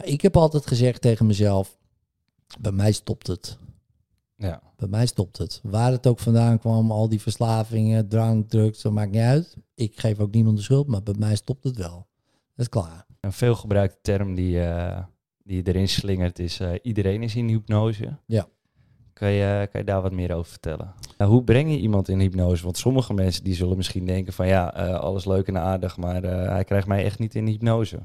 Maar 0.00 0.08
ik 0.08 0.20
heb 0.20 0.36
altijd 0.36 0.66
gezegd 0.66 1.00
tegen 1.00 1.26
mezelf, 1.26 1.78
bij 2.60 2.72
mij 2.72 2.92
stopt 2.92 3.26
het. 3.26 3.58
Ja. 4.36 4.62
Bij 4.76 4.88
mij 4.88 5.06
stopt 5.06 5.38
het. 5.38 5.60
Waar 5.62 5.92
het 5.92 6.06
ook 6.06 6.18
vandaan 6.18 6.58
kwam, 6.58 6.90
al 6.90 7.08
die 7.08 7.20
verslavingen, 7.20 8.08
drank, 8.08 8.48
drugs, 8.48 8.82
dat 8.82 8.92
maakt 8.92 9.10
niet 9.10 9.20
uit. 9.20 9.56
Ik 9.74 10.00
geef 10.00 10.18
ook 10.18 10.32
niemand 10.32 10.56
de 10.56 10.62
schuld, 10.62 10.86
maar 10.86 11.02
bij 11.02 11.14
mij 11.18 11.36
stopt 11.36 11.64
het 11.64 11.76
wel. 11.76 12.06
Dat 12.54 12.66
is 12.66 12.68
klaar. 12.68 13.06
Een 13.20 13.32
veelgebruikte 13.32 13.98
term 14.02 14.34
die, 14.34 14.60
eh, 14.60 15.02
die 15.42 15.62
erin 15.66 15.88
slingert 15.88 16.38
is 16.38 16.60
eh, 16.60 16.70
iedereen 16.82 17.22
is 17.22 17.36
in 17.36 17.48
hypnose. 17.48 18.16
Ja. 18.26 18.48
Kan 19.12 19.30
je, 19.30 19.68
kan 19.70 19.80
je 19.80 19.86
daar 19.86 20.02
wat 20.02 20.12
meer 20.12 20.34
over 20.34 20.50
vertellen? 20.50 20.94
Nou, 21.18 21.30
hoe 21.30 21.44
breng 21.44 21.70
je 21.70 21.78
iemand 21.78 22.08
in 22.08 22.20
hypnose? 22.20 22.64
Want 22.64 22.76
sommige 22.76 23.14
mensen 23.14 23.44
die 23.44 23.54
zullen 23.54 23.76
misschien 23.76 24.06
denken 24.06 24.32
van 24.32 24.46
ja, 24.46 24.74
eh, 24.74 25.00
alles 25.00 25.24
leuk 25.24 25.46
en 25.48 25.58
aardig, 25.58 25.96
maar 25.96 26.22
hij 26.22 26.64
krijgt 26.64 26.86
mij 26.86 27.04
echt 27.04 27.18
niet 27.18 27.34
in 27.34 27.46
hypnose. 27.46 27.98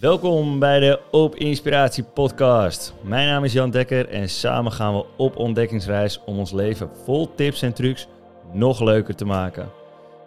Welkom 0.00 0.58
bij 0.58 0.80
de 0.80 1.00
Op 1.10 1.36
Inspiratie 1.36 2.04
podcast. 2.04 2.94
Mijn 3.02 3.28
naam 3.28 3.44
is 3.44 3.52
Jan 3.52 3.70
Dekker 3.70 4.08
en 4.08 4.28
samen 4.28 4.72
gaan 4.72 4.94
we 4.94 5.04
op 5.16 5.36
ontdekkingsreis 5.36 6.20
om 6.24 6.38
ons 6.38 6.52
leven 6.52 6.90
vol 7.04 7.34
tips 7.34 7.62
en 7.62 7.72
trucs 7.72 8.08
nog 8.52 8.80
leuker 8.80 9.14
te 9.14 9.24
maken. 9.24 9.70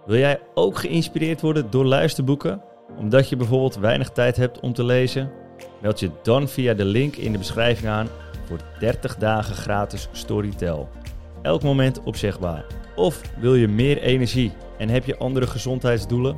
Wil 0.06 0.18
jij 0.18 0.40
ook 0.54 0.78
geïnspireerd 0.78 1.42
worden 1.42 1.70
door 1.70 1.86
luisterboeken? 1.86 2.62
Omdat 2.98 3.30
je 3.30 3.36
bijvoorbeeld 3.36 3.76
weinig 3.76 4.10
tijd 4.10 4.36
hebt 4.36 4.60
om 4.60 4.74
te 4.74 4.84
lezen? 4.84 5.32
Meld 5.82 6.00
je 6.00 6.12
dan 6.24 6.48
via 6.48 6.74
de 6.74 6.86
link 6.86 7.16
in 7.16 7.32
de 7.32 7.38
beschrijving 7.38 7.88
aan 7.88 8.08
voor 8.46 8.60
30 8.80 9.18
dagen 9.18 9.56
gratis 9.56 10.10
Storytel. 10.12 10.90
Elk 11.42 11.64
moment 11.64 12.04
opzegbaar. 12.04 12.66
Of 12.96 13.22
wil 13.40 13.56
je 13.56 13.68
meer 13.68 13.98
energie 13.98 14.52
en 14.78 14.90
heb 14.90 15.06
je 15.06 15.18
andere 15.18 15.48
gezondheidsdoelen? 15.48 16.38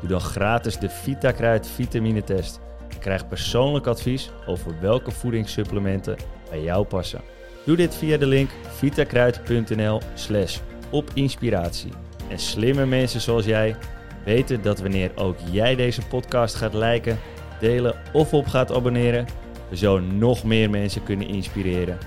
Doe 0.00 0.08
dan 0.08 0.20
gratis 0.20 0.78
de 0.78 0.88
VitaKruid 0.88 1.68
vitamine 1.68 2.24
test. 2.24 2.60
En 2.92 2.98
krijg 2.98 3.28
persoonlijk 3.28 3.86
advies 3.86 4.30
over 4.46 4.74
welke 4.80 5.10
voedingssupplementen 5.10 6.16
bij 6.50 6.62
jou 6.62 6.84
passen. 6.84 7.20
Doe 7.66 7.76
dit 7.76 7.94
via 7.94 8.16
de 8.16 8.26
link 8.26 8.50
vitakruid.nl 8.68 10.00
slash 10.14 10.58
opinspiratie. 10.90 11.90
En 12.28 12.38
slimme 12.38 12.86
mensen 12.86 13.20
zoals 13.20 13.44
jij 13.44 13.76
weten 14.24 14.62
dat 14.62 14.80
wanneer 14.80 15.10
ook 15.14 15.36
jij 15.50 15.74
deze 15.76 16.00
podcast 16.06 16.54
gaat 16.54 16.74
liken, 16.74 17.18
delen 17.60 17.94
of 18.12 18.32
op 18.34 18.46
gaat 18.46 18.72
abonneren, 18.72 19.26
we 19.68 19.76
zo 19.76 19.98
nog 20.00 20.44
meer 20.44 20.70
mensen 20.70 21.02
kunnen 21.02 21.28
inspireren. 21.28 21.98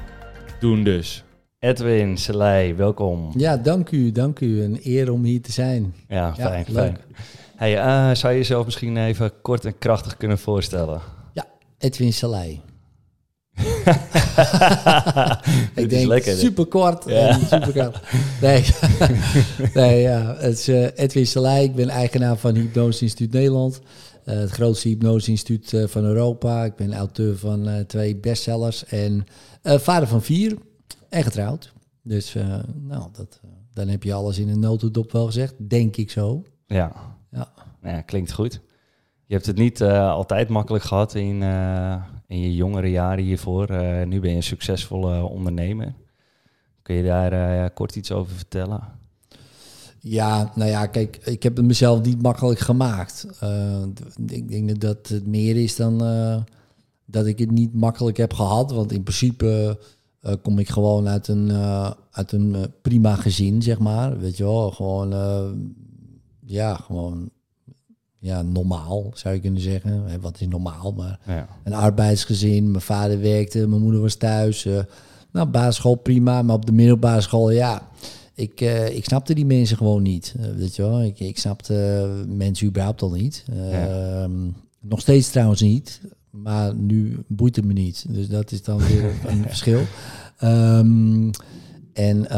Doen 0.60 0.84
dus. 0.84 1.24
Edwin, 1.60 2.18
Selei, 2.18 2.74
welkom. 2.74 3.32
Ja, 3.38 3.58
dank 3.58 3.92
u, 3.92 4.12
dank 4.12 4.40
u. 4.40 4.62
Een 4.64 4.80
eer 4.84 5.12
om 5.12 5.24
hier 5.24 5.42
te 5.42 5.52
zijn. 5.52 5.94
Ja, 6.08 6.34
Ja, 6.38 6.48
fijn, 6.50 6.66
leuk. 6.68 6.76
fijn. 6.76 6.98
Hey, 7.56 7.78
eh, 7.78 8.16
zou 8.16 8.34
je 8.34 8.40
jezelf 8.40 8.66
misschien 8.66 8.98
even 8.98 9.32
kort 9.42 9.66
en 9.66 9.78
krachtig 9.78 10.18
kunnen 10.18 10.38
voorstellen? 10.40 11.02
Edwin 11.78 12.14
Salai. 12.14 12.62
Ik 15.76 15.90
denk 15.90 16.08
lekker. 16.08 16.32
dit. 16.32 16.40
super 16.40 16.66
kort 16.66 17.04
Ja. 17.06 17.28
en 17.28 17.40
super 17.40 17.74
kort. 17.74 18.00
Nee, 18.42 18.66
nee 19.74 20.02
ja, 20.02 20.36
het 20.38 20.58
is 20.58 20.68
eh, 20.68 20.88
Edwin 20.96 21.28
Salai. 21.28 21.64
Ik 21.64 21.76
ben 21.76 21.90
eigenaar 21.90 22.38
van 22.38 22.56
Hypnose 22.56 23.02
Instituut 23.04 23.32
Nederland. 23.32 23.82
Eh, 24.24 24.36
het 24.36 24.52
grootste 24.52 24.88
hypnose 24.88 25.30
instituut 25.30 25.84
van 25.86 26.04
Europa. 26.04 26.66
Ik 26.66 26.76
ben 26.76 26.94
auteur 26.94 27.38
van 27.38 27.84
twee 27.88 28.16
bestsellers 28.16 28.86
en 28.86 29.26
vader 29.64 30.08
van 30.08 30.22
vier 30.22 30.58
en 31.10 31.24
getrouwd. 31.24 31.74
Dus 32.04 32.34
nou, 32.74 33.08
dat, 33.12 33.40
dan 33.74 33.88
heb 33.88 34.04
je 34.04 34.14
alles 34.14 34.38
in 34.40 34.50
een 34.50 34.60
notendop 34.60 35.12
wel 35.12 35.26
gezegd, 35.26 35.54
denk 35.58 35.98
ik 35.98 36.12
zo. 36.12 36.44
Ja. 36.68 37.13
Ja. 37.84 38.02
Klinkt 38.02 38.32
goed. 38.32 38.62
Je 39.26 39.34
hebt 39.34 39.46
het 39.46 39.58
niet 39.58 39.82
eh, 39.82 40.10
altijd 40.10 40.50
makkelijk 40.50 40.84
gehad 40.84 41.16
in, 41.16 41.44
eh, 41.44 42.04
in 42.28 42.40
je 42.40 42.56
jongere 42.56 42.92
jaren 42.92 43.24
hiervoor. 43.24 43.68
Eh, 43.68 44.06
nu 44.06 44.20
ben 44.20 44.30
je 44.30 44.36
een 44.36 44.44
succesvolle 44.44 45.24
ondernemer. 45.24 45.94
Kun 46.82 46.96
je 46.96 47.04
daar 47.04 47.70
kort 47.72 47.96
iets 47.96 48.12
over 48.12 48.36
vertellen? 48.36 48.82
Ja, 50.00 50.52
nou 50.56 50.70
ja, 50.70 50.86
kijk, 50.86 51.18
ik 51.18 51.44
heb 51.44 51.56
het 51.56 51.66
mezelf 51.66 52.02
niet 52.02 52.22
makkelijk 52.22 52.60
gemaakt. 52.60 53.28
Ik 54.28 54.50
denk 54.50 54.80
dat 54.80 55.08
het 55.08 55.28
meer 55.28 55.56
is 55.56 55.76
dan 55.76 55.98
dat 57.06 57.26
ik 57.26 57.40
het 57.40 57.52
niet 57.52 57.74
makkelijk 57.74 58.18
heb 58.18 58.34
gehad. 58.34 58.72
Want 58.72 58.92
in 58.92 59.04
principe 59.04 59.80
kom 60.42 60.60
ik 60.60 60.70
gewoon 60.70 61.08
uit 61.08 61.28
een, 61.28 61.52
uit 62.12 62.32
een 62.32 62.74
prima 62.82 63.16
gezin, 63.16 63.62
zeg 63.62 63.80
maar. 63.80 64.20
Weet 64.20 64.38
je 64.38 64.44
wel, 64.44 64.72
gewoon, 64.72 65.14
ja, 66.46 66.76
gewoon, 66.76 67.30
ja, 68.24 68.42
normaal 68.42 69.12
zou 69.14 69.34
je 69.36 69.40
kunnen 69.42 69.62
zeggen. 69.62 70.22
Wat 70.22 70.42
is 70.42 70.48
normaal, 70.48 70.94
maar 70.98 71.20
Ja. 71.28 71.48
een 71.64 71.74
arbeidsgezin. 71.74 72.72
Mijn 72.72 72.84
vader 72.84 73.20
werkte, 73.22 73.68
mijn 73.68 73.82
moeder 73.82 74.02
was 74.02 74.16
thuis. 74.16 74.66
eh 74.66 74.80
nou, 75.32 75.48
basisschool 75.48 75.96
prima, 75.96 76.42
maar 76.42 76.56
op 76.56 76.66
de 76.66 76.72
middelbare 76.72 77.22
school, 77.22 77.50
ja. 77.52 77.88
Ik, 78.36 78.62
eh, 78.62 78.96
ik 78.96 79.06
snapte 79.06 79.34
die 79.34 79.46
mensen 79.46 79.78
gewoon 79.78 80.02
niet. 80.02 80.36
eh, 80.40 80.46
weet 80.56 80.76
je 80.76 80.82
wel, 80.82 81.04
ik, 81.04 81.20
ik 81.20 81.38
snapte 81.40 82.08
mensen 82.28 82.68
überhaupt 82.68 83.02
al 83.02 83.12
niet. 83.12 83.44
Ehm, 83.72 84.32
Nog 84.80 85.00
steeds 85.00 85.30
trouwens 85.30 85.62
niet, 85.62 86.02
maar 86.30 86.76
nu 86.76 87.18
boeit 87.28 87.56
het 87.56 87.66
me 87.66 87.74
niet. 87.74 88.06
Dus 88.10 88.28
dat 88.28 88.52
is 88.52 88.64
dan 88.64 88.78
weer 88.78 89.04
een 89.28 89.42
verschil. 89.48 89.82
Ehm, 90.38 91.30
en, 91.94 92.30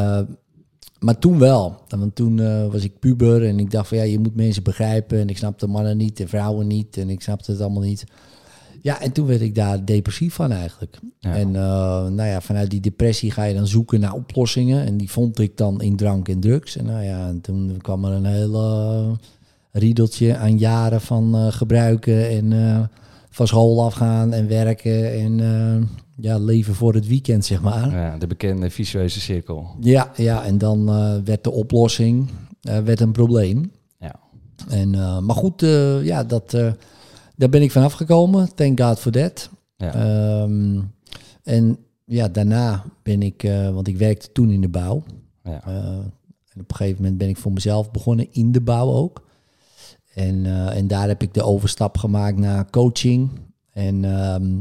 maar 1.06 1.18
toen 1.20 1.40
wel. 1.40 1.82
Want 1.88 2.16
toen 2.16 2.40
eh, 2.40 2.72
was 2.72 2.84
ik 2.84 3.00
puber 3.00 3.46
en 3.46 3.60
ik 3.60 3.72
dacht 3.72 3.88
van 3.88 3.98
ja, 3.98 4.04
je 4.04 4.20
moet 4.20 4.36
mensen 4.36 4.64
begrijpen. 4.64 5.20
En 5.20 5.30
ik 5.30 5.38
snapte 5.38 5.68
mannen 5.68 5.98
niet 5.98 6.20
en 6.20 6.28
vrouwen 6.28 6.68
niet. 6.68 6.98
En 6.98 7.10
ik 7.10 7.22
snapte 7.22 7.52
het 7.52 7.62
allemaal 7.62 7.82
niet. 7.82 8.04
Ja, 8.82 9.02
en 9.02 9.12
toen 9.12 9.26
werd 9.26 9.42
ik 9.42 9.56
daar 9.56 9.86
depressief 9.86 10.34
van 10.34 10.52
eigenlijk. 10.52 11.00
Ja. 11.20 11.36
En 11.36 11.56
eh, 11.56 12.08
nou 12.08 12.30
ja, 12.30 12.42
vanuit 12.42 12.70
die 12.70 12.80
depressie 12.80 13.32
ga 13.32 13.44
je 13.44 13.54
dan 13.54 13.68
zoeken 13.68 14.00
naar 14.00 14.14
oplossingen. 14.14 14.86
En 14.86 14.98
die 14.98 15.12
vond 15.12 15.40
ik 15.40 15.58
dan 15.58 15.82
in 15.82 15.96
drank 15.96 16.28
en 16.30 16.40
drugs. 16.40 16.78
En 16.78 16.86
nou 16.86 17.04
ja, 17.04 17.28
en 17.28 17.42
toen 17.42 17.78
kwam 17.82 18.06
er 18.06 18.12
een 18.12 18.26
hele 18.26 19.18
riedeltje 19.72 20.38
aan 20.38 20.58
jaren 20.58 21.02
van 21.02 21.36
eh, 21.36 21.52
gebruiken. 21.52 22.30
En 22.30 22.90
van 23.30 23.48
school 23.48 23.84
afgaan 23.84 24.34
en 24.34 24.48
werken. 24.48 25.14
En 25.14 25.40
ja, 26.16 26.38
leven 26.38 26.76
voor 26.76 26.94
het 26.94 27.08
weekend, 27.08 27.46
zeg 27.46 27.62
maar. 27.62 27.92
Ja, 27.92 28.18
de 28.18 28.28
bekende 28.28 28.70
visueuze 28.70 29.20
cirkel. 29.20 29.76
Ja, 29.80 30.12
ja 30.16 30.44
en 30.44 30.58
dan 30.58 30.90
eh, 30.90 31.16
werd 31.24 31.44
de 31.44 31.52
oplossing 31.52 32.30
eh, 32.62 32.80
werd 32.80 33.00
een 33.00 33.12
probleem. 33.12 33.72
Ja. 34.00 34.16
En, 34.70 34.96
eh, 34.96 35.20
maar 35.20 35.36
goed, 35.36 35.62
ja, 36.04 36.24
dat, 36.24 36.52
daar 37.36 37.50
ben 37.50 37.62
ik 37.62 37.72
van 37.72 37.84
afgekomen. 37.84 38.56
Thank 38.56 38.80
God 38.82 39.00
for 39.00 39.12
that. 39.12 39.50
Ja. 39.78 39.94
Ehm, 39.94 40.82
en 41.44 41.78
ja, 42.06 42.28
daarna 42.28 42.84
ben 43.04 43.22
ik, 43.22 43.42
want 43.74 43.88
ik 43.88 43.98
werkte 43.98 44.32
toen 44.32 44.50
in 44.50 44.62
de 44.62 44.70
bouw. 44.70 45.04
Ja. 45.44 45.64
En 45.64 46.62
op 46.62 46.70
een 46.70 46.76
gegeven 46.76 47.02
moment 47.02 47.18
ben 47.18 47.30
ik 47.30 47.38
voor 47.38 47.54
mezelf 47.54 47.92
begonnen 47.92 48.28
in 48.32 48.52
de 48.52 48.62
bouw 48.62 48.92
ook. 48.92 49.24
En, 50.14 50.46
en 50.72 50.88
daar 50.88 51.08
heb 51.08 51.22
ik 51.22 51.34
de 51.34 51.44
overstap 51.44 51.98
gemaakt 51.98 52.38
naar 52.38 52.70
coaching. 52.70 53.30
En 53.72 54.06
ehm, 54.06 54.54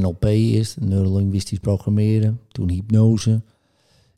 NLP 0.00 0.24
is, 0.24 0.76
neurolinguistisch 0.80 1.58
programmeren. 1.58 2.40
Toen 2.48 2.70
hypnose. 2.70 3.42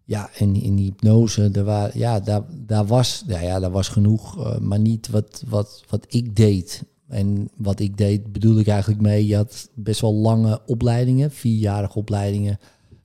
Ja, 0.04 0.30
en 0.38 0.62
in 0.62 0.76
hypnose, 0.76 1.50
daar, 1.50 1.64
waren, 1.64 1.98
ja, 1.98 2.20
daar, 2.20 2.42
daar, 2.66 2.86
was, 2.86 3.24
ja, 3.26 3.40
ja, 3.40 3.60
daar 3.60 3.70
was 3.70 3.88
genoeg, 3.88 4.38
eh, 4.38 4.58
maar 4.58 4.78
niet 4.78 5.08
wat, 5.08 5.44
wat, 5.48 5.84
wat 5.88 6.06
ik 6.08 6.36
deed. 6.36 6.84
En 7.08 7.48
wat 7.56 7.80
ik 7.80 7.96
deed 7.96 8.32
bedoel 8.32 8.58
ik 8.58 8.66
eigenlijk 8.66 9.00
mee, 9.00 9.26
je 9.26 9.36
had 9.36 9.70
best 9.74 10.00
wel 10.00 10.14
lange 10.14 10.60
opleidingen, 10.66 11.30
vierjarige 11.30 11.98
opleidingen 11.98 12.58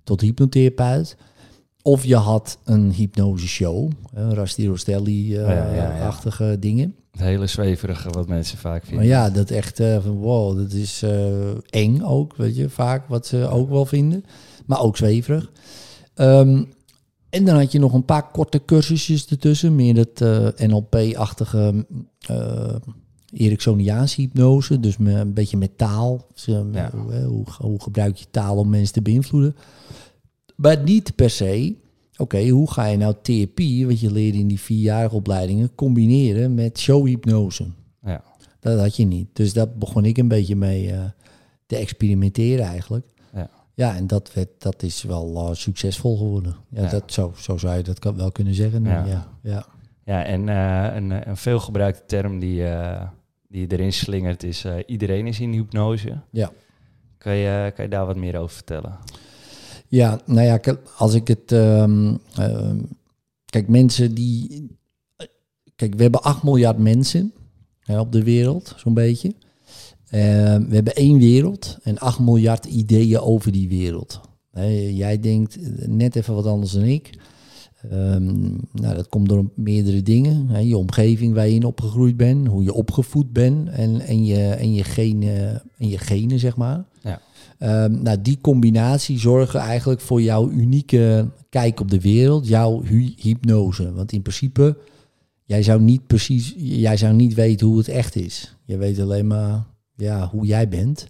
tot 0.04 0.22
hypnotherapeut. 0.22 1.18
Of 1.82 2.06
je 2.06 2.16
had 2.16 2.60
een 2.64 2.92
hypnoseshow, 2.92 3.92
uh, 4.18 4.32
Rasti 4.32 4.68
Rostelli-achtige 4.68 6.44
Ja, 6.44 6.50
ja, 6.50 6.56
ja. 6.56 6.60
dingen. 6.60 6.96
Het 7.12 7.22
hele 7.22 7.48
zweverige 7.48 8.10
wat 8.10 8.28
mensen 8.28 8.58
vaak 8.58 8.82
vinden. 8.86 8.98
Maar 8.98 9.08
ja, 9.16 9.30
dat 9.30 9.50
echt 9.50 9.80
eh, 9.80 10.02
van 10.04 10.16
wow, 10.16 10.58
dat 10.58 10.72
is 10.72 11.04
eh, 11.04 11.50
eng 11.70 12.02
ook, 12.02 12.36
weet 12.36 12.56
je, 12.56 12.70
vaak 12.70 13.08
wat 13.08 13.26
ze 13.28 13.48
ook 13.48 13.70
wel 13.70 13.86
vinden. 13.86 14.26
Maar 14.66 14.82
ook 14.82 14.98
zweverig. 14.98 15.52
Ehm, 16.14 16.64
en 17.30 17.46
dan 17.46 17.56
had 17.56 17.72
je 17.72 17.80
nog 17.80 17.94
een 17.94 18.06
paar 18.06 18.32
korte 18.32 18.66
cursusjes 18.66 19.28
ertussen, 19.28 19.76
meer 19.76 19.94
dat 19.94 20.22
eh, 20.22 20.68
NLP-achtige 20.68 21.86
uh, 22.32 22.76
Ericksoniaanse 23.34 24.22
hypnose, 24.22 24.80
dus 24.80 24.98
met, 24.98 25.16
een 25.16 25.34
beetje 25.34 25.58
met 25.58 25.78
taal. 25.78 26.28
Dus, 26.34 26.46
Ja. 26.46 26.92
hoe, 27.26 27.44
hoe 27.58 27.82
gebruik 27.82 28.16
je 28.16 28.26
taal 28.32 28.58
om 28.58 28.70
mensen 28.70 28.94
te 28.94 29.02
beïnvloeden? 29.02 29.56
Maar 30.56 30.84
niet 30.84 31.16
per 31.16 31.30
se, 31.30 31.76
oké, 32.22 32.48
hoe 32.50 32.72
ga 32.72 32.86
je 32.86 32.98
nou 32.98 33.16
therapie, 33.22 33.88
wat 33.88 34.00
je 34.00 34.12
leerde 34.12 34.38
in 34.38 34.48
die 34.48 34.60
vierjarige 34.60 35.16
opleidingen, 35.16 35.76
combineren 35.76 36.54
met 36.54 36.80
showhypnose? 36.80 37.66
Ja. 38.04 38.24
Dat 38.60 38.80
had 38.80 38.96
je 38.96 39.06
niet. 39.06 39.28
Dus 39.34 39.54
daar 39.54 39.70
begon 39.70 40.06
ik 40.06 40.18
een 40.18 40.28
beetje 40.28 40.56
mee 40.56 40.92
eh, 40.92 41.00
te 41.66 41.76
experimenteren 41.76 42.66
eigenlijk. 42.66 43.06
Ja. 43.34 43.50
Ja, 43.74 43.96
en 43.96 44.08
dat, 44.08 44.34
werd, 44.34 44.50
dat 44.58 44.84
is 44.84 45.04
wel 45.04 45.36
eh, 45.50 45.56
succesvol 45.56 46.18
geworden. 46.18 46.56
Ja, 46.70 46.82
Ja. 46.82 46.90
Dat, 46.90 47.12
zo, 47.14 47.34
zo 47.38 47.58
zou 47.58 47.78
je 47.78 47.84
dat 47.84 48.00
kan- 48.00 48.16
wel 48.16 48.32
kunnen 48.32 48.54
zeggen. 48.54 48.84
Ja. 48.84 49.06
Ja. 49.06 49.28
Ja, 49.44 49.66
ja. 50.06 50.24
En 50.26 50.50
eh, 50.50 50.96
een, 50.96 51.30
een 51.30 51.38
veelgebruikte 51.38 52.04
term 52.06 52.40
die, 52.40 52.64
die 53.48 53.68
erin 53.72 53.94
slingert 53.94 54.44
is... 54.44 54.66
iedereen 54.86 55.28
is 55.28 55.40
in 55.40 55.52
hypnose. 55.52 56.22
Ja. 56.32 56.52
Kan 57.18 57.36
je, 57.36 57.72
kan 57.76 57.84
je 57.86 57.92
daar 57.92 58.06
wat 58.06 58.16
meer 58.16 58.38
over 58.38 58.56
vertellen? 58.56 58.98
Ja, 59.92 60.22
nou 60.26 60.48
ja, 60.48 60.60
als 60.98 61.14
ik 61.14 61.28
het. 61.28 61.52
ehm, 61.52 62.16
ehm, 62.36 62.78
kijk, 63.46 63.68
mensen 63.68 64.14
die. 64.14 64.68
Kijk, 65.76 65.96
we 65.96 66.02
hebben 66.02 66.22
8 66.22 66.44
miljard 66.44 66.78
mensen 66.78 67.34
hè, 67.80 68.00
op 68.00 68.12
de 68.12 68.24
wereld, 68.24 68.74
zo'n 68.78 68.94
beetje. 68.94 69.34
Ehm, 70.10 70.68
we 70.68 70.76
hebben 70.76 70.96
één 70.96 71.18
wereld 71.18 71.78
en 71.84 72.00
8 72.00 72.20
miljard 72.20 72.66
ideeën 72.66 73.20
over 73.20 73.52
die 73.52 73.68
wereld. 73.68 74.22
Jij 74.92 75.20
denkt 75.20 75.58
eh, 75.58 75.88
net 75.88 76.16
even 76.16 76.36
wat 76.36 76.46
anders 76.46 76.72
dan 76.72 76.84
ik. 76.84 77.20
Nou, 78.72 78.96
dat 78.96 79.10
komt 79.10 79.30
door 79.30 79.50
meerdere 79.56 80.02
dingen. 80.02 80.48
Hè, 80.48 80.60
je 80.60 80.78
omgeving 80.78 81.34
waar 81.34 81.48
je 81.48 81.56
in 81.56 81.64
opgegroeid 81.66 82.18
bent, 82.18 82.48
hoe 82.48 82.64
je 82.64 82.74
opgevoed 82.74 83.34
bent 83.34 83.70
en, 83.70 84.00
en, 84.00 84.26
je, 84.26 84.48
en, 84.48 84.74
je, 84.74 84.84
genen, 84.84 85.62
en 85.78 85.90
je 85.90 85.98
genen, 85.98 86.40
zeg 86.40 86.56
maar. 86.56 86.86
Ja. 87.02 87.22
Ehm, 87.58 88.02
nou, 88.02 88.22
die 88.22 88.38
combinatie 88.42 89.20
zorgen 89.20 89.60
eigenlijk 89.60 90.02
voor 90.02 90.22
jouw 90.22 90.50
unieke 90.50 91.30
kijk 91.50 91.80
op 91.80 91.92
de 91.92 92.00
wereld, 92.00 92.48
jouw 92.48 92.82
hy- 92.84 93.14
hypnose. 93.18 93.94
Want 93.94 94.12
in 94.12 94.22
principe, 94.22 94.78
jij 95.44 95.64
zou 95.64 95.82
niet 95.82 96.08
precies, 96.08 96.54
jij 96.58 96.98
zou 96.98 97.14
niet 97.14 97.34
weten 97.34 97.68
hoe 97.68 97.78
het 97.78 97.88
echt 97.88 98.16
is. 98.16 98.56
Je 98.66 98.78
weet 98.78 99.00
alleen 99.00 99.28
maar 99.28 99.64
ja, 99.96 100.28
hoe 100.28 100.46
jij 100.46 100.68
bent 100.70 101.08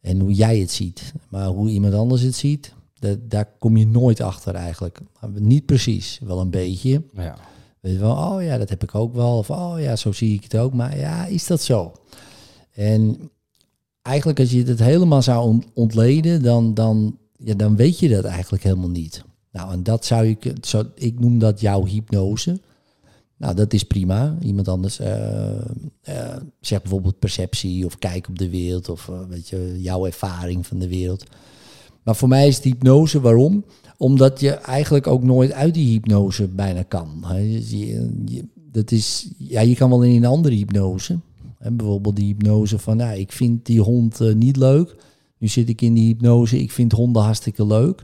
en 0.00 0.20
hoe 0.20 0.32
jij 0.32 0.58
het 0.58 0.70
ziet. 0.70 1.12
Maar 1.28 1.46
hoe 1.46 1.68
iemand 1.70 1.94
anders 1.94 2.22
het 2.22 2.34
ziet, 2.34 2.72
dat, 2.98 3.18
daar 3.30 3.48
kom 3.58 3.76
je 3.76 3.86
nooit 3.86 4.20
achter 4.20 4.54
eigenlijk. 4.54 4.98
Niet 5.34 5.66
precies, 5.66 6.20
wel 6.24 6.40
een 6.40 6.50
beetje. 6.50 7.02
Ja. 7.14 7.36
Weet 7.80 7.92
je 7.92 7.98
wel, 7.98 8.16
oh 8.16 8.42
ja, 8.42 8.58
dat 8.58 8.68
heb 8.68 8.82
ik 8.82 8.94
ook 8.94 9.14
wel. 9.14 9.38
Of 9.38 9.50
oh 9.50 9.74
ja, 9.78 9.96
zo 9.96 10.12
zie 10.12 10.34
ik 10.34 10.42
het 10.42 10.56
ook. 10.56 10.72
Maar 10.72 10.98
ja, 10.98 11.26
is 11.26 11.46
dat 11.46 11.62
zo? 11.62 11.92
En 12.72 13.30
eigenlijk 14.02 14.40
als 14.40 14.50
je 14.50 14.62
het 14.62 14.78
helemaal 14.78 15.22
zou 15.22 15.46
ont- 15.48 15.66
ontleden, 15.74 16.42
dan, 16.42 16.74
dan, 16.74 17.18
ja, 17.38 17.54
dan 17.54 17.76
weet 17.76 17.98
je 17.98 18.08
dat 18.08 18.24
eigenlijk 18.24 18.62
helemaal 18.62 18.90
niet. 18.90 19.24
Nou, 19.52 19.72
en 19.72 19.82
dat 19.82 20.04
zou 20.04 20.26
ik, 20.26 20.52
zo, 20.60 20.82
ik 20.94 21.20
noem 21.20 21.38
dat 21.38 21.60
jouw 21.60 21.86
hypnose. 21.86 22.60
Nou, 23.36 23.54
dat 23.54 23.72
is 23.72 23.82
prima. 23.82 24.36
Iemand 24.40 24.68
anders 24.68 24.98
eh, 24.98 25.58
eh, 26.00 26.36
zegt 26.60 26.82
bijvoorbeeld 26.82 27.18
perceptie 27.18 27.86
of 27.86 27.98
kijk 27.98 28.28
op 28.28 28.38
de 28.38 28.50
wereld 28.50 28.88
of 28.88 29.08
eh, 29.08 29.20
weet 29.28 29.48
je, 29.48 29.76
jouw 29.78 30.06
ervaring 30.06 30.66
van 30.66 30.78
de 30.78 30.88
wereld. 30.88 31.24
Maar 32.02 32.16
voor 32.16 32.28
mij 32.28 32.48
is 32.48 32.54
het 32.56 32.64
hypnose, 32.64 33.20
waarom? 33.20 33.64
Omdat 33.96 34.40
je 34.40 34.50
eigenlijk 34.50 35.06
ook 35.06 35.22
nooit 35.22 35.52
uit 35.52 35.74
die 35.74 35.92
hypnose 35.92 36.48
bijna 36.48 36.82
kan. 36.82 37.24
dat 38.54 38.90
is, 38.90 39.28
ja, 39.38 39.60
je 39.60 39.74
kan 39.74 39.90
wel 39.90 40.02
in 40.02 40.16
een 40.16 40.24
andere 40.24 40.54
hypnose. 40.54 41.18
Hè, 41.62 41.70
bijvoorbeeld 41.70 42.16
die 42.16 42.26
hypnose 42.26 42.78
van, 42.78 42.96
nou, 42.96 43.18
ik 43.18 43.32
vind 43.32 43.66
die 43.66 43.80
hond 43.80 44.20
eh, 44.20 44.34
niet 44.34 44.56
leuk. 44.56 44.96
Nu 45.38 45.48
zit 45.48 45.68
ik 45.68 45.80
in 45.80 45.94
die 45.94 46.06
hypnose, 46.06 46.58
ik 46.58 46.70
vind 46.70 46.92
honden 46.92 47.22
hartstikke 47.22 47.66
leuk. 47.66 48.02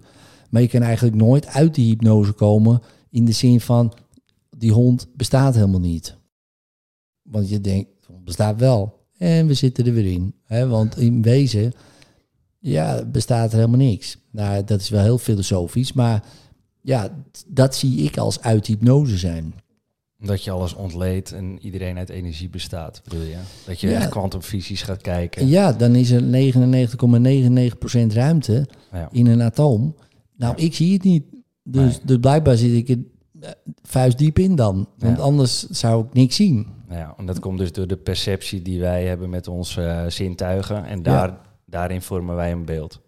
Maar 0.51 0.63
je 0.63 0.69
kan 0.69 0.83
eigenlijk 0.83 1.17
nooit 1.17 1.47
uit 1.47 1.75
die 1.75 1.89
hypnose 1.89 2.33
komen 2.33 2.81
in 3.11 3.25
de 3.25 3.33
zin 3.33 3.61
van, 3.61 3.93
die 4.57 4.73
hond 4.73 5.09
bestaat 5.17 5.55
helemaal 5.55 5.81
niet. 5.81 6.17
Want 7.23 7.49
je 7.49 7.61
denkt, 7.61 7.91
de 8.01 8.13
hond 8.13 8.25
bestaat 8.25 8.61
wel. 8.61 9.07
En 9.17 9.47
we 9.47 9.55
zitten 9.55 9.87
er 9.87 9.93
weer 9.93 10.13
in. 10.13 10.35
Hè? 10.45 10.69
Want 10.69 10.99
in 10.99 11.23
wezen, 11.23 11.73
ja, 12.59 13.05
bestaat 13.05 13.51
er 13.51 13.59
helemaal 13.59 13.79
niks. 13.79 14.19
Nou, 14.31 14.65
dat 14.65 14.81
is 14.81 14.89
wel 14.89 15.03
heel 15.03 15.19
filosofisch, 15.19 15.93
maar 15.93 16.25
ja, 16.83 17.25
dat 17.47 17.75
zie 17.75 18.03
ik 18.03 18.19
als 18.19 18.41
uit 18.41 18.67
hypnose 18.67 19.17
zijn. 19.17 19.55
Dat 20.21 20.45
je 20.45 20.51
alles 20.51 20.75
ontleedt 20.75 21.33
en 21.33 21.59
iedereen 21.61 21.99
uit 21.99 22.09
energie 22.09 22.49
bestaat, 22.49 23.01
bedoel 23.05 23.23
je? 23.23 23.37
Dat 23.67 23.81
je 23.81 23.89
Ja. 23.89 23.95
echt 24.01 24.09
kwantumfysisch 24.09 24.83
gaat 24.83 25.01
kijken. 25.03 25.47
Ja, 25.49 25.73
dan 25.73 25.95
is 25.95 26.11
er 26.11 26.23
99,99% 26.23 28.13
ruimte 28.13 28.67
Ja. 28.93 29.09
in 29.13 29.27
een 29.27 29.43
atoom. 29.43 29.95
Nou, 30.37 30.57
ik 30.57 30.75
zie 30.75 30.93
het 30.93 31.03
niet. 31.03 31.25
Dus, 31.63 31.83
Nee. 31.97 32.01
dus 32.05 32.17
blijkbaar 32.21 32.57
zit 32.57 32.73
ik 32.73 32.89
er 32.89 32.99
eh, 33.41 33.51
vuistdiep 33.83 34.39
in 34.39 34.55
dan. 34.57 34.89
Want 34.99 35.19
anders 35.21 35.69
zou 35.69 36.05
ik 36.07 36.13
niks 36.13 36.37
zien. 36.37 36.67
Ja, 36.91 37.15
en 37.17 37.27
dat 37.27 37.39
komt 37.39 37.59
dus 37.59 37.73
door 37.73 37.87
de 37.87 37.97
perceptie 37.97 38.63
die 38.63 38.81
wij 38.81 39.05
hebben 39.05 39.31
met 39.31 39.49
onze 39.49 39.83
eh, 39.83 40.07
zintuigen. 40.11 40.85
En 40.85 41.03
daar, 41.03 41.39
daarin 41.67 42.03
vormen 42.03 42.35
wij 42.35 42.53
een 42.53 42.65
beeld. 42.65 43.01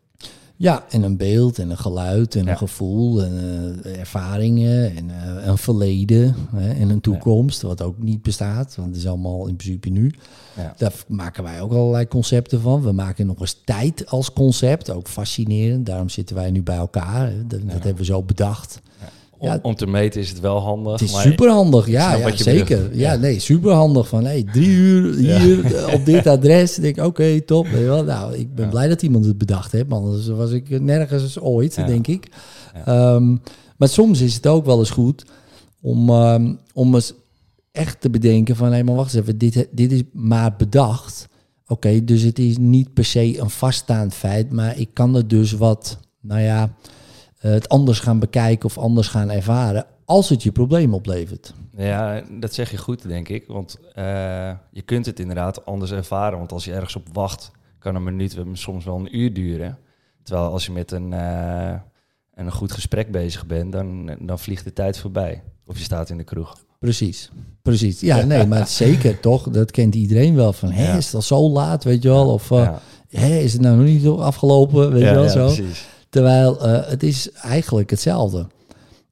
Ja, 0.62 0.84
en 0.90 1.02
een 1.02 1.16
beeld 1.16 1.58
en 1.58 1.70
een 1.70 1.78
geluid 1.78 2.34
en 2.34 2.44
Ja. 2.44 2.50
een 2.50 2.56
gevoel 2.56 3.22
en 3.24 3.32
eh, 3.82 3.98
ervaringen 3.98 4.96
en 4.96 5.10
eh, 5.10 5.46
een 5.46 5.58
verleden 5.58 6.34
hè, 6.54 6.70
en 6.72 6.90
een 6.90 7.00
toekomst, 7.00 7.62
wat 7.62 7.82
ook 7.82 7.98
niet 7.98 8.22
bestaat, 8.22 8.76
want 8.76 8.88
het 8.88 8.96
is 8.96 9.06
allemaal 9.06 9.46
in 9.46 9.56
principe 9.56 9.88
nu. 9.88 10.14
Ja. 10.56 10.74
Daar 10.76 10.92
maken 11.08 11.42
wij 11.42 11.60
ook 11.60 11.72
allerlei 11.72 12.08
concepten 12.08 12.60
van. 12.60 12.82
We 12.82 12.92
maken 12.92 13.26
nog 13.26 13.40
eens 13.40 13.60
tijd 13.64 14.06
als 14.06 14.32
concept, 14.32 14.90
ook 14.90 15.08
fascinerend. 15.08 15.86
Daarom 15.86 16.08
zitten 16.08 16.36
wij 16.36 16.50
nu 16.50 16.62
bij 16.62 16.76
elkaar. 16.76 17.28
hè. 17.30 17.46
Dat, 17.46 17.60
dat 17.62 17.72
hebben 17.82 17.96
we 17.96 18.04
zo 18.04 18.22
bedacht. 18.22 18.80
Om, 19.40 19.48
Ja. 19.48 19.58
om 19.62 19.74
te 19.74 19.86
meten 19.86 20.20
is 20.20 20.28
het 20.28 20.40
wel 20.40 20.58
handig. 20.58 20.92
Het 20.92 21.00
is 21.00 21.12
maar- 21.12 21.22
superhandig, 21.22 21.88
ja, 21.88 22.14
ja 22.14 22.36
zeker. 22.36 22.96
Ja, 22.96 23.14
nee, 23.16 23.38
superhandig. 23.38 24.08
Van 24.08 24.24
hey, 24.24 24.44
drie 24.52 24.68
uur 24.68 25.14
hier 25.14 25.74
eh, 25.74 25.94
op 25.96 26.04
dit 26.04 26.26
adres. 26.26 26.74
Denk, 26.74 26.98
oké, 27.04 27.40
top. 27.40 27.66
Weet 27.68 27.80
je 27.80 27.86
wel. 27.86 28.04
Nou, 28.04 28.34
ik 28.34 28.54
ben 28.54 28.68
blij 28.68 28.88
dat 28.88 29.02
iemand 29.02 29.24
het 29.24 29.38
bedacht 29.38 29.72
heeft, 29.72 29.88
want 29.88 30.04
anders 30.04 30.26
was 30.28 30.50
ik 30.50 30.80
nergens 30.80 31.38
ooit, 31.40 31.74
denk 31.86 32.06
ik. 32.06 32.28
Ehm, 32.84 33.36
maar 33.76 33.88
soms 33.88 34.20
is 34.20 34.34
het 34.34 34.46
ook 34.46 34.64
wel 34.64 34.78
eens 34.78 34.90
goed 34.90 35.24
om, 35.80 36.08
ehm, 36.10 36.54
om 36.74 36.94
eens 36.94 37.12
echt 37.72 38.00
te 38.00 38.10
bedenken 38.10 38.56
van, 38.56 38.72
hé, 38.72 38.82
maar 38.82 38.94
wacht 38.94 39.14
eens 39.14 39.22
even, 39.22 39.38
dit, 39.38 39.68
dit 39.70 39.92
is 39.92 40.02
maar 40.12 40.54
bedacht. 40.56 41.26
Oké, 41.66 42.04
dus 42.04 42.22
het 42.22 42.38
is 42.38 42.58
niet 42.58 42.92
per 42.94 43.04
se 43.04 43.40
een 43.40 43.50
vaststaand 43.50 44.14
feit, 44.14 44.52
maar 44.52 44.78
ik 44.78 44.88
kan 44.92 45.14
het 45.14 45.30
dus 45.30 45.52
wat, 45.52 45.98
nou 46.20 46.40
ja, 46.40 46.74
het 47.48 47.68
anders 47.68 48.00
gaan 48.00 48.18
bekijken 48.18 48.64
of 48.68 48.78
anders 48.78 49.08
gaan 49.08 49.30
ervaren 49.30 49.86
als 50.04 50.28
het 50.28 50.42
je 50.42 50.52
probleem 50.52 50.94
oplevert. 50.94 51.54
Ja, 51.76 52.22
dat 52.40 52.54
zeg 52.54 52.70
je 52.70 52.76
goed, 52.76 53.08
denk 53.08 53.28
ik. 53.28 53.44
Want 53.46 53.78
eh, 53.94 54.04
je 54.70 54.82
kunt 54.84 55.06
het 55.06 55.20
inderdaad 55.20 55.64
anders 55.66 55.90
ervaren. 55.90 56.38
Want 56.38 56.52
als 56.52 56.64
je 56.64 56.72
ergens 56.72 56.96
op 56.96 57.06
wacht, 57.12 57.50
kan 57.78 57.94
een 57.94 58.04
minuut 58.04 58.36
soms 58.52 58.84
wel 58.84 58.96
een 58.96 59.18
uur 59.18 59.32
duren. 59.32 59.78
Terwijl 60.22 60.50
als 60.50 60.66
je 60.66 60.72
met 60.72 60.90
een, 60.92 61.12
eh, 61.12 61.72
een 62.34 62.52
goed 62.52 62.72
gesprek 62.72 63.10
bezig 63.10 63.46
bent, 63.46 63.72
dan, 63.72 64.16
dan 64.20 64.38
vliegt 64.38 64.64
de 64.64 64.72
tijd 64.72 64.98
voorbij. 64.98 65.42
Of 65.66 65.78
je 65.78 65.84
staat 65.84 66.10
in 66.10 66.16
de 66.16 66.24
kroeg. 66.24 66.56
Precies, 66.78 67.30
precies. 67.62 68.00
Ja, 68.00 68.24
nee, 68.24 68.46
maar 68.46 68.66
zeker 68.66 69.20
toch, 69.20 69.50
dat 69.50 69.70
kent 69.70 69.94
iedereen 69.94 70.34
wel 70.34 70.52
van, 70.52 70.70
hé, 70.70 70.86
Ja. 70.90 70.96
is 70.96 71.04
het 71.06 71.14
al 71.14 71.22
zo 71.22 71.50
laat, 71.50 71.84
weet 71.84 72.02
je 72.02 72.08
wel? 72.08 72.32
Of, 72.32 72.50
eh, 72.50 72.58
ja, 73.08 73.20
hé, 73.20 73.36
is 73.38 73.52
het 73.52 73.62
nou 73.62 73.76
nog 73.76 73.86
niet 73.86 74.06
afgelopen, 74.06 74.92
weet 74.92 75.02
je 75.02 75.14
wel 75.14 75.22
ja, 75.24 75.28
zo? 75.30 75.46
precies. 75.46 75.88
Terwijl 76.10 76.66
eh, 76.66 76.88
het 76.88 77.02
is 77.02 77.30
eigenlijk 77.30 77.90
hetzelfde. 77.90 78.46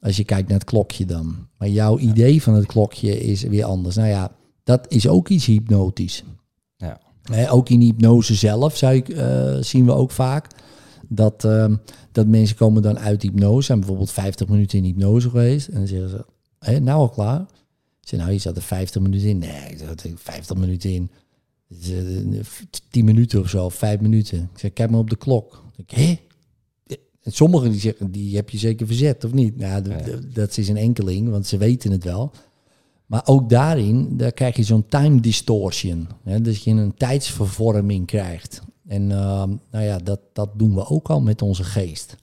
Als 0.01 0.17
je 0.17 0.25
kijkt 0.25 0.49
naar 0.49 0.59
het 0.59 0.69
klokje 0.69 1.05
dan. 1.05 1.47
Maar 1.59 1.69
jouw 1.69 1.99
idee 1.99 2.43
van 2.43 2.55
het 2.55 2.67
klokje 2.67 3.21
is 3.21 3.43
weer 3.43 3.65
anders. 3.65 3.97
Nou 3.97 4.09
ja, 4.09 4.33
dat 4.65 4.87
is 4.89 5.09
ook 5.09 5.29
iets 5.29 5.47
hypnotisch. 5.47 6.25
Ja. 6.77 7.01
Hè, 7.23 7.53
ook 7.53 7.69
in 7.69 7.81
hypnose 7.81 8.35
zelf 8.35 8.77
zou 8.77 8.95
ik, 8.95 9.09
eh, 9.09 9.57
zien 9.61 9.85
we 9.85 9.93
ook 9.93 10.11
vaak 10.11 10.47
dat, 11.09 11.45
ehm, 11.45 11.77
dat 12.13 12.27
mensen 12.27 12.57
komen 12.57 12.83
dan 12.83 12.99
uit 12.99 13.23
hypnose. 13.23 13.67
Zijn 13.67 13.79
bijvoorbeeld 13.79 14.11
50 14.11 14.49
minuten 14.49 14.79
in 14.79 14.85
hypnose 14.85 15.31
geweest. 15.31 15.69
En 15.69 15.75
dan 15.75 15.87
zeggen 15.87 16.09
ze, 16.09 16.25
hé, 16.59 16.79
nou 16.79 16.99
al 16.99 17.09
klaar? 17.09 17.41
Ik 18.01 18.09
zeg, 18.09 18.21
nou, 18.21 18.33
je 18.33 18.39
zat 18.39 18.57
er 18.57 18.63
50 18.63 19.03
minuten 19.03 19.29
in. 19.29 19.39
Nee, 19.39 19.71
ik 19.71 19.79
zat 19.79 20.03
er 20.03 20.11
50 20.15 20.57
minuten 20.57 20.93
in. 20.93 21.11
Het 21.69 21.79
is, 21.81 21.91
eh, 21.91 22.47
10 22.91 23.05
minuten 23.05 23.41
of 23.41 23.49
zo, 23.49 23.69
5 23.69 24.01
minuten. 24.01 24.39
Ik 24.53 24.59
zeg, 24.59 24.73
kijk 24.73 24.91
maar 24.91 25.01
op 25.01 25.11
de 25.11 25.17
klok. 25.17 25.65
Ik, 25.77 25.91
hé? 25.91 26.19
En 27.29 27.35
sommigen 27.35 27.71
die 27.71 27.81
zeggen, 27.81 28.11
die 28.11 28.37
heb 28.37 28.51
je 28.51 28.59
zeker 28.59 28.87
verzet, 28.87 29.25
of 29.25 29.33
niet? 29.33 29.57
Nou, 29.57 29.83
dat 30.33 30.57
is 30.57 30.69
een 30.69 30.77
enkeling, 30.77 31.31
want 31.31 31.47
ze 31.47 31.57
weten 31.57 31.91
het 31.91 32.05
wel. 32.05 32.33
Maar 33.07 33.23
ook 33.25 33.49
daarin, 33.49 34.17
daar 34.17 34.33
krijg 34.33 34.57
je 34.57 34.63
zo'n 34.63 34.87
time 34.89 35.21
distortion. 35.21 36.09
Hè, 36.25 36.41
dus 36.41 36.65
je 36.65 36.71
een 36.71 36.95
tijdsvervorming 36.95 38.07
krijgt. 38.07 38.63
En 38.87 39.11
ehm, 39.11 39.51
nou 39.71 39.85
ja, 39.85 39.99
dat, 39.99 40.21
dat 40.33 40.51
doen 40.55 40.75
we 40.75 40.87
ook 40.87 41.09
al 41.09 41.21
met 41.21 41.43
onze 41.43 41.65
geest. 41.65 42.17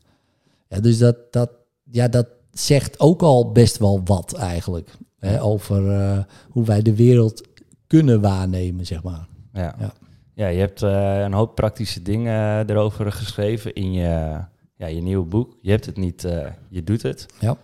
Ja, 0.70 0.80
dus 0.80 0.98
dat, 0.98 1.18
dat, 1.32 1.50
ja, 1.92 2.08
dat 2.08 2.28
zegt 2.52 3.00
ook 3.00 3.22
al 3.22 3.52
best 3.52 3.78
wel 3.78 4.02
wat 4.04 4.34
eigenlijk. 4.34 4.90
Hè, 5.20 5.44
over 5.44 5.92
eh, 5.92 6.20
hoe 6.50 6.66
wij 6.66 6.82
de 6.82 6.96
wereld 6.96 7.48
kunnen 7.88 8.22
waarnemen, 8.22 8.86
zeg 8.86 9.04
maar. 9.04 9.28
Ja. 9.54 9.76
Ja. 9.80 9.94
Ja. 10.34 10.48
je 10.48 10.60
hebt 10.60 10.82
eh, 10.82 11.20
een 11.20 11.34
hoop 11.34 11.56
praktische 11.56 12.02
dingen 12.02 12.70
erover 12.70 13.12
geschreven 13.12 13.74
in 13.74 13.94
je, 13.94 14.44
ja, 14.76 14.88
je 14.88 15.02
nieuwe 15.02 15.26
boek. 15.26 15.58
Je 15.62 15.72
hebt 15.72 15.86
het 15.86 15.98
niet, 15.98 16.24
eh, 16.24 16.48
je 16.70 16.84
doet 16.84 17.02
het. 17.02 17.26
Ja. 17.40 17.58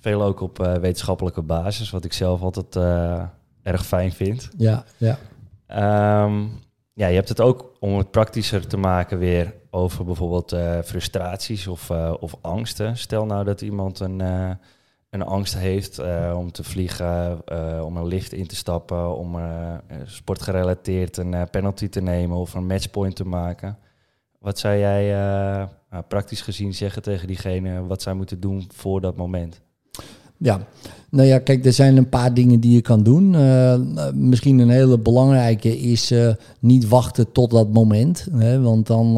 Veel 0.00 0.22
ook 0.22 0.40
op 0.40 0.60
eh, 0.60 0.74
wetenschappelijke 0.74 1.42
basis, 1.42 1.90
wat 1.90 2.04
ik 2.04 2.12
zelf 2.12 2.42
altijd 2.42 2.76
eh, 2.76 3.22
erg 3.62 3.86
fijn 3.86 4.12
vind. 4.12 4.48
Ja, 4.56 4.84
ja. 4.96 5.18
Ehm, 5.66 6.44
ja, 6.92 7.06
je 7.06 7.14
hebt 7.14 7.28
het 7.28 7.40
ook 7.40 7.72
om 7.80 7.96
het 7.96 8.10
praktischer 8.10 8.66
te 8.66 8.76
maken 8.76 9.18
weer 9.18 9.54
over 9.70 10.04
bijvoorbeeld 10.04 10.56
frustraties 10.84 11.66
of, 11.66 11.90
of 12.20 12.36
angsten. 12.40 12.96
Stel 12.96 13.26
nou 13.26 13.44
dat 13.44 13.60
iemand 13.60 14.00
een, 14.00 14.20
een 15.10 15.22
angst 15.22 15.56
heeft 15.56 15.98
om 16.34 16.52
te 16.52 16.64
vliegen, 16.64 17.40
om 17.84 17.96
een 17.96 18.06
lift 18.06 18.32
in 18.32 18.46
te 18.46 18.56
stappen, 18.56 19.16
om 19.16 19.36
sportgerelateerd 20.04 21.16
een 21.16 21.50
penalty 21.50 21.88
te 21.88 22.00
nemen 22.00 22.36
of 22.36 22.54
een 22.54 22.66
matchpoint 22.66 23.16
te 23.16 23.26
maken. 23.26 23.78
Wat 24.38 24.58
zou 24.58 24.76
jij 24.76 25.10
uh, 25.10 25.66
nou, 25.90 26.04
praktisch 26.08 26.40
gezien 26.40 26.74
zeggen 26.74 27.02
tegen 27.02 27.26
diegene 27.26 27.86
wat 27.86 28.02
zij 28.02 28.14
moeten 28.14 28.40
doen 28.40 28.64
voor 28.74 29.00
dat 29.00 29.16
moment? 29.16 29.60
Ja, 30.36 30.66
nou 31.10 31.28
ja, 31.28 31.38
kijk, 31.38 31.64
er 31.64 31.72
zijn 31.72 31.96
een 31.96 32.08
paar 32.08 32.34
dingen 32.34 32.60
die 32.60 32.74
je 32.74 32.80
kan 32.80 33.02
doen. 33.02 33.34
Uh, 33.34 33.78
misschien 34.14 34.58
een 34.58 34.70
hele 34.70 34.98
belangrijke 34.98 35.78
is 35.78 36.12
uh, 36.12 36.32
niet 36.60 36.88
wachten 36.88 37.32
tot 37.32 37.50
dat 37.50 37.72
moment. 37.72 38.26
Hè, 38.32 38.60
want 38.60 38.86
dan 38.86 39.14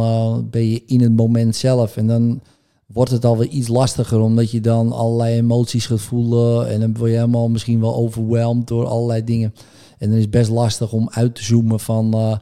ben 0.51 0.71
je 0.71 0.83
in 0.87 1.01
het 1.01 1.17
moment 1.17 1.57
zelf 1.57 1.97
en 1.97 2.07
dan 2.07 2.41
wordt 2.87 3.11
het 3.11 3.25
alweer 3.25 3.49
iets 3.49 3.69
lastiger, 3.69 4.21
omdat 4.21 4.51
je 4.51 4.61
dan 4.61 4.93
allerlei 4.93 5.37
emoties 5.37 5.87
gaat 5.87 6.01
voelen 6.01 6.69
en 6.69 6.81
dan 6.81 6.97
word 6.97 7.11
je 7.11 7.17
helemaal 7.17 7.49
misschien 7.49 7.81
wel 7.81 7.95
overweldigd 7.95 8.69
door 8.69 8.87
allerlei 8.87 9.25
dingen. 9.25 9.55
En 9.99 10.11
dan 10.11 10.19
is 10.19 10.29
best 10.29 10.51
lastig 10.51 10.93
om 10.93 11.09
uit 11.11 11.35
te 11.35 11.45
zoomen 11.45 11.81
van, 11.81 12.39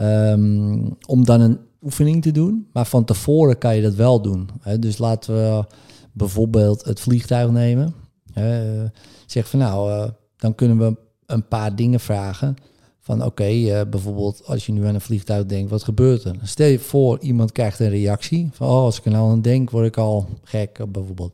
um, 0.00 0.96
om 1.06 1.24
dan 1.24 1.40
een 1.40 1.58
oefening 1.82 2.22
te 2.22 2.30
doen. 2.30 2.68
Maar 2.72 2.86
van 2.86 3.04
tevoren 3.04 3.58
kan 3.58 3.76
je 3.76 3.82
dat 3.82 3.94
wel 3.94 4.22
doen. 4.22 4.48
Hè. 4.60 4.78
Dus 4.78 4.98
laten 4.98 5.34
we 5.34 5.64
bijvoorbeeld 6.12 6.84
het 6.84 7.00
vliegtuig 7.00 7.50
nemen. 7.50 7.94
Uh, 8.38 8.82
zeg 9.26 9.48
van 9.48 9.58
nou, 9.58 9.90
uh, 9.90 10.08
dan 10.36 10.54
kunnen 10.54 10.78
we 10.78 10.96
een 11.26 11.48
paar 11.48 11.76
dingen 11.76 12.00
vragen. 12.00 12.56
Van 13.00 13.24
oké, 13.24 13.48
uh, 13.48 13.80
bijvoorbeeld 13.90 14.42
als 14.46 14.66
je 14.66 14.72
nu 14.72 14.86
aan 14.86 14.94
een 14.94 15.00
vliegtuig 15.00 15.46
denkt, 15.46 15.70
wat 15.70 15.82
gebeurt 15.82 16.24
er? 16.24 16.34
Stel 16.42 16.66
je 16.66 16.78
voor, 16.78 17.18
iemand 17.20 17.52
krijgt 17.52 17.78
een 17.78 17.88
reactie 17.88 18.48
van 18.52 18.68
oh, 18.68 18.74
als 18.74 18.98
ik 18.98 19.04
er 19.04 19.10
nou 19.10 19.30
aan 19.30 19.42
denk, 19.42 19.70
word 19.70 19.86
ik 19.86 19.96
al 19.96 20.28
gek 20.42 20.80
bijvoorbeeld. 20.88 21.32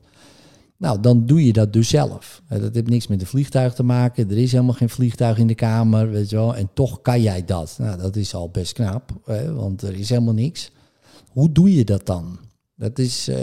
Nou, 0.79 1.01
dan 1.01 1.27
doe 1.27 1.47
je 1.47 1.53
dat 1.53 1.73
dus 1.73 1.89
zelf. 1.89 2.43
Dat 2.49 2.75
heeft 2.75 2.89
niks 2.89 3.07
met 3.07 3.21
een 3.21 3.27
vliegtuig 3.27 3.75
te 3.75 3.83
maken. 3.83 4.31
Er 4.31 4.39
is 4.39 4.53
helemaal 4.53 4.75
geen 4.75 4.89
vliegtuig 4.89 5.39
in 5.39 5.47
de 5.47 5.55
kamer, 5.55 6.11
weet 6.11 6.31
je 6.31 6.37
wel. 6.37 6.57
En 6.57 6.69
toch 6.75 7.03
kan 7.03 7.23
jij 7.23 7.45
dat. 7.45 7.77
Nou, 7.79 7.99
dat 7.99 8.17
is 8.17 8.35
al 8.35 8.51
best 8.51 8.73
knap, 8.73 9.11
hè, 9.25 9.53
want 9.53 9.83
er 9.83 9.95
is 9.95 10.09
helemaal 10.09 10.35
niks. 10.35 10.71
Hoe 11.29 11.53
doe 11.53 11.75
je 11.75 11.85
dat 11.85 12.07
dan? 12.07 12.39
Dat 12.75 12.99
is, 12.99 13.29
uh, 13.29 13.37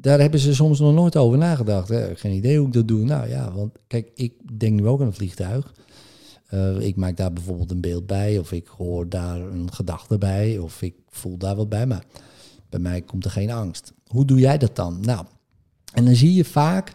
daar 0.00 0.20
hebben 0.20 0.40
ze 0.40 0.54
soms 0.54 0.80
nog 0.80 0.94
nooit 0.94 1.16
over 1.16 1.38
nagedacht. 1.38 1.88
Hè. 1.88 2.16
Geen 2.16 2.32
idee 2.32 2.58
hoe 2.58 2.66
ik 2.66 2.72
dat 2.72 2.88
doe. 2.88 3.04
Nou 3.04 3.28
ja, 3.28 3.52
want 3.52 3.78
kijk, 3.86 4.10
ik 4.14 4.58
denk 4.58 4.80
nu 4.80 4.86
ook 4.86 5.00
aan 5.00 5.06
een 5.06 5.12
vliegtuig. 5.12 5.74
Uh, 6.54 6.80
ik 6.80 6.96
maak 6.96 7.16
daar 7.16 7.32
bijvoorbeeld 7.32 7.70
een 7.70 7.80
beeld 7.80 8.06
bij, 8.06 8.38
of 8.38 8.52
ik 8.52 8.66
hoor 8.66 9.08
daar 9.08 9.40
een 9.40 9.72
gedachte 9.72 10.18
bij, 10.18 10.58
of 10.58 10.82
ik 10.82 10.94
voel 11.08 11.36
daar 11.36 11.56
wat 11.56 11.68
bij. 11.68 11.86
Maar 11.86 12.04
bij 12.68 12.80
mij 12.80 13.02
komt 13.02 13.24
er 13.24 13.30
geen 13.30 13.50
angst. 13.50 13.92
Hoe 14.06 14.24
doe 14.24 14.38
jij 14.38 14.58
dat 14.58 14.76
dan? 14.76 15.00
Nou, 15.00 15.26
en 15.92 16.04
dan 16.04 16.14
zie 16.14 16.34
je 16.34 16.44
vaak 16.44 16.92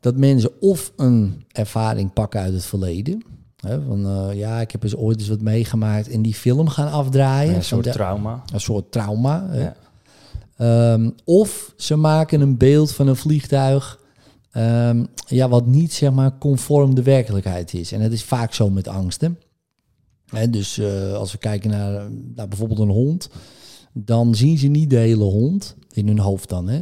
dat 0.00 0.16
mensen 0.16 0.60
of 0.60 0.92
een 0.96 1.44
ervaring 1.48 2.12
pakken 2.12 2.40
uit 2.40 2.52
het 2.52 2.64
verleden. 2.64 3.22
Hè, 3.56 3.82
van 3.82 4.06
uh, 4.06 4.38
ja, 4.38 4.60
ik 4.60 4.70
heb 4.70 4.82
eens 4.82 4.96
ooit 4.96 5.18
eens 5.18 5.28
wat 5.28 5.40
meegemaakt 5.40 6.08
en 6.08 6.22
die 6.22 6.34
film 6.34 6.68
gaan 6.68 6.90
afdraaien. 6.90 7.54
een 7.54 7.64
soort 7.64 7.92
trauma. 7.92 8.42
Een 8.52 8.60
soort 8.60 8.92
trauma. 8.92 9.50
Ja. 9.52 9.76
Um, 10.92 11.14
of 11.24 11.72
ze 11.76 11.96
maken 11.96 12.40
een 12.40 12.56
beeld 12.56 12.92
van 12.92 13.08
een 13.08 13.16
vliegtuig. 13.16 14.00
Um, 14.56 15.06
ja, 15.26 15.48
wat 15.48 15.66
niet 15.66 15.92
zeg 15.92 16.12
maar 16.12 16.38
conform 16.38 16.94
de 16.94 17.02
werkelijkheid 17.02 17.74
is. 17.74 17.92
En 17.92 18.00
dat 18.00 18.12
is 18.12 18.24
vaak 18.24 18.54
zo 18.54 18.70
met 18.70 18.88
angsten. 18.88 19.38
Hè, 20.26 20.50
dus 20.50 20.78
uh, 20.78 21.12
als 21.12 21.32
we 21.32 21.38
kijken 21.38 21.70
naar, 21.70 22.10
naar 22.34 22.48
bijvoorbeeld 22.48 22.78
een 22.78 22.88
hond, 22.88 23.28
dan 23.92 24.34
zien 24.34 24.58
ze 24.58 24.66
niet 24.66 24.90
de 24.90 24.96
hele 24.96 25.24
hond 25.24 25.76
in 25.92 26.06
hun 26.06 26.18
hoofd 26.18 26.48
dan. 26.48 26.68
Hè? 26.68 26.80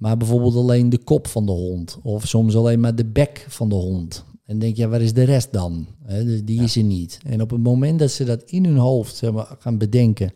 Maar 0.00 0.16
bijvoorbeeld 0.16 0.54
alleen 0.54 0.88
de 0.88 0.98
kop 0.98 1.26
van 1.26 1.46
de 1.46 1.52
hond. 1.52 1.98
Of 2.02 2.26
soms 2.26 2.56
alleen 2.56 2.80
maar 2.80 2.94
de 2.94 3.04
bek 3.04 3.46
van 3.48 3.68
de 3.68 3.74
hond. 3.74 4.24
En 4.44 4.58
denk 4.58 4.76
je, 4.76 4.82
ja, 4.82 4.88
waar 4.88 5.00
is 5.00 5.12
de 5.12 5.22
rest 5.22 5.52
dan? 5.52 5.86
He, 6.04 6.24
dus 6.24 6.44
die 6.44 6.56
ja. 6.56 6.62
is 6.62 6.76
er 6.76 6.82
niet. 6.82 7.18
En 7.24 7.42
op 7.42 7.50
het 7.50 7.62
moment 7.62 7.98
dat 7.98 8.10
ze 8.10 8.24
dat 8.24 8.42
in 8.42 8.64
hun 8.64 8.76
hoofd 8.76 9.16
zeg 9.16 9.32
maar, 9.32 9.56
gaan 9.58 9.78
bedenken, 9.78 10.32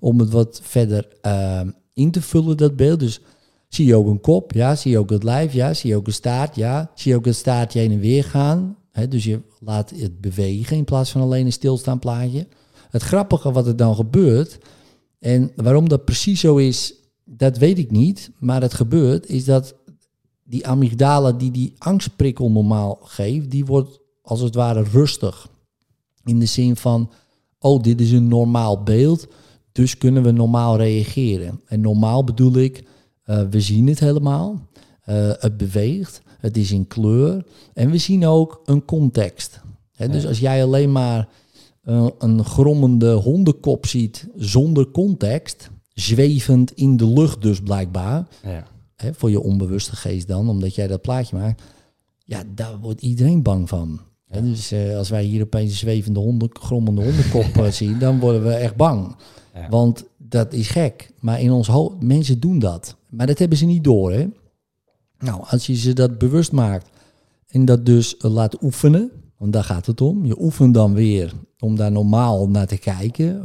om 0.00 0.18
het 0.18 0.30
wat 0.30 0.60
verder 0.62 1.08
uh, 1.22 1.60
in 1.92 2.10
te 2.10 2.22
vullen, 2.22 2.56
dat 2.56 2.76
beeld. 2.76 3.00
Dus 3.00 3.20
zie 3.68 3.86
je 3.86 3.94
ook 3.94 4.06
een 4.06 4.20
kop, 4.20 4.52
ja, 4.52 4.76
zie 4.76 4.90
je 4.90 4.98
ook 4.98 5.10
het 5.10 5.22
lijf, 5.22 5.52
ja, 5.52 5.74
zie 5.74 5.90
je 5.90 5.96
ook 5.96 6.06
een 6.06 6.12
staart, 6.12 6.56
ja, 6.56 6.90
zie 6.94 7.10
je 7.10 7.16
ook 7.16 7.26
een 7.26 7.34
staartje 7.34 7.78
heen 7.78 7.92
en 7.92 8.00
weer 8.00 8.24
gaan. 8.24 8.76
He, 8.90 9.08
dus 9.08 9.24
je 9.24 9.40
laat 9.60 9.90
het 9.90 10.20
bewegen 10.20 10.76
in 10.76 10.84
plaats 10.84 11.10
van 11.10 11.20
alleen 11.20 11.46
een 11.46 11.52
stilstaan 11.52 11.98
plaatje. 11.98 12.46
Het 12.90 13.02
grappige 13.02 13.52
wat 13.52 13.66
er 13.66 13.76
dan 13.76 13.94
gebeurt, 13.94 14.58
en 15.18 15.52
waarom 15.56 15.88
dat 15.88 16.04
precies 16.04 16.40
zo 16.40 16.56
is, 16.56 16.94
dat 17.36 17.58
weet 17.58 17.78
ik 17.78 17.90
niet. 17.90 18.30
Maar 18.38 18.62
het 18.62 18.74
gebeurt 18.74 19.26
is 19.26 19.44
dat 19.44 19.74
die 20.44 20.66
amygdala 20.66 21.32
die 21.32 21.50
die 21.50 21.74
angstprikkel 21.78 22.50
normaal 22.50 22.98
geeft, 23.02 23.50
die 23.50 23.64
wordt 23.64 24.00
als 24.22 24.40
het 24.40 24.54
ware 24.54 24.82
rustig. 24.82 25.48
In 26.24 26.38
de 26.38 26.46
zin 26.46 26.76
van, 26.76 27.10
oh, 27.58 27.82
dit 27.82 28.00
is 28.00 28.12
een 28.12 28.28
normaal 28.28 28.82
beeld, 28.82 29.26
dus 29.72 29.98
kunnen 29.98 30.22
we 30.22 30.30
normaal 30.30 30.76
reageren. 30.76 31.60
En 31.66 31.80
normaal 31.80 32.24
bedoel 32.24 32.56
ik, 32.56 32.84
uh, 33.26 33.42
we 33.50 33.60
zien 33.60 33.86
het 33.86 34.00
helemaal, 34.00 34.68
uh, 35.08 35.32
het 35.38 35.56
beweegt, 35.56 36.22
het 36.38 36.56
is 36.56 36.72
in 36.72 36.86
kleur 36.86 37.46
en 37.74 37.90
we 37.90 37.98
zien 37.98 38.26
ook 38.26 38.62
een 38.64 38.84
context. 38.84 39.60
He, 39.92 40.08
dus 40.08 40.26
als 40.26 40.38
jij 40.38 40.64
alleen 40.64 40.92
maar 40.92 41.28
uh, 41.84 42.06
een 42.18 42.44
grommende 42.44 43.12
hondenkop 43.12 43.86
ziet 43.86 44.28
zonder 44.36 44.90
context, 44.90 45.70
zwevend 45.94 46.72
in 46.72 46.96
de 46.96 47.06
lucht 47.06 47.42
dus 47.42 47.60
blijkbaar. 47.60 48.26
Ja. 48.42 48.66
Hè, 48.96 49.14
voor 49.14 49.30
je 49.30 49.40
onbewuste 49.40 49.96
geest 49.96 50.28
dan, 50.28 50.48
omdat 50.48 50.74
jij 50.74 50.86
dat 50.86 51.00
plaatje 51.00 51.36
maakt. 51.36 51.62
Ja, 52.24 52.42
daar 52.54 52.78
wordt 52.78 53.00
iedereen 53.00 53.42
bang 53.42 53.68
van. 53.68 54.00
Ja. 54.30 54.40
dus 54.40 54.72
uh, 54.72 54.96
als 54.96 55.10
wij 55.10 55.24
hier 55.24 55.42
opeens 55.42 55.70
een 55.70 55.76
zwevende 55.76 56.20
honden, 56.20 56.48
grommende 56.52 57.02
hondenkop 57.02 57.66
zien, 57.72 57.98
dan 57.98 58.20
worden 58.20 58.44
we 58.44 58.52
echt 58.52 58.76
bang. 58.76 59.16
Ja. 59.54 59.68
Want 59.68 60.04
dat 60.16 60.52
is 60.52 60.68
gek. 60.68 61.12
Maar 61.20 61.40
in 61.40 61.50
ons 61.50 61.68
hoofd, 61.68 62.02
mensen 62.02 62.40
doen 62.40 62.58
dat. 62.58 62.96
Maar 63.08 63.26
dat 63.26 63.38
hebben 63.38 63.58
ze 63.58 63.64
niet 63.64 63.84
door, 63.84 64.12
hè. 64.12 64.26
Nou, 65.18 65.44
als 65.46 65.66
je 65.66 65.76
ze 65.76 65.92
dat 65.92 66.18
bewust 66.18 66.52
maakt 66.52 66.88
en 67.46 67.64
dat 67.64 67.86
dus 67.86 68.14
uh, 68.14 68.30
laat 68.30 68.62
oefenen, 68.62 69.10
want 69.38 69.52
daar 69.52 69.64
gaat 69.64 69.86
het 69.86 70.00
om. 70.00 70.26
Je 70.26 70.42
oefent 70.42 70.74
dan 70.74 70.94
weer 70.94 71.32
om 71.58 71.76
daar 71.76 71.92
normaal 71.92 72.48
naar 72.48 72.66
te 72.66 72.78
kijken. 72.78 73.44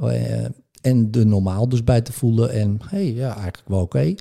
En 0.82 1.12
de 1.12 1.26
normaal 1.26 1.70
dus 1.70 1.84
bij 1.84 2.02
te 2.02 2.14
voelen. 2.14 2.52
En 2.52 2.78
hé, 2.88 2.98
hey, 2.98 3.14
ja, 3.14 3.34
eigenlijk 3.34 3.68
wel 3.68 3.82
oké. 3.82 4.16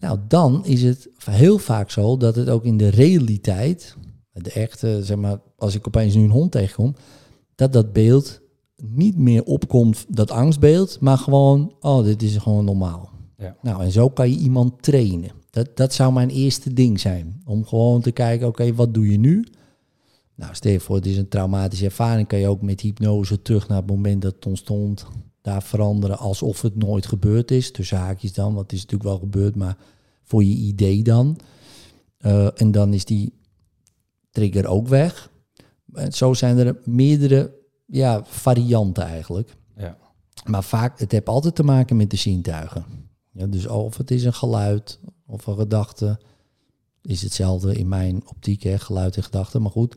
Nou, 0.00 0.18
dan 0.28 0.64
is 0.64 0.82
het 0.82 1.08
heel 1.24 1.58
vaak 1.58 1.90
zo 1.90 2.16
dat 2.16 2.34
het 2.34 2.48
ook 2.48 2.64
in 2.64 2.76
de 2.76 2.88
realiteit, 2.88 3.96
de 4.32 4.52
echte, 4.52 5.04
zeg 5.04 5.16
maar, 5.16 5.40
als 5.56 5.74
ik 5.74 5.86
opeens 5.86 6.14
nu 6.14 6.22
een 6.22 6.30
hond 6.30 6.52
tegenkom, 6.52 6.94
dat 7.54 7.72
dat 7.72 7.92
beeld 7.92 8.40
niet 8.76 9.16
meer 9.16 9.44
opkomt, 9.44 10.04
dat 10.08 10.30
angstbeeld, 10.30 11.00
maar 11.00 11.18
gewoon, 11.18 11.74
oh, 11.80 12.04
dit 12.04 12.22
is 12.22 12.36
gewoon 12.36 12.64
normaal. 12.64 13.10
Ja. 13.36 13.56
Nou, 13.62 13.82
en 13.82 13.92
zo 13.92 14.08
kan 14.08 14.30
je 14.30 14.36
iemand 14.36 14.82
trainen. 14.82 15.30
Dat, 15.50 15.76
dat 15.76 15.94
zou 15.94 16.12
mijn 16.12 16.30
eerste 16.30 16.72
ding 16.72 17.00
zijn. 17.00 17.42
Om 17.44 17.66
gewoon 17.66 18.00
te 18.00 18.10
kijken, 18.10 18.46
oké, 18.46 18.74
wat 18.74 18.94
doe 18.94 19.10
je 19.10 19.18
nu? 19.18 19.46
Nou, 20.34 20.54
stel 20.54 20.72
je 20.72 20.80
voor, 20.80 20.96
het 20.96 21.06
is 21.06 21.16
een 21.16 21.28
traumatische 21.28 21.84
ervaring, 21.84 22.28
kan 22.28 22.38
je 22.38 22.48
ook 22.48 22.62
met 22.62 22.80
hypnose 22.80 23.42
terug 23.42 23.68
naar 23.68 23.78
het 23.78 23.86
moment 23.86 24.22
dat 24.22 24.34
het 24.34 24.46
ontstond 24.46 25.06
daar 25.48 25.62
veranderen 25.62 26.18
alsof 26.18 26.62
het 26.62 26.76
nooit 26.76 27.06
gebeurd 27.06 27.50
is. 27.50 27.72
Tussen 27.72 27.98
haakjes 27.98 28.32
dan, 28.32 28.54
want 28.54 28.70
het 28.70 28.72
is 28.72 28.82
natuurlijk 28.82 29.10
wel 29.10 29.18
gebeurd, 29.18 29.54
maar 29.54 29.76
voor 30.22 30.44
je 30.44 30.54
idee 30.54 31.02
dan. 31.02 31.38
Uh, 32.20 32.60
en 32.60 32.70
dan 32.70 32.92
is 32.92 33.04
die 33.04 33.32
trigger 34.30 34.66
ook 34.66 34.88
weg. 34.88 35.30
En 35.92 36.12
zo 36.12 36.34
zijn 36.34 36.58
er 36.58 36.78
meerdere 36.84 37.54
ja, 37.86 38.24
varianten 38.24 39.04
eigenlijk. 39.04 39.56
Ja. 39.76 39.96
Maar 40.44 40.64
vaak, 40.64 40.98
het 40.98 41.12
heeft 41.12 41.28
altijd 41.28 41.54
te 41.54 41.62
maken 41.62 41.96
met 41.96 42.10
de 42.10 42.16
zintuigen. 42.16 42.84
Ja, 43.32 43.46
dus 43.46 43.66
of 43.66 43.96
het 43.96 44.10
is 44.10 44.24
een 44.24 44.34
geluid 44.34 45.00
of 45.26 45.46
een 45.46 45.56
gedachte, 45.56 46.20
is 47.02 47.22
hetzelfde 47.22 47.74
in 47.74 47.88
mijn 47.88 48.22
optiek, 48.26 48.62
hè, 48.62 48.78
geluid 48.78 49.16
en 49.16 49.22
gedachte, 49.22 49.58
maar 49.58 49.70
goed. 49.70 49.96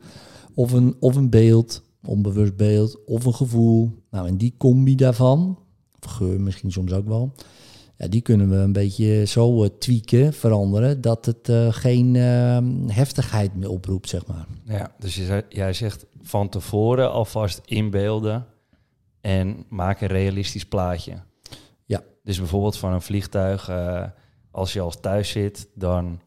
Of 0.54 0.72
een, 0.72 0.96
of 1.00 1.16
een 1.16 1.30
beeld, 1.30 1.82
onbewust 2.04 2.56
beeld 2.56 3.04
of 3.04 3.24
een 3.24 3.34
gevoel. 3.34 4.02
Nou, 4.10 4.26
en 4.26 4.36
die 4.36 4.54
combi 4.58 4.94
daarvan, 4.94 5.58
of 6.00 6.10
geur 6.10 6.40
misschien 6.40 6.72
soms 6.72 6.92
ook 6.92 7.06
wel, 7.06 7.32
ja, 7.96 8.08
die 8.08 8.20
kunnen 8.20 8.50
we 8.50 8.56
een 8.56 8.72
beetje 8.72 9.24
zo 9.24 9.62
uh, 9.62 9.68
tweaken, 9.78 10.32
veranderen, 10.32 11.00
dat 11.00 11.26
het 11.26 11.48
uh, 11.48 11.72
geen 11.72 12.14
uh, 12.14 12.58
heftigheid 12.86 13.54
meer 13.54 13.70
oproept, 13.70 14.08
zeg 14.08 14.26
maar. 14.26 14.46
Ja, 14.64 14.94
dus 14.98 15.16
je, 15.16 15.44
jij 15.48 15.72
zegt 15.72 16.06
van 16.22 16.48
tevoren 16.48 17.12
alvast 17.12 17.60
inbeelden 17.64 18.46
en 19.20 19.64
maak 19.68 20.00
een 20.00 20.08
realistisch 20.08 20.66
plaatje. 20.66 21.12
Ja. 21.84 22.02
Dus 22.24 22.38
bijvoorbeeld 22.38 22.76
van 22.76 22.92
een 22.92 23.02
vliegtuig, 23.02 23.70
uh, 23.70 24.04
als 24.50 24.72
je 24.72 24.80
al 24.80 25.00
thuis 25.00 25.28
zit, 25.30 25.68
dan 25.74 26.20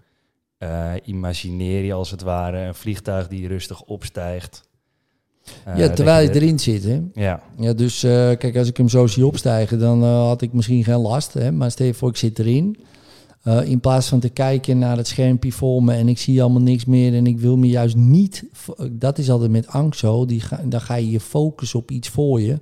imagineer 1.04 1.84
je 1.84 1.94
als 1.94 2.12
het 2.12 2.22
ware 2.22 2.60
een 2.60 2.76
vliegtuig 2.76 3.28
die 3.28 3.48
rustig 3.48 3.82
opstijgt 3.82 4.70
ja, 5.76 5.90
terwijl 5.90 6.28
je, 6.28 6.36
erin 6.36 6.60
zit. 6.60 6.84
Hè? 6.84 7.02
Ja. 7.14 7.42
ja 7.58 7.74
dus 7.74 8.04
uh, 8.04 8.12
kijk, 8.12 8.58
als 8.58 8.68
ik 8.68 8.78
hem 8.78 8.90
zo 8.90 9.08
zie 9.08 9.26
opstijgen, 9.26 9.80
dan 9.80 10.04
uh, 10.04 10.26
had 10.26 10.42
ik 10.42 10.54
misschien 10.54 10.84
geen 10.84 11.00
last. 11.00 11.34
Hè? 11.34 11.52
Maar 11.52 11.72
stel 11.72 11.86
je 11.86 11.94
voor, 11.94 12.10
ik 12.10 12.18
zit 12.18 12.40
erin. 12.40 12.78
in 13.64 13.80
plaats 13.80 14.08
van 14.08 14.20
te 14.20 14.30
kijken 14.30 14.78
naar 14.78 14.98
het 14.98 15.08
schermpje 15.08 15.52
voor 15.52 15.84
me 15.84 15.94
en 15.94 16.08
ik 16.08 16.20
zie 16.20 16.42
allemaal 16.42 16.62
niks 16.62 16.86
meer 16.86 17.14
en 17.14 17.28
ik 17.28 17.40
wil 17.40 17.58
me 17.58 17.68
juist 17.68 17.96
niet. 17.96 18.44
Dat 18.92 19.18
is 19.18 19.30
altijd 19.30 19.52
met 19.52 19.68
angst 19.68 20.00
zo. 20.00 20.26
Die 20.26 20.42
ga, 20.42 20.62
dan 20.66 20.82
ga 20.82 20.96
je 20.96 21.12
je 21.12 21.20
focussen 21.20 21.80
op 21.80 21.92
iets 21.92 22.10
voor 22.10 22.42
je. 22.42 22.60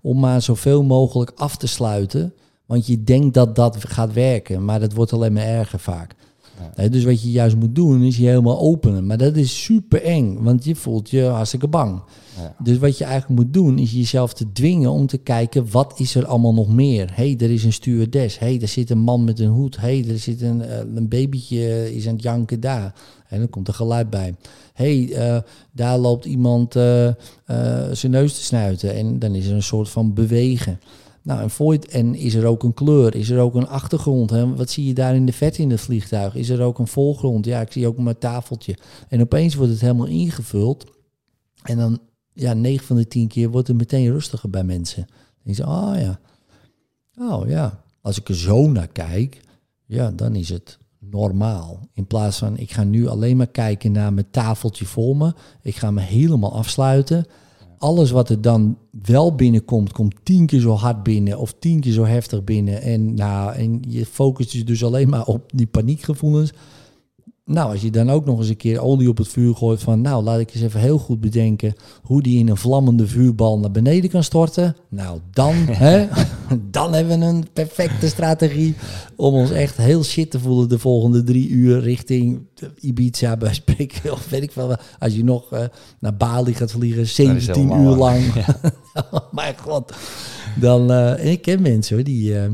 Om 0.00 0.20
maar 0.20 0.42
zoveel 0.42 0.82
mogelijk 0.82 1.32
af 1.34 1.56
te 1.56 1.66
sluiten. 1.66 2.34
Want 2.66 2.86
je 2.86 3.04
denkt 3.04 3.34
dat 3.34 3.56
dat 3.56 3.84
gaat 3.88 4.12
werken, 4.12 4.64
maar 4.64 4.80
dat 4.80 4.92
wordt 4.92 5.12
alleen 5.12 5.32
maar 5.32 5.42
erger 5.42 5.78
vaak. 5.78 6.14
Ja. 6.76 6.88
Dus 6.88 7.04
wat 7.04 7.22
je 7.22 7.30
juist 7.30 7.56
moet 7.56 7.74
doen, 7.74 8.02
is 8.02 8.16
je 8.16 8.26
helemaal 8.26 8.58
openen. 8.58 9.06
Maar 9.06 9.18
dat 9.18 9.36
is 9.36 9.64
super 9.64 10.02
eng, 10.02 10.38
want 10.42 10.64
je 10.64 10.74
voelt 10.74 11.10
je 11.10 11.24
hartstikke 11.24 11.68
bang. 11.68 12.02
Ja. 12.36 12.54
Dus 12.62 12.78
wat 12.78 12.98
je 12.98 13.04
eigenlijk 13.04 13.40
moet 13.40 13.52
doen, 13.52 13.78
is 13.78 13.92
jezelf 13.92 14.32
te 14.32 14.52
dwingen 14.52 14.90
om 14.90 15.06
te 15.06 15.18
kijken, 15.18 15.70
wat 15.70 15.94
is 15.96 16.14
er 16.14 16.26
allemaal 16.26 16.54
nog 16.54 16.68
meer? 16.68 17.10
Hé, 17.14 17.24
hey, 17.30 17.46
er 17.46 17.50
is 17.50 17.64
een 17.64 17.72
stewardess. 17.72 18.38
Hé, 18.38 18.46
hey, 18.46 18.60
er 18.60 18.68
zit 18.68 18.90
een 18.90 18.98
man 18.98 19.24
met 19.24 19.38
een 19.38 19.48
hoed. 19.48 19.76
Hé, 19.76 20.00
hey, 20.00 20.10
er 20.10 20.18
zit 20.18 20.42
een, 20.42 20.62
eh, 20.62 20.78
een 20.78 21.08
babytje, 21.08 21.94
is 21.94 22.06
aan 22.06 22.14
het 22.14 22.22
janken 22.22 22.60
daar. 22.60 22.94
En 23.28 23.38
dan 23.38 23.48
komt 23.48 23.68
er 23.68 23.74
geluid 23.74 24.10
bij. 24.10 24.34
Hé, 24.74 25.04
hey, 25.04 25.14
eh, 25.14 25.42
daar 25.72 25.98
loopt 25.98 26.24
iemand 26.24 26.76
eh, 26.76 27.08
zijn 27.92 28.12
neus 28.12 28.34
te 28.34 28.42
snuiten. 28.42 28.94
En 28.94 29.18
dan 29.18 29.34
is 29.34 29.46
er 29.46 29.54
een 29.54 29.62
soort 29.62 29.88
van 29.88 30.14
bewegen. 30.14 30.80
Nou, 31.22 31.40
en, 31.40 31.70
het- 31.72 31.88
en 31.88 32.14
is 32.14 32.34
er 32.34 32.46
ook 32.46 32.62
een 32.62 32.74
kleur? 32.74 33.14
Is 33.14 33.30
er 33.30 33.40
ook 33.40 33.54
een 33.54 33.66
achtergrond? 33.68 34.30
Hè? 34.30 34.54
Wat 34.56 34.70
zie 34.70 34.84
je 34.86 34.94
daar 34.94 35.14
in 35.14 35.26
de 35.26 35.32
vet 35.32 35.58
in 35.58 35.70
het 35.70 35.80
vliegtuig? 35.80 36.34
Is 36.34 36.48
er 36.48 36.60
ook 36.62 36.78
een 36.78 36.86
voorgrond? 36.86 37.44
Ja, 37.44 37.60
ik 37.60 37.72
zie 37.72 37.86
ook 37.86 37.98
mijn 37.98 38.18
tafeltje. 38.18 38.76
En 39.08 39.20
opeens 39.20 39.54
wordt 39.54 39.72
het 39.72 39.80
helemaal 39.80 40.06
ingevuld. 40.06 40.84
En 41.62 41.76
dan, 41.76 41.98
ja, 42.32 42.52
9 42.54 42.86
van 42.86 42.96
de 42.96 43.06
10 43.08 43.28
keer 43.28 43.50
wordt 43.50 43.68
het 43.68 43.76
meteen 43.76 44.10
rustiger 44.12 44.50
bij 44.50 44.64
mensen. 44.64 45.06
Denk 45.42 45.56
je, 45.56 45.66
oh 45.66 45.92
ja. 45.96 46.20
Oh 47.18 47.48
ja. 47.48 47.82
Als 48.00 48.18
ik 48.18 48.28
er 48.28 48.36
zo 48.36 48.70
naar 48.70 48.88
kijk, 48.88 49.40
ja, 49.86 50.10
dan 50.10 50.34
is 50.34 50.48
het 50.48 50.78
normaal. 50.98 51.80
In 51.92 52.06
plaats 52.06 52.38
van, 52.38 52.56
ik 52.58 52.70
ga 52.72 52.84
nu 52.84 53.06
alleen 53.08 53.36
maar 53.36 53.46
kijken 53.46 53.92
naar 53.92 54.12
mijn 54.12 54.30
tafeltje 54.30 54.84
voor 54.84 55.16
me. 55.16 55.32
Ik 55.62 55.76
ga 55.76 55.90
me 55.90 56.00
helemaal 56.00 56.54
afsluiten. 56.54 57.26
Alles 57.80 58.10
wat 58.10 58.28
er 58.28 58.40
dan 58.40 58.78
wel 59.02 59.34
binnenkomt, 59.34 59.92
komt 59.92 60.14
tien 60.22 60.46
keer 60.46 60.60
zo 60.60 60.72
hard 60.72 61.02
binnen 61.02 61.38
of 61.38 61.54
tien 61.58 61.80
keer 61.80 61.92
zo 61.92 62.04
heftig 62.04 62.44
binnen. 62.44 62.82
En, 62.82 63.14
nou, 63.14 63.54
en 63.54 63.82
je 63.88 64.06
focust 64.06 64.52
je 64.52 64.64
dus 64.64 64.84
alleen 64.84 65.08
maar 65.08 65.26
op 65.26 65.50
die 65.54 65.66
paniekgevoelens. 65.66 66.52
Nou, 67.50 67.72
als 67.72 67.80
je 67.80 67.90
dan 67.90 68.10
ook 68.10 68.24
nog 68.24 68.38
eens 68.38 68.48
een 68.48 68.56
keer 68.56 68.80
olie 68.80 69.08
op 69.08 69.16
het 69.16 69.28
vuur 69.28 69.54
gooit 69.54 69.82
van, 69.82 70.00
nou, 70.00 70.22
laat 70.22 70.40
ik 70.40 70.54
eens 70.54 70.62
even 70.62 70.80
heel 70.80 70.98
goed 70.98 71.20
bedenken 71.20 71.74
hoe 72.02 72.22
die 72.22 72.38
in 72.38 72.48
een 72.48 72.56
vlammende 72.56 73.06
vuurbal 73.06 73.58
naar 73.58 73.70
beneden 73.70 74.10
kan 74.10 74.24
storten. 74.24 74.76
Nou, 74.88 75.20
dan, 75.30 75.54
hè, 75.84 76.08
dan 76.70 76.92
hebben 76.92 77.18
we 77.18 77.24
een 77.24 77.46
perfecte 77.52 78.08
strategie 78.08 78.74
om 79.16 79.34
ons 79.34 79.50
echt 79.50 79.76
heel 79.76 80.04
shit 80.04 80.30
te 80.30 80.40
voelen 80.40 80.68
de 80.68 80.78
volgende 80.78 81.22
drie 81.22 81.48
uur 81.48 81.80
richting 81.80 82.46
Ibiza 82.80 83.36
bij 83.36 83.54
spreken. 83.54 84.12
Of 84.16 84.28
weet 84.28 84.42
ik 84.42 84.52
veel. 84.52 84.76
Als 84.98 85.14
je 85.14 85.24
nog 85.24 85.52
eh, 85.52 85.64
naar 86.00 86.16
Bali 86.16 86.54
gaat 86.54 86.70
vliegen, 86.70 87.08
17 87.08 87.54
helemaal 87.54 87.92
uur 87.92 87.96
lang. 87.96 88.34
lang. 88.34 88.46
oh 89.10 89.32
mijn 89.32 89.54
god. 89.58 89.92
Dan, 90.60 90.92
eh, 90.92 91.32
ik 91.32 91.42
ken 91.42 91.62
mensen 91.62 91.94
hoor, 91.96 92.04
die, 92.04 92.38
eh, 92.38 92.50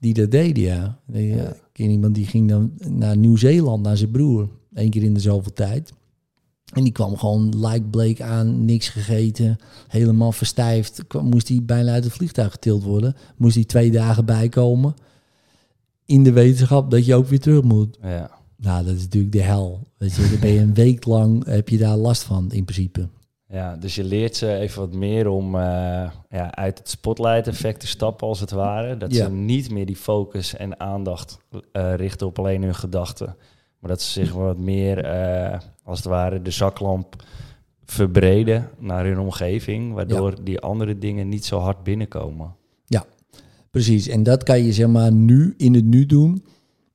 die 0.00 0.14
dat 0.14 0.30
deden, 0.30 0.62
ja. 0.62 0.98
Die, 1.06 1.42
eh, 1.42 1.50
Ken 1.72 1.90
iemand 1.90 2.14
die 2.14 2.26
ging 2.26 2.48
dan 2.48 2.72
naar 2.88 3.16
Nieuw-Zeeland, 3.16 3.82
naar 3.82 3.96
zijn 3.96 4.10
broer. 4.10 4.48
Eén 4.72 4.90
keer 4.90 5.02
in 5.02 5.14
de 5.14 5.20
zoveel 5.20 5.52
tijd. 5.52 5.92
En 6.72 6.82
die 6.82 6.92
kwam 6.92 7.16
gewoon 7.16 7.66
like 7.66 7.84
bleek 7.84 8.20
aan, 8.20 8.64
niks 8.64 8.88
gegeten, 8.88 9.58
helemaal 9.88 10.32
verstijfd. 10.32 11.06
Kwam, 11.06 11.26
moest 11.26 11.48
hij 11.48 11.60
bijna 11.62 11.92
uit 11.92 12.04
het 12.04 12.12
vliegtuig 12.12 12.52
getild 12.52 12.82
worden. 12.82 13.16
Moest 13.36 13.54
hij 13.54 13.64
twee 13.64 13.90
dagen 13.90 14.24
bijkomen. 14.24 14.94
In 16.04 16.22
de 16.22 16.32
wetenschap 16.32 16.90
dat 16.90 17.06
je 17.06 17.14
ook 17.14 17.26
weer 17.26 17.40
terug 17.40 17.62
moet. 17.62 17.98
Ja. 18.02 18.30
Nou, 18.56 18.84
dat 18.84 18.94
is 18.94 19.02
natuurlijk 19.02 19.32
de 19.32 19.42
hel. 19.42 19.86
Weet 19.98 20.14
je, 20.14 20.28
dan 20.30 20.40
ben 20.40 20.50
je 20.50 20.60
een 20.60 20.74
week 20.74 21.04
lang, 21.04 21.44
heb 21.44 21.68
je 21.68 21.78
daar 21.78 21.96
last 21.96 22.22
van 22.22 22.52
in 22.52 22.64
principe. 22.64 23.08
Ja, 23.52 23.76
dus 23.76 23.94
je 23.94 24.04
leert 24.04 24.36
ze 24.36 24.54
even 24.56 24.80
wat 24.80 24.92
meer 24.94 25.28
om 25.28 25.54
eh, 25.54 25.60
ja, 26.30 26.54
uit 26.54 26.78
het 26.78 26.88
spotlight-effect 26.88 27.80
te 27.80 27.86
stappen, 27.86 28.26
als 28.26 28.40
het 28.40 28.50
ware. 28.50 28.96
Dat 28.96 29.14
Ja. 29.14 29.24
ze 29.24 29.30
niet 29.30 29.70
meer 29.70 29.86
die 29.86 29.96
focus 29.96 30.56
en 30.56 30.80
aandacht 30.80 31.38
eh, 31.72 31.94
richten 31.94 32.26
op 32.26 32.38
alleen 32.38 32.62
hun 32.62 32.74
gedachten. 32.74 33.36
Maar 33.78 33.90
dat 33.90 34.02
ze 34.02 34.10
zich 34.10 34.32
wat 34.48 34.58
meer, 34.58 35.04
eh, 35.04 35.58
als 35.84 35.98
het 35.98 36.06
ware, 36.08 36.42
de 36.42 36.50
zaklamp 36.50 37.24
verbreden 37.84 38.68
naar 38.78 39.04
hun 39.04 39.18
omgeving. 39.18 39.94
Waardoor 39.94 40.44
die 40.44 40.60
andere 40.60 40.98
dingen 40.98 41.28
niet 41.28 41.44
zo 41.44 41.58
hard 41.58 41.82
binnenkomen. 41.82 42.54
Precies, 43.70 44.08
en 44.08 44.22
dat 44.22 44.42
kan 44.42 44.64
je 44.64 44.72
zeg 44.72 44.86
maar 44.86 45.12
nu 45.12 45.54
in 45.56 45.74
het 45.74 45.84
nu 45.84 46.06
doen. 46.06 46.44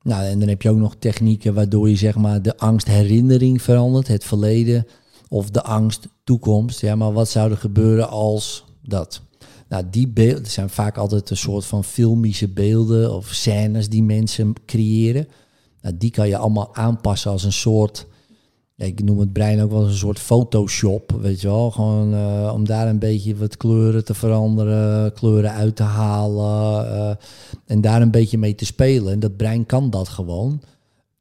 Nou, 0.02 0.24
en 0.26 0.40
dan 0.40 0.48
heb 0.48 0.62
je 0.62 0.70
ook 0.70 0.78
nog 0.78 0.96
technieken 1.00 1.54
waardoor 1.54 1.90
je 1.90 1.96
zeg 1.96 2.16
maar 2.16 2.42
de 2.42 2.58
angst 2.58 2.88
herinnering 2.88 3.62
verandert, 3.62 4.08
het 4.08 4.24
verleden, 4.24 4.88
of 5.30 5.50
de 5.50 5.64
angst 5.64 6.08
toekomst. 6.28 6.82
Ja, 6.82 6.96
maar 6.96 7.14
wat 7.14 7.30
zou 7.30 7.52
er 7.52 7.58
gebeuren 7.58 8.10
als 8.10 8.66
dat? 8.84 9.22
Nou, 9.70 9.84
die 9.90 10.08
beelden 10.08 10.46
zijn 10.46 10.70
vaak 10.70 10.98
altijd 10.98 11.30
een 11.30 11.38
soort 11.38 11.66
van 11.66 11.84
filmische 11.84 12.48
beelden 12.48 13.14
of 13.14 13.28
scènes 13.28 13.90
die 13.90 14.04
mensen 14.04 14.54
creëren. 14.66 15.28
Nou, 15.82 15.98
die 15.98 16.12
kan 16.12 16.28
je 16.28 16.38
allemaal 16.38 16.76
aanpassen 16.76 17.32
als 17.32 17.44
een 17.44 17.54
soort, 17.54 18.08
ik 18.76 19.04
noem 19.04 19.20
het 19.20 19.34
brein 19.34 19.62
ook 19.62 19.72
wel 19.72 19.84
een 19.84 19.94
soort 19.94 20.20
Photoshop, 20.20 21.12
weet 21.22 21.42
je 21.42 21.48
wel. 21.48 21.72
Gewoon 21.72 22.14
eh, 22.14 22.52
om 22.54 22.66
daar 22.66 22.88
een 22.88 23.00
beetje 23.00 23.36
wat 23.36 23.58
kleuren 23.58 24.06
te 24.06 24.14
veranderen, 24.14 25.14
kleuren 25.14 25.52
uit 25.52 25.76
te 25.76 25.84
halen 25.84 26.92
eh, 26.92 27.16
en 27.66 27.82
daar 27.82 28.02
een 28.02 28.12
beetje 28.12 28.38
mee 28.38 28.56
te 28.56 28.66
spelen. 28.66 29.14
En 29.14 29.20
dat 29.20 29.38
brein 29.38 29.66
kan 29.66 29.90
dat 29.90 30.08
gewoon. 30.08 30.62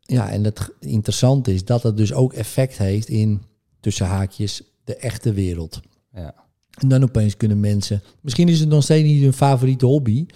Ja, 0.00 0.30
en 0.30 0.44
het 0.44 0.70
interessante 0.80 1.54
is 1.54 1.64
dat 1.64 1.82
het 1.82 1.96
dus 1.96 2.12
ook 2.12 2.32
effect 2.32 2.78
heeft 2.78 3.08
in, 3.08 3.42
tussen 3.80 4.06
haakjes, 4.06 4.62
de 4.86 4.96
echte 4.96 5.32
wereld. 5.32 5.80
Ja. 6.12 6.34
En 6.80 6.88
dan 6.88 7.02
opeens 7.02 7.36
kunnen 7.36 7.60
mensen, 7.60 8.02
misschien 8.20 8.48
is 8.48 8.60
het 8.60 8.68
nog 8.68 8.82
steeds 8.82 9.08
niet 9.08 9.22
hun 9.22 9.32
favoriete 9.32 9.86
hobby, 9.86 10.26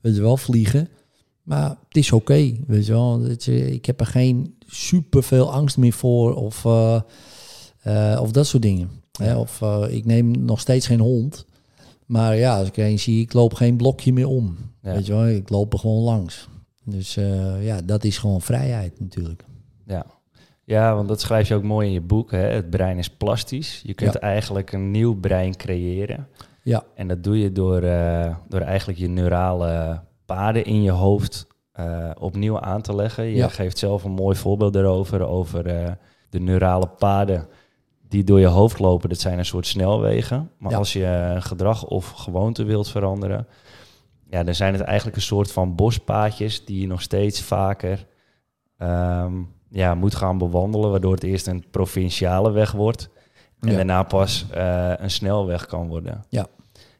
weet 0.00 0.14
je 0.14 0.20
wel, 0.20 0.36
vliegen. 0.36 0.88
Maar 1.42 1.68
het 1.68 1.96
is 1.96 2.12
oké, 2.12 2.52
weet 2.66 2.86
je 2.86 2.92
wel. 2.92 3.24
Eh, 3.24 3.72
ik 3.72 3.84
heb 3.86 4.00
er 4.00 4.06
geen 4.06 4.54
super 4.66 5.22
veel 5.22 5.52
angst 5.52 5.76
meer 5.76 5.92
voor 5.92 6.34
of, 6.34 6.64
eh, 6.64 7.00
eh, 7.82 8.20
of 8.20 8.30
dat 8.30 8.46
soort 8.46 8.62
dingen. 8.62 8.90
Hè? 9.12 9.36
Of 9.36 9.62
ik 9.88 10.04
neem 10.04 10.44
nog 10.44 10.60
steeds 10.60 10.86
geen 10.86 11.00
hond. 11.00 11.46
Maar 12.06 12.36
ja, 12.36 12.58
als 12.58 12.68
ik 12.68 12.76
er 12.76 12.86
een 12.86 12.98
zie, 12.98 13.20
ik 13.20 13.32
loop 13.32 13.54
geen 13.54 13.76
blokje 13.76 14.12
meer 14.12 14.26
om. 14.26 14.56
Ja. 14.82 14.92
Weet 14.92 15.06
je 15.06 15.12
wel, 15.12 15.26
ik 15.26 15.48
loop 15.48 15.72
er 15.72 15.78
gewoon 15.78 16.02
langs. 16.02 16.48
Dus 16.84 17.14
ja, 17.60 17.82
dat 17.82 18.04
is 18.04 18.18
gewoon 18.18 18.40
vrijheid 18.42 19.00
natuurlijk. 19.00 19.44
Ja. 19.86 20.06
Ja, 20.68 20.94
want 20.94 21.08
dat 21.08 21.20
schrijf 21.20 21.48
je 21.48 21.54
ook 21.54 21.62
mooi 21.62 21.86
in 21.86 21.92
je 21.92 22.00
boek. 22.00 22.30
Hè? 22.30 22.38
Het 22.38 22.70
brein 22.70 22.98
is 22.98 23.10
plastisch. 23.10 23.80
Je 23.84 23.94
kunt 23.94 24.12
Ja. 24.12 24.20
eigenlijk 24.20 24.72
een 24.72 24.90
nieuw 24.90 25.14
brein 25.20 25.56
creëren. 25.56 26.28
Ja, 26.62 26.84
En 26.94 27.08
dat 27.08 27.24
doe 27.24 27.38
je 27.38 27.52
door, 27.52 27.82
eh, 27.82 28.34
door 28.48 28.60
eigenlijk 28.60 28.98
je 28.98 29.08
neurale 29.08 30.00
paden 30.26 30.64
in 30.64 30.82
je 30.82 30.90
hoofd 30.90 31.46
eh, 31.72 32.10
opnieuw 32.18 32.60
aan 32.60 32.82
te 32.82 32.94
leggen. 32.94 33.24
Je 33.24 33.34
Ja. 33.36 33.48
geeft 33.48 33.78
zelf 33.78 34.04
een 34.04 34.10
mooi 34.10 34.36
voorbeeld 34.36 34.72
daarover, 34.72 35.26
over 35.26 35.66
eh, 35.66 35.92
de 36.30 36.40
neurale 36.40 36.86
paden 36.86 37.46
die 38.08 38.24
door 38.24 38.40
je 38.40 38.46
hoofd 38.46 38.78
lopen. 38.78 39.08
Dat 39.08 39.18
zijn 39.20 39.38
een 39.38 39.44
soort 39.44 39.66
snelwegen. 39.66 40.50
Maar 40.58 40.70
Ja. 40.70 40.76
als 40.78 40.92
je 40.92 41.36
gedrag 41.38 41.84
of 41.86 42.10
gewoonte 42.10 42.64
wilt 42.64 42.88
veranderen, 42.88 43.46
ja, 44.30 44.42
dan 44.42 44.54
zijn 44.54 44.72
het 44.72 44.82
eigenlijk 44.82 45.16
een 45.16 45.22
soort 45.22 45.52
van 45.52 45.74
bospaadjes 45.74 46.64
die 46.64 46.80
je 46.80 46.86
nog 46.86 47.02
steeds 47.02 47.42
vaker 47.42 48.06
ehm, 48.78 49.32
ja, 49.68 49.94
moet 49.94 50.14
gaan 50.14 50.38
bewandelen, 50.38 50.90
waardoor 50.90 51.12
het 51.14 51.22
eerst 51.24 51.46
een 51.46 51.64
provinciale 51.70 52.50
weg 52.50 52.72
wordt. 52.72 53.08
En 53.60 53.68
Ja. 53.70 53.76
daarna 53.76 54.02
pas 54.02 54.46
eh, 54.50 54.92
een 54.96 55.10
snelweg 55.10 55.66
kan 55.66 55.88
worden. 55.88 56.24
Ja. 56.28 56.46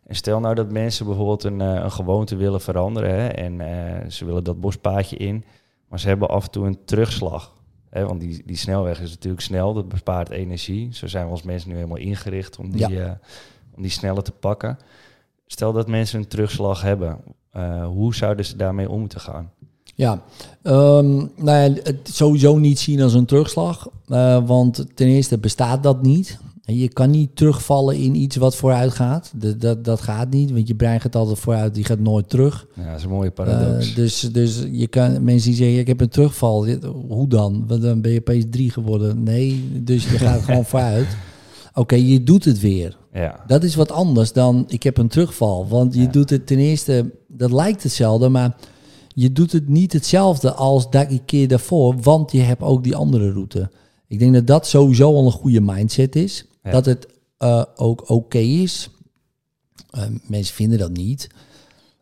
En 0.07 0.15
stel 0.15 0.41
nou 0.41 0.55
dat 0.55 0.71
mensen 0.73 1.07
bijvoorbeeld 1.07 1.45
een, 1.45 1.61
eh, 1.61 1.75
een 1.75 1.93
gewoonte 1.93 2.37
willen 2.37 2.61
veranderen 2.61 3.11
hè, 3.15 3.27
en 3.29 3.61
eh, 3.61 4.11
ze 4.11 4.25
willen 4.25 4.45
dat 4.45 4.61
bospaadje 4.61 5.17
in, 5.17 5.45
maar 5.89 6.01
ze 6.01 6.09
hebben 6.09 6.29
af 6.29 6.45
en 6.45 6.51
toe 6.51 6.67
een 6.67 6.85
terugslag. 6.85 7.57
Hè, 7.91 8.07
want 8.07 8.21
die, 8.21 8.43
die 8.47 8.57
snelweg 8.57 9.01
is 9.01 9.11
natuurlijk 9.11 9.43
snel, 9.43 9.75
dat 9.75 9.89
bespaart 9.89 10.31
energie. 10.31 10.95
Zo 10.95 11.07
zijn 11.07 11.25
we 11.25 11.31
als 11.31 11.43
mensen 11.43 11.69
nu 11.69 11.75
helemaal 11.75 11.97
ingericht 11.97 12.59
om 12.59 12.71
die, 12.71 13.01
eh, 13.03 13.11
om 13.77 13.83
die 13.83 13.91
sneller 13.91 14.23
te 14.23 14.33
pakken. 14.33 14.79
Stel 15.47 15.73
dat 15.73 15.89
mensen 15.89 16.19
een 16.19 16.29
terugslag 16.29 16.83
hebben, 16.83 17.21
hoe 17.85 18.15
zouden 18.15 18.45
ze 18.45 18.57
daarmee 18.57 18.91
om 18.91 19.01
moeten 19.01 19.21
gaan? 19.21 19.53
Ja, 19.99 20.23
Ehm, 20.63 21.17
nou 21.17 21.29
ja, 21.71 21.71
het 21.83 21.97
sowieso 22.13 22.59
niet 22.59 22.79
zien 22.79 23.03
als 23.03 23.15
een 23.15 23.25
terugslag. 23.25 23.89
eh, 24.09 24.47
want 24.47 24.85
ten 24.95 25.07
eerste 25.07 25.39
bestaat 25.39 25.83
dat 25.83 26.03
niet. 26.03 26.39
En 26.65 26.77
Je 26.77 26.89
kan 26.89 27.11
niet 27.11 27.37
terugvallen 27.37 27.97
in 27.97 28.15
iets 28.15 28.37
wat 28.37 28.57
vooruit 28.57 28.93
gaat. 28.93 29.33
Dat, 29.37 29.61
dat, 29.61 29.85
dat 29.85 30.01
gaat 30.01 30.31
niet, 30.31 30.51
want 30.53 30.69
je 30.69 30.75
brein 30.75 31.01
gaat 31.01 31.17
altijd 31.17 31.39
vooruit, 31.39 31.75
die 31.75 31.85
gaat 31.85 31.99
nooit 31.99 32.29
terug. 32.29 32.67
Ja, 32.75 32.87
dat 32.91 32.97
is 32.99 33.03
een 33.05 33.11
mooie 33.11 33.31
paradox. 33.31 33.89
Eh, 33.91 33.95
dus, 33.97 34.21
dus 34.21 34.63
je 34.71 34.87
kan 34.87 35.25
mensen 35.25 35.49
die 35.51 35.59
zeggen, 35.59 35.79
ik 35.79 35.87
heb 35.87 36.01
een 36.01 36.09
terugval. 36.09 36.67
Hoe 37.09 37.29
dan? 37.29 37.65
Want 37.67 37.83
dan 37.83 38.01
ben 38.01 38.11
je 38.13 38.19
opeens 38.19 38.45
drie 38.51 38.71
geworden. 38.71 39.23
Nee, 39.23 39.71
dus 39.83 40.11
je 40.11 40.19
gaat 40.19 40.41
gewoon 40.41 40.65
vooruit. 40.73 41.07
Oké, 41.75 41.95
je 41.95 42.23
doet 42.23 42.45
het 42.45 42.61
weer. 42.61 42.97
ja. 43.13 43.45
Dat 43.47 43.63
is 43.65 43.75
wat 43.75 43.93
anders 43.93 44.33
dan 44.33 44.65
ik 44.69 44.83
heb 44.83 44.99
een 44.99 45.09
terugval. 45.09 45.69
Want 45.69 45.95
je 45.95 46.01
Ja. 46.01 46.07
doet 46.11 46.31
het 46.31 46.47
ten 46.47 46.59
eerste, 46.59 47.11
dat 47.29 47.53
lijkt 47.53 47.83
hetzelfde, 47.83 48.29
maar 48.29 48.57
je 49.21 49.33
doet 49.33 49.53
het 49.53 49.69
niet 49.69 49.93
hetzelfde 49.93 50.53
als 50.53 50.91
dat 50.91 51.11
een 51.11 51.25
keer 51.25 51.49
daarvoor, 51.49 51.97
want 52.01 52.33
je 52.33 52.41
hebt 52.41 52.63
ook 52.63 52.85
die 52.85 52.97
andere 52.97 53.33
route. 53.33 53.71
Ik 54.07 54.19
denk 54.19 54.35
dat 54.35 54.47
dat 54.47 54.67
sowieso 54.67 55.15
al 55.15 55.25
een 55.27 55.33
goede 55.33 55.61
mindset 55.61 56.17
is. 56.17 56.45
Ja. 56.63 56.71
Dat 56.71 56.87
het 56.87 57.07
eh, 57.39 57.65
ook 57.77 58.11
oké 58.11 58.39
is. 58.39 58.91
Eh, 59.91 60.03
mensen 60.27 60.55
vinden 60.55 60.79
dat 60.79 60.91
niet. 60.91 61.29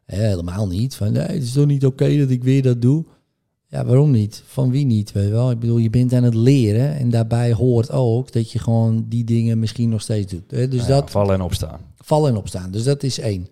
Helemaal 0.04 0.66
niet. 0.66 0.94
Van, 0.94 1.12
nee, 1.12 1.22
het 1.22 1.42
is 1.42 1.52
toch 1.52 1.66
niet 1.66 1.86
oké 1.86 2.16
dat 2.18 2.30
ik 2.30 2.44
weer 2.44 2.62
dat 2.62 2.82
doe? 2.82 3.04
Ja, 3.68 3.84
waarom 3.84 4.10
niet? 4.10 4.42
Van 4.46 4.70
wie 4.70 4.84
niet? 4.84 5.12
Weet 5.12 5.24
je 5.24 5.30
wel? 5.30 5.50
Ik 5.50 5.58
bedoel, 5.58 5.78
je 5.78 5.90
bent 5.90 6.12
aan 6.12 6.22
het 6.22 6.34
leren 6.34 6.96
en 6.96 7.10
daarbij 7.10 7.52
hoort 7.52 7.90
ook 7.90 8.32
dat 8.32 8.52
je 8.52 8.58
gewoon 8.58 9.06
die 9.08 9.24
dingen 9.24 9.58
misschien 9.58 9.88
nog 9.88 10.00
steeds 10.02 10.32
doet. 10.32 10.48
Dus 10.48 10.68
Nou 10.68 10.80
ja, 10.80 10.86
dat 10.86 11.10
vallen 11.10 11.34
en 11.34 11.40
opstaan. 11.40 11.80
vallen 11.96 12.30
en 12.30 12.36
opstaan. 12.36 12.70
Dus 12.70 12.84
dat 12.84 13.02
is 13.02 13.18
één. 13.18 13.48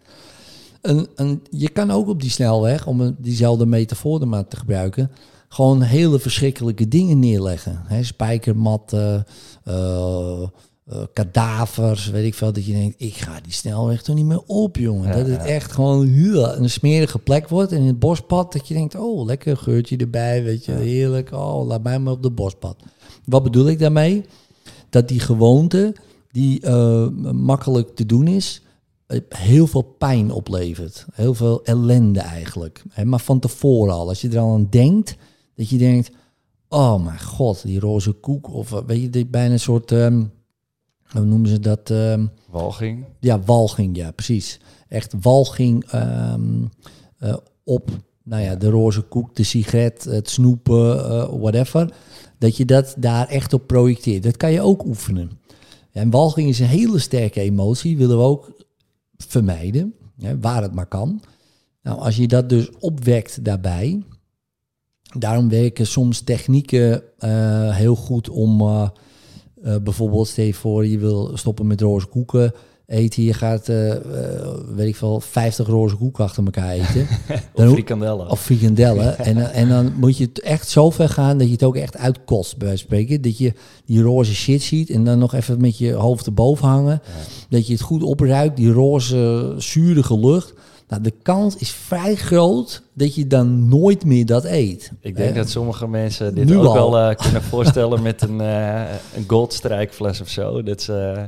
Een, 0.84 1.06
een, 1.14 1.42
je 1.50 1.68
kan 1.68 1.90
ook 1.90 2.08
op 2.08 2.20
die 2.20 2.30
snelweg, 2.30 2.86
om 2.86 3.00
een- 3.00 3.16
diezelfde 3.18 3.66
metafoor 3.66 4.20
er 4.20 4.28
maar 4.28 4.48
te 4.48 4.56
gebruiken, 4.56 5.10
gewoon 5.48 5.82
hele 5.82 6.18
verschrikkelijke 6.18 6.88
dingen 6.88 7.18
neerleggen. 7.18 7.82
Hè, 7.86 8.02
spijkermatten, 8.02 9.26
eh, 9.64 10.42
kadavers, 11.12 12.10
weet 12.10 12.24
ik 12.26 12.34
veel. 12.34 12.52
Dat 12.52 12.66
je 12.66 12.72
denkt, 12.72 12.94
ik 13.02 13.14
ga 13.14 13.40
die 13.42 13.52
snelweg 13.52 14.02
toch 14.02 14.14
niet 14.16 14.24
meer 14.24 14.42
op, 14.46 14.76
jongen. 14.76 15.08
Ja, 15.08 15.14
dat 15.16 15.26
het 15.26 15.40
ja. 15.40 15.46
echt 15.46 15.72
gewoon 15.72 16.06
heel 16.06 16.56
een 16.56 16.70
smerige 16.70 17.18
plek 17.18 17.48
wordt. 17.48 17.72
En 17.72 17.78
in 17.78 17.86
het 17.86 17.98
bospad, 17.98 18.52
dat 18.52 18.68
je 18.68 18.74
denkt, 18.74 18.94
oh, 18.94 19.24
lekker 19.24 19.56
geurtje 19.56 19.96
erbij, 19.96 20.42
weet 20.42 20.64
je, 20.64 20.72
Ja. 20.72 20.78
heerlijk. 20.78 21.32
Oh, 21.32 21.66
laat 21.66 21.82
mij 21.82 21.98
maar 21.98 22.12
op 22.12 22.22
de 22.22 22.30
bospad. 22.30 22.76
Wat 23.24 23.42
bedoel 23.42 23.68
ik 23.68 23.78
daarmee? 23.78 24.24
Dat 24.90 25.08
die 25.08 25.20
gewoonte, 25.20 25.94
die 26.32 26.60
eh, 26.60 27.08
makkelijk 27.32 27.94
te 27.94 28.06
doen 28.06 28.26
is, 28.26 28.62
heel 29.28 29.66
veel 29.66 29.82
pijn 29.82 30.30
oplevert. 30.30 31.06
Heel 31.12 31.34
veel 31.34 31.64
ellende 31.64 32.20
eigenlijk. 32.20 32.82
Maar 33.04 33.20
van 33.20 33.40
tevoren 33.40 33.94
al. 33.94 34.08
Als 34.08 34.20
je 34.20 34.28
er 34.28 34.38
al 34.38 34.54
aan 34.54 34.66
denkt, 34.70 35.16
dat 35.54 35.68
je 35.68 35.78
denkt... 35.78 36.10
Oh 36.68 37.04
mijn 37.04 37.20
god, 37.20 37.62
die 37.62 37.80
roze 37.80 38.12
koek. 38.12 38.52
Of 38.52 38.72
eh, 38.72 38.78
weet 38.86 39.00
je, 39.00 39.10
dit 39.10 39.30
bijna 39.30 39.52
een 39.52 39.60
soort... 39.60 39.92
ehm, 39.92 40.24
hoe 41.10 41.24
noemen 41.24 41.48
ze 41.48 41.60
dat? 41.60 41.90
ehm, 41.90 42.26
Walging. 42.50 43.04
ja, 43.20 43.40
walging, 43.40 43.96
ja, 43.96 44.10
precies. 44.10 44.60
Echt 44.88 45.14
walging 45.20 45.84
ehm, 45.84 46.64
eh, 47.18 47.36
op 47.64 47.90
nou 48.22 48.42
ja, 48.42 48.54
de 48.56 48.70
roze 48.70 49.00
koek, 49.00 49.36
de 49.36 49.42
sigaret, 49.42 50.04
het 50.04 50.30
snoepen, 50.30 51.04
eh, 51.04 51.28
whatever. 51.40 51.94
Dat 52.38 52.56
je 52.56 52.64
dat 52.64 52.94
daar 52.98 53.28
echt 53.28 53.52
op 53.52 53.66
projecteert. 53.66 54.22
Dat 54.22 54.36
kan 54.36 54.52
je 54.52 54.60
ook 54.60 54.84
oefenen. 54.84 55.30
En 55.92 56.10
walging 56.10 56.48
is 56.48 56.58
een 56.58 56.66
hele 56.66 56.98
sterke 56.98 57.40
emotie, 57.40 57.96
willen 57.96 58.16
we 58.16 58.22
ook 58.22 58.52
vermijden, 59.30 59.94
hè, 60.18 60.40
waar 60.40 60.62
het 60.62 60.74
maar 60.74 60.86
kan. 60.86 61.22
Nou, 61.82 61.98
als 61.98 62.16
je 62.16 62.28
dat 62.28 62.48
dus 62.48 62.70
opwekt 62.78 63.44
daarbij, 63.44 64.02
daarom 65.18 65.48
werken 65.48 65.86
soms 65.86 66.20
technieken 66.20 67.02
eh, 67.18 67.76
heel 67.76 67.96
goed 67.96 68.28
om 68.28 68.60
eh, 68.60 68.88
eh, 69.62 69.76
bijvoorbeeld, 69.82 70.28
stel 70.28 70.52
voor, 70.52 70.86
je 70.86 70.98
wil 70.98 71.36
stoppen 71.36 71.66
met 71.66 71.80
roze 71.80 72.06
koeken 72.06 72.52
eten. 72.94 73.22
Je 73.22 73.32
gaat, 73.32 73.68
eh, 73.68 73.90
eh, 73.92 74.00
weet 74.74 74.88
ik 74.88 74.96
veel, 74.96 75.20
50 75.20 75.66
roze 75.66 75.96
koeken 75.96 76.24
achter 76.24 76.44
elkaar 76.44 76.70
eten. 76.70 77.06
Of 77.54 77.70
frikandellen. 77.70 78.30
of 78.30 78.40
frikandellen. 78.40 79.18
en, 79.28 79.34
dan- 79.34 79.44
en 79.50 79.68
dan 79.68 79.92
moet 79.96 80.16
je 80.16 80.24
het 80.24 80.40
echt 80.40 80.68
zo 80.68 80.90
ver 80.90 81.08
gaan 81.08 81.38
dat 81.38 81.46
je 81.46 81.52
het 81.52 81.62
ook 81.62 81.76
echt 81.76 81.96
uitkost, 81.96 82.56
bij 82.56 82.66
wijze 82.66 82.84
van 82.86 82.96
spreken. 82.96 83.22
Dat 83.22 83.38
je 83.38 83.52
die 83.84 84.02
roze 84.02 84.34
shit 84.34 84.62
ziet 84.62 84.90
en 84.90 85.04
dan 85.04 85.18
nog 85.18 85.34
even 85.34 85.60
met 85.60 85.78
je 85.78 85.92
hoofd 85.92 86.26
erboven 86.26 86.68
hangen. 86.68 87.02
Dat 87.48 87.66
je 87.66 87.72
het 87.72 87.82
goed 87.82 88.02
opruikt, 88.02 88.56
die 88.56 88.72
roze, 88.72 89.54
zurige 89.58 90.18
lucht. 90.18 90.52
Nou, 90.88 91.02
de 91.02 91.12
kans 91.22 91.56
is 91.56 91.70
vrij 91.70 92.14
groot 92.14 92.82
dat 92.94 93.14
je 93.14 93.26
dan 93.26 93.68
nooit 93.68 94.04
meer 94.04 94.26
dat 94.26 94.44
eet. 94.44 94.92
Ik 95.00 95.16
denk 95.16 95.34
dat 95.34 95.48
sommige 95.50 95.88
mensen 95.88 96.34
dit 96.34 96.52
ook 96.54 96.64
al. 96.64 96.74
wel 96.92 96.98
eh, 97.10 97.16
kunnen 97.16 97.42
voorstellen 97.54 98.02
met 98.02 98.22
een, 98.22 98.40
eh 98.40 98.82
een 99.16 99.24
goldstrijkfles 99.26 100.20
of 100.20 100.28
zo. 100.28 100.62
Dat 100.62 100.82
ze, 100.82 101.24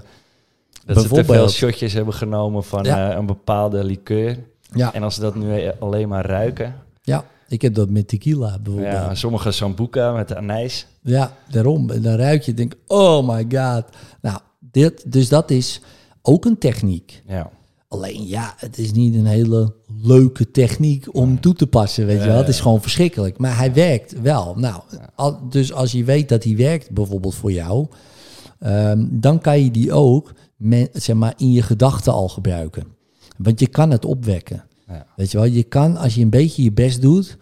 dat 0.87 1.03
ze 1.03 1.09
te 1.09 1.25
veel 1.25 1.49
shotjes 1.49 1.93
hebben 1.93 2.15
genomen 2.15 2.65
van 2.65 2.85
Ja. 2.85 3.11
eh, 3.11 3.17
een 3.17 3.27
bepaalde 3.27 3.85
liqueur. 3.85 4.39
Ja, 4.75 4.95
En 4.95 5.03
als 5.03 5.15
ze 5.15 5.21
dat 5.21 5.35
nu 5.35 5.71
alleen 5.79 6.09
maar 6.09 6.27
ruiken. 6.27 6.75
ja, 7.03 7.25
ik 7.49 7.63
heb 7.63 7.75
dat 7.75 7.91
met 7.91 8.09
tequila 8.09 8.59
bijvoorbeeld. 8.63 8.93
Ja, 8.95 9.15
sommige 9.15 9.51
sambuca 9.51 10.13
met 10.13 10.35
anijs. 10.35 10.87
Ja, 11.01 11.33
daarom. 11.51 11.91
En 11.91 12.03
dan 12.03 12.15
ruik 12.15 12.43
je 12.43 12.51
en 12.51 12.57
denk, 12.57 12.75
oh 12.87 13.29
my 13.29 13.47
god. 13.59 13.85
Nou, 14.21 14.39
dit, 14.71 15.13
dus 15.13 15.29
dat 15.29 15.51
is 15.51 15.81
ook 16.23 16.45
een 16.45 16.59
techniek. 16.59 17.23
Ja. 17.27 17.51
Alleen 17.89 18.27
ja, 18.27 18.55
het 18.57 18.79
is 18.79 18.93
niet 18.93 19.15
een 19.15 19.27
hele 19.27 19.73
leuke 20.03 20.51
techniek 20.51 21.15
om 21.15 21.41
toe 21.41 21.55
te 21.55 21.67
passen, 21.67 22.07
weet 22.07 22.21
je 22.23 22.27
wel. 22.29 22.37
Het 22.37 22.49
is 22.49 22.61
gewoon 22.61 22.83
verschrikkelijk. 22.83 23.39
Maar 23.39 23.57
hij 23.57 23.73
werkt 23.73 24.21
wel. 24.21 24.55
Nou, 24.57 24.83
al- 25.15 25.49
dus 25.49 25.73
als 25.73 25.93
je 25.93 26.05
weet 26.05 26.29
dat 26.29 26.45
hij 26.45 26.57
werkt, 26.57 26.91
bijvoorbeeld 26.91 27.35
voor 27.35 27.53
jou, 27.53 27.87
ehm, 28.59 29.05
dan 29.11 29.39
kan 29.41 29.61
je 29.65 29.71
die 29.71 29.93
ook 29.93 30.33
zeg 30.93 31.17
maar, 31.17 31.35
in 31.37 31.53
je 31.53 31.63
gedachten 31.63 32.13
al 32.13 32.29
gebruiken. 32.29 32.85
Want 33.37 33.61
je 33.61 33.67
kan 33.67 33.91
het 33.91 34.05
opwekken. 34.05 34.65
Ja. 34.89 35.07
Weet 35.17 35.31
je 35.31 35.39
wel, 35.39 35.47
je 35.47 35.63
kan 35.63 35.97
als 35.97 36.15
je 36.15 36.23
een 36.23 36.31
beetje 36.31 36.63
je 36.63 36.73
best 36.73 37.03
doet 37.03 37.37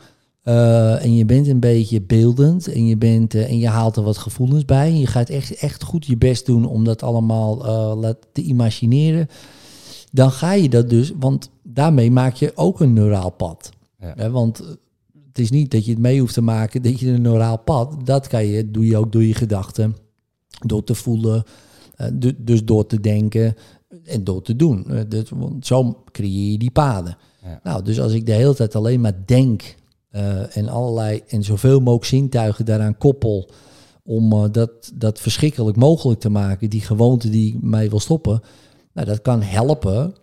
eh, 0.44 1.04
en 1.04 1.14
je 1.14 1.24
bent 1.24 1.46
een 1.46 1.60
beetje 1.60 2.02
beeldend 2.02 2.68
en 2.68 2.86
je, 2.86 2.96
bent, 2.96 3.34
eh, 3.34 3.50
en 3.50 3.58
je 3.58 3.68
haalt 3.68 3.96
er 3.96 4.02
wat 4.02 4.18
gevoelens 4.18 4.64
bij 4.64 4.86
en 4.88 4.98
je 4.98 5.06
gaat 5.06 5.28
echt, 5.28 5.54
echt 5.54 5.82
goed 5.82 6.06
je 6.06 6.16
best 6.16 6.46
doen 6.46 6.64
om 6.64 6.84
dat 6.84 7.02
allemaal 7.02 7.66
eh, 7.66 8.10
te 8.32 8.42
imagineren, 8.42 9.28
dan 10.12 10.30
ga 10.30 10.52
je 10.52 10.68
dat 10.68 10.90
dus, 10.90 11.12
want 11.18 11.50
daarmee 11.62 12.10
maak 12.10 12.34
je 12.34 12.52
ook 12.54 12.80
een 12.80 12.92
neuraal 12.92 13.30
pad. 13.30 13.70
Ja. 13.98 14.12
Hè, 14.16 14.30
want 14.30 14.58
het 15.28 15.38
is 15.38 15.50
niet 15.50 15.70
dat 15.70 15.84
je 15.84 15.90
het 15.90 16.00
mee 16.00 16.20
hoeft 16.20 16.34
te 16.34 16.42
maken, 16.42 16.82
dat 16.82 17.00
je 17.00 17.10
een 17.10 17.22
neuraal 17.22 17.58
pad, 17.58 17.96
dat 18.04 18.26
kan 18.26 18.46
je, 18.46 18.70
doe 18.70 18.86
je 18.86 18.96
ook 18.96 19.12
door 19.12 19.24
je 19.24 19.34
gedachten, 19.34 19.96
door 20.66 20.84
te 20.84 20.94
voelen, 20.94 21.44
dus 22.36 22.64
door 22.64 22.86
te 22.86 23.00
denken 23.00 23.54
en 24.04 24.24
door 24.24 24.42
te 24.42 24.56
doen. 24.56 24.90
Eh, 24.90 25.00
dus, 25.08 25.30
want 25.30 25.66
zo 25.66 26.02
creëer 26.10 26.50
je 26.50 26.58
die 26.58 26.70
paden. 26.70 27.16
Ja. 27.42 27.60
Nou, 27.62 27.82
dus 27.82 28.00
als 28.00 28.12
ik 28.12 28.26
de 28.26 28.32
hele 28.32 28.54
tijd 28.54 28.74
alleen 28.74 29.00
maar 29.00 29.22
denk 29.24 29.74
eh, 30.10 30.56
en 30.56 30.68
allerlei 30.68 31.22
en 31.26 31.42
zoveel 31.42 31.78
mogelijk 31.78 32.04
zintuigen 32.04 32.64
daaraan 32.64 32.98
koppel 32.98 33.50
om 34.04 34.32
eh, 34.32 34.44
dat, 34.50 34.92
dat 34.94 35.20
verschrikkelijk 35.20 35.76
mogelijk 35.76 36.20
te 36.20 36.28
maken, 36.28 36.70
die 36.70 36.80
gewoonte 36.80 37.30
die 37.30 37.58
mij 37.60 37.90
wil 37.90 38.00
stoppen, 38.00 38.40
nou, 38.92 39.06
dat 39.06 39.22
kan 39.22 39.42
helpen 39.42 40.14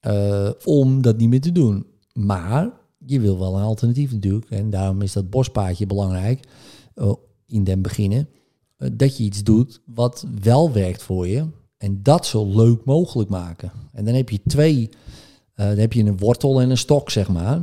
eh, 0.00 0.50
om 0.64 1.02
dat 1.02 1.16
niet 1.16 1.28
meer 1.28 1.40
te 1.40 1.52
doen. 1.52 1.86
Maar 2.12 2.70
je 3.06 3.20
wil 3.20 3.38
wel 3.38 3.56
een 3.56 3.62
alternatief 3.62 4.12
natuurlijk. 4.12 4.50
En 4.50 4.70
daarom 4.70 5.02
is 5.02 5.12
dat 5.12 5.30
bospaadje 5.30 5.86
belangrijk 5.86 6.48
eh, 6.94 7.12
in 7.46 7.64
den 7.64 7.82
beginnen. 7.82 8.28
Eh, 8.78 8.88
dat 8.92 9.16
je 9.16 9.24
iets 9.24 9.42
doet 9.42 9.80
wat 9.84 10.26
wel 10.42 10.72
werkt 10.72 11.02
voor 11.02 11.28
je. 11.28 11.46
En 11.78 12.02
dat 12.02 12.26
zo 12.26 12.46
leuk 12.56 12.84
mogelijk 12.84 13.30
maken. 13.30 13.72
En 13.92 14.04
dan 14.04 14.14
heb 14.14 14.30
je 14.30 14.40
twee. 14.46 14.88
eh, 15.54 15.66
dan 15.68 15.78
heb 15.78 15.92
je 15.92 16.04
een 16.04 16.18
wortel 16.18 16.60
en 16.60 16.70
een 16.70 16.78
stok, 16.78 17.10
zeg 17.10 17.28
maar. 17.28 17.60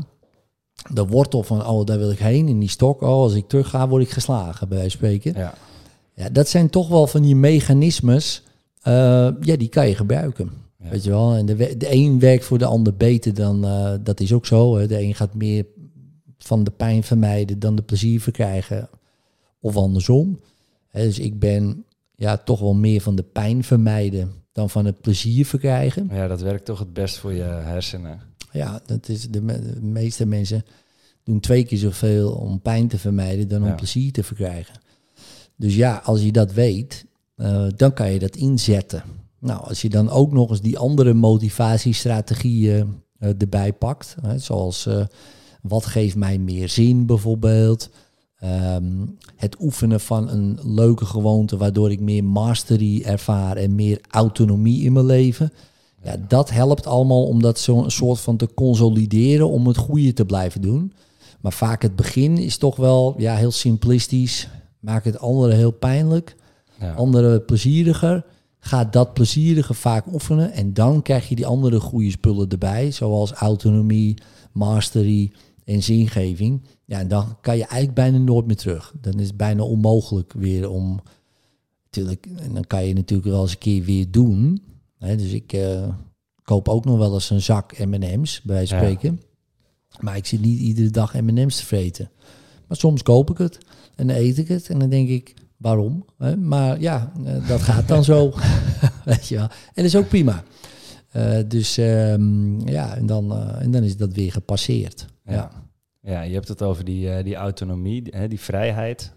De 0.93 1.06
wortel 1.08 1.43
van, 1.43 1.67
oh, 1.67 1.86
daar 1.86 1.97
wil 1.97 2.12
ik 2.12 2.19
heen. 2.19 2.47
En 2.47 2.60
die 2.60 2.69
stok, 2.69 3.01
oh, 3.01 3.08
als 3.10 3.34
ik 3.34 3.47
terug 3.47 3.69
ga, 3.69 3.88
word 3.88 4.04
ik 4.04 4.10
geslagen, 4.10 4.67
bij 4.69 4.78
wijze 4.78 4.97
van 4.97 5.08
spreken. 5.08 5.41
Ja. 5.41 5.54
Ja, 6.13 6.30
dat 6.30 6.47
zijn 6.49 6.69
toch 6.69 6.88
wel 6.88 7.08
van 7.08 7.21
die 7.21 7.36
mechanismes. 7.36 8.43
eh, 8.82 8.93
ja, 9.41 9.56
die 9.58 9.67
kan 9.67 9.88
je 9.88 9.95
gebruiken. 9.95 10.51
Ja. 10.80 10.89
Weet 10.89 11.04
je 11.04 11.10
wel? 11.10 11.34
En 11.34 11.45
de, 11.45 11.56
de 11.78 11.93
een 11.93 12.19
werkt 12.19 12.45
voor 12.45 12.58
de 12.58 12.65
ander 12.65 12.95
beter 12.95 13.34
dan. 13.34 13.62
dat 14.04 14.19
is 14.19 14.34
ook 14.34 14.45
zo. 14.45 14.75
Hè. 14.78 14.88
De 14.88 15.01
een 15.01 15.15
gaat 15.15 15.34
meer 15.34 15.65
van 16.38 16.63
de 16.63 16.71
pijn 16.71 17.04
vermijden 17.04 17.60
dan 17.60 17.75
de 17.75 17.82
plezier 17.82 18.21
verkrijgen. 18.21 18.89
Of 19.60 19.75
andersom. 19.75 20.39
Dus 21.03 21.19
ik 21.19 21.39
ben 21.39 21.86
ja, 22.15 22.38
toch 22.38 22.60
wel 22.60 22.73
meer 22.73 23.01
van 23.01 23.15
de 23.15 23.23
pijn 23.23 23.63
vermijden 23.63 24.31
dan 24.51 24.69
van 24.69 24.86
het 24.86 25.01
plezier 25.01 25.45
verkrijgen. 25.45 26.10
ja, 26.12 26.27
dat 26.27 26.41
werkt 26.41 26.65
toch 26.65 26.79
het 26.79 26.93
best 26.93 27.17
voor 27.17 27.34
je 27.34 27.41
hersenen. 27.43 28.19
Ja, 28.51 28.81
dat 28.86 29.10
is 29.10 29.29
de, 29.29 29.41
me- 29.41 29.73
de 29.73 29.81
meeste 29.81 30.25
mensen 30.25 30.65
doen 31.23 31.39
twee 31.39 31.63
keer 31.65 31.77
zoveel 31.77 32.31
om 32.31 32.62
pijn 32.62 32.88
te 32.88 32.97
vermijden 32.97 33.47
dan 33.47 33.62
om 33.62 33.67
Ja. 33.67 33.73
plezier 33.75 34.12
te 34.12 34.23
verkrijgen. 34.23 34.75
Dus 35.55 35.75
ja, 35.75 36.01
als 36.03 36.21
je 36.21 36.31
dat 36.31 36.53
weet, 36.53 37.05
eh, 37.36 37.65
dan 37.75 37.93
kan 37.93 38.12
je 38.12 38.19
dat 38.19 38.36
inzetten. 38.36 39.03
Nou, 39.39 39.62
als 39.67 39.81
je 39.81 39.89
dan 39.89 40.10
ook 40.10 40.31
nog 40.31 40.49
eens 40.49 40.62
die 40.62 40.77
andere 40.77 41.13
motivatiestrategieën 41.13 43.03
eh, 43.19 43.29
erbij 43.38 43.73
pakt, 43.73 44.15
hè, 44.21 44.38
zoals 44.39 44.86
eh, 44.86 45.05
wat 45.62 45.86
geeft 45.86 46.15
mij 46.15 46.38
meer 46.38 46.69
zin 46.69 47.05
bijvoorbeeld, 47.05 47.89
Ehm, 48.45 49.05
het 49.36 49.55
oefenen 49.60 49.99
van 49.99 50.29
een 50.29 50.60
leuke 50.63 51.05
gewoonte 51.05 51.58
waardoor 51.58 51.91
ik 51.91 51.99
meer 51.99 52.23
mastery 52.23 53.01
ervaar 53.05 53.58
en 53.58 53.75
meer 53.75 54.01
autonomie 54.10 54.84
in 54.84 54.93
mijn 54.93 55.05
leven. 55.05 55.51
Ja, 56.03 56.15
dat 56.27 56.49
helpt 56.49 56.86
allemaal 56.88 57.25
om 57.25 57.41
dat 57.41 57.60
zo'n 57.60 57.89
soort 57.89 58.19
van 58.19 58.38
te 58.38 58.49
consolideren 58.53 59.49
om 59.49 59.67
het 59.67 59.77
goede 59.77 60.13
te 60.13 60.25
blijven 60.25 60.62
doen. 60.62 60.93
Maar 61.41 61.53
vaak 61.53 61.81
het 61.81 61.95
begin 61.95 62.38
is 62.38 62.58
toch 62.58 62.75
wel 62.75 63.15
ja, 63.17 63.36
heel 63.36 63.51
simplistisch. 63.51 64.49
Maak 64.79 65.03
het 65.05 65.19
anderen 65.19 65.55
heel 65.55 65.71
pijnlijk, 65.71 66.36
Ja. 66.79 66.93
anderen 66.93 67.45
plezieriger. 67.45 68.25
Ga 68.60 68.84
dat 68.84 69.13
plezierige 69.13 69.73
vaak 69.73 70.13
oefenen 70.13 70.51
en 70.51 70.73
dan 70.73 71.01
krijg 71.01 71.29
je 71.29 71.36
die 71.36 71.45
andere 71.45 71.79
goede 71.79 72.12
spullen 72.12 72.49
erbij, 72.49 72.91
zoals 72.91 73.31
autonomie, 73.31 74.17
mastery 74.51 75.31
en 75.63 75.84
zingeving. 75.84 76.62
Ja, 76.85 76.99
en 76.99 77.07
dan 77.07 77.37
kan 77.41 77.57
je 77.57 77.63
eigenlijk 77.63 77.93
bijna 77.93 78.17
nooit 78.17 78.45
meer 78.45 78.55
terug. 78.55 78.93
Dan 79.01 79.19
is 79.19 79.27
het 79.27 79.37
bijna 79.37 79.63
onmogelijk 79.63 80.33
weer 80.33 80.69
om. 80.69 81.01
Natuurlijk, 81.83 82.27
en 82.37 82.53
dan 82.53 82.67
kan 82.67 82.85
je 82.85 82.93
natuurlijk 82.93 83.29
wel 83.29 83.41
eens 83.41 83.51
een 83.51 83.57
keer 83.57 83.83
weer 83.83 84.11
doen. 84.11 84.63
Hè, 84.97 85.15
dus 85.15 85.31
ik 85.31 85.53
eh, 85.53 85.87
koop 86.43 86.67
ook 86.69 86.85
nog 86.85 86.97
wel 86.97 87.13
eens 87.13 87.29
een 87.29 87.41
zak 87.41 87.85
M&M's, 87.85 88.41
bij 88.41 88.61
Ja. 88.61 88.65
spreken. 88.65 89.21
Maar 89.99 90.15
ik 90.17 90.25
zit 90.25 90.41
niet 90.41 90.59
iedere 90.59 90.89
dag 90.89 91.13
M&M's 91.13 91.57
te 91.57 91.65
vreten. 91.65 92.09
Maar 92.67 92.77
soms 92.77 93.03
koop 93.03 93.29
ik 93.29 93.37
het 93.37 93.57
en 93.95 94.07
dan 94.07 94.15
eet 94.15 94.37
ik 94.37 94.47
het. 94.47 94.69
En 94.69 94.79
dan 94.79 94.89
denk 94.89 95.09
ik, 95.09 95.33
waarom? 95.57 96.05
Hè? 96.17 96.37
Maar 96.37 96.81
ja, 96.81 97.11
eh, 97.25 97.47
dat 97.47 97.61
gaat 97.61 97.87
dan 97.87 98.03
zo. 98.03 98.33
Weet 99.05 99.27
je 99.27 99.35
wel. 99.35 99.43
En 99.47 99.51
dat 99.73 99.85
is 99.85 99.95
ook 99.95 100.07
prima. 100.07 100.43
Uh, 101.15 101.37
dus 101.47 101.77
um, 101.77 102.67
ja, 102.67 102.95
en 102.95 103.05
dan, 103.05 103.37
en 103.37 103.71
dan 103.71 103.83
is 103.83 103.97
dat 103.97 104.13
weer 104.13 104.31
gepasseerd. 104.31 105.05
Ja, 105.25 105.33
ja. 105.33 105.51
Ja 106.05 106.21
je 106.21 106.33
hebt 106.33 106.47
het 106.47 106.61
over 106.61 106.85
die, 106.85 107.23
die 107.23 107.35
autonomie, 107.35 108.03
hè, 108.09 108.27
die 108.27 108.39
vrijheid. 108.39 109.13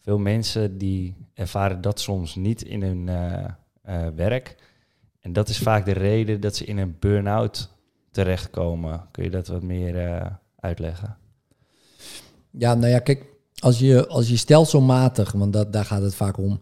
veel 0.00 0.18
mensen 0.18 0.78
die 0.78 1.16
ervaren 1.34 1.80
dat 1.80 2.00
soms 2.00 2.34
niet 2.34 2.62
in 2.62 2.82
hun 2.82 3.10
werk. 4.14 4.56
En 5.20 5.32
dat 5.32 5.48
is 5.48 5.58
vaak 5.58 5.84
de 5.84 5.92
reden 5.92 6.40
dat 6.40 6.56
ze 6.56 6.64
in 6.64 6.78
een 6.78 6.96
burn-out 6.98 7.70
terechtkomen. 8.10 9.06
Kun 9.10 9.24
je 9.24 9.30
dat 9.30 9.46
wat 9.46 9.62
meer 9.62 10.22
uitleggen? 10.56 11.16
Ja, 12.50 12.74
nou 12.74 12.92
ja, 12.92 12.98
kijk, 12.98 13.24
als 13.58 13.78
je, 13.78 14.06
als 14.06 14.28
je 14.28 14.36
stelselmatig, 14.36 15.32
want 15.32 15.52
dat, 15.52 15.72
daar 15.72 15.84
gaat 15.84 16.02
het 16.02 16.14
vaak 16.14 16.38
om, 16.38 16.60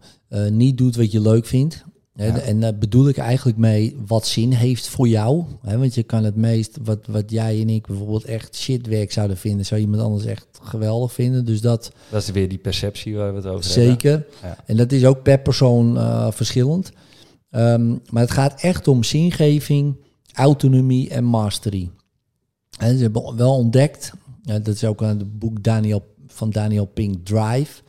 niet 0.49 0.77
doet 0.77 0.95
wat 0.95 1.11
je 1.11 1.21
leuk 1.21 1.45
vindt. 1.45 1.85
Hè, 2.13 2.29
en 2.29 2.59
daar 2.59 2.77
bedoel 2.77 3.07
ik 3.07 3.17
eigenlijk 3.17 3.57
mee 3.57 3.97
wat 4.05 4.27
zin 4.27 4.51
heeft 4.51 4.87
voor 4.87 5.07
jou. 5.07 5.43
Hè, 5.61 5.77
want 5.77 5.95
je 5.95 6.03
kan 6.03 6.23
het 6.23 6.35
meest, 6.35 6.77
wat, 6.83 7.05
wat 7.07 7.31
jij 7.31 7.61
en 7.61 7.69
ik 7.69 7.87
bijvoorbeeld 7.87 8.25
echt 8.25 8.55
shitwerk 8.55 9.11
zouden 9.11 9.37
vinden, 9.37 9.65
zou 9.65 9.81
iemand 9.81 10.01
anders 10.01 10.25
echt 10.25 10.47
geweldig 10.61 11.13
vinden. 11.13 11.45
Dus 11.45 11.61
dat. 11.61 11.91
Dat 12.09 12.21
is 12.21 12.29
weer 12.29 12.49
die 12.49 12.57
perceptie 12.57 13.15
waar 13.15 13.31
we 13.31 13.35
het 13.35 13.47
over 13.47 13.63
zeker. 13.63 14.11
hebben. 14.11 14.27
Zeker. 14.41 14.57
En 14.65 14.77
dat 14.77 14.91
is 14.91 15.05
ook 15.05 15.23
per 15.23 15.39
persoon 15.39 15.95
uh, 15.95 16.31
verschillend. 16.31 16.91
Um, 17.51 18.01
maar 18.09 18.21
het 18.21 18.31
gaat 18.31 18.61
echt 18.61 18.87
om 18.87 19.03
zingeving, 19.03 19.95
autonomie 20.33 21.09
en 21.09 21.23
mastery. 21.23 21.89
En 22.79 22.95
ze 22.95 23.03
hebben 23.03 23.35
wel 23.35 23.55
ontdekt, 23.55 24.13
dat 24.41 24.67
is 24.67 24.83
ook 24.83 25.03
aan 25.03 25.17
het 25.17 25.39
boek 25.39 25.63
Daniel 25.63 26.13
van 26.27 26.49
Daniel 26.49 26.85
Pink 26.85 27.25
Drive 27.25 27.81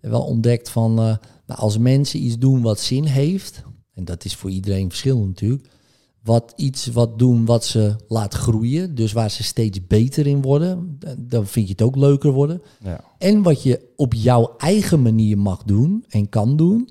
wel 0.00 0.22
ontdekt 0.22 0.70
van 0.70 1.00
uh, 1.00 1.16
nou, 1.48 1.60
als 1.60 1.78
mensen 1.78 2.22
iets 2.22 2.38
doen 2.38 2.62
wat 2.62 2.80
zin 2.80 3.04
heeft, 3.04 3.62
en 3.94 4.04
dat 4.04 4.24
is 4.24 4.34
voor 4.34 4.50
iedereen 4.50 4.88
verschillend 4.88 5.26
natuurlijk, 5.26 5.68
wat 6.22 6.52
iets 6.56 6.86
wat 6.86 7.18
doen 7.18 7.44
wat 7.44 7.64
ze 7.64 7.96
laat 8.08 8.34
groeien, 8.34 8.94
dus 8.94 9.12
waar 9.12 9.30
ze 9.30 9.42
steeds 9.42 9.86
beter 9.86 10.26
in 10.26 10.42
worden, 10.42 10.98
dan 11.18 11.46
vind 11.46 11.66
je 11.66 11.72
het 11.72 11.82
ook 11.82 11.96
leuker 11.96 12.30
worden. 12.32 12.62
Ja. 12.84 13.04
En 13.18 13.42
wat 13.42 13.62
je 13.62 13.92
op 13.96 14.14
jouw 14.14 14.54
eigen 14.56 15.02
manier 15.02 15.38
mag 15.38 15.62
doen 15.62 16.04
en 16.08 16.28
kan 16.28 16.56
doen, 16.56 16.88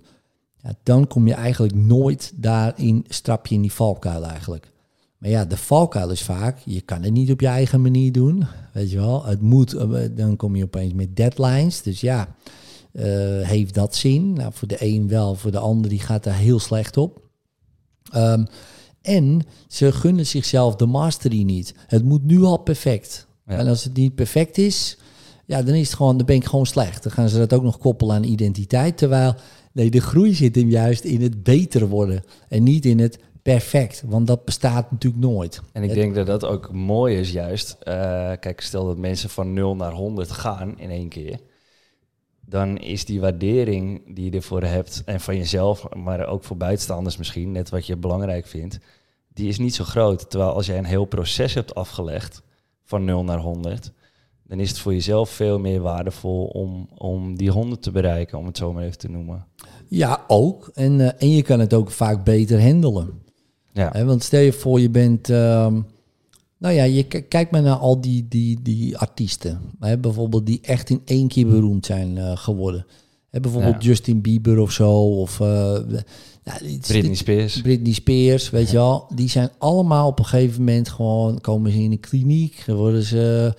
ja, 0.58 0.74
dan 0.84 1.08
kom 1.08 1.28
je 1.28 1.34
eigenlijk 1.34 1.76
nooit 1.76 2.34
daarin, 2.36 3.06
strap 3.08 3.48
je 3.48 3.56
in 3.56 3.62
die 3.62 3.74
valkuil 3.74 4.24
eigenlijk. 4.24 4.72
Maar 5.18 5.30
ja, 5.30 5.46
de 5.46 5.58
valkuil 5.58 6.10
is 6.10 6.24
vaak, 6.24 6.58
je 6.66 6.82
kan 6.82 7.04
het 7.04 7.14
niet 7.14 7.32
op 7.32 7.42
je 7.42 7.48
eigen 7.48 7.82
manier 7.82 8.12
doen. 8.12 8.46
Weet 8.74 8.92
je 8.92 8.98
wel, 8.98 9.26
het 9.26 9.42
moet, 9.42 9.74
eh, 9.74 10.00
dan 10.12 10.36
kom 10.36 10.56
je 10.56 10.64
opeens 10.64 10.94
met 10.94 11.16
deadlines. 11.16 11.82
Dus 11.82 12.02
ja, 12.02 12.36
uh, 12.94 13.04
heeft 13.42 13.74
dat 13.74 13.96
zin? 13.96 14.34
Nou, 14.34 14.52
voor 14.54 14.68
de 14.68 14.78
een 14.80 15.08
wel, 15.08 15.36
voor 15.36 15.52
de 15.52 15.60
ander 15.60 15.90
die 15.90 16.00
gaat 16.00 16.24
daar 16.24 16.38
heel 16.38 16.60
slecht 16.60 16.98
op. 16.98 17.22
Um, 18.16 18.48
en 19.02 19.42
ze 19.68 19.92
gunnen 19.92 20.26
zichzelf 20.26 20.76
de 20.76 20.86
mastery 20.86 21.44
niet. 21.44 21.74
Het 21.88 22.04
moet 22.04 22.24
nu 22.24 22.44
al 22.44 22.58
perfect. 22.58 23.28
Ja. 23.46 23.58
En 23.58 23.68
als 23.68 23.84
het 23.84 23.94
niet 23.94 24.16
perfect 24.16 24.58
is, 24.58 24.98
ja, 25.46 25.62
dan 25.62 25.76
is 25.76 25.88
het 25.88 25.96
gewoon, 25.96 26.18
dan 26.18 26.26
ben 26.26 26.36
ik 26.36 26.46
gewoon 26.46 26.66
slecht. 26.66 27.04
Dan 27.04 27.12
gaan 27.12 27.30
ze 27.30 27.38
dat 27.38 27.54
ook 27.54 27.64
nog 27.64 27.78
koppelen 27.78 28.16
aan 28.16 28.24
identiteit. 28.24 28.98
Terwijl, 28.98 29.36
nee, 29.72 29.90
de 29.90 30.02
groei 30.02 30.34
zit 30.34 30.56
hem 30.56 30.70
juist 30.70 31.04
in 31.04 31.22
het 31.22 31.44
beter 31.44 31.88
worden. 31.88 32.24
En 32.48 32.64
niet 32.64 32.86
in 32.86 33.00
het 33.00 33.20
perfect, 33.42 34.04
want 34.06 34.28
dat 34.28 34.46
bestaat 34.46 34.92
natuurlijk 34.92 35.24
nooit. 35.24 35.62
En 35.72 35.84
ik 35.84 35.94
denk 35.94 36.16
dat 36.16 36.28
dat 36.28 36.46
ook 36.46 36.72
mooi 36.72 37.18
is 37.18 37.32
juist. 37.32 37.78
Uh, 37.80 37.94
kijk, 38.40 38.62
stel 38.62 38.86
dat 38.86 38.98
mensen 38.98 39.30
van 39.30 39.54
0 39.54 39.76
naar 39.76 39.92
100 39.92 40.32
gaan 40.32 40.80
in 40.80 40.90
één 40.90 41.10
keer. 41.10 41.40
Dan 42.50 42.78
is 42.78 43.06
die 43.06 43.20
waardering 43.20 44.16
die 44.16 44.32
je 44.32 44.38
ervoor 44.38 44.64
hebt 44.64 45.02
en 45.06 45.20
van 45.20 45.38
jezelf, 45.38 45.94
maar 45.94 46.28
ook 46.28 46.44
voor 46.44 46.58
buitenstaanders 46.58 47.18
misschien, 47.18 47.52
net 47.52 47.70
wat 47.70 47.86
je 47.86 47.98
belangrijk 47.98 48.46
vindt, 48.46 48.80
die 49.34 49.48
is 49.48 49.58
niet 49.58 49.76
zo 49.76 49.84
groot. 49.84 50.30
Terwijl 50.30 50.52
als 50.52 50.66
jij 50.66 50.78
een 50.78 50.86
heel 50.86 51.06
proces 51.06 51.54
hebt 51.54 51.76
afgelegd 51.76 52.42
van 52.84 53.06
0 53.06 53.24
naar 53.24 53.40
100, 53.40 53.92
dan 54.44 54.60
is 54.60 54.70
het 54.70 54.80
voor 54.80 54.94
jezelf 54.94 55.30
veel 55.30 55.60
meer 55.60 55.82
waardevol 55.82 56.46
om, 56.46 56.90
om 56.98 57.38
die 57.38 57.52
100 57.52 57.82
te 57.82 57.92
bereiken, 57.92 58.38
om 58.38 58.46
het 58.46 58.58
zo 58.58 58.74
maar 58.74 58.84
even 58.84 58.98
te 58.98 59.10
noemen. 59.10 59.46
Ja, 59.88 60.24
ook. 60.28 60.72
En, 60.74 61.00
uh, 61.00 61.10
en 61.18 61.30
je 61.30 61.42
kan 61.42 61.60
het 61.60 61.74
ook 61.74 61.92
vaak 61.92 62.24
beter 62.24 62.62
handelen. 62.62 63.22
Ja. 63.74 64.06
want 64.06 64.24
stel 64.24 64.40
je 64.40 64.54
voor, 64.54 64.80
je 64.80 64.90
bent. 64.90 65.30
Um, 65.30 65.86
nou 66.58 66.74
ja, 66.74 66.84
je 66.84 67.04
kijkt 67.04 67.52
maar 67.52 67.62
naar 67.62 67.76
al 67.76 68.02
die, 68.02 68.26
die, 68.30 68.62
die 68.62 68.98
artiesten. 68.98 69.62
Hè, 69.80 69.98
bijvoorbeeld 69.98 70.46
die 70.46 70.60
echt 70.62 70.90
in 70.90 71.02
één 71.06 71.28
keer 71.28 71.48
beroemd 71.48 71.86
zijn 71.86 72.16
uh, 72.16 72.38
geworden. 72.38 72.86
Hè, 73.30 73.40
bijvoorbeeld 73.40 73.84
ja. 73.84 73.90
Justin 73.90 74.22
Bieber 74.22 74.60
of 74.60 74.72
zo. 74.72 74.92
Of 74.92 75.40
uh, 75.40 75.48
nou, 76.44 76.80
Britney 76.88 77.16
Spears. 77.16 77.62
Britney 77.62 77.94
Spears, 77.94 78.50
weet 78.50 78.70
je 78.70 78.76
wel. 78.76 79.08
Die 79.16 79.30
zijn 79.30 79.50
allemaal 79.58 80.08
op 80.08 80.20
een 80.20 80.26
gegeven 80.26 80.60
moment 80.60 80.90
gewoon... 80.90 81.42
komen 81.42 81.72
ze 81.72 81.78
in 81.78 81.92
een 81.92 82.00
kliniek, 82.00 82.64
worden 82.66 83.04
ze... 83.04 83.54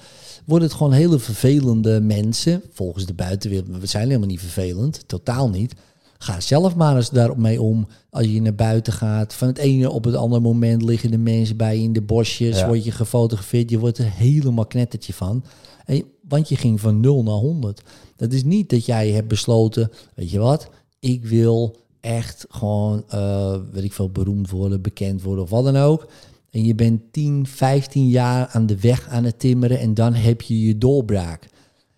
Worden 0.44 0.68
het 0.68 0.76
gewoon 0.76 0.92
hele 0.92 1.18
vervelende 1.18 2.00
mensen. 2.00 2.62
Volgens 2.72 3.06
de 3.06 3.14
buitenwereld. 3.14 3.78
We 3.80 3.86
zijn 3.86 4.06
helemaal 4.06 4.28
niet 4.28 4.40
vervelend. 4.40 5.02
Totaal 5.06 5.50
niet. 5.50 5.74
Ga 6.18 6.40
zelf 6.40 6.74
maar 6.76 6.96
eens 6.96 7.10
daarmee 7.10 7.62
om. 7.62 7.86
Als 8.10 8.26
je 8.26 8.42
naar 8.42 8.54
buiten 8.54 8.92
gaat. 8.92 9.34
Van 9.34 9.48
het 9.48 9.58
ene 9.58 9.90
op 9.90 10.04
het 10.04 10.14
andere 10.14 10.42
moment 10.42 10.82
liggen 10.82 11.10
de 11.10 11.18
mensen 11.18 11.56
bij 11.56 11.76
je 11.76 11.82
in 11.82 11.92
de 11.92 12.02
bosjes. 12.02 12.64
Word 12.64 12.84
je 12.84 12.92
gefotografeerd. 12.92 13.70
Je 13.70 13.78
wordt 13.78 13.98
er 13.98 14.10
helemaal 14.12 14.66
knettertje 14.66 15.12
van. 15.12 15.44
En, 15.84 16.04
want 16.28 16.48
je 16.48 16.56
ging 16.56 16.80
van 16.80 17.00
0 17.00 17.22
naar 17.22 17.34
100. 17.34 17.82
Dat 18.16 18.32
is 18.32 18.44
niet 18.44 18.70
dat 18.70 18.86
jij 18.86 19.10
hebt 19.10 19.28
besloten. 19.28 19.90
Weet 20.14 20.30
je 20.30 20.38
wat? 20.38 20.68
Ik 20.98 21.24
wil 21.24 21.76
echt 22.00 22.46
gewoon, 22.48 23.04
uh, 23.14 23.56
weet 23.72 23.84
ik 23.84 23.92
veel, 23.92 24.10
beroemd 24.10 24.50
worden, 24.50 24.82
bekend 24.82 25.22
worden 25.22 25.44
of 25.44 25.50
wat 25.50 25.64
dan 25.64 25.76
ook. 25.76 26.08
En 26.50 26.64
je 26.64 26.74
bent 26.74 27.00
10, 27.10 27.46
15 27.46 28.08
jaar 28.08 28.46
aan 28.46 28.66
de 28.66 28.80
weg 28.80 29.08
aan 29.08 29.24
het 29.24 29.38
timmeren 29.38 29.78
en 29.78 29.94
dan 29.94 30.14
heb 30.14 30.42
je 30.42 30.66
je 30.66 30.78
doorbraak. 30.78 31.48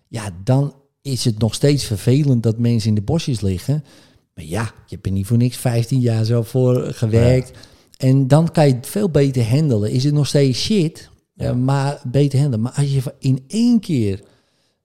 Ja, 0.07 0.29
dan 0.43 0.73
is 1.01 1.25
het 1.25 1.37
nog 1.37 1.53
steeds 1.53 1.83
vervelend 1.83 2.43
dat 2.43 2.57
mensen 2.57 2.89
in 2.89 2.95
de 2.95 3.01
bosjes 3.01 3.41
liggen. 3.41 3.83
Maar 4.41 4.49
ja, 4.49 4.63
je 4.63 4.95
hebt 4.95 5.05
er 5.05 5.11
niet 5.11 5.25
voor 5.25 5.37
niks 5.37 5.57
15 5.57 5.99
jaar 5.99 6.25
zo 6.25 6.41
voor 6.41 6.93
gewerkt. 6.93 7.51
En 7.97 8.27
dan 8.27 8.51
kan 8.51 8.67
je 8.67 8.73
het 8.73 8.87
veel 8.87 9.09
beter 9.09 9.49
handelen. 9.49 9.91
Is 9.91 10.03
het 10.03 10.13
nog 10.13 10.27
steeds 10.27 10.59
shit, 10.59 11.09
ja. 11.33 11.53
maar 11.53 12.01
beter 12.03 12.39
handelen. 12.39 12.63
Maar 12.63 12.73
als 12.73 12.93
je 12.93 13.01
in 13.19 13.43
één 13.47 13.79
keer 13.79 14.23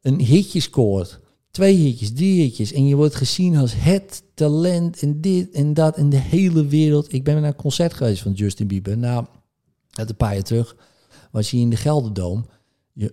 een 0.01 0.21
hitje 0.21 0.61
scoort, 0.61 1.21
twee 1.51 1.77
hitjes, 1.77 2.13
drie 2.13 2.43
hitjes, 2.43 2.73
en 2.73 2.87
je 2.87 2.97
wordt 2.97 3.15
gezien 3.15 3.57
als 3.57 3.73
het 3.77 4.23
talent 4.35 5.03
en 5.03 5.21
dit 5.21 5.51
en 5.51 5.75
dat 5.75 5.99
in 5.99 6.11
de 6.11 6.21
hele 6.21 6.67
wereld. 6.67 7.13
Ik 7.13 7.25
ben 7.25 7.35
naar 7.35 7.45
een 7.45 7.57
concert 7.57 7.95
geweest 7.95 8.23
van 8.23 8.33
Justin 8.33 8.67
Bieber. 8.67 8.99
Nou, 8.99 9.27
dat 9.91 10.09
een 10.09 10.17
paar 10.17 10.35
jaar 10.35 10.43
terug 10.43 10.77
was 11.31 11.51
hij 11.51 11.61
in 11.61 11.71
de 11.71 11.77
Gelderdoom 11.77 12.47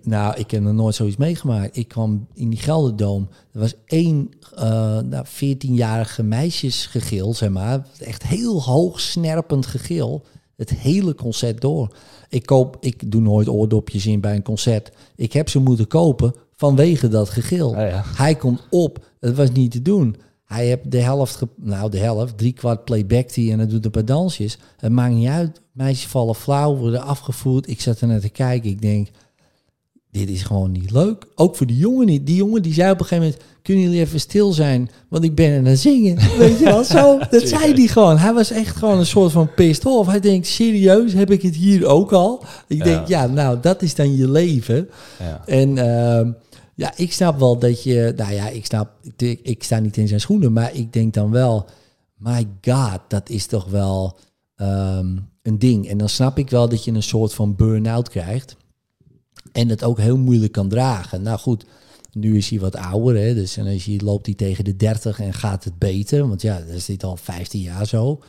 nou, 0.02 0.36
ik 0.38 0.52
heb 0.52 0.66
er 0.66 0.74
nooit 0.74 0.96
zoiets 0.96 1.18
meegemaakt. 1.18 1.78
Ik 1.78 1.88
kwam 1.88 2.28
in 2.34 2.50
die 2.50 2.60
Gelderdoom. 2.60 3.30
Er 3.52 3.60
was 3.60 3.74
één 3.86 4.30
uh, 4.56 4.60
nou, 5.00 5.26
14-jarige 5.26 6.24
meisjesgegil, 6.24 7.34
zeg 7.34 7.50
maar. 7.50 7.88
Echt 8.00 8.24
heel 8.24 8.64
hoog 8.64 9.00
snerpend 9.00 9.66
gegil. 9.66 10.26
Het 10.56 10.70
hele 10.70 11.16
concert 11.16 11.62
door. 11.62 11.96
Ik, 12.30 12.46
koop, 12.46 12.78
ik 12.80 13.12
doe 13.12 13.22
nooit 13.22 13.48
oordopjes 13.48 14.06
in 14.06 14.22
bij 14.22 14.36
een 14.36 14.44
concert. 14.44 14.92
Ik 15.16 15.34
heb 15.34 15.50
ze 15.50 15.60
moeten 15.60 15.88
kopen 15.88 16.34
vanwege 16.56 17.08
dat 17.08 17.30
gegil. 17.30 17.70
Oh 17.70 17.76
ja. 17.76 18.04
Hij 18.16 18.36
komt 18.36 18.68
op. 18.70 19.06
Het 19.20 19.36
was 19.36 19.52
niet 19.52 19.72
te 19.72 19.82
doen. 19.82 20.16
Hij 20.46 20.66
heeft 20.66 20.92
de 20.92 21.02
helft, 21.02 21.42
nou 21.56 21.90
de 21.90 21.98
helft, 21.98 22.38
drie 22.38 22.54
kwart 22.54 22.86
playback 22.86 23.34
die 23.34 23.52
en 23.52 23.58
hij 23.58 23.68
doet 23.68 23.86
een 23.86 23.92
paar 23.92 24.06
dansjes. 24.06 24.58
Het 24.78 24.92
maakt 24.92 25.14
niet 25.14 25.28
uit. 25.28 25.62
Meisjes 25.72 26.12
vallen 26.12 26.36
flauw, 26.36 26.76
worden 26.76 27.02
afgevoerd. 27.02 27.70
Ik 27.70 27.82
zat 27.82 28.02
er 28.02 28.08
net 28.08 28.22
te 28.22 28.30
kijken. 28.30 28.70
Ik 28.70 28.82
denk, 28.82 29.10
dit 30.14 30.30
is 30.30 30.44
gewoon 30.44 30.72
niet 30.72 30.92
leuk. 30.92 31.26
Ook 31.36 31.56
voor 31.56 31.66
die 31.66 31.78
jongen 31.78 32.06
niet. 32.06 32.26
Die 32.26 32.36
jongen 32.36 32.62
die 32.62 32.74
zei 32.74 32.92
op 32.92 33.00
een 33.00 33.06
gegeven 33.06 33.24
moment, 33.24 33.44
kunnen 33.62 33.84
jullie 33.84 34.00
even 34.00 34.20
stil 34.20 34.52
zijn? 34.52 34.90
Want 35.10 35.24
ik 35.24 35.36
ben 35.36 35.58
aan 35.58 35.66
het 35.66 35.80
zingen. 35.80 36.16
Weet 36.38 36.60
je 36.60 36.64
wel, 36.64 36.84
zo. 36.84 37.20
Dat 37.30 37.48
zei 37.48 37.74
hij 37.74 37.88
gewoon. 37.88 38.18
Hij 38.18 38.34
was 38.34 38.52
echt 38.52 38.76
gewoon 38.76 39.00
een 39.00 39.06
soort 39.06 39.32
van 39.32 39.54
pissed 39.54 39.86
off. 39.86 40.10
Hij 40.10 40.20
denkt, 40.20 40.48
serieus, 40.48 41.14
heb 41.14 41.32
ik 41.32 41.42
het 41.42 41.56
hier 41.56 41.86
ook 41.86 42.12
al? 42.12 42.44
Ik 42.68 42.84
denk, 42.84 43.08
ja, 43.08 43.28
nou, 43.28 43.58
dat 43.62 43.82
is 43.82 43.96
dan 43.96 44.16
je 44.16 44.32
leven. 44.32 44.90
Ja. 45.20 45.42
En 45.46 45.70
uh, 45.70 46.34
ja, 46.76 46.94
ik 46.96 47.14
snap 47.14 47.40
wel 47.40 47.60
dat 47.60 47.84
je, 47.84 48.14
nou 48.16 48.34
ja, 48.34 48.48
ik 48.48 48.66
snap, 48.66 48.90
ik, 49.18 49.40
ik, 49.44 49.64
sta 49.64 49.80
niet 49.80 49.98
in 49.98 50.08
zijn 50.08 50.20
schoenen, 50.20 50.54
maar 50.54 50.76
ik 50.76 50.94
denk 50.94 51.14
dan 51.14 51.32
wel, 51.32 51.66
my 52.18 52.48
god, 52.62 53.00
dat 53.08 53.30
is 53.30 53.46
toch 53.46 53.66
wel 53.66 54.18
um, 54.56 55.30
een 55.42 55.60
ding. 55.60 55.90
En 55.90 55.98
dan 55.98 56.10
snap 56.10 56.38
ik 56.38 56.50
wel 56.50 56.70
dat 56.70 56.84
je 56.84 56.92
een 56.92 57.04
soort 57.04 57.34
van 57.34 57.56
burn-out 57.56 58.10
krijgt. 58.10 58.56
En 59.54 59.70
het 59.70 59.84
ook 59.84 60.00
heel 60.00 60.18
moeilijk 60.18 60.52
kan 60.52 60.70
dragen. 60.70 61.22
Nou 61.22 61.40
goed, 61.40 61.66
nu 62.12 62.38
is 62.38 62.50
hij 62.50 62.60
wat 62.60 62.76
ouder. 62.76 63.22
Hè, 63.22 63.34
dus 63.34 63.58
en 63.58 63.68
als 63.68 63.86
je 63.86 64.04
loopt 64.04 64.26
hij 64.26 64.36
tegen 64.36 64.64
de 64.64 64.76
30 64.76 65.20
en 65.20 65.34
gaat 65.34 65.64
het 65.64 65.78
beter. 65.78 66.28
Want 66.28 66.42
ja, 66.42 66.60
dat 66.60 66.76
is 66.76 66.86
dit 66.86 67.04
al 67.04 67.18
15 67.18 67.62
jaar 67.62 67.88
zo. 67.88 68.20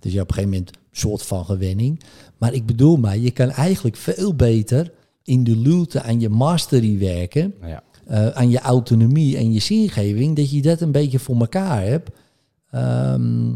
Dus 0.00 0.12
je 0.12 0.18
hebt 0.18 0.30
op 0.30 0.36
een 0.36 0.42
gegeven 0.42 0.58
moment 0.58 0.76
een 0.76 0.96
soort 0.98 1.22
van 1.22 1.44
gewenning. 1.44 2.02
Maar 2.38 2.52
ik 2.52 2.66
bedoel 2.66 2.96
maar, 2.96 3.18
je 3.18 3.30
kan 3.30 3.50
eigenlijk 3.50 3.96
veel 3.96 4.34
beter 4.34 4.92
in 5.22 5.44
de 5.44 5.56
luwte 5.56 6.02
aan 6.02 6.20
je 6.20 6.28
mastery 6.28 6.98
werken, 6.98 7.54
Ja. 7.62 7.82
eh, 8.06 8.28
aan 8.28 8.50
je 8.50 8.58
autonomie 8.60 9.36
en 9.36 9.52
je 9.52 9.60
zingeving, 9.60 10.36
dat 10.36 10.50
je 10.50 10.62
dat 10.62 10.80
een 10.80 10.92
beetje 10.92 11.18
voor 11.18 11.36
elkaar 11.40 11.82
hebt. 11.82 12.10
Ehm, 12.70 13.52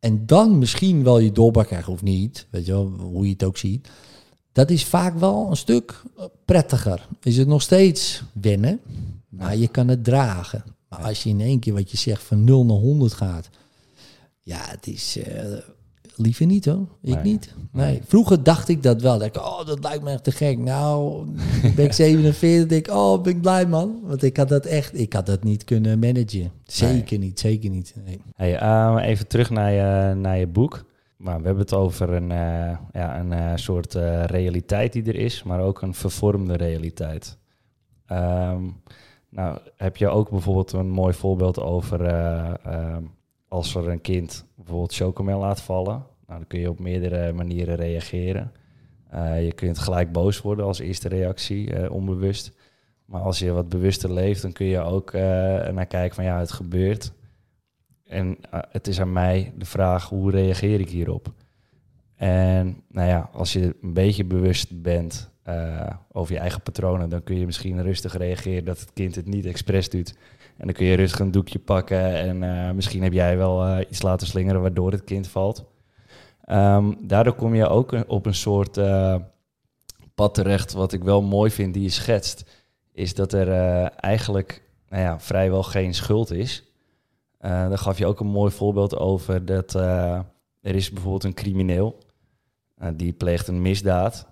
en 0.00 0.26
dan 0.26 0.58
misschien 0.58 1.02
wel 1.04 1.18
je 1.18 1.32
doorbraak 1.32 1.66
krijgen 1.66 1.92
of 1.92 2.02
niet, 2.02 2.46
weet 2.50 2.66
je 2.66 2.72
wel, 2.72 2.86
hoe 3.00 3.24
je 3.26 3.32
het 3.32 3.44
ook 3.44 3.56
ziet. 3.56 3.88
Dat 4.58 4.70
is 4.70 4.84
vaak 4.84 5.18
wel 5.18 5.46
een 5.50 5.56
stuk 5.56 6.02
prettiger. 6.44 7.06
Is 7.22 7.36
het 7.36 7.48
nog 7.48 7.62
steeds 7.62 8.22
wennen, 8.32 8.80
maar 9.28 9.56
je 9.56 9.68
kan 9.68 9.88
het 9.88 10.04
dragen. 10.04 10.64
Maar 10.88 10.98
als 10.98 11.22
je 11.22 11.30
in 11.30 11.40
één 11.40 11.58
keer 11.58 11.72
wat 11.72 11.90
je 11.90 11.96
zegt 11.96 12.22
van 12.22 12.44
0 12.44 12.64
naar 12.64 12.76
100 12.76 13.12
gaat, 13.12 13.48
ja, 14.42 14.60
het 14.60 14.86
is 14.86 15.18
eh, 15.18 15.44
liever 16.16 16.46
niet 16.46 16.64
hoor. 16.64 16.86
Ik 17.02 17.14
Nee. 17.14 17.22
niet. 17.22 17.54
Nee. 17.72 18.00
Vroeger 18.06 18.42
dacht 18.42 18.68
ik 18.68 18.82
dat 18.82 19.02
wel. 19.02 19.18
Dat 19.18 19.26
ik, 19.26 19.36
oh, 19.36 19.66
dat 19.66 19.82
lijkt 19.82 20.02
me 20.02 20.10
echt 20.10 20.24
te 20.24 20.32
gek. 20.32 20.58
Nou, 20.58 21.26
ben 21.76 21.84
ik 21.90 21.92
47, 21.92 22.68
denk 22.68 22.86
ik, 22.86 22.94
oh, 22.94 23.22
ben 23.22 23.32
ik 23.32 23.40
blij 23.40 23.66
man. 23.66 24.00
Want 24.02 24.22
ik 24.22 24.36
had 24.36 24.48
dat 24.48 24.66
echt, 24.66 24.98
ik 24.98 25.12
had 25.12 25.26
dat 25.26 25.44
niet 25.44 25.64
kunnen 25.64 25.98
managen. 25.98 26.50
Zeker 26.64 27.18
niet, 27.18 27.40
zeker 27.40 27.70
niet. 27.70 27.94
Nee. 28.04 28.20
Hey, 28.34 28.58
eh, 28.58 28.96
even 29.00 29.26
terug 29.26 29.50
naar 29.50 29.72
je, 29.72 30.14
naar 30.14 30.38
je 30.38 30.46
boek. 30.46 30.84
Maar 31.18 31.38
we 31.38 31.44
hebben 31.44 31.62
het 31.62 31.74
over 31.74 32.12
een, 32.12 32.30
eh, 32.30 32.78
ja, 32.92 33.18
een 33.20 33.32
eh, 33.32 33.52
soort 33.54 33.94
eh, 33.94 34.24
realiteit 34.24 34.92
die 34.92 35.04
er 35.04 35.14
is, 35.14 35.42
maar 35.42 35.60
ook 35.60 35.82
een 35.82 35.94
vervormde 35.94 36.56
realiteit. 36.56 37.38
Ehm, 38.06 38.62
nou, 39.28 39.58
heb 39.76 39.96
je 39.96 40.08
ook 40.08 40.30
bijvoorbeeld 40.30 40.72
een 40.72 40.90
mooi 40.90 41.14
voorbeeld 41.14 41.60
over 41.60 42.04
eh, 42.04 42.54
ehm, 42.64 43.02
als 43.48 43.74
er 43.74 43.88
een 43.88 44.00
kind 44.00 44.46
bijvoorbeeld 44.54 44.94
chocomel 44.94 45.38
laat 45.38 45.60
vallen. 45.60 46.04
Nou, 46.26 46.38
dan 46.38 46.46
kun 46.46 46.60
je 46.60 46.70
op 46.70 46.78
meerdere 46.78 47.32
manieren 47.32 47.76
reageren. 47.76 48.52
Je 49.40 49.52
kunt 49.54 49.78
gelijk 49.78 50.12
boos 50.12 50.40
worden 50.40 50.64
als 50.64 50.78
eerste 50.78 51.08
reactie, 51.08 51.90
onbewust. 51.90 52.52
Maar 53.04 53.20
als 53.20 53.38
je 53.38 53.52
wat 53.52 53.68
bewuster 53.68 54.12
leeft, 54.12 54.42
dan 54.42 54.52
kun 54.52 54.66
je 54.66 54.80
ook 54.80 55.12
naar 55.12 55.86
kijken 55.86 56.14
van 56.14 56.24
ja, 56.24 56.38
het 56.38 56.52
gebeurt. 56.52 57.12
En 58.08 58.36
eh, 58.50 58.60
het 58.70 58.86
is 58.86 59.00
aan 59.00 59.12
mij 59.12 59.52
de 59.56 59.64
vraag, 59.64 60.08
hoe 60.08 60.30
reageer 60.30 60.80
ik 60.80 60.88
hierop? 60.88 61.32
En 62.16 62.82
nou 62.88 63.08
ja, 63.08 63.30
als 63.32 63.52
je 63.52 63.76
een 63.82 63.92
beetje 63.92 64.24
bewust 64.24 64.82
bent 64.82 65.30
eh, 65.42 65.90
over 66.12 66.32
je 66.34 66.40
eigen 66.40 66.62
patronen, 66.62 67.08
dan 67.08 67.22
kun 67.22 67.38
je 67.38 67.46
misschien 67.46 67.82
rustig 67.82 68.16
reageren 68.16 68.64
dat 68.64 68.80
het 68.80 68.92
kind 68.92 69.14
het 69.14 69.26
niet 69.26 69.46
expres 69.46 69.90
doet. 69.90 70.14
En 70.56 70.66
dan 70.66 70.74
kun 70.74 70.86
je 70.86 70.96
rustig 70.96 71.20
een 71.20 71.30
doekje 71.30 71.58
pakken 71.58 72.14
en 72.14 72.42
eh, 72.42 72.72
misschien 72.72 73.02
heb 73.02 73.12
jij 73.12 73.36
wel 73.36 73.80
iets 73.80 74.02
laten 74.02 74.26
slingeren 74.26 74.60
waardoor 74.60 74.92
het 74.92 75.04
kind 75.04 75.28
valt. 75.28 75.64
Ehm, 76.44 76.92
daardoor 77.00 77.34
kom 77.34 77.54
je 77.54 77.68
ook 77.68 78.04
op 78.06 78.26
een 78.26 78.34
soort 78.34 78.80
pad 80.14 80.34
terecht, 80.34 80.72
wat 80.72 80.92
ik 80.92 81.02
wel 81.02 81.22
mooi 81.22 81.50
vind, 81.50 81.74
die 81.74 81.82
je 81.82 81.88
schetst, 81.88 82.44
is 82.92 83.14
dat 83.14 83.32
er 83.32 83.48
eigenlijk 83.84 84.62
nou 84.88 85.02
ja, 85.02 85.20
vrijwel 85.20 85.62
geen 85.62 85.94
schuld 85.94 86.30
is. 86.30 86.67
Eh 87.38 87.68
daar 87.68 87.78
gaf 87.78 87.98
je 87.98 88.06
ook 88.06 88.20
een 88.20 88.26
mooi 88.26 88.52
voorbeeld 88.52 88.96
over 88.96 89.44
dat 89.44 89.74
eh, 89.74 90.20
er 90.60 90.74
is 90.74 90.90
bijvoorbeeld 90.90 91.24
een 91.24 91.34
crimineel 91.34 91.98
eh, 92.74 92.88
die 92.94 93.12
pleegt 93.12 93.48
een 93.48 93.62
misdaad, 93.62 94.26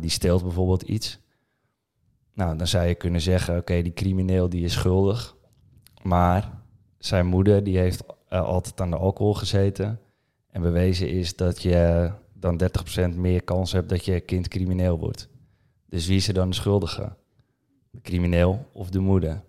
die 0.00 0.10
steelt 0.10 0.42
bijvoorbeeld 0.42 0.82
iets. 0.82 1.18
Nou, 2.34 2.56
dan 2.56 2.66
zou 2.66 2.86
je 2.86 2.94
kunnen 2.94 3.20
zeggen, 3.20 3.56
oké, 3.56 3.82
die 3.82 3.92
crimineel 3.92 4.48
die 4.48 4.64
is 4.64 4.72
schuldig, 4.72 5.36
maar 6.02 6.50
zijn 6.98 7.26
moeder 7.26 7.64
die 7.64 7.78
heeft 7.78 8.04
altijd 8.28 8.80
aan 8.80 8.90
de 8.90 8.96
alcohol 8.96 9.34
gezeten 9.34 10.00
en 10.50 10.62
bewezen 10.62 11.08
is 11.08 11.36
dat 11.36 11.62
je 11.62 12.10
dan 12.32 12.60
30% 13.14 13.16
meer 13.16 13.42
kans 13.44 13.72
hebt 13.72 13.88
dat 13.88 14.04
je 14.04 14.20
kind 14.20 14.48
crimineel 14.48 14.98
wordt. 14.98 15.28
Dus 15.86 16.06
wie 16.06 16.16
is 16.16 16.28
er 16.28 16.34
dan 16.34 16.48
de 16.48 16.54
schuldige? 16.54 17.16
De 17.90 18.00
crimineel 18.00 18.66
of 18.72 18.90
de 18.90 18.98
moeder? 18.98 19.42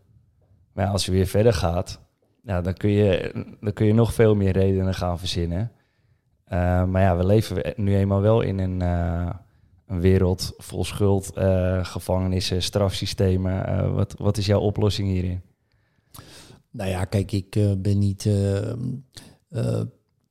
Maar 0.74 0.88
als 0.88 1.06
je 1.06 1.12
weer 1.12 1.28
verder 1.28 1.54
gaat, 1.54 2.01
ja, 2.42 2.62
dan, 2.62 2.74
kun 2.74 2.90
je, 2.90 3.32
dan 3.60 3.74
kun 3.74 3.86
je 3.86 3.94
nog 3.94 4.14
veel 4.14 4.36
meer 4.36 4.52
redenen 4.52 4.94
gaan 4.94 5.20
verzinnen. 5.20 5.72
Eh, 6.52 6.86
maar 6.86 7.02
ja, 7.02 7.18
we 7.18 7.26
leven 7.26 7.74
nu 7.76 7.96
eenmaal 7.96 8.22
wel 8.22 8.42
in 8.42 8.60
een, 8.60 8.82
eh, 8.82 9.30
een 9.88 10.00
wereld 10.02 10.54
vol 10.58 10.84
schuld, 10.84 11.34
eh, 11.34 11.86
gevangenissen, 11.86 12.62
strafsystemen. 12.62 13.94
Wat, 13.94 14.16
wat 14.18 14.38
is 14.38 14.46
jouw 14.46 14.60
oplossing 14.60 15.08
hierin? 15.08 15.42
Nou 16.72 16.90
ja, 16.90 17.06
kijk, 17.06 17.32
ik 17.32 17.58
ben 17.78 18.00
niet 18.00 18.30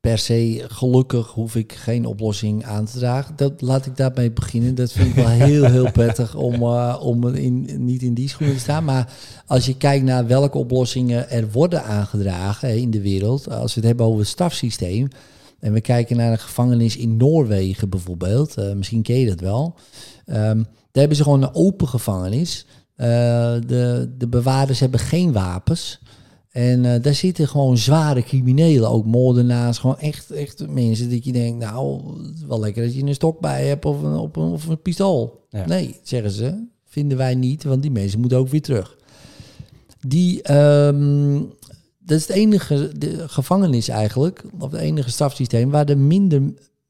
per 0.01 0.19
se 0.19 0.65
gelukkig, 0.69 1.27
hoef 1.27 1.57
ik 1.57 1.73
geen 1.73 2.07
oplossing 2.07 2.65
aan 2.65 2.85
te 2.85 2.99
dragen. 2.99 3.37
Dat, 3.37 3.61
laat 3.61 3.87
ik 3.87 3.97
daarmee 3.97 4.31
beginnen. 4.31 4.75
Dat 4.75 4.93
vind 4.93 5.09
ik 5.09 5.15
wel 5.15 5.27
heel, 5.27 5.65
heel 5.65 5.91
prettig 6.01 6.35
om, 6.35 6.55
eh, 6.55 6.97
om 7.01 7.27
in, 7.29 7.85
niet 7.85 8.03
in 8.03 8.15
die 8.15 8.29
schoenen 8.29 8.57
te 8.57 8.63
staan. 8.63 8.85
Maar 8.85 9.13
als 9.47 9.67
je 9.67 9.77
kijkt 9.77 10.05
naar 10.05 10.27
welke 10.27 10.59
oplossingen 10.59 11.31
er 11.31 11.51
worden 11.51 11.85
aangedragen 11.85 12.79
in 12.79 12.91
de 12.91 13.01
wereld, 13.01 13.51
als 13.51 13.75
we 13.75 13.81
het 13.81 13.89
hebben 13.89 14.07
over 14.07 14.19
het 14.19 14.29
strafsysteem. 14.29 15.09
En 15.59 15.73
we 15.73 15.81
kijken 15.81 16.17
naar 16.17 16.33
een 16.33 16.39
gevangenis 16.39 16.97
in 16.97 17.17
Noorwegen 17.17 17.89
bijvoorbeeld, 17.89 18.57
eh, 18.57 18.73
misschien 18.73 19.03
ken 19.03 19.19
je 19.19 19.27
dat 19.27 19.41
wel. 19.41 19.75
Ehm, 20.25 20.57
daar 20.57 20.67
hebben 20.93 21.17
ze 21.17 21.23
gewoon 21.23 21.43
een 21.43 21.55
open 21.55 21.89
gevangenis. 21.89 22.67
Eh, 22.97 23.07
de, 23.67 24.15
de 24.19 24.29
bewaarders 24.29 24.81
hebben 24.81 25.01
geen 25.01 25.33
wapens. 25.33 26.01
En 26.51 26.85
eh, 26.85 27.03
daar 27.03 27.15
zitten 27.15 27.49
gewoon 27.49 27.79
zware 27.79 28.23
criminelen, 28.23 28.91
ook 28.91 29.05
moordenaars, 29.05 29.79
gewoon 29.79 29.99
echt, 29.99 30.31
echt 30.31 30.69
mensen 30.69 31.11
dat 31.11 31.25
je 31.25 31.33
denkt, 31.33 31.59
nou, 31.59 32.03
wel 32.47 32.61
lekker 32.61 32.83
dat 32.85 32.95
je 32.95 33.03
een 33.03 33.15
stok 33.15 33.41
bij 33.41 33.67
hebt 33.67 33.85
of 33.85 34.03
een, 34.03 34.15
of 34.15 34.37
een, 34.37 34.43
of 34.43 34.67
een 34.67 34.83
pistool. 34.83 35.47
Ja. 35.51 35.67
Nee, 35.67 35.97
zeggen 36.03 36.31
ze, 36.31 36.67
vinden 36.85 37.19
wij 37.19 37.35
niet, 37.35 37.65
want 37.65 37.83
die 37.83 37.91
mensen 37.91 38.21
moeten 38.21 38.39
ook 38.39 38.49
weer 38.49 38.63
terug. 38.63 38.97
Die, 40.07 40.43
ehm, 40.43 41.39
dat 41.99 42.19
is 42.19 42.27
het 42.27 42.37
enige 42.37 42.93
de 42.99 43.29
gevangenis 43.29 43.89
eigenlijk, 43.89 44.45
of 44.59 44.71
het 44.71 44.81
enige 44.81 45.11
strafsysteem 45.11 45.71
waar 45.71 45.89
er 45.89 45.99
minder, 45.99 46.43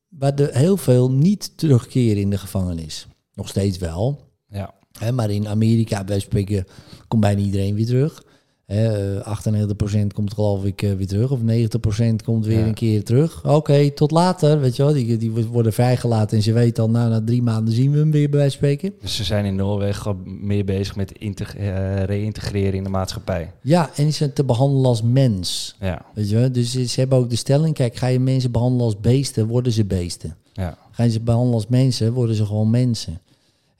waar 0.08 0.34
er 0.34 0.56
heel 0.56 0.76
veel 0.76 1.10
niet 1.10 1.52
terugkeren 1.58 2.22
in 2.22 2.30
de 2.30 2.38
gevangenis. 2.38 3.06
Nog 3.34 3.48
steeds 3.48 3.78
wel, 3.78 4.20
Ja, 4.48 4.74
Hè, 4.98 5.12
maar 5.12 5.30
in 5.30 5.48
Amerika, 5.48 6.04
bij 6.04 6.20
spreken, 6.20 6.66
komt 7.08 7.20
bijna 7.20 7.40
iedereen 7.40 7.74
weer 7.74 7.86
terug. 7.86 8.22
Hè, 8.70 9.18
eh, 9.18 9.26
98% 9.26 10.12
komt 10.12 10.34
geloof 10.34 10.64
ik 10.64 10.82
eh, 10.82 10.92
weer 10.92 11.06
terug. 11.06 11.30
Of 11.30 11.38
90% 11.42 12.22
komt 12.24 12.46
weer 12.46 12.58
Ja. 12.58 12.66
een 12.66 12.74
keer 12.74 13.04
terug. 13.04 13.44
Oké, 13.46 13.90
tot 13.90 14.10
later. 14.10 14.60
Weet 14.60 14.76
je 14.76 14.82
wel, 14.84 14.92
die, 14.92 15.16
die 15.16 15.30
worden 15.30 15.72
vrijgelaten 15.72 16.36
en 16.36 16.42
ze 16.42 16.52
weten 16.52 16.82
al, 16.82 16.90
nou, 16.90 17.10
na 17.10 17.22
drie 17.24 17.42
maanden 17.42 17.74
zien 17.74 17.92
we 17.92 17.98
hem 17.98 18.10
weer 18.10 18.28
bij 18.30 18.38
wijze 18.38 18.58
van 18.58 18.68
spreken. 18.68 18.92
dus 19.00 19.16
ze 19.16 19.24
zijn 19.24 19.44
in 19.44 19.54
Noorwegen 19.56 20.16
meer 20.46 20.64
bezig 20.64 20.96
met 20.96 21.12
eh, 21.18 22.02
reïntegreren 22.02 22.72
in 22.74 22.82
de 22.84 22.88
maatschappij. 22.90 23.52
Ja, 23.62 23.90
en 23.96 24.06
het 24.18 24.34
te 24.34 24.44
behandelen 24.44 24.86
als 24.86 25.02
mens. 25.02 25.76
Ja, 25.80 26.04
Weet 26.14 26.28
je 26.30 26.36
wel? 26.36 26.52
Dus 26.52 26.70
ze 26.72 27.00
hebben 27.00 27.18
ook 27.18 27.30
de 27.30 27.36
stelling, 27.36 27.74
kijk, 27.74 27.96
ga 27.96 28.06
je 28.06 28.20
mensen 28.20 28.50
behandelen 28.50 28.84
als 28.84 29.00
beesten, 29.00 29.46
worden 29.46 29.72
ze 29.72 29.84
beesten. 29.84 30.36
ja, 30.52 30.78
Ga 30.90 31.02
je 31.02 31.10
ze 31.10 31.20
behandelen 31.20 31.54
als 31.54 31.66
mensen, 31.68 32.12
worden 32.12 32.36
ze 32.36 32.46
gewoon 32.46 32.70
mensen. 32.70 33.20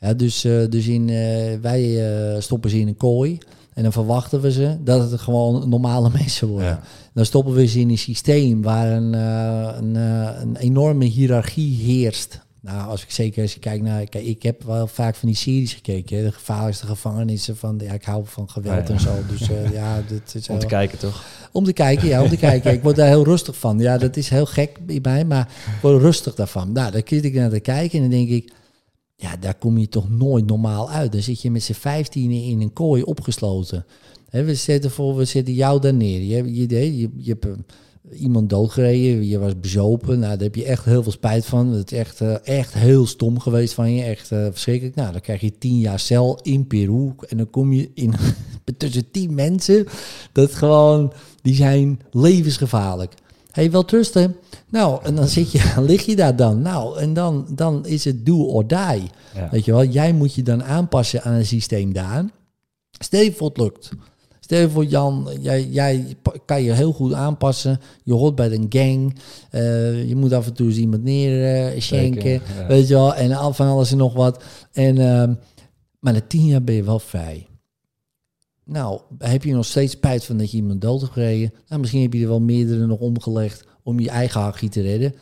Ja, 0.01 0.15
dus, 0.15 0.41
dus 0.71 0.87
in, 0.87 1.07
wij 1.61 2.05
stoppen 2.39 2.71
ze 2.71 2.79
in 2.79 2.89
een 2.89 2.97
kooi 2.97 3.39
en 3.81 3.87
dan 3.87 3.95
verwachten 3.95 4.41
we 4.41 4.53
ze 4.53 4.77
dat 4.81 5.11
het 5.11 5.21
gewoon 5.21 5.69
normale 5.69 6.11
mensen 6.21 6.49
worden. 6.49 6.69
ja. 6.69 6.81
Dan 7.15 7.25
stoppen 7.25 7.55
we 7.55 7.67
ze 7.67 7.81
in 7.81 7.91
een 7.91 7.99
systeem 7.99 8.63
waar 8.63 8.93
een, 8.93 9.15
eh, 9.15 9.77
een, 9.77 9.97
eh, 9.97 10.41
een 10.41 10.57
enorme 10.57 11.05
hiërarchie 11.05 11.77
heerst. 11.77 12.41
Nou, 12.61 12.89
als 12.89 13.03
ik 13.03 13.11
zeker 13.11 13.43
als 13.43 13.55
je 13.55 13.61
kijkt 13.61 13.85
naar, 13.85 14.05
kijk, 14.05 14.25
ik 14.25 14.43
heb 14.43 14.63
wel 14.63 14.87
vaak 14.87 15.15
van 15.15 15.29
die 15.29 15.37
series 15.37 15.75
gekeken, 15.75 16.17
hè, 16.17 16.23
de 16.23 16.33
gevaarlijkste 16.33 16.87
gevangenissen 16.87 17.57
van, 17.57 17.81
ja, 17.83 17.93
ik 17.93 18.05
hou 18.05 18.23
van 18.27 18.51
geweld 18.51 18.89
ja. 18.89 18.95
en 18.95 19.01
zo. 19.01 19.15
Dus 19.29 19.51
eh, 19.51 19.73
ja, 19.79 20.03
dit 20.09 20.35
is 20.35 20.49
Om 20.49 20.59
te 20.59 20.67
kijken 20.67 20.99
toch? 20.99 21.25
om 21.53 21.65
te 21.65 21.73
kijken, 21.73 22.09
ja, 22.09 22.23
om 22.23 22.29
te 22.29 22.37
kijken. 22.37 22.73
Ik 22.73 22.83
word 22.83 22.97
daar 22.97 23.09
heel 23.09 23.25
rustig 23.25 23.57
van. 23.57 23.79
Ja, 23.79 23.99
dat 23.99 24.17
is 24.17 24.29
heel 24.29 24.47
gek 24.47 24.87
bij 24.87 24.99
mij, 25.03 25.25
maar 25.25 25.49
ik 25.77 25.83
word 25.83 26.03
rustig 26.03 26.35
daarvan. 26.35 26.73
Nou, 26.73 26.93
dan 26.93 27.03
zit 27.05 27.25
ik 27.25 27.35
naar 27.35 27.51
te 27.51 27.61
kijken 27.61 28.03
en 28.03 28.11
dan 28.11 28.19
denk 28.19 28.29
ik, 28.29 28.53
ja, 29.21 29.37
daar 29.37 29.55
kom 29.55 29.79
je 29.79 29.89
toch 29.89 30.11
nooit 30.11 30.47
normaal 30.47 30.91
uit. 30.91 31.13
Dan 31.13 31.21
zit 31.21 31.43
je 31.43 31.51
met 31.51 31.63
z'n 31.63 31.73
vijftienen 31.73 32.43
in 32.43 32.61
een 32.61 32.73
kooi 32.73 33.03
opgesloten. 33.03 33.87
Hè, 34.29 34.45
we 34.45 34.55
zetten 34.55 34.91
voor, 34.91 35.17
we 35.17 35.25
zetten 35.25 35.55
jou 35.55 35.81
daar 35.81 35.95
neer. 35.95 36.21
Je, 36.21 36.55
je, 36.55 36.99
je, 36.99 37.11
je 37.17 37.31
hebt 37.31 37.47
eh, 37.47 38.21
iemand 38.21 38.51
doodgereden, 38.51 39.29
je 39.29 39.39
was 39.39 39.61
bezopen. 39.61 40.19
Nou, 40.19 40.33
daar 40.33 40.43
heb 40.43 40.55
je 40.55 40.65
echt 40.65 40.85
heel 40.85 41.03
veel 41.03 41.13
spijt 41.13 41.45
van. 41.47 41.69
Het 41.69 41.93
is 41.93 41.99
echt, 41.99 42.21
eh, 42.21 42.35
echt 42.47 42.75
heel 42.75 43.07
stom 43.07 43.41
geweest 43.41 43.75
van 43.75 43.93
je. 43.93 44.03
Echt 44.03 44.33
eh, 44.33 44.45
verschrikkelijk. 44.51 44.97
Nou, 44.97 45.13
dan 45.13 45.21
krijg 45.21 45.41
je 45.41 45.59
tien 45.59 45.79
jaar 45.79 46.01
cel 46.01 46.39
in 46.43 46.67
Peru. 46.67 47.13
En 47.29 47.37
dan 47.37 47.51
kom 47.51 47.73
je 47.73 47.91
in, 47.95 48.15
tussen 48.77 49.11
tien 49.11 49.35
mensen. 49.35 49.87
Dat 50.33 50.55
gewoon, 50.55 51.13
die 51.43 51.55
zijn 51.55 52.01
levensgevaarlijk. 52.11 53.15
Hey, 53.51 53.71
wel 53.71 53.85
trusten. 53.85 54.37
Nou, 54.69 55.05
en 55.05 55.15
dan 55.15 55.29
zit 55.29 55.53
je, 55.53 55.73
lig 55.87 56.07
je 56.07 56.17
daar 56.17 56.37
dan. 56.37 56.63
Nou, 56.63 56.99
en 56.99 57.15
dan, 57.15 57.47
dan 57.51 57.87
is 57.87 58.05
het 58.05 58.27
do 58.27 58.45
or 58.45 58.67
die. 58.67 59.11
Ja. 59.35 59.49
Weet 59.51 59.65
je 59.65 59.73
wel, 59.73 59.85
jij 59.85 60.13
moet 60.13 60.35
je 60.35 60.43
dan 60.43 60.65
aanpassen 60.65 61.23
aan 61.23 61.33
het 61.33 61.47
systeem 61.47 61.93
daar. 61.93 62.25
Stel 62.91 63.21
je 63.21 63.33
voor 63.33 63.49
het 63.49 63.59
lukt. 63.59 63.91
Stel 64.41 64.61
je 64.61 64.71
voor, 64.71 64.85
Jan, 64.85 65.29
jij, 65.41 65.65
jij 65.65 66.17
kan 66.45 66.63
je 66.63 66.73
heel 66.73 66.93
goed 66.93 67.13
aanpassen. 67.13 67.81
Je 68.03 68.13
hoort 68.13 68.35
bij 68.35 68.53
een 68.53 68.67
gang. 68.69 69.17
Eh, 69.51 70.09
je 70.09 70.17
moet 70.17 70.33
af 70.33 70.47
en 70.47 70.53
toe 70.53 70.67
eens 70.67 70.77
iemand 70.77 71.03
neer 71.03 71.83
schenken. 71.83 72.23
Zeker, 72.23 72.43
ja. 72.59 72.67
Weet 72.67 72.89
je 72.89 72.95
wel, 72.95 73.15
en 73.15 73.33
al 73.33 73.53
van 73.53 73.67
alles 73.67 73.91
en 73.91 73.97
nog 73.97 74.13
wat. 74.13 74.43
En, 74.73 74.99
ehm, 74.99 75.35
maar 76.01 76.13
na 76.13 76.21
tien 76.27 76.47
jaar 76.47 76.63
ben 76.63 76.75
je 76.75 76.83
wel 76.83 76.99
vrij. 76.99 77.47
Nou, 78.71 79.01
heb 79.19 79.45
je 79.45 79.53
nog 79.53 79.67
steeds 79.67 79.93
spijt 79.93 80.25
van 80.25 80.37
dat 80.37 80.51
je 80.51 80.57
iemand 80.57 80.81
dood 80.81 81.01
hebt 81.01 81.13
gereden? 81.13 81.53
Nou, 81.69 81.81
misschien 81.81 82.03
heb 82.03 82.13
je 82.13 82.23
er 82.23 82.29
wel 82.29 82.41
meerdere 82.41 82.87
nog 82.87 82.99
omgelegd 82.99 83.65
om 83.83 84.01
je 84.01 84.11
eigen 84.11 84.41
hachje 84.41 84.69
te 84.69 84.81
redden. 84.81 85.15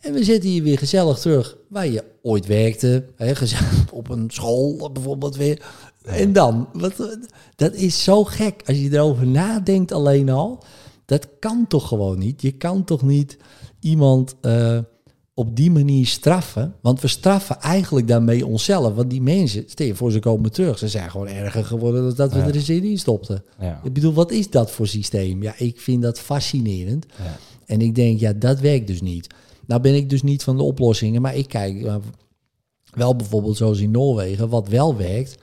En 0.00 0.12
we 0.12 0.24
zetten 0.24 0.52
je 0.52 0.62
weer 0.62 0.78
gezellig 0.78 1.18
terug 1.18 1.56
waar 1.68 1.86
je 1.86 2.04
ooit 2.22 2.46
werkte. 2.46 3.04
Hè, 3.16 3.34
gezellig 3.34 3.92
op 4.00 4.10
een 4.10 4.30
school 4.30 4.90
bijvoorbeeld 4.92 5.36
weer. 5.36 5.66
En 6.04 6.32
dan, 6.32 6.68
wat, 6.72 7.18
dat 7.56 7.74
is 7.74 8.04
zo 8.04 8.24
gek 8.24 8.62
als 8.66 8.78
je 8.78 8.92
erover 8.92 9.26
nadenkt 9.26 9.92
alleen 9.92 10.28
al. 10.28 10.64
Dat 11.04 11.28
kan 11.38 11.66
toch 11.68 11.88
gewoon 11.88 12.18
niet? 12.18 12.42
Je 12.42 12.52
kan 12.52 12.84
toch 12.84 13.02
niet 13.02 13.36
iemand 13.80 14.34
eh, 14.40 14.78
op 15.38 15.56
die 15.56 15.70
manier 15.70 16.06
straffen? 16.06 16.74
Want 16.80 17.00
we 17.00 17.08
straffen 17.08 17.60
eigenlijk 17.60 18.08
daarmee 18.08 18.46
onszelf. 18.46 18.94
Want 18.94 19.10
die 19.10 19.22
mensen, 19.22 19.64
stel 19.66 19.86
je 19.86 19.94
voor 19.94 20.12
ze 20.12 20.18
komen 20.18 20.52
terug. 20.52 20.78
Ze 20.78 20.88
zijn 20.88 21.10
gewoon 21.10 21.28
erger 21.28 21.64
geworden 21.64 22.02
dan 22.02 22.14
dat 22.14 22.32
we 22.32 22.38
Ja. 22.38 22.46
er 22.46 22.54
eens 22.54 22.68
in 22.70 22.98
stopten. 22.98 23.44
Ja. 23.60 23.80
Ik 23.84 23.92
bedoel, 23.92 24.12
wat 24.12 24.30
is 24.30 24.50
dat 24.50 24.70
voor 24.70 24.86
systeem? 24.86 25.42
Ja, 25.42 25.54
ik 25.56 25.80
vind 25.80 26.02
dat 26.02 26.18
fascinerend. 26.20 27.06
Ja. 27.18 27.36
En 27.66 27.80
ik 27.80 27.94
denk, 27.94 28.20
ja, 28.20 28.32
dat 28.32 28.60
werkt 28.60 28.86
dus 28.86 29.00
niet. 29.00 29.26
Nou 29.66 29.80
ben 29.80 29.94
ik 29.94 30.10
dus 30.10 30.22
niet 30.22 30.42
van 30.42 30.56
de 30.56 30.62
oplossingen, 30.62 31.22
maar 31.22 31.36
ik 31.36 31.48
kijk 31.48 31.82
eh, 31.82 31.94
wel 32.90 33.16
bijvoorbeeld 33.16 33.56
zoals 33.56 33.80
in 33.80 33.90
Noorwegen, 33.90 34.48
wat 34.48 34.68
wel 34.68 34.96
werkt. 34.96 35.34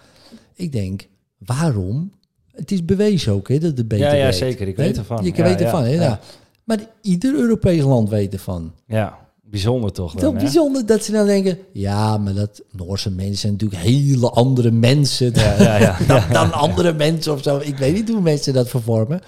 Ik 0.55 0.71
denk, 0.71 1.07
waarom? 1.37 2.11
Het 2.51 2.71
is 2.71 2.85
bewezen 2.85 3.33
ook 3.33 3.47
hè, 3.47 3.57
dat 3.59 3.77
het 3.77 3.87
beter 3.87 4.05
Ja, 4.05 4.13
ja, 4.13 4.21
werkt. 4.21 4.37
zeker. 4.37 4.67
Ik 4.67 4.75
weet 4.75 4.97
ervan. 4.97 5.25
Je 5.25 5.43
weet 5.43 5.61
ervan, 5.61 5.83
hè? 5.83 5.89
ja. 5.93 6.01
Ja. 6.01 6.19
Maar 6.63 6.79
ieder 7.01 7.33
Europees 7.35 7.83
land 7.83 8.09
weet 8.09 8.33
ervan. 8.33 8.71
Ja, 8.87 9.22
bijzonder 9.53 9.91
toch 9.91 10.13
dan, 10.13 10.33
bijzonder 10.33 10.85
dat 10.85 11.03
ze 11.03 11.11
dan 11.11 11.25
denken, 11.25 11.57
ja, 11.73 12.17
maar 12.17 12.33
dat 12.33 12.61
Noorse 12.71 13.11
mensen 13.11 13.35
zijn 13.37 13.51
natuurlijk 13.53 13.81
hele 13.81 14.29
andere 14.29 14.71
mensen 14.71 15.31
Ja, 15.33 15.61
ja, 15.61 15.77
ja. 15.77 15.97
dan, 16.07 16.21
dan 16.31 16.51
andere 16.53 16.93
mensen 16.93 17.33
of 17.33 17.41
zo. 17.43 17.57
Ik 17.57 17.77
weet 17.77 17.93
niet 17.93 18.09
hoe 18.09 18.21
mensen 18.21 18.53
dat 18.53 18.69
vervormen. 18.69 19.21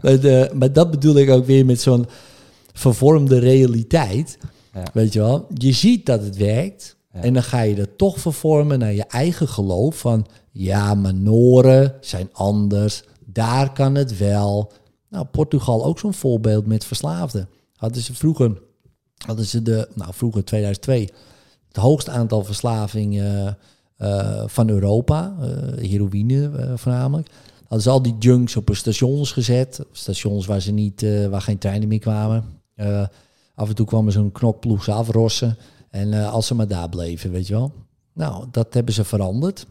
Maar, 0.00 0.20
de- 0.20 0.50
maar 0.54 0.72
dat 0.72 0.90
bedoel 0.90 1.16
ik 1.16 1.30
ook 1.30 1.46
weer 1.46 1.64
met 1.66 1.80
zo'n 1.80 2.06
vervormde 2.72 3.38
realiteit. 3.38 4.38
Weet 4.92 5.12
je 5.12 5.18
wel? 5.18 5.46
Je 5.54 5.72
ziet 5.72 6.06
dat 6.06 6.22
het 6.22 6.36
werkt. 6.36 6.96
En 7.12 7.32
dan 7.34 7.42
ga 7.42 7.60
je 7.60 7.74
dat 7.74 7.88
toch 7.96 8.18
vervormen 8.20 8.78
naar 8.78 8.92
je 8.92 9.04
eigen 9.04 9.48
geloof. 9.48 9.98
Van 9.98 10.26
ja, 10.52 10.94
maar 10.94 11.14
Noren 11.14 11.94
zijn 12.00 12.28
anders. 12.32 13.02
Daar 13.26 13.72
kan 13.72 13.94
het 13.94 14.18
wel. 14.18 14.72
Nou, 15.10 15.24
Portugal 15.24 15.84
ook 15.84 15.98
zo'n 15.98 16.14
voorbeeld 16.14 16.66
met 16.66 16.84
verslaafden. 16.84 17.48
Hadden 17.76 18.02
ze 18.02 18.14
vroeger, 18.14 18.60
hadden 19.26 19.44
ze 19.46 19.62
de, 19.62 19.88
nou 19.94 20.14
vroeger 20.14 20.44
2002, 20.44 21.08
het 21.68 21.76
hoogste 21.76 22.10
aantal 22.10 22.44
verslavingen 22.44 23.58
eh, 23.96 24.42
van 24.46 24.68
Europa. 24.68 25.36
eh, 25.40 25.88
heroïne 25.90 26.50
eh, 26.56 26.72
voornamelijk. 26.76 27.28
Hadden 27.60 27.80
ze 27.82 27.90
al 27.90 28.02
die 28.02 28.16
junks 28.18 28.56
op 28.56 28.70
stations 28.72 29.32
gezet. 29.32 29.80
Stations 29.92 30.46
waar, 30.46 30.60
ze 30.60 30.72
niet, 30.72 31.02
eh, 31.02 31.26
waar 31.26 31.40
geen 31.42 31.58
treinen 31.58 31.88
meer 31.88 31.98
kwamen. 31.98 32.44
Eh, 32.74 33.06
af 33.54 33.68
en 33.68 33.74
toe 33.74 33.86
kwam 33.86 34.06
er 34.06 34.12
zo'n 34.12 34.32
knokploeg 34.32 34.84
ze 34.84 34.92
afrossen. 34.92 35.56
En 35.90 36.12
eh, 36.12 36.32
als 36.32 36.46
ze 36.46 36.54
maar 36.54 36.68
daar 36.68 36.88
bleven, 36.88 37.30
weet 37.30 37.46
je 37.46 37.52
wel. 37.54 37.72
Nou, 38.14 38.46
dat 38.50 38.74
hebben 38.74 38.94
ze 38.94 39.04
veranderd. 39.04 39.66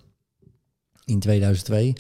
In 1.06 1.20
2002 1.20 1.94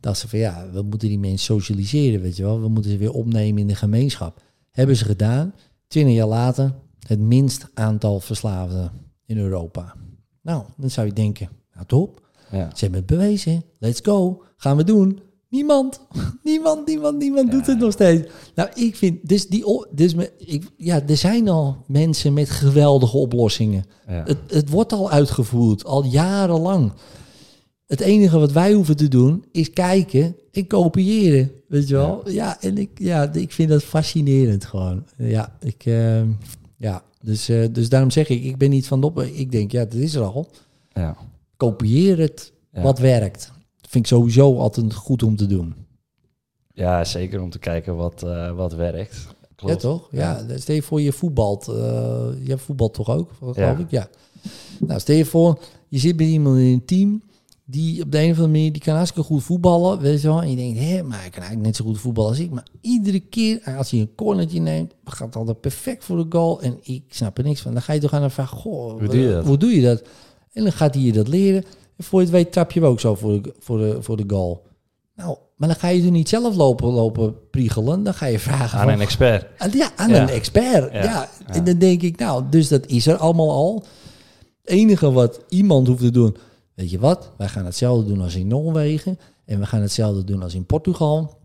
dachten 0.00 0.22
ze 0.22 0.28
van 0.28 0.38
ja, 0.38 0.66
we 0.72 0.82
moeten 0.82 1.08
die 1.08 1.18
mensen 1.18 1.54
socialiseren, 1.54 2.20
weet 2.20 2.36
je 2.36 2.42
wel. 2.42 2.60
We 2.60 2.68
moeten 2.68 2.90
ze 2.90 2.96
weer 2.96 3.12
opnemen 3.12 3.60
in 3.60 3.66
de 3.66 3.74
gemeenschap. 3.74 4.40
Hebben 4.70 4.96
ze 4.96 5.04
gedaan. 5.04 5.54
Twintig 5.88 6.14
jaar 6.14 6.26
later 6.26 6.74
het 7.06 7.20
minst 7.20 7.66
aantal 7.74 8.20
verslaafden 8.20 8.92
in 9.26 9.38
Europa. 9.38 9.94
Nou, 10.42 10.64
dan 10.76 10.90
zou 10.90 11.06
je 11.06 11.12
denken, 11.12 11.48
nou 11.74 11.86
top. 11.86 12.22
Ja. 12.50 12.70
Ze 12.74 12.84
hebben 12.84 12.98
het 12.98 13.08
bewezen. 13.08 13.64
Let's 13.78 14.00
go. 14.02 14.42
Gaan 14.56 14.76
we 14.76 14.84
doen. 14.84 15.20
Niemand. 15.48 16.00
Niemand, 16.42 16.86
niemand, 16.86 17.18
niemand 17.18 17.50
doet 17.50 17.66
het 17.66 17.78
nog 17.78 17.92
steeds. 17.92 18.30
Nou, 18.54 18.68
ik 18.74 18.96
vind... 18.96 19.28
Dus 19.28 19.48
die, 19.48 19.86
dus 19.90 20.14
me, 20.14 20.32
ik, 20.38 20.70
ja, 20.76 21.02
er 21.06 21.16
zijn 21.16 21.48
al 21.48 21.76
mensen 21.86 22.32
met 22.32 22.50
geweldige 22.50 23.16
oplossingen. 23.16 23.84
Ja. 24.08 24.22
Het, 24.24 24.38
het 24.46 24.68
wordt 24.68 24.92
al 24.92 25.10
uitgevoerd. 25.10 25.84
Al 25.84 26.04
jarenlang. 26.04 26.92
Het 27.86 28.00
enige 28.00 28.38
wat 28.38 28.52
wij 28.52 28.72
hoeven 28.72 28.96
te 28.96 29.08
doen 29.08 29.44
is 29.52 29.70
kijken 29.70 30.36
en 30.52 30.66
kopiëren. 30.66 31.50
Weet 31.68 31.88
je 31.88 31.94
wel? 31.94 32.30
Ja, 32.30 32.60
en 32.60 32.78
ik, 32.78 32.90
ja, 32.94 33.32
ik 33.32 33.52
vind 33.52 33.68
dat 33.68 33.82
fascinerend 33.82 34.64
gewoon. 34.64 35.04
Ja, 35.16 35.56
ik, 35.60 35.84
eh, 35.84 36.22
ja 36.84 37.02
dus, 37.20 37.48
eh, 37.48 37.66
dus 37.72 37.88
daarom 37.88 38.10
zeg 38.10 38.28
ik, 38.28 38.42
ik 38.44 38.56
ben 38.58 38.70
niet 38.70 38.86
van 38.86 39.00
de 39.00 39.06
op. 39.06 39.20
Ik 39.22 39.52
denk, 39.52 39.72
ja, 39.72 39.84
dat 39.84 39.94
is 39.94 40.14
er 40.14 40.22
al. 40.22 40.48
Ja. 40.92 41.16
Kopieer 41.56 42.18
het 42.18 42.52
Ja. 42.72 42.82
wat 42.82 42.98
werkt. 42.98 43.52
vind 43.88 44.04
ik 44.04 44.12
sowieso 44.12 44.56
altijd 44.58 44.94
goed 44.94 45.22
om 45.22 45.36
te 45.36 45.46
doen. 45.46 45.74
ja, 46.74 47.04
zeker 47.04 47.40
om 47.40 47.50
te 47.50 47.58
kijken 47.58 47.96
wat, 47.96 48.22
eh, 48.22 48.50
wat 48.56 48.72
werkt. 48.74 49.26
Klopt. 49.56 49.74
Ja, 49.74 49.80
toch? 49.80 50.08
Ja, 50.10 50.44
stel 50.58 50.74
je 50.74 50.82
voor 50.82 51.00
je 51.00 51.12
voetbalt. 51.12 51.68
eh, 51.68 52.26
je 52.42 52.58
voetbalt 52.58 52.94
toch 52.94 53.10
ook, 53.10 53.30
geloof 53.38 53.56
Ja. 53.56 53.76
ik? 53.76 53.90
Ja. 53.90 54.08
Nou, 54.80 55.00
stel 55.00 55.16
je 55.16 55.24
voor, 55.24 55.58
je 55.88 55.98
zit 55.98 56.16
bij 56.16 56.26
iemand 56.26 56.58
in 56.58 56.64
een 56.64 56.84
team... 56.84 57.22
die 57.66 58.02
op 58.02 58.12
de 58.12 58.18
een 58.18 58.24
of 58.24 58.30
andere 58.30 58.48
manier, 58.48 58.72
die 58.72 58.82
kan 58.82 58.94
hartstikke 58.94 59.28
goed 59.28 59.42
voetballen, 59.42 59.98
weet 59.98 60.20
je 60.20 60.28
wel. 60.28 60.42
En 60.42 60.50
je 60.50 60.56
denkt, 60.56 60.78
hé, 60.78 61.02
maar 61.02 61.20
hij 61.20 61.30
kan 61.30 61.38
eigenlijk 61.42 61.66
net 61.66 61.76
zo 61.76 61.84
goed 61.84 61.98
voetballen 62.00 62.30
als 62.30 62.38
ik. 62.40 62.50
Maar 62.50 62.66
iedere 62.80 63.20
keer, 63.20 63.74
als 63.78 63.90
hij 63.90 64.00
een 64.00 64.14
cornertje 64.14 64.60
neemt... 64.60 64.92
gaat 65.04 65.26
het 65.26 65.36
altijd 65.36 65.60
perfect 65.60 66.04
voor 66.04 66.16
de 66.16 66.26
goal. 66.28 66.60
En 66.62 66.78
ik 66.82 67.02
snap 67.08 67.38
er 67.38 67.44
niks 67.44 67.60
van. 67.60 67.72
Dan 67.72 67.82
ga 67.82 67.92
je 67.92 68.00
toch 68.00 68.12
aan 68.12 68.22
de 68.22 68.30
vraag, 68.30 68.50
goh, 68.50 68.90
Hoe 68.98 69.08
doe 69.08 69.18
je 69.18 69.30
dat? 69.32 69.44
Hoe 69.44 69.56
doe 69.56 69.70
je 69.76 69.82
dat? 69.82 70.02
En 70.52 70.62
dan 70.62 70.72
gaat 70.72 70.94
hij 70.94 71.02
je 71.02 71.12
dat 71.12 71.28
leren. 71.28 71.64
En 71.96 72.04
voor 72.04 72.18
je 72.20 72.26
het 72.26 72.34
weet 72.34 72.52
trap 72.52 72.72
je 72.72 72.80
hem 72.80 72.88
ook 72.88 73.00
zo 73.00 73.14
voor 73.14 73.42
de, 73.42 73.54
voor 73.58 73.78
de, 73.78 73.96
voor 74.02 74.16
de 74.16 74.24
goal. 74.26 74.66
Nou, 75.16 75.36
maar 75.56 75.68
dan 75.68 75.76
ga 75.76 75.88
je 75.88 76.02
er 76.04 76.10
niet 76.10 76.28
zelf 76.28 76.56
lopen, 76.56 76.88
lopen 76.92 77.34
priegelen. 77.50 78.02
Dan 78.02 78.14
ga 78.14 78.26
je 78.26 78.38
vragen 78.38 78.78
Aan 78.78 78.84
van, 78.84 78.92
een 78.94 79.00
expert. 79.00 79.46
aan- 79.58 79.70
Ja, 79.72 79.90
aan 79.96 80.10
Ja. 80.10 80.22
een 80.22 80.28
expert. 80.28 80.92
Ja. 80.92 81.02
Ja. 81.02 81.28
En 81.46 81.64
dan 81.64 81.78
denk 81.78 82.02
ik, 82.02 82.18
nou, 82.18 82.44
dus 82.50 82.68
dat 82.68 82.86
is 82.86 83.06
er 83.06 83.16
allemaal 83.16 83.50
al. 83.50 83.84
Het 84.62 84.70
enige 84.74 85.12
wat 85.12 85.40
iemand 85.48 85.86
hoeft 85.86 86.00
te 86.00 86.10
doen, 86.10 86.36
weet 86.74 86.90
je 86.90 86.98
wat? 86.98 87.30
Wij 87.36 87.48
gaan 87.48 87.64
hetzelfde 87.64 88.06
doen 88.06 88.20
als 88.20 88.34
in 88.34 88.46
Noorwegen. 88.46 89.18
En 89.44 89.58
we 89.58 89.66
gaan 89.66 89.80
hetzelfde 89.80 90.24
doen 90.24 90.42
als 90.42 90.54
in 90.54 90.66
Portugal. 90.66 91.38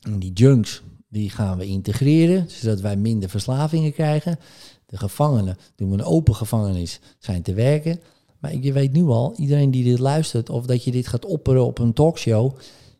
En 0.00 0.18
die 0.18 0.32
junks, 0.32 0.82
die 1.08 1.30
gaan 1.30 1.58
we 1.58 1.66
integreren, 1.66 2.44
zodat 2.48 2.80
wij 2.80 2.96
minder 2.96 3.28
verslavingen 3.28 3.92
krijgen. 3.92 4.38
De 4.86 4.96
gevangenen, 4.96 5.56
doen 5.76 5.90
we 5.90 5.94
een 5.94 6.04
open 6.04 6.34
gevangenis, 6.34 7.00
zijn 7.18 7.42
te 7.42 7.54
werken. 7.54 8.00
Maar 8.38 8.56
je 8.56 8.72
weet 8.72 8.92
nu 8.92 9.04
al, 9.04 9.34
iedereen 9.36 9.70
die 9.70 9.84
dit 9.84 9.98
luistert, 9.98 10.50
of 10.50 10.66
dat 10.66 10.84
je 10.84 10.90
dit 10.90 11.06
gaat 11.06 11.24
opperen 11.24 11.64
op 11.64 11.78
een 11.78 11.92
talkshow, 11.92 12.50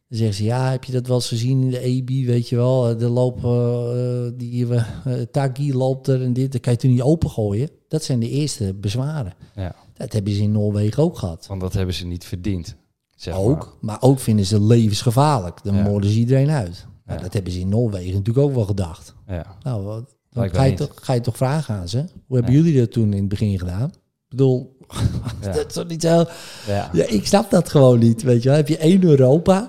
dan 0.08 0.18
zeggen 0.18 0.36
ze, 0.36 0.44
ja, 0.44 0.70
heb 0.70 0.84
je 0.84 0.92
dat 0.92 1.06
wel 1.06 1.16
eens 1.16 1.28
gezien 1.28 1.62
in 1.62 1.70
de 1.70 1.78
EB, 1.78 2.08
weet 2.08 2.48
je 2.48 2.56
wel, 2.56 2.88
er 2.88 3.08
lopen, 3.08 3.50
eh, 3.96 4.32
die, 4.38 4.66
uh, 4.66 4.84
Taki 5.30 5.74
loopt 5.74 6.06
er 6.06 6.22
en 6.22 6.32
dit, 6.32 6.52
dat 6.52 6.60
kan 6.60 6.72
je 6.72 6.78
toen 6.78 6.90
niet 6.90 7.02
opengooien. 7.02 7.70
Dat 7.88 8.04
zijn 8.04 8.20
de 8.20 8.28
eerste 8.28 8.74
bezwaren. 8.74 9.34
Ja. 9.56 9.74
Dat 10.02 10.12
hebben 10.12 10.32
ze 10.32 10.42
in 10.42 10.52
Noorwegen 10.52 11.02
ook 11.02 11.18
gehad. 11.18 11.46
Want 11.46 11.60
dat 11.60 11.72
hebben 11.72 11.94
ze 11.94 12.06
niet 12.06 12.24
verdiend. 12.24 12.76
Zeg. 13.16 13.34
Ook, 13.34 13.76
maar 13.80 13.96
ook 14.00 14.18
vinden 14.18 14.46
ze 14.46 14.60
levensgevaarlijk. 14.62 15.60
Dan 15.64 15.74
Ja. 15.74 15.82
moorden 15.82 16.10
ze 16.10 16.18
iedereen 16.18 16.50
uit. 16.50 16.86
Nou, 17.04 17.18
Ja. 17.18 17.24
Dat 17.24 17.32
hebben 17.32 17.52
ze 17.52 17.58
in 17.60 17.68
Noorwegen 17.68 18.12
natuurlijk 18.14 18.46
ook 18.46 18.54
wel 18.54 18.64
gedacht. 18.64 19.14
Ja. 19.26 19.56
Nou, 19.62 20.04
dan 20.30 20.50
ga 20.50 20.62
je, 20.64 20.74
toch, 20.74 20.90
ga 20.94 21.12
je 21.12 21.20
toch 21.20 21.36
vragen 21.36 21.74
aan 21.74 21.88
ze. 21.88 22.04
Hoe 22.26 22.36
hebben 22.36 22.54
jullie 22.54 22.78
dat 22.78 22.92
toen 22.92 23.12
in 23.12 23.18
het 23.20 23.28
begin 23.28 23.58
gedaan? 23.58 23.88
Ik 23.88 24.28
bedoel, 24.28 24.76
dat 25.40 25.66
is 25.66 25.72
toch 25.72 25.86
niet 25.88 26.02
zo... 26.02 26.24
Ja. 26.66 26.90
Ja, 26.92 27.04
ik 27.04 27.26
snap 27.26 27.50
dat 27.50 27.68
gewoon 27.70 27.98
niet, 27.98 28.22
weet 28.22 28.42
je 28.42 28.48
wel. 28.48 28.56
Heb 28.58 28.68
je 28.68 28.76
één 28.78 29.04
Europa, 29.04 29.68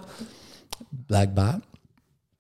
blijkbaar. 1.05 1.59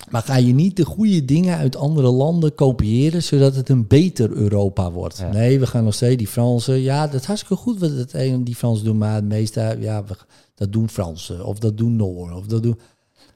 Maar 0.09 0.21
ga 0.21 0.35
je 0.35 0.53
niet 0.53 0.75
de 0.75 0.85
goede 0.85 1.25
dingen 1.25 1.57
uit 1.57 1.75
andere 1.75 2.09
landen 2.09 2.55
kopiëren, 2.55 3.23
zodat 3.23 3.55
het 3.55 3.69
een 3.69 3.87
beter 3.87 4.31
Europa 4.31 4.91
wordt? 4.91 5.17
Ja. 5.17 5.31
Nee, 5.31 5.59
we 5.59 5.67
gaan 5.67 5.83
nog 5.83 5.93
steeds 5.93 6.17
die 6.17 6.27
Fransen. 6.27 6.79
Ja, 6.79 7.07
dat 7.07 7.19
is 7.21 7.25
hartstikke 7.25 7.55
goed 7.63 7.79
wat 7.79 7.89
het 7.89 8.11
die 8.45 8.55
Fransen 8.55 8.85
doen, 8.85 8.97
maar 8.97 9.15
het 9.15 9.25
meeste, 9.25 9.77
ja, 9.79 10.03
we- 10.03 10.17
dat 10.55 10.71
doen 10.71 10.89
Fransen 10.89 11.45
of 11.45 11.59
dat 11.59 11.77
doen 11.77 11.95
Noor 11.95 12.31
of 12.31 12.45
dat 12.45 12.63
doen. 12.63 12.79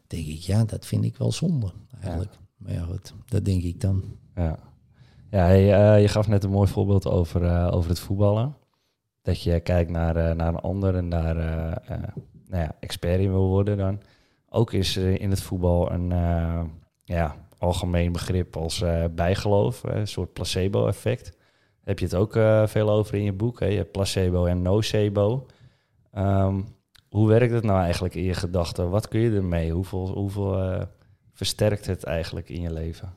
Denk 0.08 0.26
ik, 0.28 0.40
ja, 0.40 0.64
dat 0.66 0.86
vind 0.86 1.04
ik 1.04 1.18
wel 1.18 1.32
zonde 1.32 1.72
eigenlijk. 2.02 2.32
Maar 2.58 2.74
ja, 2.74 2.82
goed, 2.84 3.14
dat 3.28 3.46
denk 3.46 3.64
ik 3.64 3.82
dan. 3.82 4.04
Ja, 4.36 4.60
ja 5.32 5.46
hey, 5.46 5.74
eh, 5.96 6.02
je 6.02 6.08
gaf 6.08 6.28
net 6.28 6.44
een 6.44 6.50
mooi 6.50 6.68
voorbeeld 6.68 7.08
over, 7.08 7.44
eh, 7.44 7.70
over 7.74 7.90
het 7.90 8.00
voetballen. 8.00 8.56
Dat 9.22 9.42
je 9.42 9.60
kijkt 9.60 9.92
naar, 9.92 10.16
eh, 10.16 10.36
naar 10.36 10.48
een 10.48 10.60
ander 10.60 10.96
en 10.96 11.10
daar 11.10 11.36
nou 12.50 12.64
ja, 12.64 12.76
expert 12.80 13.20
in 13.20 13.32
wil 13.32 13.48
worden 13.48 13.78
dan. 13.78 14.00
Ook 14.58 14.74
is 14.74 14.96
er 14.96 15.22
in 15.22 15.30
het 15.30 15.42
voetbal 15.42 15.92
een 15.92 16.12
eh, 16.12 16.62
ja, 17.04 17.36
algemeen 17.58 18.12
begrip 18.12 18.56
als 18.58 18.82
eh, 18.82 19.04
bijgeloof, 19.16 19.84
eh, 19.84 19.96
een 19.96 20.08
soort 20.08 20.34
placebo-effect. 20.34 21.38
Heb 21.84 22.00
je 22.00 22.06
het 22.06 22.16
ook 22.16 22.36
eh, 22.36 22.68
veel 22.68 22.90
over 22.90 23.16
in 23.16 23.24
je 23.24 23.34
boek, 23.34 23.60
hè? 23.60 23.66
Je 23.66 23.84
placebo 23.84 24.46
en 24.46 24.62
nocebo. 24.62 25.46
Ehm, 26.14 26.62
Hoe 27.10 27.28
werkt 27.28 27.54
het 27.54 27.64
nou 27.64 27.82
eigenlijk 27.82 28.16
in 28.16 28.24
je 28.24 28.34
gedachten? 28.34 28.90
Wat 28.90 29.08
kun 29.08 29.20
je 29.20 29.36
ermee? 29.36 29.72
Hoeveel, 29.72 30.08
hoeveel 30.08 30.62
eh, 30.62 30.82
versterkt 31.34 31.86
het 31.86 32.04
eigenlijk 32.04 32.50
in 32.50 32.62
je 32.62 32.74
leven? 32.74 33.14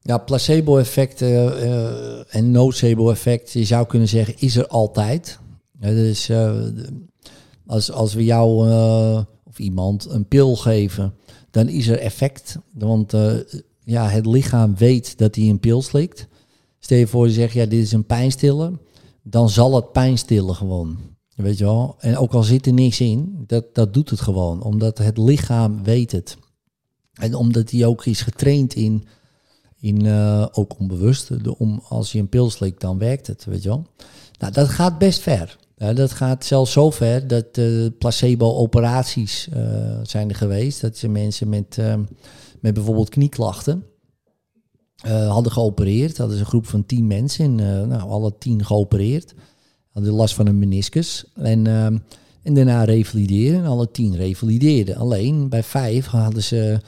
Ja, 0.00 0.18
placebo-effect 0.18 1.22
eh, 1.22 1.46
eh, 1.46 2.34
en 2.34 2.50
nocebo-effect, 2.50 3.52
je 3.52 3.64
zou 3.64 3.86
kunnen 3.86 4.08
zeggen, 4.08 4.34
is 4.38 4.56
er 4.56 4.66
altijd. 4.66 5.38
Ja, 5.80 5.88
dus 5.88 6.28
eh, 6.28 6.60
als, 7.66 7.92
als 7.92 8.14
we 8.14 8.24
jou 8.24 8.68
eh, 8.68 9.20
iemand 9.58 10.08
een 10.10 10.28
pil 10.28 10.56
geven, 10.56 11.14
dan 11.50 11.68
is 11.68 11.88
er 11.88 11.98
effect. 11.98 12.58
Want 12.72 13.14
eh, 13.14 13.34
ja, 13.84 14.08
het 14.08 14.26
lichaam 14.26 14.76
weet 14.76 15.18
dat 15.18 15.34
hij 15.34 15.48
een 15.48 15.60
pil 15.60 15.82
slikt. 15.82 16.26
Stel 16.78 16.98
je 16.98 17.06
voor, 17.06 17.26
je 17.26 17.32
zegt, 17.32 17.52
ja, 17.52 17.66
dit 17.66 17.82
is 17.82 17.92
een 17.92 18.06
pijnstiller. 18.06 18.72
Dan 19.22 19.50
zal 19.50 19.74
het 19.74 19.92
pijn 19.92 20.18
stillen 20.18 20.54
gewoon. 20.54 20.98
Weet 21.36 21.58
je 21.58 21.64
wel? 21.64 21.94
En 21.98 22.16
ook 22.16 22.32
al 22.32 22.42
zit 22.42 22.66
er 22.66 22.72
niks 22.72 23.00
in, 23.00 23.44
dat, 23.46 23.74
dat 23.74 23.94
doet 23.94 24.10
het 24.10 24.20
gewoon. 24.20 24.62
Omdat 24.62 24.98
het 24.98 25.18
lichaam 25.18 25.82
weet 25.82 26.12
het. 26.12 26.36
En 27.12 27.34
omdat 27.34 27.70
hij 27.70 27.86
ook 27.86 28.04
is 28.04 28.20
getraind 28.20 28.74
in, 28.74 29.06
in 29.80 30.04
uh, 30.04 30.46
ook 30.52 30.78
onbewust. 30.78 31.44
De, 31.44 31.58
om, 31.58 31.82
als 31.88 32.12
je 32.12 32.18
een 32.18 32.28
pil 32.28 32.50
slikt, 32.50 32.80
dan 32.80 32.98
werkt 32.98 33.26
het, 33.26 33.44
weet 33.44 33.62
je 33.62 33.68
wel. 33.68 33.86
Nou, 34.38 34.52
dat 34.52 34.68
gaat 34.68 34.98
best 34.98 35.20
ver. 35.20 35.58
Ja, 35.78 35.92
dat 35.92 36.12
gaat 36.12 36.44
zelfs 36.44 36.72
zo 36.72 36.90
ver 36.90 37.26
dat 37.26 37.60
placebo-operaties 37.98 39.48
uh, 39.56 39.98
zijn 40.02 40.28
er 40.28 40.34
geweest. 40.34 40.80
Dat 40.80 40.96
ze 40.96 41.08
mensen 41.08 41.48
met, 41.48 41.76
uh, 41.80 41.94
met 42.60 42.74
bijvoorbeeld 42.74 43.08
knieklachten 43.08 43.84
uh, 45.06 45.30
hadden 45.30 45.52
geopereerd. 45.52 46.18
Hadden 46.18 46.36
ze 46.36 46.42
een 46.42 46.48
groep 46.48 46.66
van 46.66 46.86
tien 46.86 47.06
mensen, 47.06 47.44
en, 47.44 47.58
uh, 47.58 47.86
nou, 47.86 48.10
alle 48.10 48.38
tien 48.38 48.64
geopereerd. 48.64 49.34
Hadden 49.90 50.12
last 50.12 50.34
van 50.34 50.46
een 50.46 50.58
meniscus. 50.58 51.24
En, 51.34 51.64
uh, 51.64 51.84
en 52.42 52.54
daarna 52.54 52.84
revalideren. 52.84 53.58
En 53.58 53.66
alle 53.66 53.90
tien 53.90 54.16
revalideerden. 54.16 54.96
Alleen 54.96 55.48
bij 55.48 55.62
vijf 55.62 56.06
hadden 56.06 56.42
ze 56.42 56.80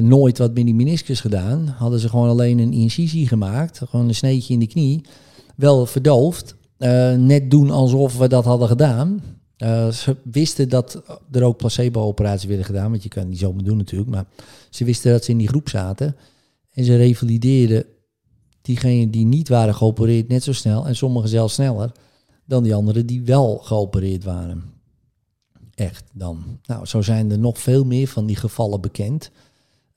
nooit 0.00 0.38
wat 0.38 0.54
met 0.54 0.64
die 0.64 0.74
meniscus 0.74 1.20
gedaan. 1.20 1.66
Hadden 1.66 2.00
ze 2.00 2.08
gewoon 2.08 2.28
alleen 2.28 2.58
een 2.58 2.72
incisie 2.72 3.28
gemaakt. 3.28 3.80
Gewoon 3.88 4.08
een 4.08 4.14
sneetje 4.14 4.52
in 4.52 4.58
de 4.58 4.66
knie. 4.66 5.04
Wel 5.56 5.86
verdoofd. 5.86 6.54
Uh, 6.84 7.14
net 7.14 7.50
doen 7.50 7.70
alsof 7.70 8.18
we 8.18 8.28
dat 8.28 8.44
hadden 8.44 8.68
gedaan. 8.68 9.22
Uh, 9.58 9.90
ze 9.90 10.16
wisten 10.22 10.68
dat 10.68 11.02
er 11.32 11.42
ook 11.42 11.56
placebo-operaties 11.56 12.48
werden 12.48 12.66
gedaan. 12.66 12.90
Want 12.90 13.02
je 13.02 13.08
kan 13.08 13.22
het 13.22 13.30
niet 13.30 13.40
zomaar 13.40 13.64
doen 13.64 13.76
natuurlijk. 13.76 14.10
Maar 14.10 14.26
ze 14.70 14.84
wisten 14.84 15.12
dat 15.12 15.24
ze 15.24 15.30
in 15.30 15.38
die 15.38 15.48
groep 15.48 15.68
zaten. 15.68 16.16
En 16.70 16.84
ze 16.84 16.96
revalideerden 16.96 17.84
diegenen 18.62 19.10
die 19.10 19.24
niet 19.24 19.48
waren 19.48 19.74
geopereerd 19.74 20.28
net 20.28 20.42
zo 20.42 20.52
snel. 20.52 20.86
En 20.86 20.96
sommigen 20.96 21.28
zelfs 21.28 21.54
sneller 21.54 21.92
dan 22.44 22.62
die 22.62 22.74
anderen 22.74 23.06
die 23.06 23.22
wel 23.22 23.56
geopereerd 23.56 24.24
waren. 24.24 24.62
Echt 25.74 26.04
dan. 26.12 26.60
Nou, 26.66 26.86
zo 26.86 27.02
zijn 27.02 27.30
er 27.30 27.38
nog 27.38 27.58
veel 27.58 27.84
meer 27.84 28.08
van 28.08 28.26
die 28.26 28.36
gevallen 28.36 28.80
bekend. 28.80 29.30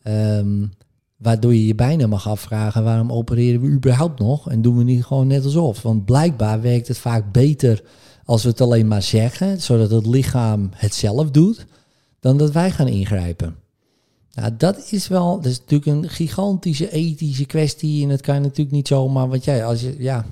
Um, 0.03 0.71
waardoor 1.17 1.53
je 1.53 1.67
je 1.67 1.75
bijna 1.75 2.07
mag 2.07 2.27
afvragen, 2.27 2.83
waarom 2.83 3.11
opereren 3.11 3.61
we 3.61 3.67
überhaupt 3.67 4.19
nog? 4.19 4.49
En 4.49 4.61
doen 4.61 4.77
we 4.77 4.83
niet 4.83 5.05
gewoon 5.05 5.27
net 5.27 5.43
alsof? 5.43 5.81
Want 5.81 6.05
blijkbaar 6.05 6.61
werkt 6.61 6.87
het 6.87 6.97
vaak 6.97 7.31
beter 7.31 7.83
als 8.25 8.43
we 8.43 8.49
het 8.49 8.61
alleen 8.61 8.87
maar 8.87 9.01
zeggen, 9.01 9.61
zodat 9.61 9.91
het 9.91 10.05
lichaam 10.05 10.69
het 10.73 10.93
zelf 10.93 11.31
doet, 11.31 11.65
dan 12.19 12.37
dat 12.37 12.51
wij 12.51 12.71
gaan 12.71 12.87
ingrijpen. 12.87 13.55
Nou, 14.33 14.51
dat 14.57 14.87
is 14.91 15.07
wel, 15.07 15.35
dat 15.35 15.51
is 15.51 15.59
natuurlijk 15.59 15.85
een 15.85 16.09
gigantische 16.09 16.91
ethische 16.91 17.45
kwestie. 17.45 18.03
En 18.03 18.09
dat 18.09 18.21
kan 18.21 18.35
je 18.35 18.41
natuurlijk 18.41 18.71
niet 18.71 18.87
zomaar, 18.87 19.29
want 19.29 19.43
jij, 19.43 19.65
als 19.65 19.81
je, 19.81 19.95
ja, 19.99 20.25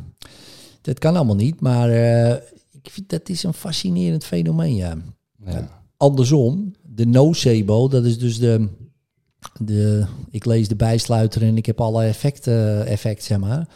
dat 0.81 0.99
kan 0.99 1.15
allemaal 1.15 1.35
niet. 1.35 1.61
Maar 1.61 1.89
uh, 1.89 2.31
ik 2.71 2.89
vind 2.89 3.09
dat 3.09 3.29
is 3.29 3.43
een 3.43 3.53
fascinerend 3.53 4.23
fenomeen, 4.23 4.75
ja. 4.75 4.97
ja. 5.45 5.83
Andersom, 5.97 6.73
de 6.81 7.05
nocebo, 7.05 7.87
dat 7.87 8.05
is 8.05 8.19
dus 8.19 8.39
de, 8.39 8.67
de, 9.59 10.05
ik 10.31 10.45
lees 10.45 10.67
de 10.67 10.75
bijsluiter 10.75 11.41
en 11.41 11.57
ik 11.57 11.65
heb 11.65 11.81
alle 11.81 12.03
effecten, 12.03 12.85
effect, 12.85 13.23
zeg 13.23 13.37
maar. 13.37 13.67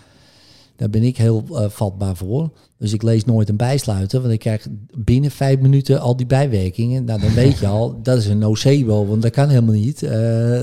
Daar 0.75 0.89
ben 0.89 1.03
ik 1.03 1.17
heel 1.17 1.43
uh, 1.51 1.69
vatbaar 1.69 2.15
voor. 2.15 2.49
Dus 2.77 2.93
ik 2.93 3.01
lees 3.01 3.25
nooit 3.25 3.49
een 3.49 3.57
bijsluiter, 3.57 4.21
want 4.21 4.33
ik 4.33 4.39
krijg 4.39 4.67
binnen 4.97 5.31
vijf 5.31 5.59
minuten 5.59 5.99
al 5.99 6.15
die 6.15 6.25
bijwerkingen. 6.25 7.03
Nou, 7.03 7.21
dan 7.21 7.33
weet 7.33 7.57
je 7.57 7.67
al, 7.67 7.95
dat 8.03 8.17
is 8.17 8.25
een 8.25 8.37
nocebo, 8.37 9.05
want 9.05 9.21
dat 9.21 9.31
kan 9.31 9.49
helemaal 9.49 9.73
niet. 9.73 10.01
Uh, 10.01 10.09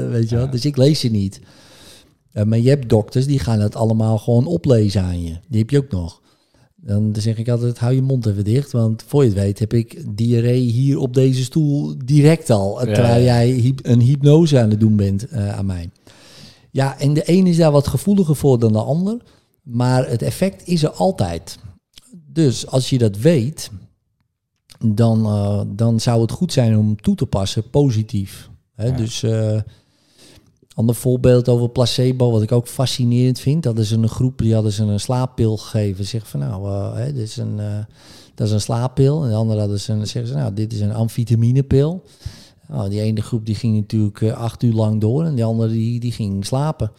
weet 0.09 0.29
je 0.29 0.37
wel? 0.37 0.51
Dus 0.51 0.65
ik 0.65 0.77
lees 0.77 1.01
ze 1.01 1.09
niet. 1.09 1.41
Uh, 2.33 2.43
maar 2.43 2.59
je 2.59 2.69
hebt 2.69 2.89
dokters, 2.89 3.27
die 3.27 3.39
gaan 3.39 3.61
het 3.61 3.77
allemaal 3.77 4.19
gewoon 4.19 4.47
oplezen 4.47 5.03
aan 5.03 5.23
je. 5.23 5.37
Die 5.49 5.61
heb 5.61 5.71
je 5.71 5.79
ook 5.79 5.91
nog. 5.91 6.23
Dan 6.77 7.15
zeg 7.19 7.39
ik 7.39 7.49
altijd, 7.49 7.79
hou 7.79 7.95
je 7.95 8.03
mond 8.03 8.27
even 8.27 8.45
dicht. 8.45 8.73
Want 8.73 9.05
voor 9.07 9.23
je 9.23 9.29
het 9.29 9.39
weet 9.39 9.59
heb 9.59 9.73
ik 9.73 10.17
diarree 10.17 10.61
hier 10.61 10.99
op 10.99 11.15
deze 11.15 11.45
stoel 11.45 11.95
direct 12.05 12.51
al. 12.51 12.75
Terwijl 12.77 13.25
jij 13.25 13.75
een 13.83 14.01
hypnose 14.01 14.61
aan 14.61 14.71
het 14.71 14.81
doen 14.81 14.97
bent 14.97 15.33
uh, 15.33 15.57
aan 15.59 15.67
mij. 15.67 15.91
Ja, 16.71 16.99
en 16.99 17.15
de 17.15 17.23
een 17.25 17.47
is 17.47 17.57
daar 17.57 17.73
wat 17.73 17.87
gevoeliger 17.87 18.37
voor 18.37 18.59
dan 18.59 18.73
de 18.73 18.83
ander. 18.83 19.17
Maar 19.63 20.09
het 20.09 20.23
effect 20.23 20.69
is 20.69 20.83
er 20.83 20.91
altijd. 20.91 21.59
Dus 22.33 22.67
als 22.67 22.91
je 22.91 22.99
dat 22.99 23.17
weet, 23.17 23.71
dan, 24.85 25.27
uh, 25.27 25.61
dan 25.67 26.01
zou 26.01 26.21
het 26.21 26.31
goed 26.31 26.53
zijn 26.53 26.79
om 26.79 27.01
toe 27.01 27.15
te 27.15 27.27
passen 27.27 27.71
positief. 27.71 28.51
Hè? 28.75 28.87
Ja. 28.87 28.97
Dus 28.97 29.23
uh, 29.23 29.61
ander 30.77 30.95
voorbeeld 30.95 31.49
over 31.49 31.69
placebo, 31.69 32.31
wat 32.31 32.43
ik 32.43 32.53
ook 32.53 32.69
fascinerend 32.69 33.39
vind. 33.39 33.63
Dat 33.63 33.79
is 33.79 33.91
een 33.91 34.09
groep 34.09 34.39
die 34.39 34.55
hadden 34.55 34.73
ze 34.73 34.83
een 34.83 35.01
slaappil 35.01 35.57
gegeven. 35.57 36.05
Zeggen 36.05 36.31
van 36.31 36.41
nou, 36.41 36.69
uh, 36.69 36.95
hè, 36.95 37.13
dit 37.13 37.29
is 37.29 37.37
een, 37.37 37.61
dat 38.35 38.47
is 38.47 38.53
een 38.53 38.61
slaappil. 38.61 39.23
En 39.23 39.29
de 39.29 39.35
andere 39.35 39.61
hadden 39.61 39.81
ze 39.81 39.93
een, 39.93 40.07
zeggen 40.07 40.33
ze 40.33 40.39
nou, 40.39 40.55
dit 40.55 40.73
is 40.73 40.81
een 40.81 40.95
amfetaminepil. 40.95 42.03
Nou, 42.69 42.89
die 42.89 43.01
ene 43.01 43.23
groep 43.23 43.47
die 43.47 43.55
ging 43.55 43.77
natuurlijk 43.77 44.23
acht 44.33 44.63
uur 44.63 44.73
lang 44.73 45.01
door 45.01 45.25
en 45.25 45.35
die 45.35 45.45
andere 45.45 45.73
die, 45.73 46.01
die 46.01 46.13
ging 46.13 46.47
slapen. 46.47 46.91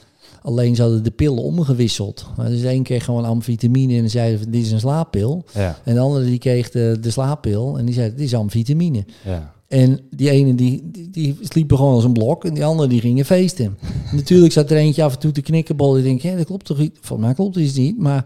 Alleen 0.42 0.76
ze 0.76 0.82
hadden 0.82 1.04
de 1.04 1.12
pillen 1.12 1.44
omgewisseld. 1.44 2.26
Dus 2.38 2.64
één 2.64 2.84
kreeg 2.84 3.06
gewoon 3.06 3.26
amfetamine 3.26 3.98
en 3.98 4.10
zeiden 4.10 4.52
dit 4.52 4.66
is 4.66 4.72
een 4.72 4.80
slaappil. 4.80 5.46
Ja. 5.54 5.78
En 5.84 5.94
de 5.94 6.00
andere 6.00 6.26
die 6.26 6.40
kreeg 6.40 6.70
de, 6.70 6.98
de 7.02 7.12
slaappil 7.12 7.78
en 7.78 7.86
die 7.86 7.94
zei 7.94 8.10
dit 8.10 8.20
is 8.20 8.36
amfetamine. 8.36 9.06
Ja. 9.26 9.56
En 9.68 10.00
die 10.10 10.30
ene 10.30 10.56
die, 10.56 10.90
die, 10.92 11.10
die 11.10 11.38
sliepen 11.42 11.78
gewoon 11.78 11.94
als 11.94 12.04
een 12.04 12.14
blok 12.14 12.46
en 12.46 12.54
die 12.54 12.66
andere 12.66 12.90
die 12.90 13.02
gingen 13.02 13.26
feesten. 13.26 13.78
Natuurlijk 14.12 14.54
zat 14.54 14.72
er 14.72 14.78
eentje 14.78 15.04
af 15.04 15.14
en 15.14 15.20
toe 15.20 15.32
te 15.32 15.42
knikkenbollen. 15.42 15.98
Ik 15.98 16.04
denk, 16.04 16.22
hé, 16.22 16.38
dat 16.38 16.46
klopt 16.46 16.66
toch 16.66 16.78
niet? 16.78 16.98
Van 17.02 17.20
mij 17.20 17.34
klopt 17.34 17.56
het 17.56 17.76
niet, 17.76 17.98
maar... 17.98 18.26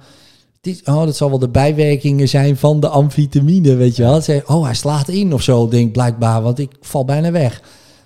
Dit, 0.62 0.82
oh, 0.86 1.06
dat 1.06 1.16
zal 1.16 1.30
wel 1.30 1.40
de 1.40 1.50
bijwerkingen 1.50 2.30
zijn 2.30 2.58
van 2.58 2.80
de 2.80 2.88
amfetamine, 2.88 3.76
weet 3.76 3.96
je 3.96 4.04
wel. 4.04 4.22
Zei, 4.22 4.42
oh, 4.46 4.64
hij 4.64 4.74
slaat 4.74 5.08
in 5.08 5.34
of 5.34 5.42
zo, 5.42 5.68
denk 5.68 5.92
blijkbaar, 5.92 6.42
want 6.42 6.60
ik 6.60 6.72
val 6.80 7.06
bijna 7.06 7.32
weg. 7.32 7.62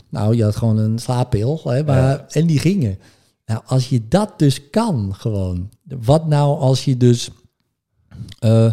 Nou, 0.09 0.36
je 0.36 0.43
had 0.43 0.55
gewoon 0.55 0.77
een 0.77 0.99
slaappil, 0.99 1.61
hè, 1.63 1.83
maar, 1.83 2.09
ja. 2.09 2.25
en 2.29 2.47
die 2.47 2.59
gingen. 2.59 2.99
Nou, 3.45 3.61
als 3.65 3.89
je 3.89 4.07
dat 4.07 4.39
dus 4.39 4.69
kan, 4.69 5.15
gewoon. 5.15 5.69
Wat 6.01 6.27
nou 6.27 6.59
als 6.59 6.86
je 6.86 6.97
dus 6.97 7.29
uh, 8.45 8.71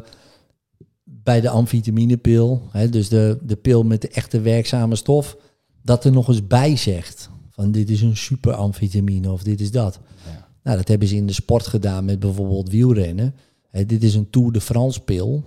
bij 1.23 1.41
de 1.41 1.49
amfetaminepil, 1.49 2.63
hè, 2.71 2.89
dus 2.89 3.09
de, 3.09 3.39
de 3.43 3.57
pil 3.57 3.83
met 3.83 4.01
de 4.01 4.09
echte 4.09 4.41
werkzame 4.41 4.97
stof, 4.97 5.37
dat 5.83 6.05
er 6.05 6.13
nog 6.13 6.29
eens 6.29 6.47
bij 6.47 6.77
zegt. 6.77 7.31
Van 7.51 7.73
dit 7.73 7.91
is 7.91 8.03
een 8.03 8.17
super 8.17 8.53
amfetamine 8.53 9.33
of 9.33 9.43
dit 9.43 9.61
is 9.61 9.71
dat. 9.71 10.01
Ja. 10.25 10.49
Nou, 10.63 10.77
dat 10.77 10.89
hebben 10.89 11.09
ze 11.09 11.17
in 11.17 11.27
de 11.27 11.33
sport 11.33 11.67
gedaan 11.67 12.05
met 12.05 12.21
bijvoorbeeld 12.21 12.71
wielrennen. 12.71 13.35
Hè, 13.69 13.87
dit 13.87 14.03
is 14.03 14.15
een 14.15 14.31
Tour 14.31 14.53
de 14.53 14.61
France 14.61 15.01
pil. 15.01 15.45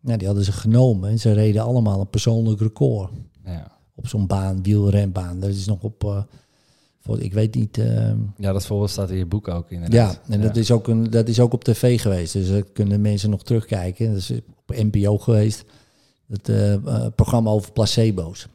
Nou, 0.00 0.18
die 0.18 0.26
hadden 0.26 0.44
ze 0.44 0.52
genomen 0.52 1.10
en 1.10 1.18
ze 1.18 1.32
reden 1.32 1.62
allemaal 1.62 2.00
een 2.00 2.10
persoonlijk 2.10 2.60
record. 2.60 3.10
Ja. 3.44 3.78
Op 3.94 4.08
zo'n 4.08 4.26
baan, 4.26 4.62
wielrenbaan. 4.62 5.40
Dat 5.40 5.50
is 5.50 5.66
nog 5.66 5.82
op... 5.82 6.04
Uh, 6.04 6.22
ik 7.16 7.32
weet 7.32 7.54
niet. 7.54 7.78
Uh, 7.78 8.10
ja, 8.36 8.52
dat 8.52 8.66
voorbeeld 8.66 8.90
staat 8.90 9.10
in 9.10 9.16
je 9.16 9.26
boek 9.26 9.48
ook 9.48 9.70
inderdaad. 9.70 10.20
Ja, 10.26 10.32
en 10.34 10.40
ja. 10.40 10.46
Dat, 10.46 10.56
is 10.56 10.70
ook 10.70 10.88
een, 10.88 11.10
dat 11.10 11.28
is 11.28 11.40
ook 11.40 11.52
op 11.52 11.64
tv 11.64 12.00
geweest. 12.00 12.32
Dus 12.32 12.48
dat 12.48 12.72
kunnen 12.72 13.00
mensen 13.00 13.30
nog 13.30 13.42
terugkijken. 13.42 14.08
Dat 14.08 14.16
is 14.16 14.30
op 14.66 14.76
NPO 14.76 15.18
geweest. 15.18 15.64
Het 16.28 16.48
uh, 16.48 16.72
uh, 16.72 17.06
programma 17.14 17.50
over 17.50 17.72
placebo's. 17.72 18.46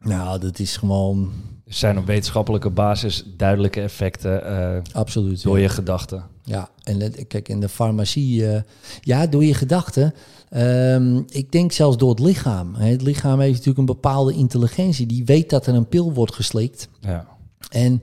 Nou, 0.00 0.40
dat 0.40 0.58
is 0.58 0.76
gewoon... 0.76 1.32
Er 1.66 1.74
zijn 1.74 1.98
op 1.98 2.06
wetenschappelijke 2.06 2.70
basis 2.70 3.24
duidelijke 3.36 3.80
effecten 3.80 4.82
Absoluut, 4.92 5.42
door 5.42 5.56
ja. 5.56 5.62
je 5.62 5.68
gedachten. 5.68 6.24
Ja, 6.42 6.68
en 6.82 7.26
kijk, 7.26 7.48
in 7.48 7.60
de 7.60 7.68
farmacie... 7.68 8.62
ja, 9.00 9.26
door 9.26 9.44
je 9.44 9.54
gedachten... 9.54 10.14
Um, 10.56 11.24
ik 11.28 11.52
denk 11.52 11.72
zelfs 11.72 11.96
door 11.96 12.10
het 12.10 12.18
lichaam. 12.18 12.74
Het 12.74 13.02
lichaam 13.02 13.40
heeft 13.40 13.52
natuurlijk 13.52 13.78
een 13.78 13.84
bepaalde 13.84 14.32
intelligentie. 14.32 15.06
Die 15.06 15.24
weet 15.24 15.50
dat 15.50 15.66
er 15.66 15.74
een 15.74 15.88
pil 15.88 16.12
wordt 16.12 16.34
geslikt. 16.34 16.88
Ja. 17.00 17.26
En, 17.70 18.02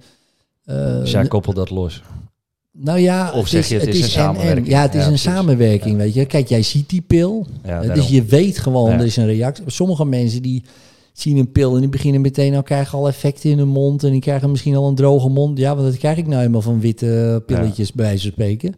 uh, 0.65 0.75
dus 0.75 1.11
jij 1.11 1.27
koppelt 1.27 1.55
dat 1.55 1.69
los? 1.69 2.01
Nou 2.71 2.99
ja, 2.99 3.31
of 3.31 3.47
zeg 3.47 3.67
je 3.67 3.73
het, 3.73 3.85
het 3.85 3.93
is, 3.93 3.99
is, 3.99 4.05
een 4.05 4.11
samenwerking? 4.11 4.65
En, 4.65 4.71
ja, 4.71 4.81
het 4.81 4.95
is 4.95 5.03
ja, 5.03 5.09
een 5.09 5.19
samenwerking, 5.19 5.91
ja. 5.91 6.03
weet 6.03 6.13
je. 6.13 6.25
Kijk, 6.25 6.47
jij 6.47 6.61
ziet 6.61 6.89
die 6.89 7.01
pil, 7.01 7.47
ja, 7.63 7.81
dus 7.81 8.07
je 8.07 8.23
weet 8.23 8.57
gewoon, 8.57 8.91
er 8.91 9.05
is 9.05 9.17
een 9.17 9.25
reactie. 9.25 9.63
Sommige 9.67 10.05
mensen 10.05 10.41
die 10.41 10.63
zien 11.13 11.37
een 11.37 11.51
pil 11.51 11.73
en 11.73 11.79
die 11.79 11.89
beginnen 11.89 12.21
meteen 12.21 12.55
al 12.55 12.63
krijgen 12.63 12.97
al 12.97 13.07
effecten 13.07 13.49
in 13.49 13.57
hun 13.57 13.67
mond 13.67 14.03
en 14.03 14.11
die 14.11 14.21
krijgen 14.21 14.51
misschien 14.51 14.75
al 14.75 14.87
een 14.87 14.95
droge 14.95 15.29
mond. 15.29 15.57
Ja, 15.57 15.75
want 15.75 15.87
dat 15.87 15.97
krijg 15.97 16.17
ik 16.17 16.25
nou 16.25 16.39
helemaal 16.39 16.61
van 16.61 16.79
witte 16.79 17.43
pilletjes 17.45 17.91
bij 17.91 18.05
wijze 18.05 18.21
van 18.21 18.31
spreken. 18.31 18.75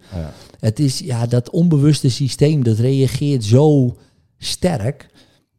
Het 0.59 0.79
is 0.79 0.99
ja, 0.99 1.25
dat 1.25 1.49
onbewuste 1.49 2.09
systeem 2.09 2.63
dat 2.63 2.77
reageert 2.77 3.43
zo 3.43 3.95
sterk 4.37 5.09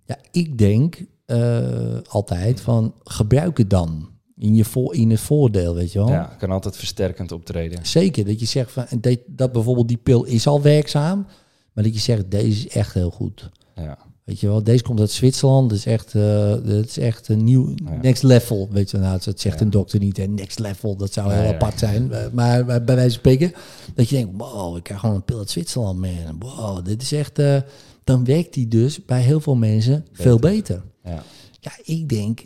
Ja, 0.06 0.16
ik 0.30 0.58
denk 0.58 1.04
eh, 1.26 1.98
altijd 2.08 2.60
van 2.60 2.94
gebruik 3.04 3.58
het 3.58 3.70
dan 3.70 4.08
in, 4.36 4.54
je 4.54 4.64
voor, 4.64 4.94
in 4.94 5.10
het 5.10 5.20
voordeel, 5.20 5.74
weet 5.74 5.92
je 5.92 5.98
wel. 5.98 6.08
Ja, 6.08 6.34
kan 6.38 6.50
altijd 6.50 6.76
versterkend 6.76 7.32
optreden. 7.32 7.86
Zeker, 7.86 8.24
dat 8.24 8.40
je 8.40 8.46
zegt 8.46 8.72
van, 8.72 8.86
dat, 9.00 9.18
dat 9.26 9.52
bijvoorbeeld 9.52 9.88
die 9.88 9.96
pil 9.96 10.24
is 10.24 10.46
al 10.46 10.62
werkzaam, 10.62 11.26
maar 11.72 11.84
dat 11.84 11.94
je 11.94 12.00
zegt 12.00 12.30
deze 12.30 12.66
is 12.66 12.68
echt 12.68 12.94
heel 12.94 13.10
goed. 13.10 13.50
Ja. 13.74 13.98
Weet 14.24 14.40
je 14.40 14.46
wel, 14.46 14.62
deze 14.62 14.82
komt 14.82 15.00
uit 15.00 15.10
Zwitserland. 15.10 15.68
Dat 15.70 15.78
is 15.78 15.86
echt, 15.86 16.14
uh, 16.14 16.48
dat 16.50 16.86
is 16.86 16.98
echt 16.98 17.28
een 17.28 17.44
nieuw 17.44 17.72
Ja. 17.84 17.98
next 18.02 18.22
level. 18.22 18.68
Weet 18.70 18.90
je, 18.90 18.98
nou, 18.98 19.18
dat 19.24 19.40
zegt 19.40 19.58
Ja. 19.58 19.64
een 19.64 19.70
dokter 19.70 19.98
niet. 19.98 20.16
Hè. 20.16 20.26
Next 20.26 20.58
level, 20.58 20.96
dat 20.96 21.12
zou 21.12 21.32
heel 21.32 21.52
apart 21.52 21.78
zijn. 21.78 22.06
Maar, 22.08 22.30
maar 22.32 22.64
bij 22.84 22.94
wijze 22.94 23.00
van 23.10 23.10
spreken, 23.10 23.52
dat 23.94 24.08
je 24.08 24.16
denkt, 24.16 24.32
wow, 24.36 24.76
ik 24.76 24.82
krijg 24.82 25.00
gewoon 25.00 25.14
een 25.14 25.24
pil 25.24 25.38
uit 25.38 25.50
Zwitserland, 25.50 25.98
man. 25.98 26.38
Wow, 26.38 26.84
dit 26.84 27.02
is 27.02 27.12
echt. 27.12 27.38
eh, 27.38 27.56
dan 28.04 28.24
werkt 28.24 28.54
die 28.54 28.68
dus 28.68 29.04
bij 29.04 29.20
heel 29.22 29.40
veel 29.40 29.54
mensen 29.56 30.06
veel 30.12 30.38
beter. 30.38 30.82
Ja. 31.04 31.22
Ja, 31.60 31.72
ik 31.84 32.08
denk, 32.08 32.44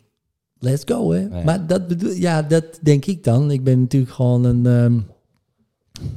let's 0.59 0.82
go, 0.86 1.11
hè. 1.12 1.20
Ja. 1.20 1.44
Maar 1.44 1.66
dat 1.66 1.86
bedoel, 1.88 2.12
ja, 2.12 2.42
dat 2.42 2.64
denk 2.82 3.04
ik 3.04 3.24
dan. 3.24 3.50
Ik 3.50 3.64
ben 3.64 3.80
natuurlijk 3.80 4.12
gewoon 4.12 4.44
een. 4.44 4.66
ehm, 4.66 4.98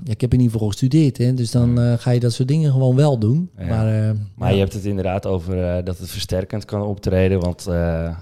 ja, 0.04 0.12
ik 0.12 0.22
heb 0.22 0.34
in 0.34 0.40
ieder 0.40 0.52
geval 0.54 0.68
gestudeerd, 0.68 1.18
hè. 1.18 1.34
Dus 1.34 1.52
dan 1.52 1.80
eh, 1.80 1.94
ga 1.98 2.12
je 2.12 2.20
dat 2.20 2.34
soort 2.34 2.48
dingen 2.48 2.72
gewoon 2.72 2.96
wel 2.96 3.18
doen. 3.18 3.50
Ja. 3.58 3.66
Maar, 3.66 4.10
eh, 4.10 4.16
Maar 4.36 4.48
ja. 4.50 4.54
je 4.54 4.60
hebt 4.60 4.74
het 4.74 4.86
inderdaad 4.86 5.26
over 5.26 5.64
eh, 5.64 5.86
dat 5.86 5.98
het 5.98 6.10
versterkend 6.10 6.66
kan 6.66 6.82
optreden. 6.82 7.40
Want 7.40 7.68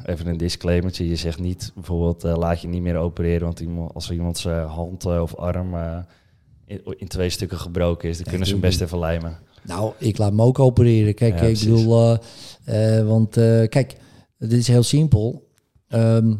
even 0.06 0.28
een 0.28 0.38
disclaimertje. 0.38 1.10
Je 1.10 1.16
zegt 1.16 1.40
niet 1.40 1.72
bijvoorbeeld 1.76 2.24
laat 2.24 2.62
je 2.62 2.68
niet 2.68 2.82
meer 2.82 2.96
opereren. 2.96 3.44
Want 3.46 3.60
iemand, 3.60 3.94
als 3.94 4.12
iemand 4.12 4.38
zijn 4.38 4.66
hand 4.66 5.06
of 5.06 5.36
arm 5.36 5.76
in, 6.66 6.82
in 6.98 7.08
twee 7.08 7.30
stukken 7.30 7.58
gebroken 7.58 8.10
is, 8.10 8.18
dan 8.18 8.26
kunnen 8.28 8.48
ze 8.48 8.54
hem 8.54 8.62
best 8.62 8.82
even 8.82 9.00
lijmen. 9.00 9.38
Nou, 9.64 9.94
ik 9.98 10.18
laat 10.18 10.34
me 10.34 10.44
ook 10.44 10.60
opereren. 10.60 11.14
Kijk, 11.14 11.42
ik 11.42 11.60
bedoel, 11.60 12.18
want 13.06 13.34
kijk, 13.70 13.96
dit 14.38 14.52
is 14.52 14.68
heel 14.68 14.84
simpel. 14.84 15.49
Ehm, 15.90 16.34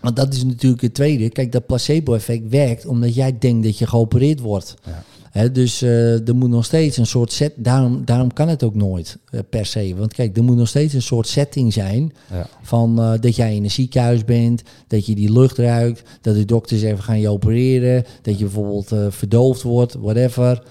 want 0.00 0.16
dat 0.16 0.34
is 0.34 0.44
natuurlijk 0.44 0.82
het 0.82 0.94
tweede. 0.94 1.30
Kijk, 1.30 1.52
dat 1.52 1.66
placebo-effect 1.66 2.48
werkt 2.48 2.86
omdat 2.86 3.14
jij 3.14 3.38
denkt 3.38 3.64
dat 3.64 3.78
je 3.78 3.86
geopereerd 3.86 4.40
wordt. 4.40 4.74
Ja. 4.84 5.04
Dus 5.48 5.82
eh, 5.82 6.28
er 6.28 6.36
moet 6.36 6.48
nog 6.48 6.64
steeds 6.64 6.96
een 6.96 7.06
soort 7.06 7.32
set. 7.32 7.52
Daarom, 7.56 8.04
daarom 8.04 8.32
kan 8.32 8.48
het 8.48 8.62
ook 8.62 8.74
nooit 8.74 9.18
eh, 9.30 9.40
per 9.50 9.66
se. 9.66 9.94
Want 9.96 10.14
kijk, 10.14 10.36
er 10.36 10.44
moet 10.44 10.56
nog 10.56 10.68
steeds 10.68 10.94
een 10.94 11.02
soort 11.02 11.26
setting 11.26 11.72
zijn. 11.72 12.12
Ja. 12.32 12.46
Van 12.62 13.00
eh, 13.00 13.12
dat 13.20 13.36
jij 13.36 13.54
in 13.54 13.64
een 13.64 13.70
ziekenhuis 13.70 14.24
bent, 14.24 14.62
dat 14.86 15.06
je 15.06 15.14
die 15.14 15.32
lucht 15.32 15.58
ruikt, 15.58 16.02
dat 16.20 16.34
de 16.34 16.44
dokter 16.44 16.78
zegt 16.78 16.96
we 16.96 17.02
gaan 17.02 17.20
je 17.20 17.28
opereren, 17.28 18.04
dat 18.22 18.38
je 18.38 18.44
bijvoorbeeld 18.44 19.14
verdoofd 19.14 19.62
wordt, 19.62 19.94
whatever. 19.94 20.62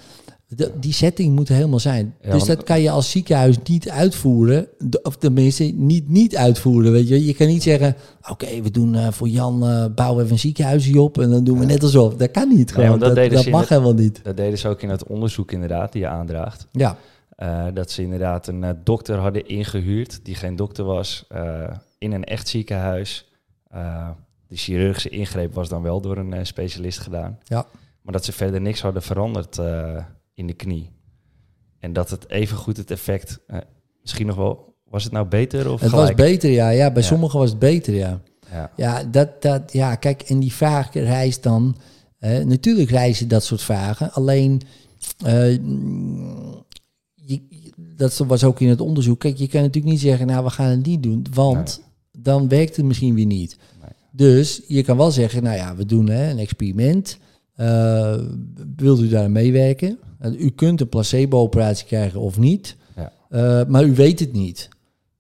De- 0.56 0.72
die 0.80 0.94
setting 0.94 1.36
moet 1.36 1.50
er 1.50 1.56
helemaal 1.56 1.80
zijn. 1.80 2.16
Ja, 2.22 2.32
dus 2.32 2.46
dat 2.46 2.64
kan 2.64 2.82
je 2.82 2.90
als 2.90 3.12
ziekenhuis 3.12 3.58
niet 3.64 3.90
uitvoeren, 3.90 4.68
of 5.04 5.16
tenminste 5.18 5.64
niet 5.64 6.10
niet 6.10 6.36
uitvoeren. 6.36 6.92
Weet 6.92 7.08
je, 7.08 7.26
je 7.26 7.34
kan 7.34 7.48
niet 7.48 7.64
zeggen, 7.64 7.96
oké, 8.30 8.62
we 8.62 8.72
doen 8.72 8.96
eh, 8.96 9.12
voor 9.12 9.28
Jan 9.28 9.64
eh, 9.68 9.86
bouwen 9.96 10.22
even 10.22 10.34
een 10.34 10.40
ziekenhuisje 10.40 11.02
op 11.02 11.20
en 11.20 11.30
dan 11.30 11.44
doen 11.44 11.60
we 11.60 11.66
net 11.66 11.84
alsof. 11.84 12.16
Dat 12.16 12.32
kan 12.32 12.48
niet 12.48 12.72
gewoon. 12.72 13.00
dat 13.00 13.16
mag 13.52 13.60
het- 13.60 13.70
helemaal 13.70 13.94
niet. 13.94 14.20
Dat 14.24 14.38
deden 14.38 14.58
ze 14.58 14.68
ook 14.68 14.82
in 14.82 14.90
het 14.90 15.04
onderzoek 15.08 15.52
inderdaad, 15.52 15.92
die 15.92 16.02
je 16.02 16.08
aandraagt. 16.08 16.68
Ja, 16.72 16.98
Eh, 17.36 17.66
dat 17.74 17.92
ze 17.92 18.02
inderdaad 18.02 18.48
een 18.48 18.66
dokter 18.84 19.18
hadden 19.18 19.48
ingehuurd, 19.48 20.20
die 20.24 20.36
geen 20.36 20.56
dokter 20.56 20.84
was, 20.86 21.26
in 21.98 22.12
een 22.12 22.24
echt 22.24 22.48
ziekenhuis. 22.48 23.30
De 24.48 24.56
chirurgische 24.56 25.10
ingreep 25.10 25.54
was 25.54 25.70
dan 25.70 25.82
wel 25.82 26.02
door 26.02 26.18
een 26.18 26.46
specialist 26.46 27.00
gedaan. 27.00 27.38
Ja. 27.44 27.66
Maar 28.02 28.14
dat 28.14 28.26
ze 28.26 28.32
verder 28.32 28.62
niks 28.62 28.82
hadden 28.82 29.02
veranderd 29.02 29.60
in 30.40 30.48
de 30.48 30.54
knie. 30.54 30.90
En 31.80 31.94
dat 31.94 32.10
het 32.10 32.30
even 32.30 32.58
goed 32.58 32.78
het 32.78 32.92
effect, 32.92 33.40
eh, 33.48 33.58
misschien 34.02 34.28
nog 34.28 34.36
wel, 34.36 34.76
was 34.86 35.04
het 35.04 35.14
nou 35.14 35.28
beter 35.28 35.72
of 35.72 35.82
het 35.82 35.90
gelijk? 35.90 36.08
was 36.18 36.26
beter, 36.28 36.50
ja. 36.50 36.70
Ja, 36.70 36.92
bij 36.92 37.02
Ja. 37.02 37.08
sommigen 37.08 37.40
was 37.40 37.50
het 37.50 37.60
beter, 37.60 37.94
ja. 37.94 38.22
Ja, 38.52 38.72
Ja, 38.76 39.04
dat, 39.04 39.42
dat, 39.42 39.74
ja, 39.74 39.96
kijk, 39.96 40.22
en 40.22 40.40
die 40.40 40.54
vraag 40.54 40.94
reist 40.94 41.44
dan. 41.44 41.76
natuurlijk 42.46 42.90
reizen 42.90 43.28
dat 43.28 43.44
soort 43.44 43.62
vragen. 43.62 44.12
Alleen, 44.14 44.62
eh, 45.26 45.52
je, 47.16 47.42
dat 47.96 48.18
was 48.18 48.44
ook 48.44 48.60
in 48.60 48.68
het 48.70 48.82
onderzoek. 48.82 49.20
Kijk, 49.20 49.38
je 49.38 49.48
kan 49.48 49.62
natuurlijk 49.62 49.94
niet 49.94 50.02
zeggen, 50.02 50.28
nou, 50.28 50.44
we 50.44 50.50
gaan 50.50 50.70
het 50.70 50.86
niet 50.86 51.04
doen, 51.04 51.26
want 51.34 51.82
dan 52.12 52.48
werkt 52.48 52.76
het 52.76 52.86
misschien 52.86 53.16
weer 53.16 53.26
niet. 53.26 53.58
Nee. 53.82 53.90
Dus 54.12 54.62
je 54.68 54.84
kan 54.84 54.98
wel 54.98 55.12
zeggen, 55.12 55.44
nou 55.44 55.56
ja, 55.58 55.76
we 55.76 55.86
doen 55.86 56.10
hè, 56.10 56.30
een 56.32 56.38
experiment. 56.40 57.18
Eh, 57.56 58.16
wilt 58.76 59.00
u 59.02 59.08
daar 59.10 59.32
meewerken? 59.32 59.98
U 60.22 60.50
kunt 60.50 60.82
een 60.82 60.90
placebo-operatie 60.90 61.86
krijgen 61.86 62.20
of 62.20 62.38
niet, 62.38 62.76
Ja. 62.96 63.12
Eh, 63.30 63.68
maar 63.68 63.84
u 63.84 63.94
weet 63.96 64.20
het 64.20 64.34
niet. 64.34 64.70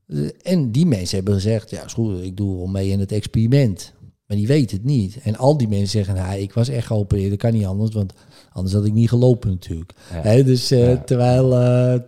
Eh, 0.07 0.17
En 0.43 0.71
die 0.71 0.85
mensen 0.85 1.15
hebben 1.15 1.33
gezegd, 1.33 1.69
ja, 1.69 1.83
is 1.85 1.93
goed, 1.93 2.23
ik 2.23 2.37
doe 2.37 2.57
wel 2.57 2.67
mee 2.67 2.89
in 2.89 2.99
het 2.99 3.11
experiment. 3.11 3.93
Maar 4.27 4.37
die 4.37 4.47
weten 4.47 4.77
het 4.77 4.85
niet. 4.85 5.17
En 5.23 5.35
al 5.37 5.57
die 5.57 5.67
mensen 5.67 5.87
zeggen, 5.87 6.15
nou, 6.15 6.39
ik 6.39 6.53
was 6.53 6.67
echt 6.69 6.87
geopereerd, 6.87 7.29
dat 7.29 7.39
kan 7.39 7.53
niet 7.53 7.65
anders, 7.65 7.91
want 7.93 8.13
anders 8.51 8.75
had 8.75 8.85
ik 8.85 8.93
niet 8.93 9.09
gelopen 9.09 9.49
natuurlijk. 9.49 9.93
ja. 10.23 10.43
Dus 10.43 10.71
eh, 10.71 10.89
Ja. 10.89 10.97
terwijl, 10.97 11.49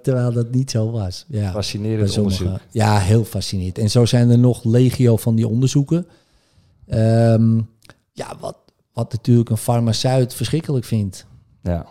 terwijl 0.01 0.31
dat 0.31 0.51
niet 0.51 0.71
zo 0.71 0.91
was. 0.91 1.25
Ja, 1.27 1.51
fascinerend 1.51 2.17
onderzoek. 2.17 2.59
Ja, 2.71 2.97
heel 2.99 3.23
fascinerend. 3.23 3.77
En 3.77 3.89
zo 3.89 4.05
zijn 4.05 4.29
er 4.29 4.39
nog 4.39 4.63
legio 4.63 5.17
van 5.17 5.35
die 5.35 5.47
onderzoeken. 5.47 6.05
Ehm, 6.87 7.57
ja, 8.13 8.37
wat, 8.39 8.57
wat 8.93 9.11
natuurlijk 9.11 9.49
een 9.49 9.57
farmaceut 9.57 10.33
verschrikkelijk 10.33 10.85
vindt. 10.85 11.25
Ja. 11.63 11.85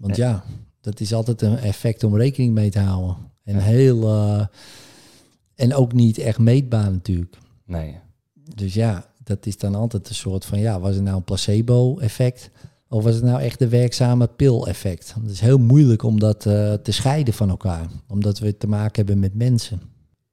Want 0.00 0.16
ja, 0.16 0.44
dat 0.80 1.00
is 1.00 1.14
altijd 1.14 1.42
een 1.42 1.58
effect 1.58 2.04
om 2.04 2.16
rekening 2.16 2.54
mee 2.54 2.70
te 2.70 2.78
houden. 2.78 3.16
En 3.44 3.54
Ja. 3.54 3.60
heel... 3.60 4.08
eh, 4.08 4.46
en 5.54 5.74
ook 5.74 5.92
niet 5.92 6.18
echt 6.18 6.38
meetbaar 6.38 6.90
natuurlijk. 6.90 7.38
Nee. 7.64 7.96
Dus 8.54 8.74
ja, 8.74 9.04
dat 9.24 9.46
is 9.46 9.56
dan 9.58 9.74
altijd 9.74 10.08
een 10.08 10.14
soort 10.14 10.44
van, 10.44 10.58
ja, 10.58 10.80
was 10.80 10.94
het 10.94 11.04
nou 11.04 11.16
een 11.16 11.24
placebo-effect? 11.24 12.50
Of 12.88 13.04
was 13.04 13.14
het 13.14 13.24
nou 13.24 13.40
echt 13.40 13.58
de 13.58 13.68
werkzame 13.68 14.26
pil-effect? 14.26 15.14
Het 15.22 15.30
is 15.30 15.40
heel 15.40 15.58
moeilijk 15.58 16.02
om 16.02 16.20
dat 16.20 16.46
eh, 16.46 16.72
te 16.72 16.92
scheiden 16.92 17.34
van 17.34 17.48
elkaar. 17.50 17.86
Omdat 18.08 18.38
we 18.38 18.56
te 18.56 18.66
maken 18.66 18.96
hebben 18.96 19.18
met 19.18 19.34
mensen. 19.34 19.80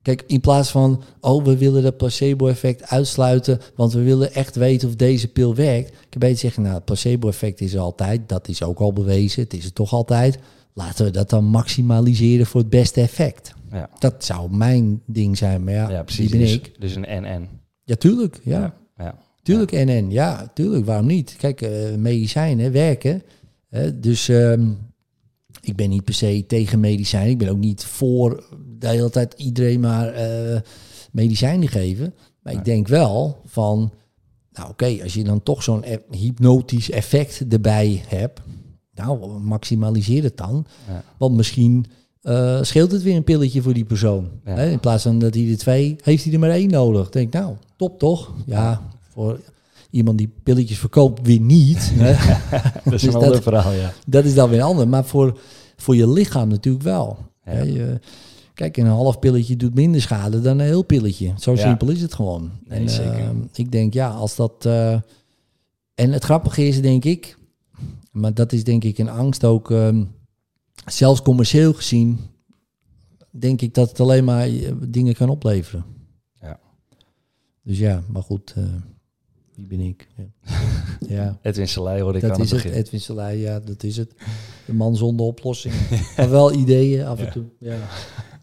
Kijk, 0.08 0.24
in 0.28 0.39
plaats 0.39 0.72
van, 0.72 1.03
oh, 1.22 1.43
we 1.43 1.58
willen 1.58 1.84
dat 1.84 1.97
placebo-effect 1.97 2.89
uitsluiten, 2.89 3.60
want 3.76 3.93
we 3.93 4.01
willen 4.03 4.34
echt 4.34 4.55
weten 4.55 4.88
of 4.88 4.95
deze 4.95 5.28
pil 5.28 5.55
werkt. 5.55 5.89
Ik 5.89 6.08
kan 6.10 6.20
beter 6.20 6.38
zeggen, 6.38 6.64
nou, 6.64 6.76
het 6.76 6.86
placebo-effect 6.86 7.62
is 7.62 7.74
er 7.74 7.80
altijd, 7.80 8.30
dat 8.30 8.47
is 8.47 8.64
ook 8.64 8.80
al 8.80 8.93
bewezen, 8.93 9.43
het 9.43 9.53
is 9.53 9.66
er 9.66 9.74
toch 9.74 9.93
altijd. 9.93 10.39
Laten 10.74 11.05
we 11.05 11.12
dat 11.12 11.30
dan 11.30 11.43
maximaliseren 11.45 12.45
voor 12.45 12.62
het 12.62 12.70
beste 12.70 13.01
effect. 13.01 13.53
Ja. 13.72 13.89
Dat 13.99 14.26
zou 14.26 14.55
mijn 14.55 15.01
ding 15.05 15.38
zijn, 15.38 15.64
maar 15.64 15.74
ja, 15.74 15.89
Ja, 15.89 16.03
precies. 16.03 16.30
die 16.30 16.39
ben 16.39 16.47
dus, 16.47 16.55
ik. 16.55 16.72
dus 16.80 16.95
een 16.95 17.05
en-en. 17.05 17.49
Ja, 17.84 17.95
tuurlijk, 17.95 18.39
ja. 18.43 18.60
Ja. 18.60 18.74
ja. 18.97 19.16
Tuurlijk, 19.43 19.72
NN, 19.72 20.08
ja, 20.10 20.51
tuurlijk, 20.53 20.86
waarom 20.86 21.05
niet? 21.05 21.36
Kijk, 21.38 21.62
eh, 21.62 21.95
medicijnen 21.97 22.72
werken. 22.72 23.24
Hè, 23.70 23.99
dus 23.99 24.30
ehm, 24.30 24.70
ik 25.68 25.76
ben 25.76 25.89
niet 25.89 26.03
per 26.03 26.13
se 26.13 26.43
tegen 26.47 26.80
medicijnen. 26.80 27.32
Ik 27.32 27.38
ben 27.38 27.49
ook 27.49 27.57
niet 27.57 27.86
voor 27.86 28.43
de 28.80 28.88
hele 28.88 29.09
tijd 29.09 29.34
iedereen 29.38 29.80
maar 29.80 30.07
eh, 30.07 30.59
medicijnen 31.11 31.68
geven. 31.68 32.13
Maar 32.41 32.53
ik 32.53 32.65
denk 32.65 32.88
wel 32.88 33.41
van, 33.45 33.91
nou 34.51 34.70
oké, 34.70 34.97
als 35.03 35.13
je 35.13 35.24
dan 35.24 35.43
toch 35.43 35.63
zo'n 35.63 35.84
e- 35.84 35.97
hypnotisch 36.11 36.91
effect 36.91 37.45
erbij 37.49 38.03
hebt, 38.07 38.41
nou, 38.93 39.39
maximaliseer 39.39 40.24
het 40.24 40.38
dan. 40.38 40.65
Ja. 40.88 41.03
Want 41.18 41.36
misschien 41.36 41.86
eh, 42.22 42.61
scheelt 42.61 42.91
het 42.91 43.03
weer 43.03 43.15
een 43.15 43.24
pilletje 43.24 43.61
voor 43.61 43.74
die 43.74 43.86
persoon. 43.86 44.30
Ja. 44.45 44.55
Hè? 44.55 44.70
In 44.70 44.80
plaats 44.80 45.03
van 45.03 45.20
dat 45.20 45.34
hij 45.34 45.49
er 45.49 45.57
twee, 45.57 45.95
heeft 46.03 46.24
hij 46.24 46.34
er 46.34 46.39
maar 46.39 46.49
één 46.49 46.70
nodig. 46.70 47.09
Denk 47.09 47.34
nou, 47.34 47.55
top 47.76 47.99
toch? 47.99 48.34
Ja, 48.45 48.82
voor 49.09 49.39
iemand 49.90 50.18
die 50.18 50.34
pilletjes 50.44 50.78
verkoopt 50.80 51.26
weer 51.28 51.40
niet. 51.40 51.92
hè? 51.94 52.14
Dat 52.84 52.94
is 52.94 53.02
Dus 53.02 53.04
een 53.04 53.12
dat- 53.12 53.24
ander 53.24 53.42
verhaal, 53.42 53.72
ja. 53.72 53.94
dat 54.08 54.26
is 54.26 54.34
dan 54.34 54.50
weer 54.50 54.62
ander. 54.62 54.88
Maar 54.88 55.06
voor, 55.06 55.40
voor 55.76 55.96
je 55.96 56.10
lichaam 56.10 56.48
natuurlijk 56.50 56.84
wel. 56.84 57.18
Ja. 57.46 57.52
Hè? 57.52 57.62
Je, 57.62 58.00
kijk, 58.54 58.78
een 58.78 58.86
half 58.86 59.20
pilletje 59.20 59.56
doet 59.56 59.74
minder 59.76 60.02
schade 60.02 60.42
dan 60.42 60.60
een 60.60 60.66
heel 60.66 60.84
pilletje. 60.84 61.34
Zo 61.38 61.52
Ja. 61.52 61.58
simpel 61.58 61.90
is 61.90 62.02
het 62.02 62.14
gewoon. 62.14 62.52
Nee, 62.68 62.80
en, 62.80 62.90
zeker. 62.90 63.14
eh, 63.20 63.30
ik 63.54 63.72
denk, 63.72 63.94
ja, 63.94 64.10
als 64.10 64.36
dat... 64.36 64.66
eh, 64.66 64.94
en 65.96 66.12
het 66.12 66.24
grappige 66.24 66.68
is, 66.68 66.82
denk 66.82 67.06
ik... 67.06 67.38
Maar 68.12 68.34
dat 68.34 68.52
is 68.54 68.64
denk 68.64 68.84
ik 68.84 68.98
een 68.98 69.10
angst 69.10 69.44
ook... 69.46 69.72
ehm, 69.72 70.04
zelfs 70.86 71.22
commercieel 71.22 71.74
gezien... 71.74 72.20
denk 73.32 73.62
ik 73.62 73.74
dat 73.74 73.90
het 73.90 74.00
alleen 74.00 74.24
maar 74.24 74.48
eh, 74.48 74.72
dingen 74.88 75.14
kan 75.14 75.30
opleveren. 75.30 75.86
Ja. 76.42 76.60
Dus 77.64 77.78
ja, 77.78 78.04
maar 78.08 78.24
goed... 78.24 78.54
eh, 78.56 78.64
wie 79.58 79.68
ben 79.68 79.80
ik? 79.80 80.08
Ja, 80.16 80.26
ja 81.16 81.38
Edwin 81.41 81.68
Selei 81.68 82.01
hoorde 82.01 82.18
ik 82.18 82.24
dat 82.24 82.32
aan 82.34 82.39
het 82.39 82.45
is 82.45 82.51
het. 82.53 82.64
begin. 82.64 82.78
Edwin 82.80 82.99
Selei, 82.99 83.39
ja, 83.41 83.60
dat 83.60 83.84
is 83.84 83.97
het. 83.97 84.14
De 84.66 84.74
man 84.74 84.95
zonder 84.95 85.26
oplossing. 85.26 85.74
maar 86.18 86.30
wel 86.30 86.53
ideeën 86.53 87.05
af 87.05 87.20
en 87.20 87.26
Ja. 87.26 87.32
toe. 87.32 87.43
Ja. 87.60 87.76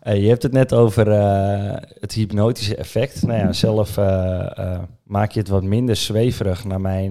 Hey, 0.00 0.20
je 0.20 0.28
hebt 0.28 0.42
het 0.42 0.52
net 0.52 0.72
over 0.72 1.10
eh, 1.10 1.76
het 2.00 2.12
hypnotische 2.12 2.76
effect. 2.76 3.22
Nou 3.22 3.38
ja, 3.38 3.52
zelf 3.52 3.96
eh, 3.96 4.58
eh, 4.58 4.82
maak 5.02 5.30
je 5.32 5.40
het 5.40 5.48
wat 5.48 5.62
minder 5.62 5.96
zweverig 5.96 6.64
naar 6.64 6.80
mijn, 6.80 7.10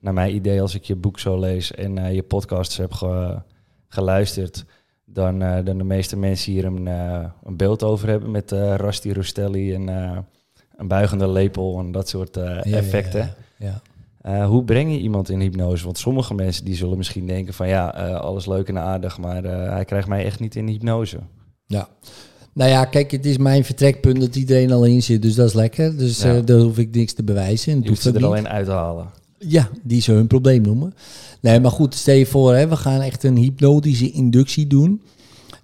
naar 0.00 0.14
mijn 0.14 0.34
idee 0.34 0.60
als 0.60 0.74
ik 0.74 0.84
je 0.84 0.96
boek 0.96 1.18
zo 1.18 1.38
lees 1.38 1.72
en 1.72 2.14
je 2.14 2.22
podcasts 2.22 2.76
heb 2.76 2.92
ge- 2.92 3.42
geluisterd. 3.88 4.64
dan, 5.04 5.38
dan 5.38 5.78
de 5.78 5.84
meeste 5.84 6.16
mensen 6.16 6.52
hier 6.52 6.64
een, 6.64 6.86
een 7.44 7.56
beeld 7.56 7.82
over 7.82 8.08
hebben 8.08 8.30
met 8.30 8.50
Rasti 8.52 9.12
Rostelli 9.12 9.74
en 9.74 9.88
een 10.84 10.90
buigende 10.90 11.28
lepel 11.28 11.78
en 11.78 11.92
dat 11.92 12.08
soort 12.08 12.36
effecten. 12.36 13.34
Ja, 13.58 13.82
ja, 14.22 14.46
hoe 14.46 14.64
breng 14.64 14.92
je 14.92 14.98
iemand 14.98 15.30
in 15.30 15.40
hypnose? 15.40 15.84
Want 15.84 15.98
sommige 15.98 16.34
mensen 16.34 16.64
die 16.64 16.76
zullen 16.76 16.96
misschien 16.96 17.26
denken 17.26 17.54
van 17.54 17.68
ja, 17.68 17.88
alles 18.20 18.46
leuk 18.46 18.68
en 18.68 18.78
aardig, 18.78 19.18
maar 19.18 19.42
hij 19.44 19.84
krijgt 19.84 20.08
mij 20.08 20.24
echt 20.24 20.40
niet 20.40 20.56
in 20.56 20.68
hypnose. 20.68 21.18
Ja. 21.66 21.88
Nou 22.52 22.70
ja, 22.70 22.84
kijk, 22.84 23.10
het 23.10 23.26
is 23.26 23.36
mijn 23.36 23.64
vertrekpunt 23.64 24.20
dat 24.20 24.36
iedereen 24.36 24.72
al 24.72 24.84
in 24.84 25.02
zit, 25.02 25.22
dus 25.22 25.34
dat 25.34 25.46
is 25.48 25.54
lekker. 25.54 25.96
Dus 25.96 26.22
ja. 26.22 26.40
daar 26.40 26.58
hoef 26.58 26.78
ik 26.78 26.94
niks 26.94 27.12
te 27.12 27.22
bewijzen. 27.22 27.72
En 27.72 27.82
je 27.82 27.88
hoeft 27.88 28.02
ze 28.02 28.12
er 28.12 28.24
alleen 28.24 28.48
uit 28.48 28.66
te 28.66 28.72
halen. 28.72 29.10
Ja, 29.38 29.68
die 29.82 30.00
ze 30.00 30.12
hun 30.12 30.26
probleem 30.26 30.62
noemen. 30.62 30.94
Nee, 31.40 31.60
maar 31.60 31.70
goed, 31.70 31.94
stel 31.94 32.14
je 32.14 32.26
voor, 32.26 32.54
hè, 32.54 32.68
we 32.68 32.76
gaan 32.76 33.00
echt 33.00 33.24
een 33.24 33.36
hypnotische 33.36 34.10
inductie 34.10 34.66
doen. 34.66 35.02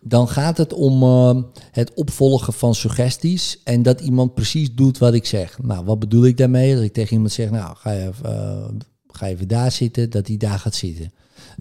Dan 0.00 0.28
gaat 0.28 0.56
het 0.56 0.72
om 0.72 1.02
uh, 1.02 1.42
het 1.70 1.94
opvolgen 1.94 2.52
van 2.52 2.74
suggesties 2.74 3.60
en 3.64 3.82
dat 3.82 4.00
iemand 4.00 4.34
precies 4.34 4.74
doet 4.74 4.98
wat 4.98 5.14
ik 5.14 5.26
zeg. 5.26 5.58
Nou, 5.62 5.84
wat 5.84 5.98
bedoel 5.98 6.24
ik 6.24 6.36
daarmee? 6.36 6.74
Dat 6.74 6.82
ik 6.82 6.92
tegen 6.92 7.12
iemand 7.12 7.32
zeg, 7.32 7.50
nou, 7.50 7.76
ga 7.76 7.90
je, 7.90 8.10
uh, 8.26 8.64
ga 9.06 9.26
even 9.26 9.48
daar 9.48 9.72
zitten, 9.72 10.10
dat 10.10 10.26
hij 10.26 10.36
daar 10.36 10.58
gaat 10.58 10.74
zitten. 10.74 11.12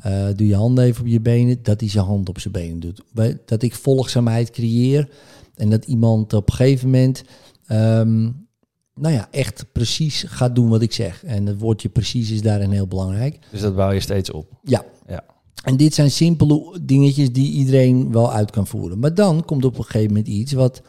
Uh, 0.05 0.27
doe 0.35 0.47
je 0.47 0.55
handen 0.55 0.83
even 0.83 1.01
op 1.01 1.07
je 1.07 1.21
benen, 1.21 1.63
dat 1.63 1.79
hij 1.79 1.89
zijn 1.89 2.05
hand 2.05 2.29
op 2.29 2.39
zijn 2.39 2.53
benen 2.53 2.79
doet. 2.79 3.01
Dat 3.45 3.61
ik 3.61 3.75
volgzaamheid 3.75 4.49
creëer 4.49 5.09
en 5.55 5.69
dat 5.69 5.85
iemand 5.85 6.33
op 6.33 6.49
een 6.49 6.55
gegeven 6.55 6.89
moment 6.89 7.23
um, 7.71 8.47
nou 8.99 9.13
ja, 9.13 9.27
echt 9.31 9.65
precies 9.71 10.23
gaat 10.27 10.55
doen 10.55 10.69
wat 10.69 10.81
ik 10.81 10.93
zeg. 10.93 11.23
En 11.23 11.45
het 11.45 11.59
woordje 11.59 11.89
precies 11.89 12.31
is 12.31 12.41
daarin 12.41 12.71
heel 12.71 12.87
belangrijk. 12.87 13.39
Dus 13.51 13.61
dat 13.61 13.75
bouw 13.75 13.91
je 13.91 13.99
steeds 13.99 14.31
op? 14.31 14.47
Ja. 14.63 14.85
ja. 15.07 15.23
En 15.63 15.77
dit 15.77 15.93
zijn 15.93 16.11
simpele 16.11 16.79
dingetjes 16.81 17.31
die 17.31 17.51
iedereen 17.51 18.11
wel 18.11 18.31
uit 18.31 18.51
kan 18.51 18.67
voeren. 18.67 18.99
Maar 18.99 19.13
dan 19.13 19.45
komt 19.45 19.65
op 19.65 19.77
een 19.77 19.83
gegeven 19.83 20.07
moment 20.07 20.27
iets 20.27 20.51
wat 20.51 20.81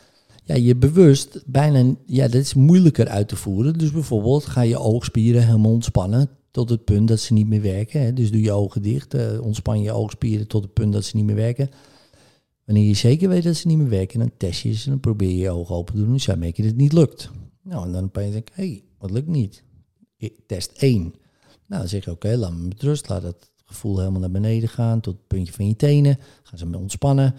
ja, 0.45 0.55
je 0.55 0.77
bewust 0.77 1.43
bijna, 1.47 1.95
ja, 2.07 2.29
dat 2.29 2.41
is 2.41 2.55
moeilijker 2.55 3.09
uit 3.09 3.29
te 3.29 3.37
voeren. 3.37 3.79
Dus 3.79 3.93
bijvoorbeeld 3.93 4.47
ga 4.47 4.61
je 4.61 4.79
oogspieren 4.79 5.47
helemaal 5.47 5.71
ontspannen 5.71 6.31
tot 6.51 6.71
het 6.71 6.85
punt 6.85 7.09
dat 7.09 7.21
ze 7.21 7.33
niet 7.33 7.49
meer 7.49 7.63
werken. 7.63 8.01
Hè. 8.01 8.13
Dus 8.13 8.31
doe 8.31 8.41
je 8.41 8.53
ogen 8.53 8.83
dicht, 8.83 9.15
uh, 9.15 9.43
ontspan 9.43 9.83
je 9.83 9.93
oogspieren 9.93 10.47
tot 10.47 10.63
het 10.63 10.73
punt 10.73 10.93
dat 10.93 11.05
ze 11.05 11.17
niet 11.17 11.25
meer 11.25 11.35
werken. 11.35 11.71
Wanneer 12.65 12.87
je 12.87 12.95
zeker 12.95 13.29
weet 13.29 13.43
dat 13.43 13.57
ze 13.57 13.67
niet 13.67 13.79
meer 13.79 13.89
werken, 13.89 14.19
dan 14.19 14.31
test 14.37 14.61
je 14.61 14.75
ze 14.75 14.85
en 14.85 14.91
dan 14.91 15.01
probeer 15.01 15.29
je 15.29 15.37
je 15.37 15.51
ogen 15.51 15.75
open 15.75 15.95
te 15.95 16.01
doen. 16.01 16.13
Dus 16.13 16.25
ja, 16.25 16.35
merk 16.35 16.57
je 16.57 16.63
dat 16.63 16.71
het 16.71 16.81
niet 16.81 16.93
lukt. 16.93 17.31
Nou, 17.63 17.87
en 17.87 17.93
dan 17.93 18.05
opeens 18.05 18.33
denk 18.33 18.49
ik, 18.49 18.55
hé, 18.55 18.69
hey, 18.69 18.83
wat 18.99 19.11
lukt 19.11 19.29
niet? 19.29 19.63
Test 20.47 20.73
1. 20.73 21.03
Nou, 21.03 21.13
dan 21.81 21.89
zeg 21.89 22.05
je, 22.05 22.11
oké, 22.11 22.37
laat 22.37 22.53
me 22.53 22.67
met 22.67 22.83
rust. 22.83 23.09
Laat 23.09 23.23
het 23.23 23.51
gevoel 23.71 23.99
helemaal 23.99 24.21
naar 24.21 24.31
beneden 24.31 24.69
gaan, 24.69 25.01
tot 25.01 25.15
het 25.15 25.27
puntje 25.27 25.53
van 25.53 25.69
je 25.69 25.77
tenen. 25.77 26.19
Gaan 26.43 26.59
ze 26.59 26.79
ontspannen. 26.79 27.35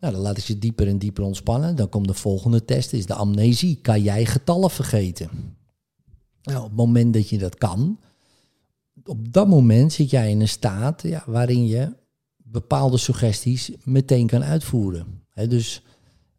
Nou, 0.00 0.12
dan 0.12 0.22
laat 0.22 0.36
ik 0.36 0.44
ze 0.44 0.58
dieper 0.58 0.88
en 0.88 0.98
dieper 0.98 1.24
ontspannen. 1.24 1.76
Dan 1.76 1.88
komt 1.88 2.06
de 2.06 2.14
volgende 2.14 2.64
test, 2.64 2.92
is 2.92 3.06
de 3.06 3.14
amnesie. 3.14 3.78
Kan 3.82 4.02
jij 4.02 4.26
getallen 4.26 4.70
vergeten? 4.70 5.30
Nou, 6.42 6.58
op 6.58 6.64
het 6.64 6.76
moment 6.76 7.14
dat 7.14 7.28
je 7.28 7.38
dat 7.38 7.54
kan, 7.54 7.98
op 9.04 9.32
dat 9.32 9.48
moment 9.48 9.92
zit 9.92 10.10
jij 10.10 10.30
in 10.30 10.40
een 10.40 10.48
staat 10.48 11.02
ja, 11.02 11.22
waarin 11.26 11.66
je 11.66 11.92
bepaalde 12.36 12.98
suggesties 12.98 13.70
meteen 13.84 14.26
kan 14.26 14.44
uitvoeren. 14.44 15.06
dus 15.34 15.82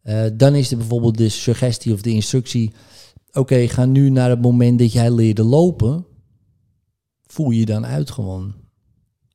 uh, 0.02 0.24
dan 0.34 0.54
is 0.54 0.70
er 0.70 0.76
bijvoorbeeld 0.76 1.18
de 1.18 1.28
suggestie 1.28 1.92
of 1.92 2.02
de 2.02 2.10
instructie 2.10 2.72
oké, 3.34 3.68
ga 3.68 3.84
nu 3.84 4.10
naar 4.10 4.30
het 4.30 4.42
moment 4.42 4.78
dat 4.78 4.92
jij 4.92 5.10
leerde 5.10 5.42
lopen, 5.42 6.06
voel 7.26 7.50
je 7.50 7.66
dan 7.66 7.86
uit 7.86 8.10
gewoon. 8.10 8.54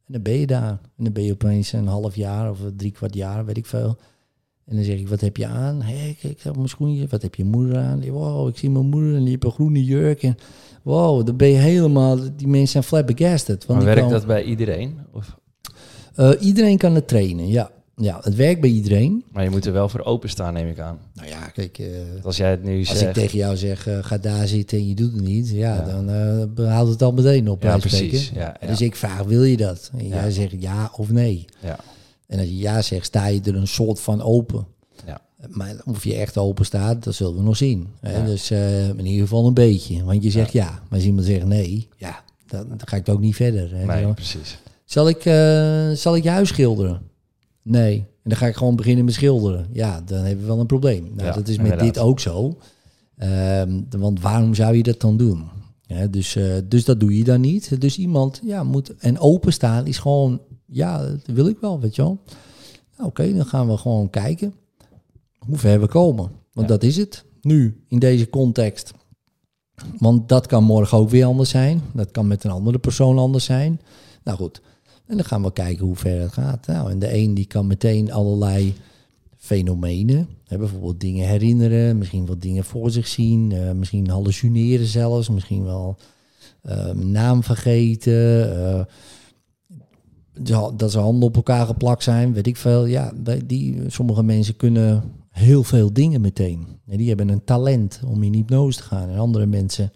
En 0.09 0.15
dan 0.15 0.23
ben 0.23 0.39
je 0.39 0.47
daar. 0.47 0.79
En 0.97 1.03
dan 1.03 1.13
ben 1.13 1.23
je 1.23 1.31
opeens 1.31 1.73
een 1.73 1.87
half 1.87 2.15
jaar 2.15 2.49
of 2.49 2.59
drie 2.75 2.91
kwart 2.91 3.13
jaar, 3.13 3.45
weet 3.45 3.57
ik 3.57 3.65
veel. 3.65 3.97
En 4.65 4.75
dan 4.75 4.83
zeg 4.83 4.99
ik, 4.99 5.07
wat 5.07 5.21
heb 5.21 5.37
je 5.37 5.45
aan? 5.45 5.81
Hé, 5.81 5.97
hey, 5.97 6.17
kijk, 6.21 6.41
heb 6.41 6.55
mijn 6.55 6.69
schoenje. 6.69 7.07
Wat 7.09 7.21
heb 7.21 7.35
je 7.35 7.43
moeder 7.43 7.77
aan? 7.77 8.09
Wow, 8.09 8.47
ik 8.47 8.57
zie 8.57 8.69
mijn 8.69 8.85
moeder 8.85 9.15
en 9.15 9.19
die 9.19 9.29
heeft 9.29 9.43
een 9.43 9.51
groene 9.51 9.83
jurk. 9.83 10.23
En 10.23 10.37
wow, 10.83 11.25
dan 11.25 11.37
ben 11.37 11.47
je 11.47 11.57
helemaal... 11.57 12.17
Die 12.35 12.47
mensen 12.47 12.67
zijn 12.67 12.83
flabbergasted. 12.83 13.65
Want 13.65 13.83
maar 13.83 13.95
werkt 13.95 14.09
dat 14.09 14.25
bij 14.25 14.43
iedereen? 14.43 14.97
Of? 15.13 15.37
Uh, 16.17 16.31
iedereen 16.39 16.77
kan 16.77 16.95
het 16.95 17.07
trainen, 17.07 17.47
ja. 17.47 17.71
Ja, 18.01 18.19
het 18.21 18.35
werkt 18.35 18.61
bij 18.61 18.69
iedereen. 18.69 19.23
Maar 19.31 19.43
je 19.43 19.49
moet 19.49 19.65
er 19.65 19.73
wel 19.73 19.89
voor 19.89 20.03
openstaan, 20.03 20.53
neem 20.53 20.67
ik 20.67 20.79
aan. 20.79 20.99
Nou 21.13 21.27
ja, 21.27 21.47
kijk... 21.47 21.79
Uh, 21.79 21.87
als 22.23 22.37
jij 22.37 22.49
het 22.49 22.63
nu 22.63 22.85
Als 22.85 23.01
ik 23.01 23.13
tegen 23.13 23.37
jou 23.37 23.57
zeg, 23.57 23.87
uh, 23.87 23.97
ga 24.01 24.17
daar 24.17 24.47
zitten 24.47 24.77
en 24.77 24.87
je 24.87 24.95
doet 24.95 25.13
het 25.13 25.21
niet... 25.21 25.49
Ja, 25.49 25.81
dan 25.81 26.09
uh, 26.59 26.67
haalt 26.67 26.89
het 26.89 27.01
al 27.01 27.11
meteen 27.11 27.49
op. 27.49 27.63
Ja, 27.63 27.77
precies. 27.77 28.31
Ja, 28.33 28.55
Dus 28.67 28.81
ik 28.81 28.95
vraag, 28.95 29.23
wil 29.23 29.43
je 29.43 29.57
dat? 29.57 29.91
En 29.97 30.07
jij 30.07 30.31
zegt 30.31 30.61
ja 30.61 30.91
of 30.95 31.09
nee. 31.09 31.45
Ja. 31.59 31.79
En 32.27 32.39
als 32.39 32.47
je 32.47 32.57
ja 32.57 32.81
zegt, 32.81 33.05
sta 33.05 33.27
je 33.27 33.41
er 33.43 33.55
een 33.55 33.67
soort 33.67 33.99
van 33.99 34.21
open. 34.21 34.65
Ja. 35.05 35.21
Maar 35.47 35.75
of 35.85 36.03
je 36.03 36.15
echt 36.15 36.37
open 36.37 36.65
staat, 36.65 37.03
dat 37.03 37.15
zullen 37.15 37.35
we 37.35 37.41
nog 37.41 37.57
zien. 37.57 37.87
Hè? 37.99 38.25
Dus 38.25 38.51
in 38.51 39.05
ieder 39.05 39.21
geval 39.21 39.47
een 39.47 39.53
beetje. 39.53 40.03
Want 40.03 40.23
je 40.23 40.31
zegt 40.31 40.51
ja. 40.51 40.69
Maar 40.69 40.97
als 40.97 41.03
iemand 41.03 41.25
zegt 41.25 41.45
nee, 41.45 41.87
ja, 41.97 42.23
dan, 42.47 42.67
dan 42.67 42.79
ga 42.85 42.95
ik 42.95 43.09
ook 43.09 43.19
niet 43.19 43.35
verder. 43.35 43.75
Hè? 43.75 43.85
Nee, 43.85 44.13
precies. 44.13 44.57
Zal 44.85 45.09
ik, 45.09 45.21
zal 45.97 46.15
ik 46.15 46.23
je 46.23 46.29
huis 46.29 46.49
schilderen? 46.49 47.08
Nee. 47.63 47.97
En 47.97 48.29
dan 48.29 48.37
ga 48.37 48.47
ik 48.47 48.55
gewoon 48.55 48.75
beginnen 48.75 49.05
met 49.05 49.13
schilderen. 49.13 49.67
Ja, 49.71 50.01
dan 50.01 50.17
hebben 50.17 50.39
we 50.39 50.51
wel 50.51 50.59
een 50.59 50.65
probleem. 50.65 51.11
Nou, 51.15 51.33
dat 51.33 51.47
is 51.47 51.57
met 51.57 51.79
dit 51.79 51.97
ook 51.97 52.19
zo. 52.19 52.57
Um, 53.23 53.87
want 53.89 54.21
waarom 54.21 54.53
zou 54.53 54.75
je 54.75 54.83
dat 54.83 55.01
dan 55.01 55.17
doen? 55.17 55.43
Ja, 55.81 56.07
dus, 56.07 56.35
uh, 56.35 56.55
dus 56.65 56.85
dat 56.85 56.99
doe 56.99 57.17
je 57.17 57.23
dan 57.23 57.41
niet. 57.41 57.81
Dus 57.81 57.97
iemand 57.97 58.41
ja, 58.43 58.63
moet. 58.63 58.95
En 58.95 59.19
openstaan 59.19 59.87
is 59.87 59.97
gewoon. 59.97 60.41
Ja, 60.65 60.97
dat 60.97 61.21
wil 61.25 61.47
ik 61.47 61.57
wel, 61.59 61.79
weet 61.79 61.95
je 61.95 62.01
wel. 62.01 62.19
Nou, 62.97 63.09
Oké, 63.09 63.33
dan 63.33 63.45
gaan 63.45 63.67
we 63.67 63.77
gewoon 63.77 64.09
kijken 64.09 64.53
hoe 65.37 65.57
ver 65.57 65.79
we 65.79 65.87
komen. 65.87 66.31
Want 66.53 66.67
dat 66.67 66.83
is 66.83 66.97
het. 66.97 67.25
Nu, 67.41 67.83
in 67.87 67.99
deze 67.99 68.29
context. 68.29 68.93
Want 69.97 70.29
dat 70.29 70.47
kan 70.47 70.63
morgen 70.63 70.97
ook 70.97 71.09
weer 71.09 71.25
anders 71.25 71.49
zijn. 71.49 71.81
Dat 71.93 72.11
kan 72.11 72.27
met 72.27 72.43
een 72.43 72.51
andere 72.51 72.79
persoon 72.79 73.17
anders 73.17 73.45
zijn. 73.45 73.81
Nou 74.23 74.37
goed, 74.37 74.61
en 75.09 75.17
dan 75.17 75.25
gaan 75.25 75.43
we 75.43 75.53
kijken 75.53 75.85
hoe 75.85 75.95
ver 75.95 76.21
het 76.21 76.33
gaat. 76.33 76.67
Nou, 76.67 76.91
en 76.91 76.99
de 76.99 77.13
een 77.13 77.33
die 77.33 77.45
kan 77.45 77.67
meteen 77.67 78.11
allerlei 78.11 78.73
fenomenen, 79.37 80.27
hè, 80.43 80.57
bijvoorbeeld 80.57 80.99
dingen 80.99 81.27
herinneren, 81.27 81.97
misschien 81.97 82.25
wat 82.25 82.41
dingen 82.41 82.63
voor 82.63 82.91
zich 82.91 83.07
zien, 83.07 83.51
uh, 83.51 83.71
misschien 83.71 84.09
hallucineren 84.09 84.85
zelfs, 84.85 85.29
misschien 85.29 85.63
wel 85.63 85.97
uh, 86.63 86.91
naam 86.91 87.43
vergeten, 87.43 88.49
uh, 88.57 88.81
dat 90.75 90.91
ze 90.91 90.99
handen 90.99 91.27
op 91.27 91.35
elkaar 91.35 91.65
geplakt 91.65 92.03
zijn, 92.03 92.33
weet 92.33 92.47
ik 92.47 92.57
veel. 92.57 92.85
Ja, 92.85 93.13
die, 93.45 93.83
sommige 93.87 94.23
mensen 94.23 94.55
kunnen 94.55 95.03
heel 95.29 95.63
veel 95.63 95.93
dingen 95.93 96.21
meteen. 96.21 96.67
die 96.85 97.07
hebben 97.07 97.29
een 97.29 97.43
talent 97.43 98.01
om 98.05 98.23
in 98.23 98.33
hypnose 98.33 98.77
te 98.77 98.83
gaan. 98.83 99.09
En 99.09 99.17
andere 99.17 99.45
mensen, 99.45 99.91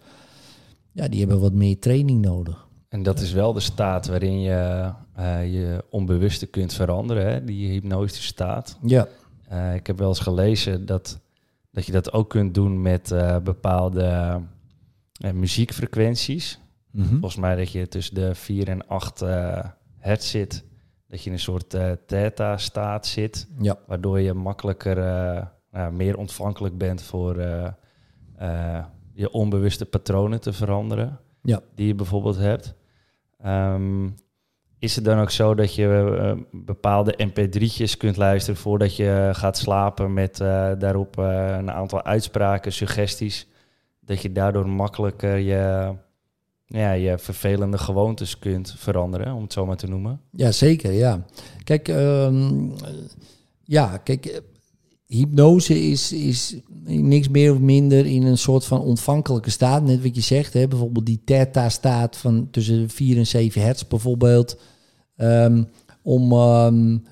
ja, 0.92 1.08
die 1.08 1.20
hebben 1.20 1.40
wat 1.40 1.52
meer 1.52 1.78
training 1.78 2.20
nodig. 2.20 2.63
En 2.94 3.02
dat 3.02 3.20
is 3.20 3.32
wel 3.32 3.52
de 3.52 3.60
staat 3.60 4.06
waarin 4.06 4.40
je 4.40 4.92
uh, 5.18 5.52
je 5.52 5.84
onbewuste 5.90 6.46
kunt 6.46 6.74
veranderen, 6.74 7.26
hè? 7.26 7.44
die 7.44 7.70
hypnotische 7.70 8.22
staat. 8.22 8.78
Ja. 8.82 9.06
Uh, 9.52 9.74
ik 9.74 9.86
heb 9.86 9.98
wel 9.98 10.08
eens 10.08 10.18
gelezen 10.18 10.86
dat, 10.86 11.20
dat 11.70 11.86
je 11.86 11.92
dat 11.92 12.12
ook 12.12 12.30
kunt 12.30 12.54
doen 12.54 12.82
met 12.82 13.10
uh, 13.10 13.38
bepaalde 13.38 14.40
muziekfrequenties. 15.32 16.60
Mm 16.90 17.02
-hmm. 17.02 17.10
Volgens 17.10 17.36
mij 17.36 17.56
dat 17.56 17.72
je 17.72 17.88
tussen 17.88 18.14
de 18.14 18.34
4 18.34 18.68
en 18.68 18.86
8 18.86 19.20
hertz 19.98 20.30
zit. 20.30 20.64
Dat 21.08 21.22
je 21.22 21.26
in 21.26 21.32
een 21.32 21.40
soort 21.42 21.76
theta-staat 22.06 23.06
zit. 23.06 23.48
Ja. 23.58 23.78
Waardoor 23.86 24.20
je 24.20 24.34
makkelijker, 24.34 24.96
nou, 25.70 25.92
meer 25.92 26.16
ontvankelijk 26.16 26.78
bent 26.78 27.02
voor 27.02 27.36
je 29.12 29.30
onbewuste 29.30 29.86
patronen 29.86 30.40
te 30.40 30.52
veranderen. 30.52 31.18
Ja. 31.42 31.60
Die 31.74 31.86
je 31.86 31.94
bijvoorbeeld 31.94 32.36
hebt. 32.36 32.74
Um, 33.46 34.14
is 34.78 34.96
het 34.96 35.04
dan 35.04 35.18
ook 35.18 35.30
zo 35.30 35.54
dat 35.54 35.74
je 35.74 36.16
uh, 36.18 36.42
bepaalde 36.50 37.18
mp3'tjes 37.18 37.96
kunt 37.98 38.16
luisteren 38.16 38.60
voordat 38.60 38.96
je 38.96 39.30
gaat 39.32 39.56
slapen 39.56 40.12
met 40.12 40.40
uh, 40.40 40.72
daarop 40.78 41.18
uh, 41.18 41.56
een 41.58 41.70
aantal 41.70 42.02
uitspraken, 42.02 42.72
suggesties, 42.72 43.46
dat 44.00 44.22
je 44.22 44.32
daardoor 44.32 44.68
makkelijker 44.68 45.36
je, 45.36 45.94
ja, 46.66 46.92
je 46.92 47.18
vervelende 47.18 47.78
gewoontes 47.78 48.38
kunt 48.38 48.74
veranderen, 48.78 49.34
om 49.34 49.42
het 49.42 49.52
zo 49.52 49.66
maar 49.66 49.76
te 49.76 49.88
noemen? 49.88 50.20
Ja, 50.30 50.52
zeker, 50.52 50.92
ja. 50.92 51.24
Kijk, 51.64 51.88
um, 51.88 52.72
ja, 53.64 53.96
kijk, 53.96 54.42
hypnose 55.16 55.90
is, 55.90 56.12
is 56.12 56.56
niks 56.84 57.28
meer 57.28 57.52
of 57.52 57.58
minder 57.58 58.06
in 58.06 58.22
een 58.22 58.38
soort 58.38 58.64
van 58.64 58.80
ontvankelijke 58.80 59.50
staat. 59.50 59.84
Net 59.84 60.02
wat 60.02 60.14
je 60.14 60.20
zegt, 60.20 60.52
hè, 60.52 60.68
bijvoorbeeld 60.68 61.06
die 61.06 61.20
theta-staat 61.24 62.16
van 62.16 62.48
tussen 62.50 62.90
4 62.90 63.16
en 63.16 63.26
7 63.26 63.62
hertz 63.62 63.82
bijvoorbeeld. 63.82 64.60
Um, 65.16 65.68
om 66.02 66.32
um, 66.32 67.04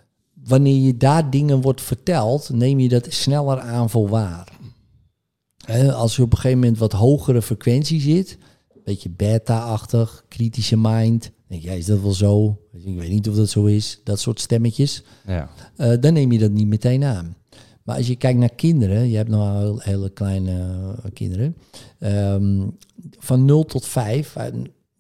wanneer 0.45 0.87
je 0.87 0.97
daar 0.97 1.31
dingen 1.31 1.61
wordt 1.61 1.81
verteld, 1.81 2.51
neem 2.53 2.79
je 2.79 2.89
dat 2.89 3.07
sneller 3.11 3.61
aan 3.61 3.91
voor 3.91 4.09
waar. 4.09 4.59
He, 5.65 5.93
als 5.93 6.17
je 6.17 6.23
op 6.23 6.33
een 6.33 6.39
gegeven 6.39 6.59
moment 6.59 6.79
wat 6.79 6.93
hogere 6.93 7.43
frequentie 7.43 8.01
zit, 8.01 8.39
beetje 8.85 9.11
beta-achtig, 9.11 10.25
kritische 10.29 10.77
mind. 10.77 11.31
Denk 11.49 11.63
jij, 11.63 11.79
is 11.79 11.87
dat 11.87 12.01
wel 12.01 12.13
zo? 12.13 12.59
Ik 12.73 12.99
weet 12.99 13.11
niet 13.11 13.29
of 13.29 13.37
dat 13.37 13.49
zo 13.49 13.65
is. 13.65 14.01
Dat 14.05 14.21
soort 14.21 14.41
stemmetjes. 14.41 15.03
Ja. 15.27 15.51
Uh, 15.77 15.93
dan 16.01 16.13
neem 16.13 16.33
je 16.33 16.39
dat 16.39 16.51
niet 16.51 16.67
meteen 16.67 17.05
aan. 17.05 17.37
Maar 17.85 17.97
als 17.97 18.07
je 18.07 18.17
kijkt 18.17 18.39
naar 18.39 18.55
kinderen, 18.55 19.09
je 19.09 19.17
hebt 19.17 19.29
nog 19.29 19.85
hele 19.85 20.11
kleine 20.11 20.51
uh, 20.53 21.11
kinderen, 21.13 21.57
um, 21.99 22.77
van 23.19 23.45
0 23.45 23.65
tot 23.65 23.87
5, 23.87 24.37
uh, 24.37 24.45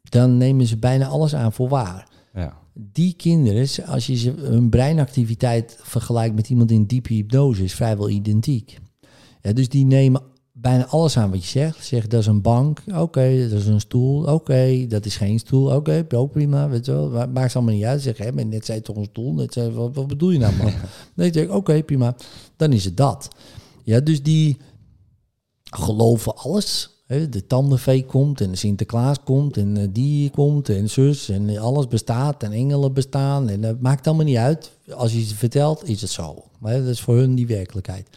dan 0.02 0.36
nemen 0.36 0.66
ze 0.66 0.76
bijna 0.76 1.06
alles 1.06 1.34
aan 1.34 1.52
voor 1.52 1.68
waar. 1.68 2.08
Ja. 2.34 2.56
Die 2.74 3.14
kinderen, 3.14 3.68
als 3.86 4.06
je 4.06 4.16
ze, 4.16 4.30
hun 4.30 4.68
breinactiviteit 4.68 5.78
vergelijkt 5.82 6.34
met 6.34 6.48
iemand 6.48 6.70
in 6.70 6.84
diepe 6.84 7.14
hypnose, 7.14 7.64
is 7.64 7.74
vrijwel 7.74 8.08
identiek. 8.08 8.78
Ja, 9.40 9.52
dus 9.52 9.68
die 9.68 9.84
nemen 9.84 10.22
bijna 10.62 10.86
alles 10.86 11.16
aan 11.16 11.30
wat 11.30 11.42
je 11.42 11.48
zegt. 11.48 11.84
Zeg, 11.84 12.06
dat 12.06 12.20
is 12.20 12.26
een 12.26 12.40
bank, 12.40 12.82
oké, 12.94 13.48
dat 13.48 13.58
is 13.58 13.66
een 13.66 13.80
stoel, 13.80 14.24
oké, 14.24 14.86
dat 14.88 15.06
is 15.06 15.16
geen 15.16 15.38
stoel, 15.38 15.74
oké, 15.74 16.06
prima, 16.32 16.68
weet 16.68 16.86
je 16.86 16.92
wel. 16.92 17.28
Maakt 17.28 17.56
allemaal 17.56 17.74
niet 17.74 17.84
uit. 17.84 18.02
Zeg, 18.02 18.18
hè, 18.18 18.32
maar 18.32 18.46
net 18.46 18.64
zei 18.64 18.80
toch 18.80 18.96
een 18.96 19.04
stoel, 19.04 19.32
net 19.32 19.52
zei, 19.52 19.70
wat, 19.70 19.94
wat 19.94 20.06
bedoel 20.06 20.30
je 20.30 20.38
nou 20.38 20.56
man? 20.56 20.72
nee, 21.14 21.32
zeg, 21.32 21.48
oké, 21.48 21.82
prima, 21.82 22.16
dan 22.56 22.72
is 22.72 22.84
het 22.84 22.96
dat. 22.96 23.28
Ja, 23.82 24.00
dus 24.00 24.22
die 24.22 24.56
geloven 25.64 26.36
alles. 26.36 26.90
Hè, 27.06 27.28
de 27.28 27.46
tandenvee 27.46 28.04
komt 28.04 28.40
en 28.40 28.50
de 28.50 28.56
Sinterklaas 28.56 29.16
komt 29.24 29.56
en 29.56 29.78
uh, 29.78 29.86
die 29.90 30.30
komt 30.30 30.68
en 30.68 30.90
zus 30.90 31.28
en 31.28 31.58
alles 31.58 31.88
bestaat 31.88 32.42
en 32.42 32.52
engelen 32.52 32.92
bestaan. 32.92 33.48
En 33.48 33.60
dat 33.60 33.80
maakt 33.80 34.06
allemaal 34.06 34.24
niet 34.24 34.36
uit. 34.36 34.70
Als 34.90 35.12
je 35.12 35.24
ze 35.24 35.34
vertelt, 35.34 35.88
is 35.88 36.00
het 36.00 36.10
zo. 36.10 36.44
Maar 36.58 36.78
dat 36.78 36.86
is 36.86 37.00
voor 37.00 37.16
hun 37.16 37.34
die 37.34 37.46
werkelijkheid 37.46 38.08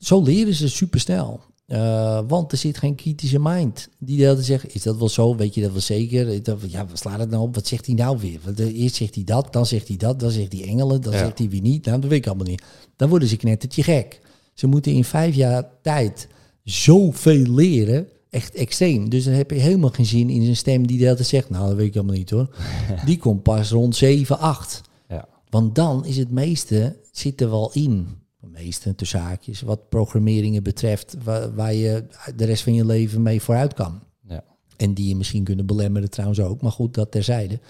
zo 0.00 0.22
leren 0.22 0.54
ze 0.54 0.68
supersnel. 0.68 1.40
Uh, 1.66 2.20
want 2.28 2.52
er 2.52 2.58
zit 2.58 2.78
geen 2.78 2.94
kritische 2.94 3.38
mind 3.40 3.88
die 3.98 4.24
dat 4.24 4.44
zegt, 4.44 4.74
is 4.74 4.82
dat 4.82 4.96
wel 4.96 5.08
zo? 5.08 5.36
Weet 5.36 5.54
je 5.54 5.62
dat 5.62 5.72
wel 5.72 5.80
zeker? 5.80 6.40
Ja, 6.68 6.86
wat 6.86 6.98
slaat 6.98 7.18
het 7.18 7.30
nou 7.30 7.42
op? 7.42 7.54
Wat 7.54 7.66
zegt 7.66 7.86
hij 7.86 7.94
nou 7.94 8.18
weer? 8.18 8.38
Want 8.44 8.60
eh, 8.60 8.80
eerst 8.80 8.94
zegt 8.94 9.14
hij 9.14 9.24
dat, 9.24 9.52
dan 9.52 9.66
zegt 9.66 9.88
hij 9.88 9.96
dat, 9.96 10.20
dan 10.20 10.30
zegt 10.30 10.52
hij 10.52 10.64
engelen, 10.64 11.00
dan 11.00 11.12
zegt 11.12 11.38
hij 11.38 11.48
wie 11.48 11.62
niet. 11.62 11.84
Nou, 11.84 12.00
dat 12.00 12.10
weet 12.10 12.18
ik 12.18 12.26
allemaal 12.26 12.46
niet. 12.46 12.62
Dan 12.96 13.08
worden 13.08 13.28
ze 13.28 13.36
knettertje 13.36 13.82
gek. 13.82 14.20
Ze 14.54 14.66
moeten 14.66 14.92
in 14.92 15.04
vijf 15.04 15.34
jaar 15.34 15.68
tijd 15.82 16.28
zoveel 16.64 17.54
leren, 17.54 18.08
echt 18.30 18.54
extreem. 18.54 19.08
Dus 19.08 19.24
dan 19.24 19.34
heb 19.34 19.50
je 19.50 19.58
helemaal 19.58 19.90
geen 19.90 20.06
zin 20.06 20.30
in 20.30 20.42
zijn 20.42 20.56
stem 20.56 20.86
die 20.86 21.04
dat 21.04 21.26
zegt, 21.26 21.50
nou, 21.50 21.68
dat 21.68 21.76
weet 21.76 21.86
ik 21.86 21.96
allemaal 21.96 22.16
niet 22.16 22.30
hoor. 22.30 22.56
Die 23.06 23.18
komt 23.18 23.42
pas 23.42 23.70
rond 23.70 23.96
7, 23.96 24.38
8. 24.38 24.80
Ja. 25.08 25.28
Want 25.48 25.74
dan 25.74 26.04
is 26.04 26.16
het 26.16 26.30
meeste, 26.30 26.96
zit 27.12 27.40
er 27.40 27.50
wel 27.50 27.70
in 27.72 28.19
de 28.40 28.46
meeste 28.46 28.94
tussen 28.94 29.20
haakjes, 29.20 29.60
wat 29.60 29.88
programmeringen 29.88 30.62
betreft, 30.62 31.16
waar, 31.24 31.54
waar, 31.54 31.74
je 31.74 32.04
de 32.36 32.44
rest 32.44 32.62
van 32.62 32.74
je 32.74 32.84
leven 32.84 33.22
mee 33.22 33.42
vooruit 33.42 33.74
kan. 33.74 34.00
Ja. 34.28 34.44
En 34.76 34.94
die 34.94 35.08
je 35.08 35.16
misschien 35.16 35.44
kunnen 35.44 35.66
belemmeren 35.66 36.10
trouwens 36.10 36.40
ook, 36.40 36.62
maar 36.62 36.72
goed, 36.72 36.94
dat 36.94 37.10
terzijde. 37.10 37.60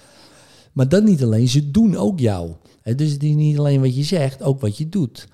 Maar 0.72 0.88
dat 0.88 1.04
niet 1.04 1.22
alleen, 1.22 1.48
ze 1.48 1.70
doen 1.70 1.96
ook 1.96 2.18
jou. 2.18 2.52
Dus 2.82 3.10
het 3.10 3.22
is 3.22 3.34
niet 3.34 3.58
alleen 3.58 3.80
wat 3.80 3.96
je 3.96 4.02
zegt, 4.02 4.42
ook 4.42 4.60
wat 4.60 4.78
je 4.78 4.88
doet. 4.88 5.28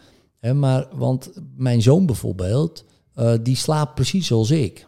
Maar, 0.55 0.89
want 0.93 1.33
mijn 1.57 1.83
zoon 1.83 2.07
bijvoorbeeld, 2.07 2.85
uh, 3.17 3.35
die 3.43 3.57
slaapt 3.57 3.95
precies 3.95 4.27
zoals 4.27 4.51
ik. 4.51 4.87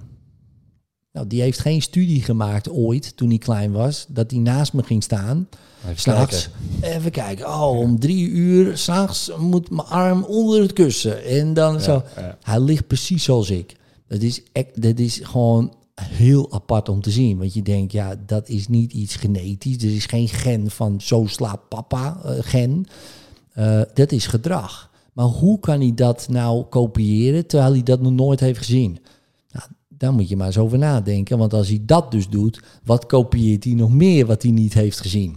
Nou, 1.19 1.31
die 1.31 1.41
heeft 1.43 1.59
geen 1.59 1.83
studie 1.83 2.23
gemaakt 2.23 2.71
ooit, 2.71 3.17
toen 3.17 3.29
hij 3.29 3.39
klein 3.39 3.73
was, 3.73 4.07
dat 4.09 4.31
hij 4.31 4.41
naast 4.41 4.73
me 4.73 4.83
ging 4.83 5.03
staan. 5.03 5.49
S'nachts, 5.95 6.49
even 6.81 7.11
kijken. 7.11 7.47
Oh, 7.47 7.79
om 7.79 7.99
drie 7.99 8.29
uur 8.29 8.77
s'nachts 8.79 9.31
moet 9.39 9.71
mijn 9.71 9.87
arm 9.89 10.23
onder 10.25 10.61
het 10.63 10.73
kussen. 10.73 11.25
En 11.25 11.55
dan 11.55 11.73
Ja, 11.75 11.81
zo. 11.81 12.03
ja. 12.17 12.39
Hij 12.43 12.61
ligt 12.61 12.87
precies 12.87 13.25
zoals 13.25 13.51
ik. 13.51 13.77
Dat 14.09 14.21
is, 14.21 14.43
echt- 14.53 14.83
dat 14.83 14.99
is 14.99 15.21
gewoon 15.23 15.75
heel 16.01 16.53
apart 16.53 16.89
om 16.89 17.01
te 17.01 17.11
zien. 17.11 17.39
Want 17.39 17.55
je 17.55 17.63
denkt, 17.63 17.93
ja, 17.93 18.15
dat 18.27 18.49
is 18.49 18.69
niet 18.69 18.93
iets 18.93 19.15
genetisch. 19.17 19.77
Er 19.77 19.95
is 19.95 20.07
geen 20.07 20.29
gen 20.29 20.71
van 20.71 21.01
zo 21.01 21.27
slaapt 21.27 21.69
papa 21.69 22.21
eh, 22.25 22.31
gen. 22.41 22.87
Eh, 23.53 23.81
dat 23.95 24.13
is 24.13 24.27
gedrag. 24.27 24.91
Maar 25.13 25.27
hoe 25.27 25.61
kan 25.61 25.81
hij 25.81 25.93
dat 25.95 26.27
nou 26.31 26.65
kopiëren 26.65 27.47
terwijl 27.47 27.73
hij 27.73 27.83
dat 27.83 28.01
nog 28.01 28.13
nooit 28.13 28.41
heeft 28.41 28.59
gezien? 28.59 28.99
Daar 29.99 30.13
moet 30.13 30.29
je 30.29 30.37
maar 30.37 30.47
eens 30.47 30.59
over 30.59 30.79
nadenken. 30.79 31.39
Want 31.39 31.53
als 31.55 31.69
hij 31.69 31.83
dat 31.83 32.11
dus 32.11 32.29
doet, 32.29 32.63
wat 32.85 33.07
kopieert 33.07 33.65
hij 33.65 33.73
nog 33.73 33.93
meer 33.93 34.27
wat 34.27 34.43
hij 34.43 34.51
niet 34.51 34.75
heeft 34.75 35.01
gezien? 35.01 35.37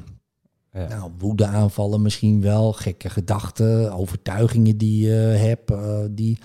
Ja. 0.73 0.87
Nou, 0.87 1.11
woede 1.17 1.45
aanvallen 1.45 2.01
misschien 2.01 2.41
wel, 2.41 2.73
gekke 2.73 3.09
gedachten, 3.09 3.93
overtuigingen 3.93 4.77
die 4.77 5.05
je 5.07 5.11
hebt. 5.13 5.71
eh, 5.71 5.99
die, 6.11 6.37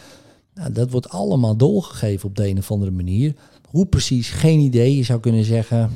nou, 0.55 0.73
dat 0.73 0.91
wordt 0.91 1.09
allemaal 1.09 1.57
doorgegeven 1.57 2.29
op 2.29 2.37
de 2.37 2.49
een 2.49 2.59
of 2.59 2.71
andere 2.71 2.91
manier. 2.91 3.35
Hoe 3.69 3.87
precies, 3.87 4.31
geen 4.31 4.61
idee. 4.61 4.97
Je 4.97 5.03
zou 5.03 5.21
kunnen 5.21 5.45
zeggen, 5.45 5.91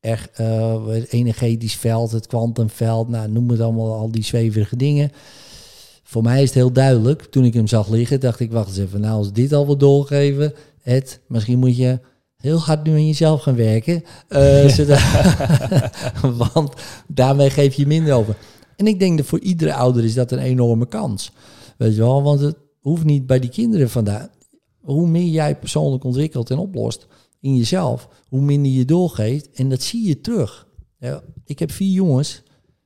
er, 0.00 0.28
eh, 0.34 0.86
het 0.86 1.12
energetisch 1.12 1.76
veld, 1.76 2.10
het 2.10 2.26
kwantumveld, 2.26 3.08
nou, 3.08 3.30
noem 3.30 3.50
het 3.50 3.60
allemaal, 3.60 3.94
al 3.94 4.10
die 4.10 4.24
zweverige 4.24 4.76
dingen. 4.76 5.10
Voor 6.02 6.22
mij 6.22 6.42
is 6.42 6.48
het 6.48 6.54
heel 6.54 6.72
duidelijk. 6.72 7.22
Toen 7.22 7.44
ik 7.44 7.54
hem 7.54 7.66
zag 7.66 7.88
liggen, 7.88 8.20
dacht 8.20 8.40
ik, 8.40 8.52
wacht 8.52 8.68
eens 8.68 8.78
even. 8.78 9.00
Nou, 9.00 9.16
als 9.16 9.32
dit 9.32 9.52
al 9.52 9.66
wordt 9.66 9.80
doorgegeven, 9.80 10.52
Ed, 10.84 11.20
misschien 11.28 11.58
moet 11.58 11.76
je 11.76 12.00
heel 12.36 12.58
hard 12.58 12.84
nu 12.84 12.92
aan 12.92 13.06
jezelf 13.06 13.42
gaan 13.42 13.56
werken. 13.56 14.02
eh, 14.28 14.68
zodat, 14.76 15.00
want 16.52 16.72
daarmee 17.08 17.50
geef 17.50 17.74
je 17.74 17.86
minder 17.86 18.14
over. 18.14 18.36
En 18.76 18.86
ik 18.86 18.98
denk 18.98 19.16
dat 19.16 19.26
voor 19.26 19.40
iedere 19.40 19.74
ouder 19.74 20.04
is 20.04 20.14
dat 20.14 20.32
een 20.32 20.38
enorme 20.38 20.86
kans. 20.86 21.32
Weet 21.76 21.94
je 21.94 22.00
wel, 22.00 22.22
want 22.22 22.40
het 22.40 22.56
hoeft 22.80 23.04
niet 23.04 23.26
bij 23.26 23.38
die 23.38 23.50
kinderen 23.50 23.90
vandaan. 23.90 24.28
Hoe 24.80 25.06
meer 25.06 25.30
jij 25.30 25.56
persoonlijk 25.56 26.04
ontwikkelt 26.04 26.50
en 26.50 26.58
oplost 26.58 27.06
in 27.40 27.56
jezelf, 27.56 28.08
hoe 28.28 28.40
minder 28.40 28.72
je 28.72 28.84
doorgeeft. 28.84 29.50
En 29.50 29.68
dat 29.68 29.82
zie 29.82 30.06
je 30.06 30.20
terug. 30.20 30.66
Ja, 30.98 31.22
ik 31.44 31.58
heb 31.58 31.70
vier 31.70 31.92
jongens, 31.92 32.42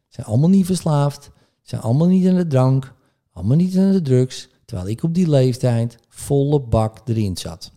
zijn 0.09 0.27
allemaal 0.27 0.49
niet 0.49 0.67
verslaafd, 0.67 1.31
zijn 1.63 1.81
allemaal 1.81 2.07
niet 2.07 2.27
aan 2.29 2.35
de 2.37 2.47
drank, 2.47 2.95
allemaal 3.33 3.57
niet 3.57 3.77
aan 3.77 3.93
de 3.93 4.03
drugs. 4.03 4.49
Terwijl 4.65 4.89
ik 4.89 5.03
op 5.03 5.15
die 5.15 5.29
leeftijd 5.29 5.99
volle 6.09 6.61
bak 6.61 7.01
erin 7.05 7.37
zat. 7.37 7.73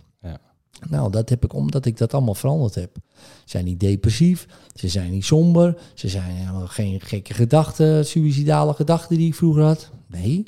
Nou, 0.90 1.12
dat 1.12 1.30
heb 1.30 1.44
ik 1.44 1.54
omdat 1.54 1.86
ik 1.86 1.98
dat 1.98 2.14
allemaal 2.14 2.34
veranderd 2.36 2.76
heb. 2.76 2.96
Ze 3.16 3.24
zijn 3.46 3.66
niet 3.66 3.80
depressief, 3.80 4.48
ze 4.74 4.88
zijn 4.88 5.12
niet 5.12 5.26
somber, 5.26 5.82
ze 5.94 6.10
zijn 6.10 6.32
helemaal 6.32 6.68
geen 6.68 7.02
gekke 7.02 7.34
gedachten, 7.34 8.06
suïcidale 8.06 8.74
gedachten 8.74 9.18
die 9.18 9.28
ik 9.28 9.36
vroeger 9.36 9.64
had. 9.64 9.92
Nee, 10.08 10.44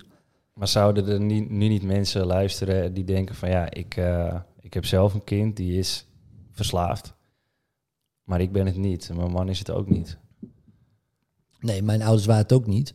Maar 0.53 0.67
zouden 0.67 1.07
er 1.07 1.19
nu 1.19 1.67
niet 1.67 1.83
mensen 1.83 2.25
luisteren 2.25 2.93
die 2.93 3.03
denken 3.03 3.35
van 3.35 3.49
ja, 3.49 3.69
ik, 3.71 3.95
eh, 3.97 4.39
ik 4.61 4.73
heb 4.73 4.85
zelf 4.85 5.13
een 5.13 5.23
kind 5.23 5.55
die 5.55 5.77
is 5.77 6.05
verslaafd. 6.51 7.13
Maar 8.23 8.41
ik 8.41 8.51
ben 8.51 8.65
het 8.65 8.77
niet. 8.77 9.09
en 9.09 9.15
Mijn 9.15 9.31
man 9.31 9.49
is 9.49 9.59
het 9.59 9.71
ook 9.71 9.89
niet. 9.89 10.17
nee, 11.59 11.81
mijn 11.81 12.01
ouders 12.01 12.25
waren 12.25 12.41
het 12.41 12.53
ook 12.53 12.67
niet. 12.67 12.93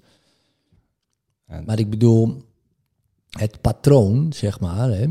En, 1.46 1.64
Maar 1.64 1.78
ik 1.78 1.90
bedoel, 1.90 2.42
het 3.30 3.60
patroon, 3.60 4.32
zeg 4.32 4.60
maar, 4.60 4.88
hè, 4.88 5.06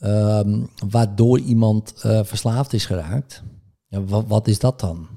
ehm, 0.00 0.62
waardoor 0.88 1.38
iemand 1.38 1.94
eh, 2.02 2.24
verslaafd 2.24 2.72
is 2.72 2.86
geraakt. 2.86 3.42
Ja, 3.88 4.04
wat, 4.04 4.24
wat 4.26 4.48
is 4.48 4.58
dat 4.58 4.80
dan? 4.80 5.08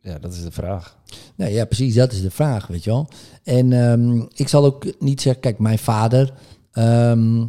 ja, 0.00 0.18
dat 0.18 0.32
is 0.32 0.42
de 0.42 0.50
vraag. 0.50 0.98
Nou 1.36 1.50
ja, 1.52 1.64
precies, 1.64 1.94
dat 1.94 2.12
is 2.12 2.22
de 2.22 2.30
vraag, 2.30 2.66
weet 2.66 2.84
je 2.84 2.90
wel. 2.90 3.08
En 3.42 3.72
ehm, 3.72 4.18
ik 4.34 4.48
zal 4.48 4.64
ook 4.64 5.00
niet 5.00 5.20
zeggen, 5.20 5.42
kijk, 5.42 5.58
mijn 5.58 5.78
vader, 5.78 6.32
ehm, 6.72 7.46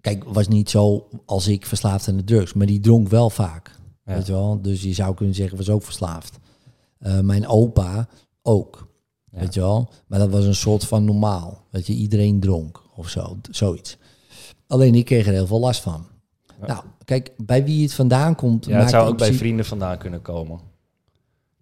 kijk, 0.00 0.24
was 0.24 0.48
niet 0.48 0.70
zo 0.70 1.08
als 1.26 1.46
ik 1.48 1.66
verslaafd 1.66 2.08
aan 2.08 2.16
de 2.16 2.24
drugs, 2.24 2.52
maar 2.52 2.66
die 2.66 2.80
dronk 2.80 3.08
wel 3.08 3.30
vaak, 3.30 3.78
Ja. 4.04 4.14
weet 4.14 4.26
je 4.26 4.32
wel. 4.32 4.62
Dus 4.62 4.82
je 4.82 4.92
zou 4.92 5.14
kunnen 5.14 5.34
zeggen, 5.34 5.56
was 5.56 5.68
ook 5.70 5.82
verslaafd. 5.82 6.38
Eh, 6.98 7.20
mijn 7.20 7.46
opa 7.46 8.08
ook, 8.42 8.88
Ja. 9.30 9.38
weet 9.38 9.54
je 9.54 9.60
wel. 9.60 9.90
Maar 10.06 10.18
dat 10.18 10.30
was 10.30 10.44
een 10.44 10.54
soort 10.54 10.84
van 10.84 11.04
normaal, 11.04 11.66
dat 11.70 11.86
je 11.86 11.92
iedereen 11.92 12.40
dronk 12.40 12.82
of 12.96 13.08
zo, 13.08 13.36
zoiets. 13.50 13.96
Alleen 14.66 14.94
ik 14.94 15.04
kreeg 15.04 15.26
er 15.26 15.32
heel 15.32 15.46
veel 15.46 15.60
last 15.60 15.80
van. 15.80 16.06
Ja. 16.60 16.66
Nou, 16.66 16.82
kijk, 17.04 17.30
bij 17.36 17.64
wie 17.64 17.82
het 17.82 17.94
vandaan 17.94 18.34
komt, 18.34 18.66
Ja, 18.66 18.78
het 18.80 18.90
zou 18.90 19.08
ook 19.08 19.18
bij 19.18 19.32
vrienden 19.34 19.64
vandaan 19.64 19.98
kunnen 19.98 20.22
komen. 20.22 20.60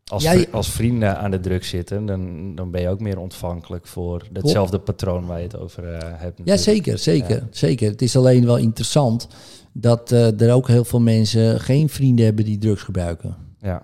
Als, 0.05 0.23
Ja, 0.23 0.31
vri- 0.31 0.41
je- 0.41 0.51
als 0.51 0.71
vrienden 0.71 1.19
aan 1.19 1.31
de 1.31 1.41
druk 1.41 1.65
zitten, 1.65 2.07
dan, 2.07 2.55
dan 2.55 2.71
ben 2.71 2.81
je 2.81 2.89
ook 2.89 3.01
meer 3.01 3.19
ontvankelijk 3.19 3.87
voor 3.87 4.27
hetzelfde 4.33 4.79
patroon 4.79 5.27
waar 5.27 5.37
je 5.39 5.45
het 5.45 5.57
over 5.59 5.95
eh, 5.95 5.99
hebt. 6.21 6.41
Ja, 6.45 6.57
zeker, 6.57 6.99
zeker, 6.99 7.37
Ja. 7.37 7.47
zeker. 7.51 7.91
Het 7.91 8.03
is 8.03 8.17
alleen 8.17 8.45
wel 8.45 8.57
interessant 8.57 9.29
dat 9.73 10.13
eh, 10.13 10.41
er 10.41 10.53
ook 10.53 10.69
heel 10.69 10.85
veel 10.85 11.01
mensen 11.01 11.61
geen 11.61 11.89
vrienden 11.89 12.25
hebben 12.25 12.45
die 12.45 12.59
drugs 12.59 12.83
gebruiken. 12.83 13.37
Ja, 13.61 13.83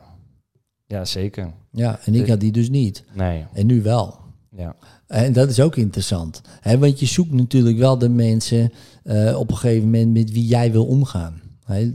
ja 0.87 1.05
zeker. 1.05 1.53
Ja, 1.71 1.99
en 2.05 2.15
ik 2.15 2.21
Dus- 2.21 2.29
had 2.29 2.41
die 2.41 2.53
dus 2.53 2.71
niet. 2.71 3.05
Nee, 3.15 3.45
En 3.53 3.67
nu 3.67 3.83
wel. 3.83 4.19
ja. 4.51 4.77
En 5.07 5.33
dat 5.33 5.49
is 5.49 5.61
ook 5.61 5.77
interessant. 5.77 6.41
Hè, 6.61 6.79
want 6.79 7.01
je 7.01 7.07
zoekt 7.07 7.33
natuurlijk 7.33 7.79
wel 7.79 7.99
de 7.99 8.09
mensen 8.09 8.73
eh, 9.07 9.39
op 9.39 9.51
een 9.51 9.57
gegeven 9.57 9.85
moment 9.85 10.13
met 10.13 10.33
wie 10.33 10.47
jij 10.47 10.73
wil 10.73 10.87
omgaan. 10.87 11.41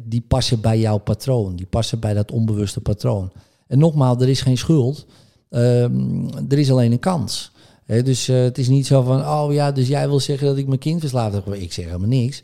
Die 0.04 0.22
passen 0.28 0.62
bij 0.62 0.80
jouw 0.80 0.98
patroon. 0.98 1.56
Die 1.56 1.66
passen 1.66 2.00
bij 2.00 2.14
dat 2.14 2.32
onbewuste 2.32 2.82
patroon. 2.82 3.32
En 3.68 3.80
nogmaals, 3.80 4.22
er 4.22 4.30
is 4.30 4.42
geen 4.42 4.58
schuld. 4.58 5.06
Ehm, 5.50 6.28
er 6.50 6.60
is 6.60 6.72
alleen 6.72 6.92
een 6.92 7.00
kans. 7.00 7.52
Dus 7.86 8.28
eh, 8.28 8.42
het 8.42 8.58
is 8.58 8.68
niet 8.68 8.88
zo 8.88 9.02
van, 9.02 9.20
oh 9.20 9.54
ja, 9.54 9.72
dus 9.72 9.88
jij 9.88 10.08
wil 10.08 10.20
zeggen 10.20 10.48
dat 10.48 10.58
ik 10.58 10.68
mijn 10.68 10.80
kind 10.80 11.00
verslaafd 11.00 11.34
heb. 11.34 11.54
Ik 11.54 11.74
zeg 11.74 11.86
helemaal 11.86 12.08
niks. 12.08 12.44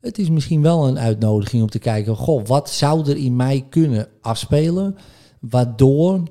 Het 0.00 0.18
is 0.18 0.28
misschien 0.30 0.62
wel 0.62 0.88
een 0.88 0.98
uitnodiging 0.98 1.62
om 1.62 1.68
te 1.68 1.78
kijken, 1.78 2.16
goh, 2.16 2.46
wat 2.46 2.70
zou 2.70 3.10
er 3.10 3.16
in 3.16 3.36
mij 3.36 3.66
kunnen 3.70 4.08
afspelen, 4.20 4.96
waardoor 5.40 6.22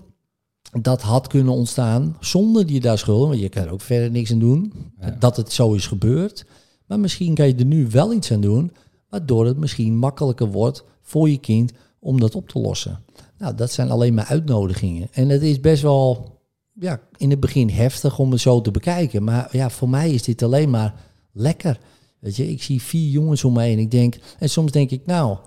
dat 0.81 1.01
had 1.01 1.27
kunnen 1.27 1.53
ontstaan 1.53 2.17
zonder 2.19 2.71
je 2.71 2.79
daar 2.79 2.97
schuld, 2.97 3.27
want 3.27 3.39
je 3.39 3.49
kan 3.49 3.63
er 3.63 3.71
ook 3.71 3.81
verder 3.81 4.11
niks 4.11 4.31
aan 4.31 4.39
doen, 4.39 4.73
Ja. 4.99 5.15
dat 5.19 5.37
het 5.37 5.51
zo 5.51 5.73
is 5.73 5.87
gebeurd. 5.87 6.45
Maar 6.85 6.99
misschien 6.99 7.35
kan 7.35 7.47
je 7.47 7.55
er 7.55 7.65
nu 7.65 7.87
wel 7.89 8.13
iets 8.13 8.31
aan 8.31 8.41
doen, 8.41 8.71
waardoor 9.09 9.45
het 9.45 9.57
misschien 9.57 9.97
makkelijker 9.97 10.47
wordt 10.47 10.83
voor 11.01 11.29
je 11.29 11.37
kind 11.37 11.71
om 11.99 12.19
dat 12.19 12.35
op 12.35 12.49
te 12.49 12.59
lossen. 12.59 13.03
Nou, 13.37 13.55
dat 13.55 13.71
zijn 13.71 13.91
alleen 13.91 14.13
maar 14.13 14.25
uitnodigingen. 14.25 15.07
En 15.11 15.29
het 15.29 15.41
is 15.41 15.59
best 15.59 15.81
wel, 15.81 16.37
ja, 16.79 16.99
in 17.17 17.29
het 17.29 17.39
begin 17.39 17.69
heftig 17.69 18.19
om 18.19 18.31
het 18.31 18.41
zo 18.41 18.61
te 18.61 18.71
bekijken. 18.71 19.23
Maar 19.23 19.47
ja, 19.51 19.69
voor 19.69 19.89
mij 19.89 20.11
is 20.11 20.23
dit 20.23 20.43
alleen 20.43 20.69
maar 20.69 20.93
lekker. 21.31 21.79
Weet 22.19 22.35
je, 22.35 22.51
ik 22.51 22.63
zie 22.63 22.81
vier 22.81 23.09
jongens 23.09 23.43
om 23.43 23.53
me 23.53 23.61
heen. 23.61 23.79
Ik 23.79 23.91
denk, 23.91 24.17
en 24.39 24.49
soms 24.49 24.71
denk 24.71 24.89
ik, 24.89 25.05
nou, 25.05 25.37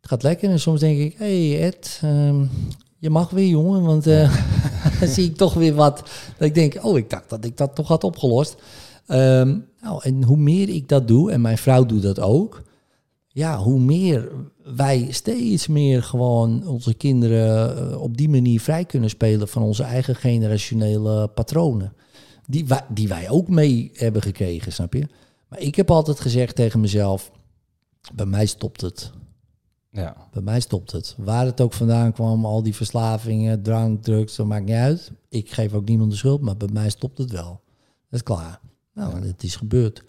het 0.00 0.08
gaat 0.08 0.22
lekker. 0.22 0.50
En 0.50 0.60
soms 0.60 0.80
denk 0.80 0.98
ik, 0.98 1.14
hé 1.18 1.48
hey 1.48 1.66
Ed, 1.66 2.00
ehm, 2.02 2.44
je 2.98 3.10
mag 3.10 3.30
weer 3.30 3.48
jongen, 3.48 3.82
want 3.82 4.06
eh, 4.06 4.36
dan 5.00 5.08
zie 5.08 5.24
ik 5.24 5.36
toch 5.36 5.54
weer 5.54 5.74
wat. 5.74 6.02
Dat 6.38 6.48
ik 6.48 6.54
denk, 6.54 6.78
oh, 6.82 6.98
ik 6.98 7.10
dacht 7.10 7.30
dat 7.30 7.44
ik 7.44 7.56
dat 7.56 7.74
toch 7.74 7.88
had 7.88 8.04
opgelost. 8.04 8.56
Ehm, 9.06 9.58
nou, 9.80 10.02
en 10.02 10.22
hoe 10.22 10.36
meer 10.36 10.68
ik 10.68 10.88
dat 10.88 11.08
doe, 11.08 11.30
en 11.30 11.40
mijn 11.40 11.58
vrouw 11.58 11.86
doet 11.86 12.02
dat 12.02 12.20
ook, 12.20 12.62
ja, 13.28 13.58
hoe 13.58 13.80
meer 13.80 14.30
wij 14.76 15.06
steeds 15.10 15.66
meer 15.66 16.02
gewoon 16.02 16.66
onze 16.66 16.94
kinderen 16.94 17.76
eh, 17.90 18.02
op 18.02 18.16
die 18.16 18.28
manier 18.28 18.60
vrij 18.60 18.84
kunnen 18.84 19.10
spelen 19.10 19.48
van 19.48 19.62
onze 19.62 19.82
eigen 19.82 20.16
generationele 20.16 21.28
patronen. 21.28 21.92
Die 22.46 22.66
wij, 22.66 22.84
die 22.88 23.08
wij 23.08 23.30
ook 23.30 23.48
mee 23.48 23.90
hebben 23.94 24.22
gekregen, 24.22 24.72
snap 24.72 24.92
je? 24.92 25.06
Maar 25.48 25.58
ik 25.58 25.74
heb 25.74 25.90
altijd 25.90 26.20
gezegd 26.20 26.56
tegen 26.56 26.80
mezelf, 26.80 27.30
bij 28.14 28.26
mij 28.26 28.46
stopt 28.46 28.80
het. 28.80 29.10
Ja. 29.90 30.16
Bij 30.32 30.42
mij 30.42 30.60
stopt 30.60 30.92
het. 30.92 31.14
Waar 31.18 31.46
het 31.46 31.60
ook 31.60 31.72
vandaan 31.72 32.12
kwam, 32.12 32.44
al 32.44 32.62
die 32.62 32.74
verslavingen, 32.74 33.62
drank, 33.62 34.02
drugs, 34.02 34.36
dat 34.36 34.46
maakt 34.46 34.64
niet 34.64 34.74
uit. 34.74 35.12
Ik 35.28 35.52
geef 35.52 35.72
ook 35.72 35.88
niemand 35.88 36.10
de 36.10 36.16
schuld, 36.16 36.40
maar 36.40 36.56
bij 36.56 36.68
mij 36.72 36.90
stopt 36.90 37.18
het 37.18 37.30
wel. 37.30 37.60
Dat 38.10 38.20
is 38.20 38.22
klaar. 38.22 38.60
Nou, 38.94 39.26
het 39.26 39.42
is 39.42 39.56
gebeurd. 39.56 40.04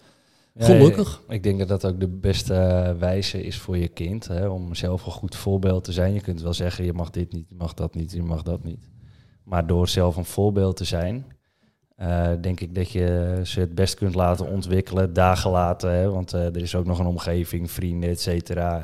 Ja, 0.54 0.64
Gelukkig. 0.64 1.22
Ik 1.28 1.42
denk 1.42 1.58
dat 1.58 1.68
dat 1.68 1.84
ook 1.84 2.00
de 2.00 2.08
beste 2.08 2.54
eh, 2.54 2.98
wijze 2.98 3.42
is 3.42 3.58
voor 3.58 3.76
je 3.76 3.88
kind. 3.88 4.26
Hè, 4.26 4.46
om 4.48 4.74
zelf 4.74 5.06
een 5.06 5.12
goed 5.12 5.36
voorbeeld 5.36 5.84
te 5.84 5.92
zijn. 5.92 6.12
Je 6.12 6.20
kunt 6.20 6.42
wel 6.42 6.54
zeggen, 6.54 6.84
je 6.84 6.92
mag 6.92 7.10
dit 7.10 7.32
niet, 7.32 7.48
je 7.48 7.54
mag 7.54 7.74
dat 7.74 7.94
niet, 7.94 8.12
je 8.12 8.22
mag 8.22 8.42
dat 8.42 8.64
niet. 8.64 8.88
Maar 9.44 9.66
door 9.66 9.88
zelf 9.88 10.16
een 10.16 10.24
voorbeeld 10.24 10.76
te 10.76 10.84
zijn, 10.84 11.26
eh, 11.96 12.30
denk 12.40 12.60
ik 12.60 12.74
dat 12.74 12.90
je 12.90 13.40
ze 13.44 13.60
het 13.60 13.74
best 13.74 13.94
kunt 13.94 14.14
laten 14.14 14.46
ontwikkelen, 14.48 15.12
dagen 15.12 15.50
later. 15.50 15.90
Hè, 15.90 16.10
want 16.10 16.32
eh, 16.32 16.44
er 16.44 16.62
is 16.62 16.74
ook 16.74 16.86
nog 16.86 16.98
een 16.98 17.06
omgeving, 17.06 17.70
vrienden, 17.70 18.10
et 18.10 18.20
cetera. 18.20 18.82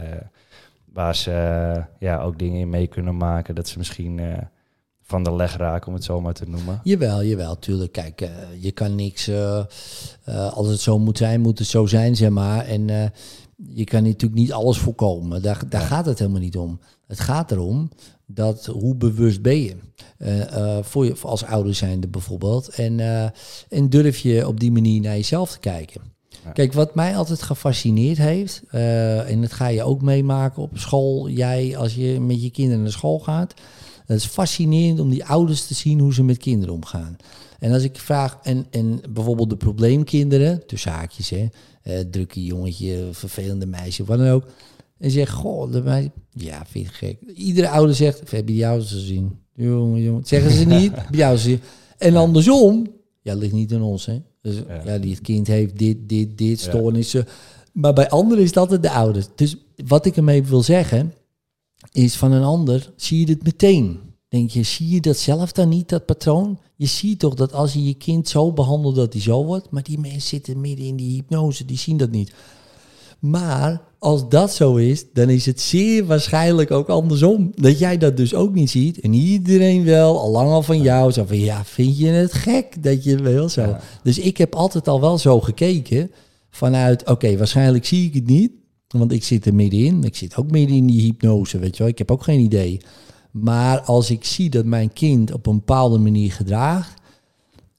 waar 0.85 1.17
ze 1.17 1.85
ja, 1.99 2.21
ook 2.23 2.39
dingen 2.39 2.61
in 2.61 2.71
mee 2.71 2.87
kunnen 2.87 3.17
maken. 3.17 3.55
Dat 3.55 3.69
ze 3.69 3.79
misschien 3.79 4.21
van 5.03 5.23
de 5.25 5.33
leg 5.35 5.57
raken, 5.57 5.89
om 5.89 5.95
het 5.95 6.05
zo 6.05 6.21
maar 6.21 6.33
te 6.35 6.45
noemen. 6.49 6.81
Jawel, 6.85 7.25
jawel, 7.25 7.59
tuurlijk. 7.59 7.93
Kijk, 7.93 8.21
eh, 8.21 8.29
je 8.59 8.71
kan 8.73 8.95
niks. 8.95 9.29
eh, 9.29 9.59
eh, 10.25 10.53
als 10.53 10.69
het 10.69 10.81
zo 10.81 10.99
moet 10.99 11.19
zijn, 11.19 11.41
moet 11.41 11.59
het 11.59 11.69
zo 11.69 11.87
zijn, 11.87 12.17
zeg 12.17 12.31
maar. 12.31 12.65
En 12.67 13.13
je 13.69 13.85
kan 13.85 14.03
natuurlijk 14.03 14.41
niet 14.41 14.53
alles 14.53 14.79
voorkomen. 14.79 15.43
Daar, 15.43 15.63
daar 15.69 15.81
Ja. 15.81 15.87
gaat 15.87 16.07
het 16.07 16.19
helemaal 16.19 16.41
niet 16.41 16.57
om. 16.57 16.81
Het 17.07 17.21
gaat 17.21 17.51
erom 17.51 17.91
dat 18.27 18.67
hoe 18.67 18.95
bewust 18.95 19.43
ben 19.43 19.61
je. 19.63 19.77
Voor 20.83 21.05
je 21.05 21.15
als 21.23 21.45
ouder 21.45 21.75
zijnde 21.75 22.09
bijvoorbeeld. 22.09 22.69
En, 22.69 23.01
en 23.69 23.89
durf 23.89 24.19
je 24.19 24.47
op 24.49 24.61
die 24.61 24.73
manier 24.73 25.01
naar 25.01 25.17
jezelf 25.17 25.51
te 25.51 25.59
kijken. 25.59 26.01
Ja. 26.45 26.51
Kijk, 26.51 26.73
wat 26.73 26.95
mij 26.95 27.17
altijd 27.17 27.43
gefascineerd 27.43 28.19
heeft, 28.19 28.63
en 29.27 29.41
dat 29.41 29.53
ga 29.53 29.67
je 29.67 29.83
ook 29.83 30.03
meemaken 30.03 30.63
op 30.63 30.71
school, 30.75 31.29
jij 31.29 31.77
als 31.77 31.95
je 31.95 32.21
met 32.21 32.43
je 32.43 32.51
kinderen 32.51 32.83
naar 32.83 32.93
school 32.93 33.19
gaat. 33.19 33.55
Het 34.07 34.19
is 34.19 34.27
fascinerend 34.27 35.01
om 35.01 35.11
die 35.11 35.25
ouders 35.25 35.67
te 35.67 35.75
zien 35.75 35.99
hoe 35.99 36.15
ze 36.15 36.23
met 36.23 36.39
kinderen 36.39 36.75
omgaan. 36.75 37.17
En 37.59 37.73
als 37.73 37.83
ik 37.83 37.99
vraag, 37.99 38.39
en, 38.43 38.67
en 38.71 39.01
bijvoorbeeld 39.11 39.51
de 39.51 39.57
probleemkinderen, 39.57 40.67
tussen 40.67 40.93
haakjes, 40.93 41.31
hè, 41.31 41.47
eh, 41.83 41.99
drukke 42.11 42.45
jongetje, 42.45 43.09
vervelende 43.11 43.67
meisje, 43.67 44.05
wat 44.05 44.19
dan 44.19 44.29
ook. 44.29 44.45
En 44.99 45.11
zeg, 45.11 45.31
goh, 45.31 45.73
de 45.73 45.83
meisje, 45.83 46.11
ja, 46.31 46.65
vind 46.69 46.87
je 46.87 46.93
gek. 46.93 47.17
Iedere 47.35 47.69
ouder 47.69 47.95
zegt, 47.95 48.19
heb 48.19 48.31
je 48.31 48.45
die 48.45 48.67
ouders 48.67 48.93
gezien? 48.93 49.39
Jongen, 49.55 50.03
jongen, 50.03 50.25
zeggen 50.25 50.51
ze 50.51 50.65
niet, 50.65 50.93
ouders 51.11 51.43
gezien? 51.43 51.61
En 51.99 52.17
andersom, 52.17 52.87
ja, 53.23 53.35
ligt 53.35 53.53
niet 53.53 53.73
aan 53.73 53.83
ons, 53.83 54.07
hè. 54.07 54.21
Dus 54.43 54.57
Ja. 54.69 54.83
ja, 54.85 54.99
die 54.99 55.11
het 55.11 55.21
kind 55.21 55.47
heeft 55.47 55.79
dit, 55.79 55.97
dit, 56.09 56.39
dit, 56.39 56.61
stoornissen. 56.61 57.27
Maar 57.73 57.93
bij 57.93 58.09
anderen 58.09 58.43
is 58.43 58.49
het 58.49 58.59
altijd 58.59 58.83
de 58.83 58.91
ouders. 58.91 59.27
Dus 59.35 59.57
wat 59.87 60.07
ik 60.07 60.17
ermee 60.17 60.43
wil 60.43 60.63
zeggen, 60.63 61.13
is 61.93 62.17
van 62.17 62.33
een 62.33 62.43
ander 62.43 62.93
zie 62.97 63.19
je 63.19 63.27
dit 63.27 63.43
meteen. 63.43 64.01
Denk 64.29 64.51
je, 64.51 64.63
zie 64.63 64.89
je 64.89 65.01
dat 65.01 65.17
zelf 65.17 65.53
dan 65.53 65.69
niet, 65.69 65.89
dat 65.89 66.07
patroon? 66.07 66.59
Je 66.77 66.87
ziet 66.87 67.19
toch 67.19 67.35
dat 67.35 67.53
als 67.53 67.73
je 67.73 67.85
je 67.85 67.95
kind 67.95 68.29
zo 68.29 68.53
behandelt 68.53 68.97
dat 68.97 69.13
hij 69.13 69.23
zo 69.23 69.45
wordt, 69.45 69.71
maar 69.71 69.83
die 69.83 69.99
mensen 69.99 70.21
zitten 70.21 70.61
midden 70.61 70.87
in 70.87 70.97
die 70.97 71.15
hypnose, 71.15 71.65
die 71.65 71.79
zien 71.79 71.97
dat 71.97 72.11
niet. 72.11 72.33
Maar 73.19 73.83
als 73.99 74.29
dat 74.29 74.55
zo 74.55 74.77
is, 74.77 75.05
dan 75.13 75.31
is 75.31 75.47
het 75.47 75.61
zeer 75.61 76.07
waarschijnlijk 76.07 76.71
ook 76.71 76.89
andersom. 76.89 77.53
Dat 77.55 77.79
jij 77.79 77.99
dat 77.99 78.17
dus 78.17 78.35
ook 78.35 78.55
niet 78.55 78.71
ziet 78.71 79.01
en 79.01 79.13
iedereen 79.13 79.85
wel, 79.85 80.21
al 80.21 80.31
lang 80.31 80.51
al 80.51 80.63
van 80.63 80.83
jou, 80.83 81.13
zo 81.13 81.25
van 81.25 81.39
ja, 81.41 81.65
vind 81.65 81.99
je 81.99 82.07
het 82.07 82.33
gek 82.33 82.83
dat 82.83 83.05
je 83.05 83.17
wel 83.17 83.49
zo. 83.49 83.61
Ja. 83.61 83.81
Dus 84.03 84.19
ik 84.19 84.37
heb 84.37 84.55
altijd 84.55 84.89
al 84.89 85.01
wel 85.01 85.19
zo 85.19 85.41
gekeken 85.41 86.11
vanuit, 86.51 87.09
oké, 87.09 87.37
waarschijnlijk 87.37 87.87
zie 87.87 88.07
ik 88.07 88.15
het 88.15 88.27
niet, 88.27 88.53
want 88.93 89.13
ik 89.13 89.25
zit 89.25 89.47
er 89.47 89.55
middenin. 89.55 90.05
Ik 90.05 90.17
zit 90.17 90.37
ook 90.37 90.51
midden 90.51 90.77
in 90.77 90.87
die 90.87 91.01
hypnose, 91.01 91.59
weet 91.59 91.77
je 91.77 91.83
wel. 91.83 91.93
Ik 91.93 91.99
heb 91.99 92.11
ook 92.11 92.23
geen 92.23 92.41
idee. 92.41 92.81
Maar 93.31 93.81
als 93.81 94.11
ik 94.11 94.25
zie 94.25 94.51
dat 94.51 94.65
mijn 94.65 94.93
kind 94.93 95.33
op 95.33 95.47
een 95.47 95.57
bepaalde 95.57 95.99
manier 95.99 96.33
gedraagt, 96.33 97.01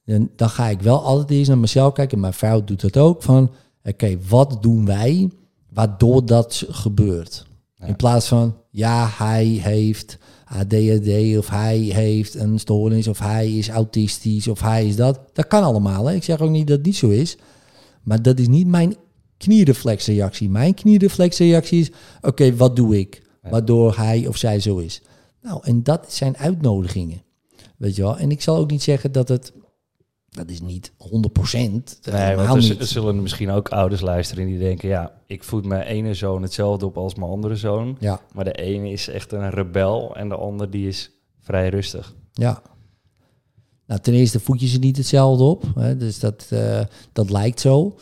dan, 0.06 0.30
dan 0.36 0.50
ga 0.50 0.68
ik 0.68 0.82
wel 0.82 1.04
altijd 1.04 1.30
eerst 1.30 1.50
naar 1.50 1.58
mezelf 1.58 1.94
kijken. 1.94 2.20
Mijn 2.20 2.34
vrouw 2.34 2.64
doet 2.64 2.82
dat 2.82 2.98
ook. 2.98 3.24
Van, 3.24 3.52
oké, 3.84 4.18
wat 4.30 4.58
doen 4.62 4.86
wij 4.86 5.30
waardoor 5.74 6.26
dat 6.26 6.66
gebeurt? 6.70 7.46
Ja. 7.76 7.86
In 7.86 7.96
plaats 7.96 8.28
van, 8.28 8.56
ja, 8.70 9.10
hij 9.18 9.46
heeft 9.46 10.18
ADHD 10.46 11.38
of 11.38 11.50
hij 11.50 11.78
heeft 11.78 12.36
een 12.36 12.60
stoornis 12.60 13.08
of 13.08 13.20
hij 13.20 13.52
is 13.52 13.70
autistisch 13.70 14.48
of 14.48 14.62
hij 14.62 14.88
is 14.88 14.96
dat. 14.96 15.20
Dat 15.34 15.48
kan 15.48 15.64
allemaal. 15.64 16.06
Hè? 16.06 16.16
Ik 16.16 16.24
zeg 16.24 16.40
ook 16.40 16.50
niet 16.50 16.68
dat 16.68 16.78
het 16.78 16.86
niet 16.86 16.96
zo 16.96 17.10
is. 17.10 17.38
Maar 18.04 18.22
dat 18.22 18.40
is 18.40 18.48
niet 18.48 18.68
mijn 18.68 18.96
knierreflexreactie. 19.44 20.50
Mijn 20.50 20.74
knierreflexreactie 20.74 21.80
is, 21.80 21.92
oké, 22.22 22.56
wat 22.56 22.76
doe 22.76 23.00
ik? 23.00 23.22
Waardoor 23.42 23.98
hij 23.98 24.28
of 24.28 24.38
zij 24.38 24.60
zo 24.60 24.78
is. 24.78 25.02
Nou, 25.42 25.60
en 25.64 25.84
dat 25.84 26.06
zijn 26.14 26.38
uitnodigingen. 26.38 27.22
Weet 27.78 27.96
je 27.96 28.02
wel? 28.02 28.18
En 28.18 28.32
ik 28.32 28.42
zal 28.42 28.58
ook 28.58 28.72
niet 28.72 28.84
zeggen 28.84 29.12
dat 29.12 29.28
het... 29.28 29.54
Dat 30.30 30.50
is 30.50 30.62
niet 30.62 30.92
100 30.98 31.34
procent. 31.34 32.00
Nee, 32.12 32.36
want 32.36 32.56
er, 32.56 32.62
z- 32.62 32.70
er 32.80 32.86
zullen 32.86 33.22
misschien 33.22 33.50
ook 33.50 33.70
ouders 33.70 34.02
luisteren 34.02 34.46
die 34.46 34.58
denken... 34.60 34.90
ja, 34.90 35.12
ik 35.28 35.44
voed 35.44 35.66
mijn 35.66 35.82
ene 35.84 36.14
zoon 36.14 36.42
hetzelfde 36.42 36.86
op 36.86 36.98
als 36.98 37.16
mijn 37.16 37.30
andere 37.32 37.56
zoon. 37.56 37.98
Ja, 38.00 38.22
Maar 38.34 38.44
de 38.44 38.54
ene 38.54 38.90
is 38.90 39.08
echt 39.08 39.32
een 39.32 39.50
rebel 39.50 40.16
en 40.16 40.30
de 40.30 40.36
ander 40.36 40.70
die 40.70 40.88
is 40.88 41.12
vrij 41.40 41.70
rustig. 41.70 42.16
ja. 42.34 42.62
Nou, 43.88 44.02
ten 44.02 44.14
eerste 44.14 44.40
voed 44.40 44.60
je 44.60 44.68
ze 44.68 44.78
niet 44.80 44.98
hetzelfde 44.98 45.44
op. 45.44 45.64
Hè? 45.76 45.98
Dus 45.98 46.20
dat, 46.20 46.46
eh, 46.50 46.82
dat 47.14 47.30
lijkt 47.30 47.60
zo. 47.60 47.96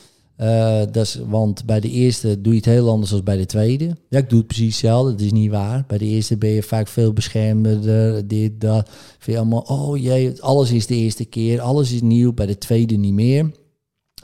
Dat 0.91 0.95
is, 0.95 1.19
want 1.27 1.65
bij 1.65 1.79
de 1.79 1.89
eerste 1.89 2.41
doe 2.41 2.53
je 2.53 2.59
het 2.59 2.67
heel 2.67 2.89
anders 2.89 3.11
dan 3.11 3.23
bij 3.23 3.37
de 3.37 3.45
tweede. 3.45 3.95
Ja, 4.09 4.17
ik 4.17 4.29
doe 4.29 4.37
het 4.37 4.47
precies 4.47 4.65
hetzelfde. 4.65 5.11
Dat 5.11 5.21
is 5.21 5.31
niet 5.31 5.51
waar. 5.51 5.83
Bij 5.87 5.97
de 5.97 6.05
eerste 6.05 6.37
ben 6.37 6.49
je 6.49 6.63
vaak 6.63 6.87
veel 6.87 7.13
beschermender. 7.13 8.27
Dit, 8.27 8.61
dat. 8.61 8.89
Vind 9.19 9.37
je 9.37 9.37
allemaal, 9.37 9.65
oh 9.67 9.97
jee, 9.97 10.41
alles 10.41 10.71
is 10.71 10.85
de 10.87 10.95
eerste 10.95 11.25
keer. 11.25 11.61
Alles 11.61 11.91
is 11.91 12.01
nieuw. 12.01 12.33
Bij 12.33 12.45
de 12.45 12.57
tweede 12.57 12.95
niet 12.95 13.13
meer. 13.13 13.51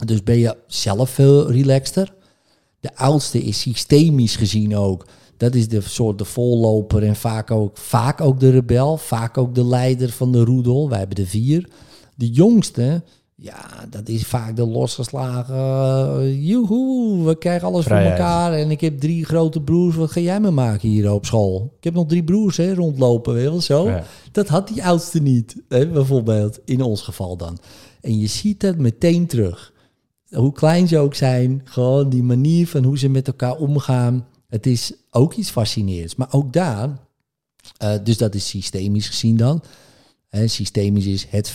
Dus 0.04 0.22
ben 0.22 0.38
je 0.38 0.56
zelf 0.66 1.10
veel 1.10 1.50
relaxter. 1.50 2.14
De 2.80 2.96
oudste 2.96 3.42
is 3.42 3.60
systemisch 3.60 4.36
gezien 4.36 4.76
ook. 4.76 5.06
Dat 5.36 5.54
is 5.54 5.68
de 5.68 5.80
soort 5.80 6.18
de 6.18 6.24
volloper 6.24 7.02
en 7.02 7.16
vaak 7.16 7.50
ook, 7.50 7.76
vaak 7.76 8.20
ook 8.20 8.40
de 8.40 8.50
rebel. 8.50 8.96
Vaak 8.96 9.38
ook 9.38 9.54
de 9.54 9.64
leider 9.64 10.10
van 10.10 10.32
de 10.32 10.44
roedel. 10.44 10.88
Wij 10.88 10.98
hebben 10.98 11.18
er 11.18 11.26
vier. 11.26 11.68
De 12.14 12.30
jongste, 12.30 13.02
ja, 13.40 13.86
dat 13.90 14.08
is 14.08 14.26
vaak 14.26 14.56
de 14.56 14.66
losgeslagen. 14.66 15.56
Uh, 15.56 16.48
joehoe, 16.48 17.24
we 17.24 17.38
krijgen 17.38 17.68
alles 17.68 17.84
Vrijheid. 17.84 18.16
voor 18.16 18.26
elkaar. 18.26 18.52
En 18.52 18.70
ik 18.70 18.80
heb 18.80 19.00
drie 19.00 19.24
grote 19.24 19.60
broers. 19.60 19.96
Wat 19.96 20.10
ga 20.10 20.20
jij 20.20 20.40
me 20.40 20.50
maken 20.50 20.88
hier 20.88 21.12
op 21.12 21.26
school? 21.26 21.74
Ik 21.78 21.84
heb 21.84 21.94
nog 21.94 22.06
drie 22.06 22.24
broers 22.24 22.56
hè, 22.56 22.74
rondlopen, 22.74 23.34
weet 23.34 23.62
zo. 23.62 23.88
Ja. 23.88 24.04
Dat 24.32 24.48
had 24.48 24.68
die 24.68 24.84
oudste 24.84 25.20
niet, 25.20 25.56
hè, 25.68 25.88
bijvoorbeeld. 25.88 26.60
In 26.64 26.82
ons 26.82 27.02
geval 27.02 27.36
dan. 27.36 27.58
En 28.00 28.18
je 28.18 28.26
ziet 28.26 28.60
dat 28.60 28.76
meteen 28.76 29.26
terug. 29.26 29.72
Hoe 30.30 30.52
klein 30.52 30.88
ze 30.88 30.98
ook 30.98 31.14
zijn, 31.14 31.60
gewoon 31.64 32.08
die 32.08 32.22
manier 32.22 32.66
van 32.68 32.84
hoe 32.84 32.98
ze 32.98 33.08
met 33.08 33.26
elkaar 33.26 33.56
omgaan. 33.56 34.26
Het 34.48 34.66
is 34.66 34.92
ook 35.10 35.34
iets 35.34 35.50
fascinerends. 35.50 36.16
Maar 36.16 36.28
ook 36.30 36.52
daar, 36.52 36.98
eh, 37.76 37.94
dus 38.04 38.16
dat 38.16 38.34
is 38.34 38.48
systemisch 38.48 39.08
gezien 39.08 39.36
dan. 39.36 39.62
En 40.28 40.50
systemisch 40.50 41.06
is 41.06 41.26
het 41.30 41.50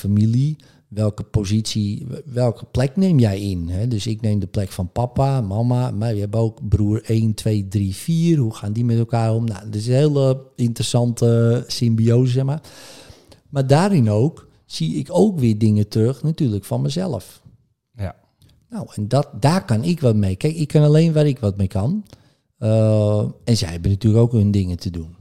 welke 0.93 1.23
positie, 1.23 2.07
welke 2.25 2.65
plek 2.65 2.95
neem 2.95 3.19
jij 3.19 3.41
in? 3.41 3.69
Hè? 3.69 3.87
Dus 3.87 4.07
ik 4.07 4.21
neem 4.21 4.39
de 4.39 4.47
plek 4.47 4.71
van 4.71 4.91
papa, 4.91 5.41
mama, 5.41 5.91
maar 5.91 6.13
je 6.13 6.19
hebt 6.19 6.35
ook 6.35 6.67
broer 6.67 7.03
1, 7.03 7.33
2, 7.33 7.67
3, 7.67 7.95
4. 7.95 8.37
Hoe 8.37 8.53
gaan 8.53 8.73
die 8.73 8.85
met 8.85 8.97
elkaar 8.97 9.33
om? 9.33 9.45
Nou, 9.45 9.65
dat 9.65 9.75
is 9.75 9.87
een 9.87 9.93
hele 9.93 10.41
interessante 10.55 11.63
symbiose, 11.67 12.31
zeg 12.31 12.43
maar. 12.43 12.61
Maar 13.49 13.67
daarin 13.67 14.09
ook 14.09 14.47
zie 14.65 14.95
ik 14.95 15.07
ook 15.11 15.39
weer 15.39 15.57
dingen 15.57 15.87
terug, 15.87 16.23
natuurlijk, 16.23 16.65
van 16.65 16.81
mezelf. 16.81 17.41
Ja. 17.95 18.15
Nou, 18.69 18.87
en 18.93 19.07
dat, 19.07 19.29
daar 19.39 19.65
kan 19.65 19.83
ik 19.83 19.99
wat 19.99 20.15
mee. 20.15 20.35
Kijk, 20.35 20.55
ik 20.55 20.67
kan 20.67 20.83
alleen 20.83 21.13
waar 21.13 21.27
ik 21.27 21.39
wat 21.39 21.57
mee 21.57 21.67
kan. 21.67 22.03
Uh, 22.59 23.25
en 23.43 23.57
zij 23.57 23.71
hebben 23.71 23.91
natuurlijk 23.91 24.23
ook 24.23 24.31
hun 24.31 24.51
dingen 24.51 24.77
te 24.77 24.89
doen. 24.89 25.15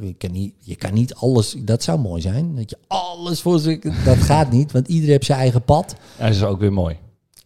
Je 0.00 0.14
kan, 0.14 0.32
niet, 0.32 0.54
je 0.58 0.76
kan 0.76 0.94
niet 0.94 1.14
alles, 1.14 1.56
dat 1.58 1.82
zou 1.82 1.98
mooi 1.98 2.20
zijn, 2.22 2.56
dat 2.56 2.70
je 2.70 2.78
alles 2.86 3.40
voor 3.40 3.58
zich, 3.58 3.80
dat 4.04 4.16
gaat 4.16 4.50
niet, 4.50 4.72
want 4.72 4.88
iedereen 4.88 5.10
heeft 5.10 5.24
zijn 5.24 5.38
eigen 5.38 5.62
pad. 5.62 5.96
Ja, 6.18 6.24
dat 6.24 6.34
is 6.34 6.42
ook 6.42 6.60
weer 6.60 6.72
mooi. 6.72 6.96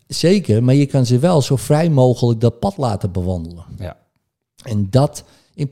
Zeker, 0.07 0.65
maar 0.65 0.75
je 0.75 0.87
kan 0.87 1.07
ze 1.07 1.19
wel 1.19 1.43
zo 1.43 1.57
vrij 1.57 1.91
mogelijk 1.91 2.41
dat 2.41 2.59
pad 2.59 2.77
laten 2.77 3.13
bewandelen. 3.13 3.65
Ja. 3.79 3.97
En 4.63 4.91
dat, 4.91 5.25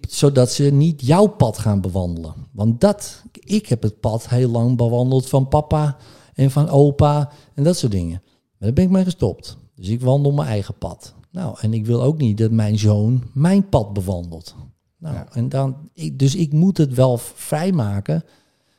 zodat 0.09 0.51
ze 0.51 0.65
niet 0.65 1.07
jouw 1.07 1.27
pad 1.27 1.59
gaan 1.59 1.81
bewandelen. 1.81 2.35
Want 2.53 2.81
dat, 2.81 3.23
ik 3.33 3.67
heb 3.67 3.83
het 3.83 4.01
pad 4.01 4.29
heel 4.29 4.51
lang 4.51 4.77
bewandeld 4.77 5.29
van 5.29 5.49
papa 5.49 5.97
en 6.35 6.51
van 6.51 6.69
opa 6.69 7.31
en 7.55 7.65
dat 7.65 7.77
soort 7.77 7.93
dingen. 7.93 8.23
Maar 8.23 8.57
daar 8.59 8.73
ben 8.73 8.85
ik 8.85 8.91
mee 8.91 9.05
gestopt. 9.05 9.57
Dus 9.75 9.89
ik 9.89 10.01
wandel 10.01 10.33
mijn 10.33 10.49
eigen 10.49 10.75
pad. 10.79 11.15
Nou, 11.31 11.57
en 11.61 11.75
ik 11.75 11.87
wil 11.87 12.03
ook 12.03 12.19
niet 12.19 12.39
dat 12.39 12.51
mijn 12.51 12.79
zoon 12.79 13.23
mijn 13.33 13.69
pad 13.69 13.93
bewandelt. 13.93 14.55
Nou, 14.99 15.15
Ja. 15.15 15.27
en 15.33 15.49
dan, 15.49 15.77
ik, 15.93 16.19
dus 16.19 16.35
ik 16.35 16.53
moet 16.53 16.77
het 16.79 16.95
wel 16.95 17.19
vrijmaken 17.19 18.25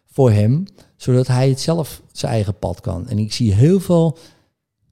voor 0.05 0.31
hem, 0.31 0.63
zodat 0.95 1.27
hij 1.27 1.49
het 1.49 1.59
zelf 1.59 2.01
zijn 2.11 2.31
eigen 2.31 2.57
pad 2.59 2.81
kan. 2.81 3.07
En 3.07 3.17
ik 3.17 3.33
zie 3.33 3.53
heel 3.53 3.79
veel 3.79 4.17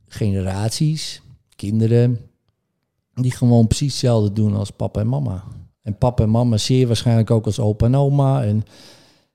generaties, 0.08 1.22
kinderen, 1.56 2.20
die 3.14 3.32
gewoon 3.32 3.68
precies 3.68 3.92
hetzelfde 3.92 4.34
doen 4.34 4.56
als 4.56 4.72
papa 4.72 5.00
en 5.00 5.08
mama. 5.08 5.44
En 5.82 5.98
papa 5.98 6.24
en 6.24 6.30
mama 6.30 6.58
zeer 6.58 6.88
waarschijnlijk 6.88 7.32
ook 7.32 7.46
als 7.46 7.60
opa 7.60 7.86
en 7.86 7.96
oma. 7.96 8.44
En, 8.44 8.64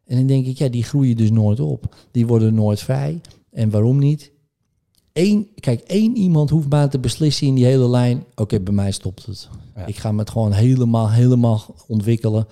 en 0.05 0.17
dan 0.17 0.27
denk 0.27 0.47
ik, 0.47 0.59
ja, 0.59 0.69
die 0.69 0.85
groeien 0.85 1.17
dus 1.17 1.31
nooit 1.31 1.61
op. 1.61 1.97
Die 2.11 2.27
worden 2.27 2.55
nooit 2.55 2.81
vrij. 2.81 3.21
En 3.51 3.71
waarom 3.71 3.99
niet? 3.99 4.32
Eén, 5.13 5.49
kijk, 5.61 5.81
één 5.81 6.17
iemand 6.17 6.51
hoeft 6.51 6.69
maar 6.69 6.89
te 6.91 6.99
beslissen 6.99 7.47
in 7.47 7.55
die 7.55 7.65
hele 7.65 7.89
lijn. 7.89 8.25
Oké, 8.35 8.61
bij 8.61 8.75
mij 8.75 8.91
stopt 8.91 9.27
het. 9.27 9.49
Ja. 9.77 9.87
Ik 9.87 9.97
ga 9.97 10.13
me 10.13 10.19
het 10.19 10.31
gewoon 10.31 10.53
helemaal, 10.53 11.11
helemaal 11.11 11.75
ontwikkelen. 11.89 12.47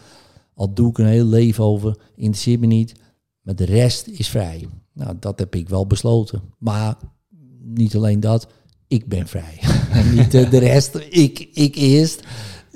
Al 0.54 0.74
doe 0.74 0.90
ik 0.90 0.98
een 0.98 1.06
heel 1.06 1.24
leven 1.26 1.64
over. 1.64 1.96
Interesseert 2.16 2.61
me 2.61 2.66
niet. 2.66 2.92
Maar 3.42 3.54
de 3.56 3.64
rest 3.64 4.06
is 4.06 4.28
vrij. 4.28 4.68
Nou, 4.92 5.16
dat 5.20 5.38
heb 5.38 5.54
ik 5.54 5.68
wel 5.68 5.86
besloten. 5.86 6.42
Maar 6.58 6.94
niet 7.64 7.96
alleen 7.96 8.20
dat. 8.20 8.46
Ik 8.88 9.06
ben 9.06 9.26
vrij. 9.28 9.58
En 9.92 10.14
niet 10.14 10.34
eh, 10.34 10.50
de 10.50 10.58
rest. 10.58 10.94
Ik, 11.11 11.48
ik 11.52 11.74
eerst. 11.74 12.20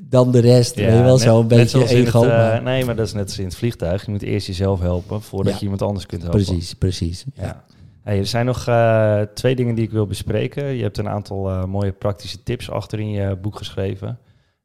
Dan 0.08 0.30
de 0.30 0.38
rest. 0.38 0.74
je 0.76 0.84
wel, 0.86 1.12
net- 1.12 1.20
zo 1.20 1.40
een 1.40 1.46
beetje 1.48 1.86
ego. 1.88 2.20
het, 2.20 2.30
eh, 2.30 2.36
maar- 2.36 2.62
nee, 2.62 2.84
maar 2.84 2.96
dat 2.96 3.06
is 3.06 3.12
net 3.12 3.24
als 3.24 3.38
in 3.38 3.44
het 3.44 3.54
vliegtuig. 3.56 4.04
Je 4.04 4.10
moet 4.10 4.22
eerst 4.22 4.46
jezelf 4.46 4.80
helpen 4.80 5.22
voordat 5.22 5.52
Ja. 5.52 5.58
je 5.58 5.62
iemand 5.64 5.82
anders 5.82 6.06
kunt 6.06 6.22
helpen. 6.22 6.44
precies, 6.44 6.74
precies. 6.74 7.24
Ja. 7.34 7.64
Er 8.04 8.26
zijn 8.26 8.46
nog 8.46 8.66
eh, 8.66 9.20
twee 9.20 9.56
dingen 9.56 9.74
die 9.74 9.84
ik 9.84 9.90
wil 9.90 10.06
bespreken. 10.06 10.64
Je 10.64 10.82
hebt 10.82 10.98
een 10.98 11.08
aantal 11.08 11.50
eh, 11.50 11.64
mooie 11.64 11.92
praktische 11.92 12.42
tips 12.42 12.70
achter 12.70 13.00
in 13.00 13.10
je 13.10 13.36
boek 13.36 13.56
geschreven. 13.56 14.18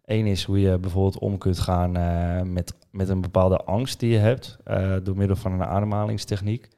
Eén 0.06 0.26
is 0.26 0.44
hoe 0.44 0.60
je 0.60 0.78
bijvoorbeeld 0.78 1.20
om 1.20 1.38
kunt 1.38 1.60
gaan 1.60 1.96
eh, 1.96 2.42
met, 2.42 2.74
met 2.92 3.10
een 3.10 3.22
bepaalde 3.22 3.58
angst 3.58 4.00
die 4.00 4.12
je 4.12 4.18
hebt 4.18 4.58
door 5.04 5.18
middel 5.18 5.36
van 5.36 5.52
een 5.52 5.64
ademhalingstechniek. 5.64 6.70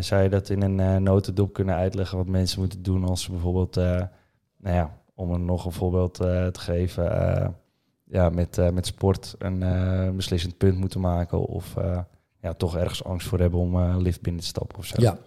Zou 0.00 0.22
je 0.22 0.28
dat 0.28 0.48
in 0.48 0.62
een 0.62 1.02
notendop 1.02 1.52
kunnen 1.52 1.74
uitleggen 1.74 2.18
wat 2.18 2.26
mensen 2.26 2.60
moeten 2.60 2.82
doen 2.82 3.04
als 3.04 3.22
ze 3.22 3.30
bijvoorbeeld, 3.30 3.74
nou 3.74 4.74
ja, 4.74 4.98
om 5.14 5.32
er 5.32 5.40
nog 5.40 5.64
een 5.64 5.72
voorbeeld 5.72 6.14
te 6.14 6.50
geven, 6.52 7.04
ja, 8.04 8.28
met, 8.28 8.72
met 8.72 8.86
sport 8.86 9.34
een 9.38 10.16
beslissend 10.16 10.56
punt 10.56 10.78
moeten 10.78 11.00
maken 11.00 11.46
of 11.46 11.74
ja, 12.46 12.54
toch 12.54 12.76
ergens 12.76 13.04
angst 13.04 13.26
voor 13.26 13.40
hebben 13.40 13.60
om 13.60 13.74
eh, 13.74 13.96
lift 13.98 14.20
binnen 14.20 14.42
te 14.42 14.48
stappen 14.48 14.78
of 14.78 14.86
zo. 14.86 14.94
Ja. 14.96 15.18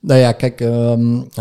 Nou 0.00 0.20
ja, 0.20 0.32
kijk, 0.32 0.60
eh, 0.60 0.94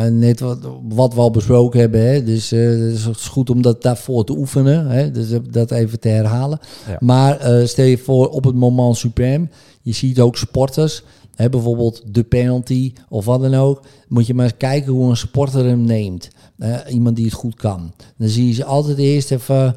net 0.09 0.39
wat, 0.39 0.59
wat 0.89 1.13
we 1.13 1.19
al 1.19 1.31
besproken 1.31 1.79
hebben. 1.79 2.07
Hè, 2.07 2.23
dus 2.23 2.51
eh, 2.51 2.69
het 2.69 3.17
is 3.17 3.27
goed 3.27 3.49
om 3.49 3.61
dat 3.61 3.81
daarvoor 3.81 4.25
te 4.25 4.37
oefenen. 4.37 4.87
Hè, 4.87 5.11
dus 5.11 5.29
dat 5.49 5.71
even 5.71 5.99
te 5.99 6.07
herhalen. 6.07 6.59
Ja. 6.87 6.97
Maar 6.99 7.39
eh, 7.39 7.65
stel 7.65 7.85
je 7.85 7.97
voor 7.97 8.29
op 8.29 8.43
het 8.43 8.55
moment 8.55 8.97
suprem. 8.97 9.49
Je 9.81 9.93
ziet 9.93 10.19
ook 10.19 10.37
sporters. 10.37 11.03
Hè, 11.35 11.49
bijvoorbeeld 11.49 12.03
de 12.05 12.23
penalty 12.23 12.93
of 13.09 13.25
wat 13.25 13.41
dan 13.41 13.53
ook. 13.53 13.81
Moet 14.07 14.27
je 14.27 14.33
maar 14.33 14.45
eens 14.45 14.57
kijken 14.57 14.91
hoe 14.91 15.09
een 15.09 15.17
sporter 15.17 15.65
hem 15.65 15.81
neemt. 15.81 16.29
Iemand 16.89 17.15
die 17.15 17.25
het 17.25 17.33
goed 17.33 17.55
kan. 17.55 17.93
Dan 18.17 18.27
zie 18.27 18.47
je 18.47 18.53
ze 18.53 18.65
altijd 18.65 18.97
eerst 18.97 19.31
even 19.31 19.75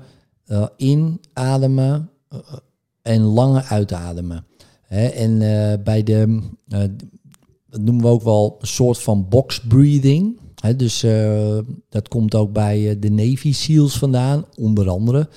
inademen 0.77 2.11
en 3.03 3.23
lange 3.23 3.63
uitademen. 3.63 4.45
Hè, 4.91 5.07
en 5.07 5.43
eh, 5.43 5.83
bij 5.85 6.03
de, 6.03 6.41
eh, 6.69 6.81
dat 7.69 7.81
noemen 7.81 8.05
we 8.05 8.11
ook 8.11 8.23
wel 8.23 8.57
een 8.61 8.67
soort 8.67 8.99
van 8.99 9.29
box 9.29 9.61
breathing. 9.61 10.39
Hè, 10.55 10.77
dus 10.77 11.03
eh, 11.03 11.59
dat 11.89 12.09
komt 12.09 12.35
ook 12.35 12.53
bij 12.53 12.99
de 12.99 13.11
Navy 13.11 13.53
SEALs 13.53 13.99
vandaan, 13.99 14.45
onder 14.57 14.89
andere. 14.89 15.29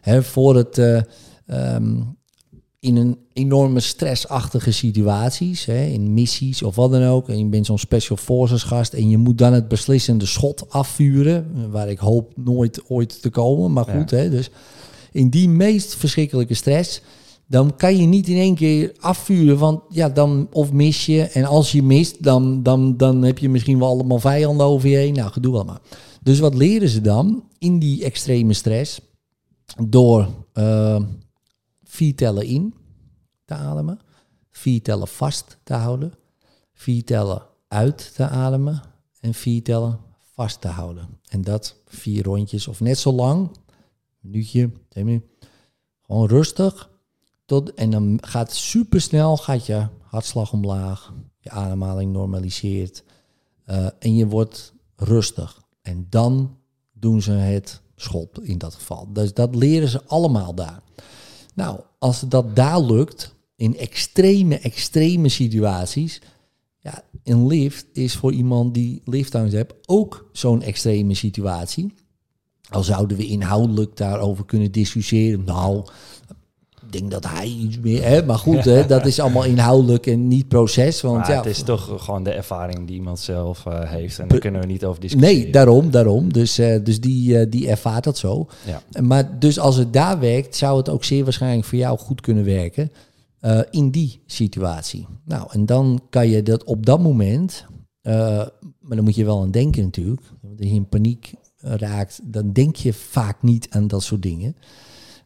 Hè, 0.00 0.22
voor 0.22 0.56
het 0.56 0.78
eh, 0.78 1.00
ehm, 1.46 1.96
in 2.80 2.96
een 2.96 3.18
enorme 3.32 3.80
stressachtige 3.80 4.70
situaties, 4.70 5.64
hè, 5.64 5.84
in 5.84 6.14
missies 6.14 6.62
of 6.62 6.74
wat 6.74 6.90
dan 6.90 7.04
ook. 7.04 7.28
En 7.28 7.38
je 7.38 7.44
bent 7.44 7.66
zo'n 7.66 7.78
special 7.78 8.16
forces 8.16 8.62
gast 8.62 8.92
en 8.92 9.08
je 9.08 9.16
moet 9.16 9.38
dan 9.38 9.52
het 9.52 9.68
beslissende 9.68 10.26
schot 10.26 10.70
afvuren, 10.70 11.70
waar 11.70 11.88
ik 11.88 11.98
hoop 11.98 12.32
nooit 12.36 12.82
ooit 12.88 13.22
te 13.22 13.30
komen. 13.30 13.72
Maar 13.72 13.84
goed, 13.84 14.10
hè, 14.10 14.30
dus 14.30 14.50
in 15.12 15.28
die 15.28 15.48
meest 15.48 15.94
verschrikkelijke 15.94 16.54
stress, 16.54 17.02
dan 17.48 17.76
kan 17.76 17.96
je 17.96 18.06
niet 18.06 18.28
in 18.28 18.36
één 18.36 18.54
keer 18.54 18.92
afvuren, 18.98 19.58
want 19.58 19.82
ja, 19.88 20.08
dan 20.08 20.48
of 20.52 20.72
mis 20.72 21.06
je. 21.06 21.22
En 21.22 21.44
als 21.44 21.72
je 21.72 21.82
mist, 21.82 22.22
dan, 22.22 22.62
dan, 22.62 22.96
dan 22.96 23.22
heb 23.22 23.38
je 23.38 23.48
misschien 23.48 23.78
wel 23.78 23.88
allemaal 23.88 24.18
vijanden 24.18 24.66
over 24.66 24.88
je 24.88 24.96
heen. 24.96 25.14
Nou, 25.14 25.30
gedoe 25.30 25.54
allemaal. 25.54 25.78
Dus 26.22 26.38
wat 26.38 26.54
leren 26.54 26.88
ze 26.88 27.00
dan 27.00 27.44
in 27.58 27.78
die 27.78 28.04
extreme 28.04 28.52
stress? 28.52 29.00
Door 29.82 30.28
eh, 30.52 31.02
vier 31.84 32.14
tellen 32.14 32.46
in 32.46 32.74
te 33.44 33.54
ademen, 33.54 33.98
vier 34.50 34.82
tellen 34.82 35.08
vast 35.08 35.58
te 35.62 35.74
houden, 35.74 36.12
vier 36.72 37.04
tellen 37.04 37.42
uit 37.68 38.14
te 38.14 38.28
ademen 38.28 38.82
en 39.20 39.34
vier 39.34 39.62
tellen 39.62 39.98
vast 40.34 40.60
te 40.60 40.68
houden. 40.68 41.08
En 41.28 41.42
dat 41.42 41.76
vier 41.86 42.24
rondjes 42.24 42.68
of 42.68 42.80
net 42.80 42.98
zo 42.98 43.12
lang, 43.12 43.50
minuutje, 44.20 44.70
twee. 44.88 45.24
Gewoon 46.02 46.28
rustig. 46.28 46.90
Tot, 47.48 47.74
en 47.74 47.90
dan 47.90 48.18
gaat 48.20 48.52
super 48.52 49.00
snel, 49.00 49.36
gaat 49.36 49.66
je 49.66 49.86
hartslag 50.00 50.52
omlaag, 50.52 51.12
je 51.38 51.50
ademhaling 51.50 52.12
normaliseert 52.12 53.04
eh, 53.64 53.86
en 53.98 54.16
je 54.16 54.26
wordt 54.26 54.72
rustig. 54.96 55.62
En 55.82 56.06
dan 56.10 56.56
doen 56.92 57.22
ze 57.22 57.30
het 57.30 57.80
schot 57.96 58.42
in 58.42 58.58
dat 58.58 58.74
geval. 58.74 59.12
Dus 59.12 59.34
dat 59.34 59.54
leren 59.54 59.88
ze 59.88 60.04
allemaal 60.06 60.54
daar. 60.54 60.82
Nou, 61.54 61.80
als 61.98 62.20
dat 62.20 62.56
daar 62.56 62.80
lukt, 62.80 63.34
in 63.56 63.76
extreme, 63.76 64.58
extreme 64.58 65.28
situaties, 65.28 66.20
ja, 66.78 67.02
een 67.24 67.46
lift 67.46 67.86
is 67.92 68.16
voor 68.16 68.32
iemand 68.32 68.74
die 68.74 69.02
liftangst 69.04 69.54
heeft 69.54 69.74
ook 69.86 70.28
zo'n 70.32 70.62
extreme 70.62 71.14
situatie. 71.14 71.94
Al 72.68 72.82
zouden 72.82 73.16
we 73.16 73.26
inhoudelijk 73.26 73.96
daarover 73.96 74.44
kunnen 74.44 74.72
discussiëren. 74.72 75.44
Nou, 75.44 75.86
denk 76.92 77.10
dat 77.10 77.26
hij 77.26 77.46
iets 77.46 77.78
meer... 77.78 78.04
Hè? 78.04 78.24
Maar 78.24 78.38
goed, 78.38 78.64
hè, 78.64 78.86
dat 78.86 79.06
is 79.06 79.20
allemaal 79.20 79.44
inhoudelijk 79.54 80.06
en 80.06 80.28
niet 80.28 80.48
proces. 80.48 81.00
Want 81.00 81.18
Maar 81.18 81.30
ja, 81.30 81.36
het 81.36 81.46
is 81.46 81.62
toch 81.62 82.04
gewoon 82.04 82.22
de 82.22 82.30
ervaring 82.30 82.86
die 82.86 82.96
iemand 82.96 83.18
zelf 83.18 83.66
eh, 83.66 83.90
heeft. 83.90 84.18
En 84.18 84.28
daar 84.28 84.38
kunnen 84.38 84.60
we 84.60 84.66
niet 84.66 84.84
over 84.84 85.00
discussiëren. 85.00 85.36
Nee, 85.36 85.52
daarom, 85.52 85.90
daarom. 85.90 86.32
Dus, 86.32 86.58
eh, 86.58 86.84
dus 86.84 87.00
die, 87.00 87.38
eh, 87.38 87.50
die 87.50 87.68
ervaart 87.68 88.04
dat 88.04 88.18
zo. 88.18 88.48
Ja. 88.66 89.02
Maar 89.02 89.38
dus 89.38 89.58
als 89.58 89.76
het 89.76 89.92
daar 89.92 90.18
werkt, 90.18 90.56
zou 90.56 90.76
het 90.76 90.88
ook 90.88 91.04
zeer 91.04 91.24
waarschijnlijk 91.24 91.66
voor 91.66 91.78
jou 91.78 91.98
goed 91.98 92.20
kunnen 92.20 92.44
werken 92.44 92.90
in 93.70 93.90
die 93.90 94.22
situatie. 94.26 95.06
Nou, 95.24 95.48
en 95.50 95.66
dan 95.66 96.00
kan 96.10 96.28
je 96.28 96.42
dat 96.42 96.64
op 96.64 96.86
dat 96.86 97.00
moment, 97.00 97.64
maar 98.02 98.96
dan 98.96 99.04
moet 99.04 99.14
je 99.14 99.24
wel 99.24 99.42
aan 99.42 99.50
denken 99.50 99.82
natuurlijk. 99.82 100.22
Want 100.40 100.60
als 100.60 100.68
je 100.68 100.74
in 100.74 100.88
paniek 100.88 101.32
raakt, 101.56 102.20
dan 102.24 102.52
denk 102.52 102.76
je 102.76 102.92
vaak 102.92 103.42
niet 103.42 103.66
aan 103.70 103.86
dat 103.86 104.02
soort 104.02 104.22
dingen. 104.22 104.56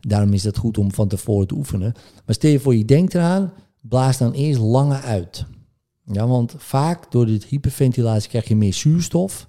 Daarom 0.06 0.32
is 0.32 0.44
het 0.44 0.56
goed 0.56 0.78
om 0.78 0.92
van 0.92 1.08
tevoren 1.08 1.46
te 1.46 1.54
oefenen. 1.54 1.92
Maar 2.26 2.34
stel 2.34 2.50
je 2.50 2.60
voor, 2.60 2.76
je 2.76 2.84
denkt 2.84 3.14
eraan, 3.14 3.52
blaas 3.80 4.18
dan 4.18 4.32
eerst 4.32 4.60
lange 4.60 5.00
uit. 5.00 5.44
Ja, 6.04 6.26
want 6.26 6.54
vaak 6.58 7.12
door 7.12 7.26
dit 7.26 7.44
hyperventilatie 7.44 8.28
krijg 8.28 8.48
je 8.48 8.56
meer 8.56 8.74
zuurstof. 8.74 9.48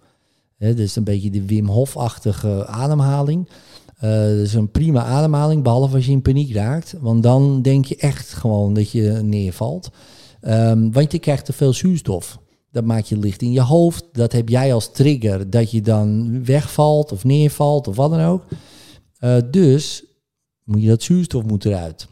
Hè, 0.57 0.73
dus 0.73 0.95
een 0.95 1.03
beetje 1.03 1.29
de 1.29 1.45
Wim 1.45 1.67
Hof-achtige 1.67 2.67
ademhaling. 2.67 3.49
Eh 3.95 4.09
dat 4.09 4.37
is 4.37 4.53
een 4.53 4.71
prima 4.71 5.03
ademhaling, 5.03 5.63
behalve 5.63 5.95
als 5.95 6.05
je 6.05 6.11
in 6.11 6.21
paniek 6.21 6.53
raakt. 6.53 6.95
Want 6.99 7.23
dan 7.23 7.61
denk 7.61 7.85
je 7.85 7.95
echt 7.95 8.33
gewoon 8.33 8.73
dat 8.73 8.91
je 8.91 9.19
neervalt. 9.23 9.89
Ehm, 10.41 10.91
want 10.91 11.11
je 11.11 11.19
krijgt 11.19 11.45
te 11.45 11.53
veel 11.53 11.73
zuurstof. 11.73 12.39
Dat 12.71 12.83
maakt 12.83 13.09
je 13.09 13.17
licht 13.17 13.41
in 13.41 13.51
je 13.51 13.61
hoofd. 13.61 14.05
Dat 14.11 14.31
heb 14.31 14.49
jij 14.49 14.73
als 14.73 14.91
trigger 14.91 15.49
dat 15.49 15.71
je 15.71 15.81
dan 15.81 16.43
wegvalt 16.45 17.11
of 17.11 17.23
neervalt 17.23 17.87
of 17.87 17.95
wat 17.95 18.09
dan 18.09 18.21
ook. 18.21 18.43
Uh, 19.19 19.37
dus 19.51 20.03
moet 20.63 20.81
je 20.81 20.87
dat 20.87 21.03
zuurstof 21.03 21.43
moet 21.43 21.65
eruit. 21.65 22.07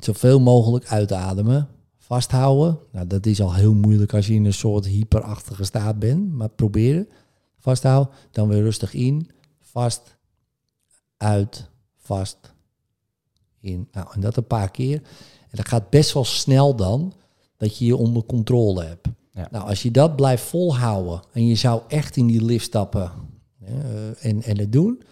Zoveel 0.00 0.40
mogelijk 0.40 0.86
uitademen. 0.86 1.68
Vasthouden. 1.98 2.78
Nou, 2.92 3.06
dat 3.06 3.26
is 3.26 3.40
al 3.40 3.54
heel 3.54 3.74
moeilijk 3.74 4.14
als 4.14 4.26
je 4.26 4.34
in 4.34 4.44
een 4.44 4.52
soort 4.52 4.86
hyperachtige 4.86 5.64
staat 5.64 5.98
bent. 5.98 6.32
Maar 6.32 6.48
proberen. 6.48 7.08
Vasthouden. 7.58 8.14
Dan 8.30 8.48
weer 8.48 8.62
rustig 8.62 8.94
in. 8.94 9.30
Vast. 9.60 10.16
Uit. 11.16 11.70
Vast. 11.96 12.54
In. 13.60 13.88
Nou, 13.92 14.06
en 14.12 14.20
dat 14.20 14.36
een 14.36 14.46
paar 14.46 14.70
keer. 14.70 14.96
En 15.40 15.56
dat 15.56 15.68
gaat 15.68 15.90
best 15.90 16.12
wel 16.12 16.24
snel 16.24 16.76
dan. 16.76 17.12
Dat 17.56 17.78
je 17.78 17.84
je 17.84 17.96
onder 17.96 18.24
controle 18.24 18.84
hebt. 18.84 19.08
Ja. 19.32 19.48
Nou, 19.50 19.68
als 19.68 19.82
je 19.82 19.90
dat 19.90 20.16
blijft 20.16 20.42
volhouden. 20.42 21.22
En 21.32 21.46
je 21.46 21.54
zou 21.54 21.82
echt 21.88 22.16
in 22.16 22.26
die 22.26 22.44
lift 22.44 22.64
stappen. 22.64 23.12
en, 24.18 24.42
en 24.42 24.58
het 24.58 24.72
doen 24.72 25.02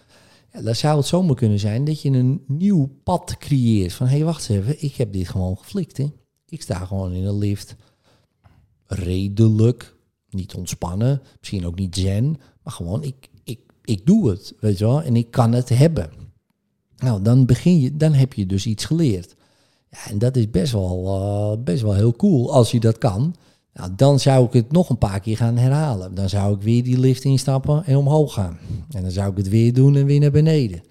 dan 0.63 0.75
zou 0.75 0.97
het 0.97 1.05
zomaar 1.05 1.35
kunnen 1.35 1.59
zijn 1.59 1.85
dat 1.85 2.01
je 2.01 2.09
een 2.09 2.43
nieuw 2.47 2.89
pad 3.03 3.37
creëert. 3.37 3.93
Van, 3.93 4.07
hé, 4.07 4.15
hey, 4.15 4.25
wacht 4.25 4.49
even, 4.49 4.83
ik 4.83 4.95
heb 4.95 5.13
dit 5.13 5.29
gewoon 5.29 5.57
geflikt. 5.57 5.97
Hè? 5.97 6.11
Ik 6.49 6.61
sta 6.61 6.85
gewoon 6.85 7.13
in 7.13 7.23
een 7.23 7.37
lift. 7.37 7.75
Redelijk. 8.85 9.95
Niet 10.29 10.53
ontspannen. 10.53 11.21
Misschien 11.39 11.65
ook 11.65 11.79
niet 11.79 11.95
zen. 11.95 12.37
Maar 12.63 12.73
gewoon, 12.73 13.03
ik, 13.03 13.29
ik, 13.43 13.59
ik 13.83 14.05
doe 14.05 14.29
het. 14.29 14.53
Weet 14.59 14.77
je 14.77 14.85
wel? 14.85 15.01
En 15.01 15.15
ik 15.15 15.31
kan 15.31 15.51
het 15.51 15.69
hebben. 15.69 16.09
Nou, 16.97 17.21
dan 17.21 17.45
begin 17.45 17.79
je, 17.79 17.97
dan 17.97 18.13
heb 18.13 18.33
je 18.33 18.45
dus 18.45 18.65
iets 18.65 18.85
geleerd. 18.85 19.35
Ja, 19.89 20.11
en 20.11 20.17
dat 20.17 20.35
is 20.35 20.49
best 20.49 20.71
wel, 20.71 21.05
uh, 21.57 21.63
best 21.63 21.81
wel 21.81 21.93
heel 21.93 22.15
cool 22.15 22.53
als 22.53 22.71
je 22.71 22.79
dat 22.79 22.97
kan. 22.97 23.35
Nou, 23.75 23.91
dan 23.95 24.19
zou 24.19 24.45
ik 24.45 24.53
het 24.53 24.71
nog 24.71 24.89
een 24.89 24.97
paar 24.97 25.19
keer 25.19 25.37
gaan 25.37 25.57
herhalen. 25.57 26.15
Dan 26.15 26.29
zou 26.29 26.55
ik 26.55 26.61
weer 26.61 26.83
die 26.83 26.99
lift 26.99 27.23
instappen 27.23 27.85
en 27.85 27.95
omhoog 27.97 28.33
gaan. 28.33 28.57
En 28.89 29.01
dan 29.01 29.11
zou 29.11 29.31
ik 29.31 29.37
het 29.37 29.49
weer 29.49 29.73
doen 29.73 29.95
en 29.95 30.05
weer 30.05 30.19
naar 30.19 30.31
beneden. 30.31 30.83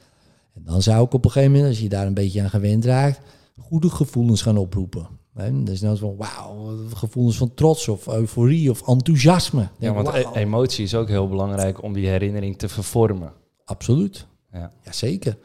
En 0.54 0.62
dan 0.64 0.82
zou 0.82 1.04
ik 1.04 1.12
op 1.12 1.24
een 1.24 1.30
gegeven 1.30 1.52
moment, 1.52 1.70
als 1.70 1.80
je 1.80 1.88
daar 1.88 2.06
een 2.06 2.14
beetje 2.14 2.42
aan 2.42 2.50
gewend 2.50 2.84
raakt, 2.84 3.20
goede 3.60 3.90
gevoelens 3.90 4.42
gaan 4.42 4.56
oproepen. 4.56 5.06
En 5.34 5.64
dus 5.64 5.80
dan 5.80 5.96
van 5.96 6.16
wauw, 6.16 6.76
gevoelens 6.94 7.36
van 7.36 7.54
trots 7.54 7.88
of 7.88 8.06
euforie 8.06 8.70
of 8.70 8.88
enthousiasme. 8.88 9.68
Ja, 9.78 9.92
want 9.92 10.08
e- 10.08 10.24
emotie 10.34 10.84
is 10.84 10.94
ook 10.94 11.08
heel 11.08 11.28
belangrijk 11.28 11.82
om 11.82 11.92
die 11.92 12.06
herinnering 12.06 12.58
te 12.58 12.68
vervormen. 12.68 13.32
Absoluut. 13.64 14.26
Ja. 14.52 14.72
Jazeker 14.82 15.36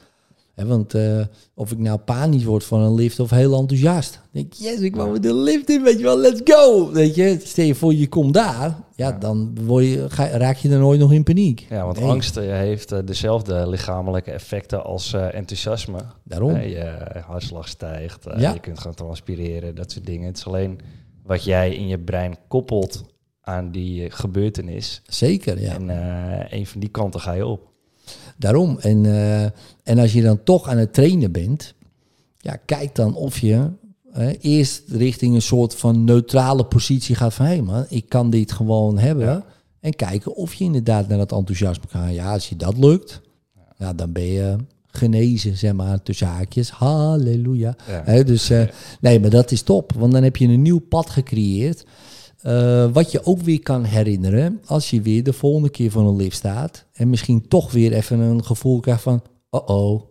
want 0.68 0.96
uh, 0.96 1.26
of 1.54 1.72
ik 1.72 1.78
nou 1.78 1.98
panisch 1.98 2.44
word 2.44 2.64
van 2.64 2.80
een 2.80 2.94
lift 2.94 3.20
of 3.20 3.30
heel 3.30 3.60
enthousiast. 3.60 4.22
denk 4.32 4.54
yes, 4.54 4.80
ik 4.80 4.96
wou 4.96 5.12
met 5.12 5.24
de 5.24 5.34
lift 5.34 5.70
in, 5.70 5.84
weet 5.84 5.98
je 5.98 6.04
wel, 6.04 6.18
let's 6.18 6.42
go. 6.44 6.92
Weet 6.92 7.16
je, 7.16 7.40
stel 7.44 7.66
je 7.66 7.76
voor 7.76 7.94
je 7.94 8.08
komt 8.08 8.34
daar, 8.34 8.78
ja, 8.96 9.12
dan 9.12 9.58
word 9.66 9.86
je, 9.86 10.10
ga, 10.10 10.28
raak 10.28 10.58
je 10.58 10.70
er 10.70 10.80
nooit 10.80 11.00
nog 11.00 11.14
in 11.14 11.24
paniek. 11.24 11.66
Ja, 11.70 11.86
want 11.86 12.02
angst 12.02 12.38
uh, 12.38 12.44
heeft 12.44 12.92
uh, 12.92 13.00
dezelfde 13.06 13.70
lichamelijke 13.70 14.32
effecten 14.32 14.84
als 14.84 15.14
enthousiasme. 15.14 16.00
Daarom. 16.24 16.60
je 16.62 17.22
hartslag 17.26 17.68
stijgt, 17.68 18.26
ja. 18.38 18.54
je 18.54 18.60
kunt 18.60 18.80
gaan 18.80 18.94
transpireren, 18.94 19.76
dat 19.76 19.92
soort 19.92 20.06
dingen. 20.06 20.28
Het 20.28 20.38
is 20.38 20.46
alleen 20.46 20.80
wat 21.24 21.44
jij 21.44 21.76
in 21.76 21.88
je 21.88 22.00
brein 22.00 22.38
koppelt 22.48 23.06
aan 23.42 23.72
die 23.72 24.12
gebeurtenis. 24.12 25.02
Zeker, 25.06 25.62
ja. 25.62 25.74
En 25.74 25.90
een 26.58 26.66
van 26.66 26.80
die 26.80 26.90
kanten 26.90 27.20
ga 27.20 27.32
je 27.32 27.46
op. 27.46 27.69
Daarom. 28.40 28.78
En, 28.80 29.04
uh, 29.04 29.44
en 29.84 30.00
als 30.00 30.14
je 30.14 30.22
dan 30.22 30.44
toch 30.44 30.68
aan 30.68 30.78
het 30.78 30.94
trainen 30.94 31.32
bent, 31.32 31.74
ja, 32.38 32.56
kijk 32.66 32.96
dan 32.96 33.16
of 33.16 33.40
je 33.40 33.70
eerst 34.42 34.84
richting 34.88 35.36
een 35.36 35.42
soort 35.42 35.76
van 35.76 36.04
neutrale 36.04 36.66
positie 36.66 37.16
gaat 37.16 37.34
van 37.34 37.46
hé 37.46 37.52
hey 37.52 37.62
man, 37.62 37.86
ik 37.90 38.10
kan 38.10 38.30
dit 38.30 38.52
gewoon 38.52 38.98
hebben. 38.98 39.44
En 39.80 39.96
kijken 39.96 40.36
of 40.36 40.54
je 40.54 40.64
inderdaad 40.64 41.08
naar 41.08 41.18
dat 41.18 41.32
enthousiasme 41.32 41.86
kan. 41.92 42.14
Ja, 42.14 42.34
als 42.34 42.50
je 42.50 42.56
dat 42.56 42.78
lukt, 42.78 43.22
ja. 43.78 43.94
dan 43.94 44.12
ben 44.12 44.26
je 44.26 44.56
genezen, 44.88 45.58
zeg 45.58 45.74
maar, 45.74 46.04
tussen 46.04 46.28
haakjes. 46.28 46.70
Halleluja. 46.70 47.76
Ja. 48.06 48.24
dus 48.24 48.52
uh, 48.52 48.64
nee, 49.02 49.20
maar 49.20 49.30
dat 49.30 49.52
is 49.52 49.62
top. 49.62 49.94
Want 49.94 50.12
dan 50.12 50.24
heb 50.24 50.38
je 50.38 50.48
een 50.48 50.62
nieuw 50.62 50.80
pad 50.80 51.10
gecreëerd. 51.10 51.86
Uh, 52.44 52.92
wat 52.92 53.12
je 53.12 53.26
ook 53.26 53.42
weer 53.42 53.60
kan 53.60 53.84
herinneren 53.84 54.62
als 54.66 54.90
je 54.90 55.02
weer 55.02 55.24
de 55.24 55.34
volgende 55.34 55.70
keer 55.70 55.92
van 55.92 56.06
een 56.06 56.16
lift 56.16 56.36
staat. 56.36 56.86
En 56.94 57.10
misschien 57.10 57.48
toch 57.48 57.72
weer 57.72 57.94
even 57.94 58.20
een 58.20 58.46
gevoel 58.46 58.80
krijgt 58.80 59.02
van, 59.02 59.22
oh 59.50 59.68
oh. 59.68 60.08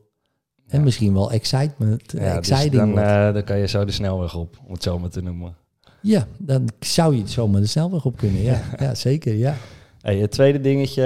En 0.67 0.85
misschien 0.85 1.15
wel 1.15 1.33
excitement. 1.33 2.13
Ja, 2.13 2.19
dus 2.19 2.51
exciting 2.51 2.95
dan, 2.95 3.05
uh, 3.05 3.33
dan 3.33 3.45
kan 3.45 3.59
je 3.59 3.69
zo 3.69 3.85
de 3.85 3.93
snelweg 3.93 4.35
op, 4.35 4.57
om 4.67 4.73
het 4.73 4.83
zo 4.83 4.99
maar 4.99 5.11
te 5.11 5.23
noemen. 5.23 5.57
Ja, 6.03 6.27
dan 6.39 6.69
zou 6.81 7.17
je 7.17 7.23
zomaar 7.27 7.61
de 7.61 7.67
snelweg 7.67 8.05
op 8.05 8.17
kunnen. 8.17 8.43
Ja, 8.43 8.63
ja 8.79 8.95
zeker. 8.95 9.35
Ja. 9.35 9.57
Hey, 10.01 10.17
het 10.17 10.31
tweede 10.31 10.61
dingetje 10.61 11.03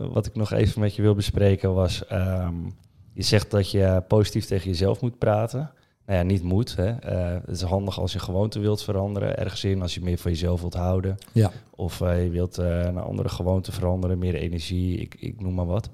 uh, 0.00 0.12
wat 0.12 0.26
ik 0.26 0.34
nog 0.34 0.52
even 0.52 0.80
met 0.80 0.94
je 0.94 1.02
wil 1.02 1.14
bespreken 1.14 1.74
was... 1.74 2.02
Um, 2.12 2.74
je 3.12 3.24
zegt 3.24 3.50
dat 3.50 3.70
je 3.70 4.02
positief 4.08 4.44
tegen 4.44 4.70
jezelf 4.70 5.00
moet 5.00 5.18
praten 5.18 5.70
nou 6.08 6.20
ja, 6.20 6.26
niet 6.26 6.42
moet. 6.42 6.76
Hè. 6.76 6.88
Uh, 6.88 7.40
het 7.46 7.56
is 7.56 7.62
handig 7.62 8.00
als 8.00 8.12
je 8.12 8.18
gewoonte 8.18 8.58
wilt 8.58 8.82
veranderen, 8.82 9.38
ergens 9.38 9.64
in, 9.64 9.82
als 9.82 9.94
je 9.94 10.00
meer 10.00 10.18
van 10.18 10.30
jezelf 10.30 10.60
wilt 10.60 10.74
houden. 10.74 11.16
Ja. 11.32 11.52
Of 11.70 12.00
uh, 12.00 12.22
je 12.22 12.30
wilt 12.30 12.58
uh, 12.58 12.84
een 12.84 12.98
andere 12.98 13.28
gewoonte 13.28 13.72
veranderen, 13.72 14.18
meer 14.18 14.34
energie, 14.34 14.98
ik, 14.98 15.14
ik 15.14 15.40
noem 15.40 15.54
maar 15.54 15.66
wat. 15.66 15.90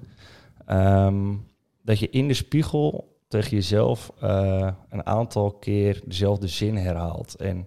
Um, 0.69 1.47
dat 1.83 1.99
je 1.99 2.09
in 2.09 2.27
de 2.27 2.33
spiegel 2.33 3.17
tegen 3.27 3.49
jezelf 3.49 4.11
een 4.89 5.05
aantal 5.05 5.51
keer 5.51 6.01
dezelfde 6.05 6.47
zin 6.47 6.75
herhaalt. 6.75 7.35
En 7.35 7.65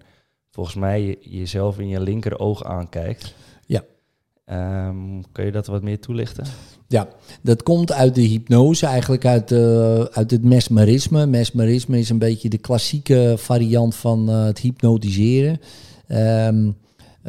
volgens 0.49 0.75
mij 0.75 1.01
je, 1.01 1.17
jezelf 1.21 1.79
in 1.79 1.87
je 1.87 1.99
linker 1.99 2.39
oog 2.39 2.63
aankijkt. 2.63 3.35
Um, 4.51 5.23
kun 5.31 5.45
je 5.45 5.51
dat 5.51 5.67
wat 5.67 5.81
meer 5.81 5.99
toelichten? 5.99 6.45
Ja, 6.87 7.07
dat 7.41 7.63
komt 7.63 7.91
uit 7.91 8.15
de 8.15 8.21
hypnose, 8.21 8.85
eigenlijk 8.85 9.25
uit, 9.25 9.51
uh, 9.51 9.99
uit 9.99 10.31
het 10.31 10.43
mesmerisme. 10.43 11.25
Mesmerisme 11.25 11.99
is 11.99 12.09
een 12.09 12.17
beetje 12.17 12.49
de 12.49 12.57
klassieke 12.57 13.33
variant 13.37 13.95
van 13.95 14.29
uh, 14.29 14.43
het 14.43 14.59
hypnotiseren. 14.59 15.59
Um, 16.07 16.77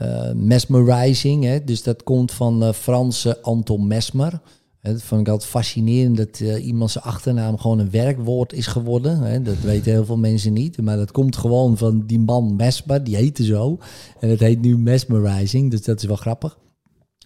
uh, 0.02 0.32
mesmerizing, 0.32 1.44
hè, 1.44 1.64
dus 1.64 1.82
dat 1.82 2.02
komt 2.02 2.32
van 2.32 2.74
Franse 2.74 3.42
Anton 3.42 3.86
Mesmer. 3.86 4.40
Dat 4.82 5.02
vond 5.02 5.20
ik 5.20 5.28
altijd 5.28 5.50
fascinerend 5.50 6.16
dat 6.16 6.40
iemand 6.40 6.90
zijn 6.90 7.04
achternaam 7.04 7.58
gewoon 7.58 7.78
een 7.78 7.90
werkwoord 7.90 8.52
is 8.52 8.66
geworden. 8.66 9.18
Hè. 9.18 9.42
Dat 9.42 9.60
weten 9.60 9.92
heel 9.92 10.04
veel 10.04 10.18
mensen 10.18 10.52
niet. 10.52 10.82
Maar 10.82 10.96
dat 10.96 11.12
komt 11.12 11.36
gewoon 11.36 11.76
van 11.76 12.06
die 12.06 12.18
man 12.18 12.56
Mesmer, 12.56 13.04
die 13.04 13.16
heette 13.16 13.44
zo. 13.44 13.78
En 14.20 14.28
het 14.28 14.40
heet 14.40 14.60
nu 14.60 14.78
mesmerizing, 14.78 15.70
dus 15.70 15.82
dat 15.82 15.98
is 15.98 16.04
wel 16.04 16.16
grappig. 16.16 16.58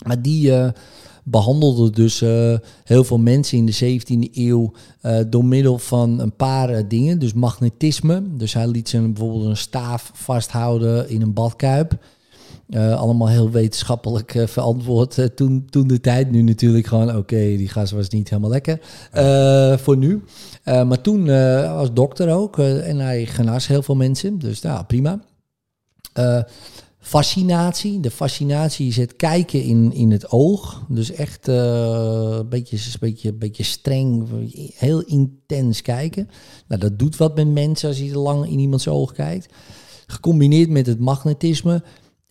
Maar 0.03 0.23
die 0.23 0.73
behandelde 1.25 1.91
dus 1.91 2.23
uh, 2.23 2.55
heel 2.85 3.05
veel 3.05 3.19
mensen 3.19 3.59
in 3.59 3.67
de 3.67 4.01
17e 4.01 4.33
eeuw 4.33 4.73
uh, 5.03 5.19
door 5.29 5.45
middel 5.45 5.79
van 5.79 6.21
een 6.21 6.37
paar 6.37 6.89
dingen. 6.89 7.19
Dus 7.19 7.33
magnetisme. 7.33 8.23
Dus 8.37 8.55
hij 8.55 8.67
liet 8.67 8.89
ze 8.89 9.01
bijvoorbeeld 9.01 9.45
een 9.45 9.57
staaf 9.57 10.11
vasthouden 10.15 11.09
in 11.09 11.23
een 11.23 11.33
badkuip. 11.33 11.99
allemaal 12.75 13.29
heel 13.29 13.51
wetenschappelijk 13.51 14.45
verantwoord 14.47 15.37
toen, 15.37 15.67
toen 15.71 15.87
de 15.87 16.01
tijd. 16.01 16.31
Nu 16.31 16.43
natuurlijk 16.43 16.87
gewoon, 16.87 17.17
oké, 17.17 17.37
die 17.37 17.69
gas 17.69 17.91
was 17.91 18.09
niet 18.09 18.31
helemaal 18.31 18.51
lekker 18.51 18.79
voor 19.79 19.97
nu. 19.97 20.23
maar 20.65 21.01
toen 21.01 21.27
was 21.75 21.93
dokter 21.93 22.31
ook 22.31 22.59
en 22.59 22.99
hij 22.99 23.27
genas 23.27 23.67
heel 23.67 23.83
veel 23.83 23.97
mensen. 23.97 24.39
Dus 24.39 24.61
nou, 24.61 24.85
prima 24.85 25.21
fascinatie. 27.05 28.01
De 28.01 28.11
fascinatie 28.11 28.87
is 28.87 28.97
het 28.97 29.17
kijken 29.17 29.63
in, 29.63 29.93
in 29.93 30.11
het 30.11 30.31
oog. 30.31 30.83
Dus 30.89 31.11
echt 31.11 31.47
een, 31.47 32.49
beetje, 32.49 32.77
een, 32.77 32.99
beetje, 33.01 33.29
een 33.29 33.39
beetje 33.39 33.63
streng, 33.63 34.29
heel 34.75 35.01
intens 35.01 35.83
kijken. 35.83 36.29
Nou, 36.69 36.81
dat 36.81 36.99
doet 36.99 37.17
wat 37.17 37.37
met 37.37 37.49
mensen 37.49 37.89
als 37.89 37.99
je 37.99 38.19
lang 38.19 38.47
in 38.47 38.59
iemands 38.59 38.89
oog 38.89 39.13
kijkt. 39.13 39.55
Gecombineerd 40.07 40.69
met 40.69 40.87
het 40.87 40.99
magnetisme 40.99 41.83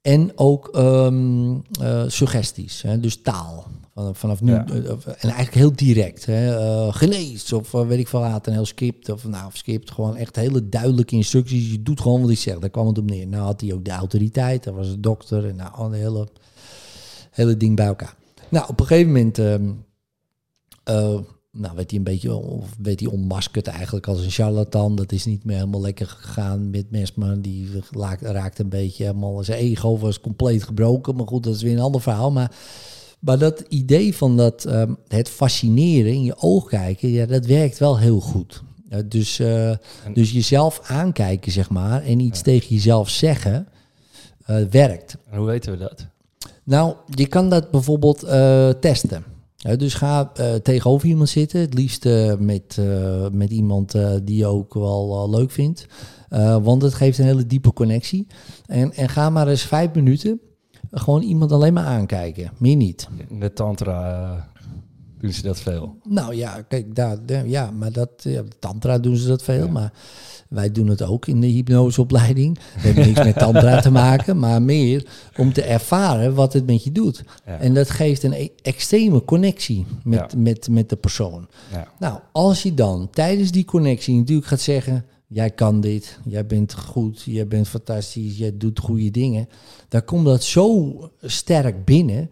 en 0.02 0.32
ook 0.36 0.70
um, 0.76 1.62
uh, 1.82 2.04
suggesties, 2.08 2.82
hè, 2.82 3.00
dus 3.00 3.22
taal. 3.22 3.68
Vanaf 3.96 4.42
nu, 4.42 4.52
ja. 4.52 4.66
Eh, 4.66 4.92
en 4.92 5.16
eigenlijk 5.20 5.54
heel 5.54 5.76
direct. 5.76 6.26
Hè, 6.26 6.60
uh, 6.60 6.94
genees 6.94 7.54
of 7.54 7.72
weet 7.72 8.00
ik 8.00 8.08
veel 8.08 8.20
laat, 8.20 8.48
een 8.48 8.54
heel 8.54 8.66
script. 8.66 9.10
Of 9.10 9.28
nou, 9.28 9.46
of 9.46 9.58
script, 9.58 9.92
gewoon 9.92 10.16
echt 10.16 10.36
hele 10.36 10.70
duidelijke 10.70 11.16
instructies. 11.16 11.72
Je 11.72 11.84
doet 11.84 12.02
gewoon 12.02 12.20
wat 12.20 12.30
hij 12.30 12.38
zegt, 12.38 12.62
daar 12.62 12.70
kwam 12.70 12.88
het 12.88 12.98
op 12.98 13.10
neer. 13.10 13.28
Nou 13.28 13.44
had 13.44 13.62
hij 13.62 13.74
ook 13.74 13.86
de 13.86 13.92
autoriteit, 13.92 14.64
dat 14.64 14.74
was 14.74 14.90
de 14.90 15.00
dokter 15.00 15.48
en 15.48 15.56
nou, 15.56 15.86
een 15.86 15.94
hele, 15.94 16.28
hele 17.32 17.58
ding 17.58 17.76
bij 17.76 17.86
elkaar. 17.86 18.16
Nou, 18.50 18.70
op 18.70 18.80
een 18.80 18.86
gegeven 18.86 19.12
moment 19.12 19.38
uh, 20.90 21.20
nou, 21.56 21.76
werd 21.76 21.90
hij 21.90 22.00
een 22.00 22.04
beetje 22.04 22.36
of 22.36 22.76
werd 22.82 23.00
hij 23.00 23.10
onmaskerd 23.10 23.68
eigenlijk 23.68 24.08
als 24.08 24.24
een 24.24 24.32
charlatan. 24.32 24.96
Dat 24.96 25.12
is 25.12 25.26
niet 25.26 25.46
meer 25.46 25.56
helemaal 25.56 25.82
lekker 25.82 26.08
gegaan 26.08 26.70
met 26.70 26.92
Mesmer. 26.92 27.42
Die 27.42 27.70
raakte 28.20 28.64
een 28.64 28.70
beetje 28.70 29.04
helemaal, 29.04 29.44
zijn 29.44 29.60
ego 29.60 29.98
was 29.98 30.20
compleet 30.20 30.64
gebroken. 30.64 31.16
Maar 31.16 31.28
goed, 31.28 31.44
dat 31.44 31.56
is 31.56 31.62
weer 31.62 31.74
een 31.74 31.80
ander 31.80 32.02
verhaal. 32.02 32.32
Maar 32.32 32.52
maar 33.24 33.38
dat 33.40 33.64
idee 33.70 34.16
van 34.16 34.38
dat, 34.38 34.66
um, 34.66 34.98
het 35.08 35.30
fascineren 35.30 36.12
in 36.14 36.24
je 36.24 36.36
oog 36.38 36.68
kijken, 36.68 37.10
ja, 37.10 37.26
dat 37.26 37.46
werkt 37.46 37.78
wel 37.78 37.98
heel 38.00 38.20
goed. 38.20 38.64
Uh, 38.92 39.00
dus, 39.06 39.40
uh, 39.40 39.72
dus 40.14 40.32
jezelf 40.32 40.80
aankijken, 40.84 41.52
zeg 41.52 41.70
maar, 41.70 42.04
en 42.04 42.20
iets 42.20 42.42
tegen 42.42 42.76
jezelf 42.76 43.10
zeggen. 43.10 43.68
eh, 44.46 44.56
werkt. 44.72 45.18
En 45.30 45.38
hoe 45.38 45.48
weten 45.48 45.72
we 45.72 45.78
dat? 45.78 46.08
Nou, 46.64 46.96
je 47.10 47.28
kan 47.28 47.50
dat 47.50 47.72
bijvoorbeeld 47.72 48.24
eh, 48.24 48.70
testen. 48.70 49.24
Dus 49.78 49.94
ga 49.94 50.32
eh, 50.36 50.54
tegenover 50.54 51.08
iemand 51.08 51.30
zitten, 51.30 51.60
het 51.60 51.74
liefst 51.74 52.06
eh, 52.06 52.34
met, 52.40 52.78
eh, 52.80 53.28
met 53.32 53.52
iemand 53.52 53.96
eh, 53.96 54.14
die 54.24 54.38
je 54.38 54.46
ook 54.46 54.74
wel 54.74 55.24
eh, 55.24 55.30
leuk 55.40 55.52
vindt. 55.52 55.86
Eh, 56.30 56.58
want 56.64 56.82
het 56.82 56.94
geeft 56.94 57.18
een 57.18 57.26
hele 57.26 57.46
diepe 57.48 57.74
connectie. 57.74 58.28
En, 58.66 58.94
en 58.94 59.10
ga 59.10 59.30
maar 59.30 59.48
eens 59.48 59.62
vijf 59.62 59.94
minuten 59.94 60.40
gewoon 60.94 61.22
iemand 61.22 61.52
alleen 61.52 61.74
maar 61.74 61.86
aankijken, 61.86 62.52
meer 62.58 62.76
niet. 62.76 63.08
De 63.40 63.54
tantra 63.54 64.22
eh, 64.34 64.62
doen 65.20 65.32
ze 65.32 65.42
dat 65.42 65.60
veel. 65.60 65.96
Nou 66.04 66.36
ja, 66.36 66.62
kijk, 66.62 66.96
daar, 66.96 67.18
ja, 67.46 67.72
maar 67.72 67.92
dat, 67.92 68.10
ja, 68.18 68.44
tantra 68.60 69.00
doen 69.00 69.16
ze 69.16 69.28
dat 69.28 69.44
veel, 69.44 69.66
Ja. 69.66 69.72
maar 69.72 69.94
wij 70.50 70.72
doen 70.72 70.88
het 70.88 71.02
ook 71.02 71.26
in 71.28 71.42
de 71.42 71.48
hypnoseopleiding. 71.48 72.58
We 72.58 72.80
hebben 72.80 73.06
niks 73.06 73.24
met 73.24 73.38
tantra 73.38 73.80
te 73.82 73.92
maken, 73.92 74.40
maar 74.40 74.62
meer 74.62 75.06
om 75.38 75.54
te 75.54 75.62
ervaren 75.64 76.34
wat 76.34 76.54
het 76.54 76.66
met 76.66 76.84
je 76.84 76.92
doet. 76.92 77.24
Ja. 77.46 77.60
En 77.60 77.74
dat 77.74 77.90
geeft 77.90 78.24
een 78.24 78.34
e- 78.34 78.50
extreme 78.62 79.24
connectie 79.26 79.86
met, 80.04 80.36
met, 80.38 80.68
met 80.70 80.90
de 80.90 80.96
persoon. 80.96 81.48
Ja. 81.72 81.88
Nou, 82.00 82.20
als 82.32 82.64
je 82.64 82.74
dan 82.74 83.10
tijdens 83.12 83.52
die 83.52 83.66
connectie 83.66 84.16
natuurlijk 84.16 84.48
gaat 84.48 84.62
zeggen: 84.62 85.06
Jij 85.34 85.50
kan 85.50 85.82
dit, 85.82 86.20
jij 86.26 86.46
bent 86.46 86.74
goed, 86.74 87.22
jij 87.22 87.48
bent 87.48 87.68
fantastisch, 87.68 88.38
jij 88.38 88.58
doet 88.58 88.80
goede 88.80 89.12
dingen. 89.12 89.48
Dan 89.88 90.06
komt 90.06 90.26
dat 90.26 90.44
zo 90.44 90.94
sterk 91.22 91.86
binnen. 91.86 92.30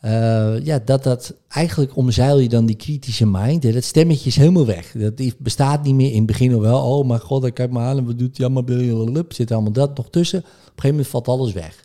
eh, 0.00 0.64
ja, 0.64 0.78
dat 0.78 1.02
dat 1.02 1.34
eigenlijk 1.48 1.96
omzeil 1.96 2.38
je 2.38 2.48
dan 2.48 2.66
die 2.66 2.76
kritische 2.76 3.26
mind. 3.26 3.72
Dat 3.72 3.84
stemmetje 3.84 4.28
is 4.28 4.36
helemaal 4.36 4.66
weg. 4.66 4.92
Dat 4.92 5.38
bestaat 5.38 5.82
niet 5.84 5.94
meer 5.94 6.10
in 6.10 6.16
het 6.16 6.26
begin 6.26 6.60
wel. 6.60 6.98
Oh 6.98 7.06
mijn 7.06 7.20
god, 7.20 7.44
ik 7.44 7.54
kijk 7.54 7.70
me 7.70 7.78
aan 7.78 7.98
en 7.98 8.04
wat 8.04 8.18
doet 8.18 8.36
hij 8.36 8.46
allemaal? 8.46 9.24
Zit 9.28 9.50
allemaal 9.52 9.72
dat 9.72 9.96
nog 9.96 10.10
tussen. 10.10 10.38
Op 10.38 10.44
een 10.44 10.50
gegeven 10.64 10.90
moment 10.90 11.08
valt 11.08 11.28
alles 11.28 11.52
weg. 11.52 11.84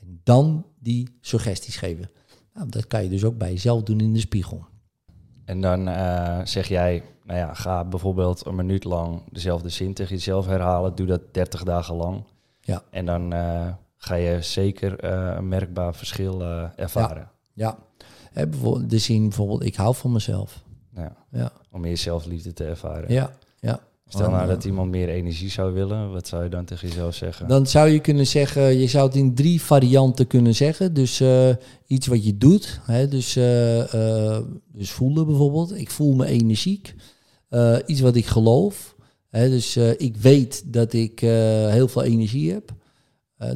En 0.00 0.20
dan 0.24 0.64
die 0.80 1.08
suggesties 1.20 1.76
geven. 1.76 2.10
Nou, 2.54 2.68
dat 2.68 2.86
kan 2.86 3.02
je 3.02 3.08
dus 3.08 3.24
ook 3.24 3.38
bij 3.38 3.50
jezelf 3.50 3.82
doen 3.82 4.00
in 4.00 4.12
de 4.12 4.20
spiegel. 4.20 4.66
En 5.44 5.60
dan 5.60 5.88
eh, 5.88 6.40
zeg 6.44 6.68
jij, 6.68 7.02
nou 7.28 7.40
ja, 7.40 7.54
ga 7.54 7.84
bijvoorbeeld 7.84 8.46
een 8.46 8.54
minuut 8.54 8.84
lang 8.84 9.22
dezelfde 9.30 9.68
zin 9.68 9.94
tegen 9.94 10.14
jezelf 10.14 10.46
herhalen. 10.46 10.94
Doe 10.94 11.06
dat 11.06 11.20
30 11.32 11.62
dagen 11.62 11.94
lang. 11.94 12.24
Ja. 12.60 12.82
En 12.90 13.06
dan 13.06 13.32
eh, 13.32 13.68
ga 13.96 14.14
je 14.14 14.42
zeker 14.42 14.98
eh, 14.98 15.34
een 15.36 15.48
merkbaar 15.48 15.94
verschil 15.94 16.42
eh, 16.42 16.64
ervaren. 16.76 17.30
Ja, 17.52 17.78
Hè, 18.32 18.46
bijvoorbeeld 18.46 18.90
de 18.90 18.98
zin 18.98 19.22
bijvoorbeeld, 19.22 19.64
ik 19.64 19.74
hou 19.74 19.94
van 19.94 20.12
mezelf. 20.12 20.64
Ja. 20.94 21.16
Ja, 21.30 21.52
Om 21.70 21.80
meer 21.80 21.96
zelfliefde 21.96 22.52
te 22.52 22.64
ervaren. 22.64 23.12
ja, 23.12 23.30
ja. 23.60 23.80
Stel 24.10 24.30
nou 24.30 24.48
dat 24.48 24.64
iemand 24.64 24.90
meer 24.90 25.08
energie 25.08 25.50
zou 25.50 25.72
willen. 25.72 26.12
Wat 26.12 26.28
zou 26.28 26.42
je 26.42 26.48
dan 26.48 26.64
tegen 26.64 26.88
jezelf 26.88 27.14
zeggen? 27.14 27.48
Dan 27.48 27.66
zou 27.66 27.88
je 27.88 27.98
kunnen 27.98 28.26
zeggen, 28.26 28.78
je 28.78 28.86
zou 28.86 29.06
het 29.06 29.16
in 29.16 29.34
drie 29.34 29.62
varianten 29.62 30.26
kunnen 30.26 30.54
zeggen. 30.54 30.94
Dus 30.94 31.22
iets 31.86 32.06
wat 32.06 32.24
je 32.24 32.38
doet, 32.38 32.80
hè, 32.82 33.08
dus, 33.08 33.32
dus 34.72 34.90
voelen 34.90 35.26
bijvoorbeeld. 35.26 35.78
Ik 35.78 35.90
voel 35.90 36.14
me 36.14 36.26
energiek. 36.26 36.94
Eh, 37.48 37.76
iets 37.86 38.00
wat 38.00 38.16
ik 38.16 38.26
geloof. 38.26 38.96
Dus 39.30 39.76
eh, 39.76 39.90
ik 40.00 40.16
weet 40.16 40.72
dat 40.72 40.92
ik 40.92 41.22
eh, 41.22 41.68
heel 41.70 41.88
veel 41.88 42.02
energie 42.02 42.52
heb. 42.52 42.74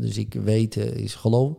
Dus 0.01 0.17
ik 0.17 0.35
weet 0.35 0.77
eh, 0.77 0.95
is 0.95 1.15
geloof. 1.15 1.57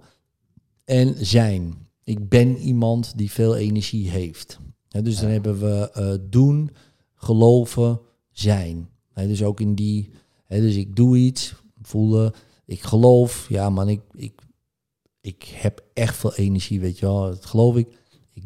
En 0.86 1.26
zijn. 1.26 1.88
Ik 2.04 2.30
ben 2.30 2.58
iemand 2.58 3.18
die 3.18 3.32
veel 3.32 3.56
energie 3.56 4.10
heeft. 4.10 4.60
Dus 4.88 5.20
dan 5.20 5.30
hebben 5.30 5.60
we 5.60 6.22
doen, 6.30 6.70
geloven, 7.16 8.00
zijn. 8.32 8.90
Dus 9.14 9.44
ook 9.44 9.60
in 9.60 9.76
die, 9.76 10.10
dus 10.48 10.76
ik 10.76 10.96
doe 10.96 11.18
iets, 11.18 11.56
voelen, 11.82 12.34
ik 12.66 12.82
geloof, 12.82 13.46
ja 13.50 13.70
man, 13.70 13.90
ik, 13.90 14.02
ik, 14.16 14.42
ik 15.22 15.44
heb 15.44 15.84
echt 15.94 16.16
veel 16.16 16.36
energie, 16.36 16.80
weet 16.80 17.00
je 17.00 17.06
wel, 17.06 17.22
dat 17.22 17.46
geloof 17.46 17.76
ik. 17.76 17.88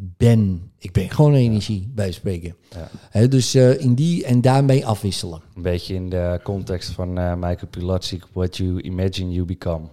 Ik 0.01 0.17
ben, 0.17 0.71
ik 0.77 0.91
ben 0.91 1.09
gewoon 1.09 1.33
energie, 1.33 1.91
bij 1.95 2.11
spreken. 2.11 2.55
Ja. 2.69 2.89
Hè, 3.09 3.27
dus 3.27 3.53
eh, 3.53 3.81
in 3.81 3.93
die 3.93 4.25
en 4.25 4.41
daarmee 4.41 4.85
afwisselen. 4.85 5.41
Een 5.55 5.61
beetje 5.61 5.93
in 5.93 6.09
de 6.09 6.39
context 6.43 6.89
van 6.89 7.17
eh 7.17 7.33
Michael 7.33 7.67
Pilatschik, 7.69 8.27
what 8.33 8.57
you 8.57 8.81
imagine 8.81 9.31
you 9.31 9.45
become. 9.45 9.87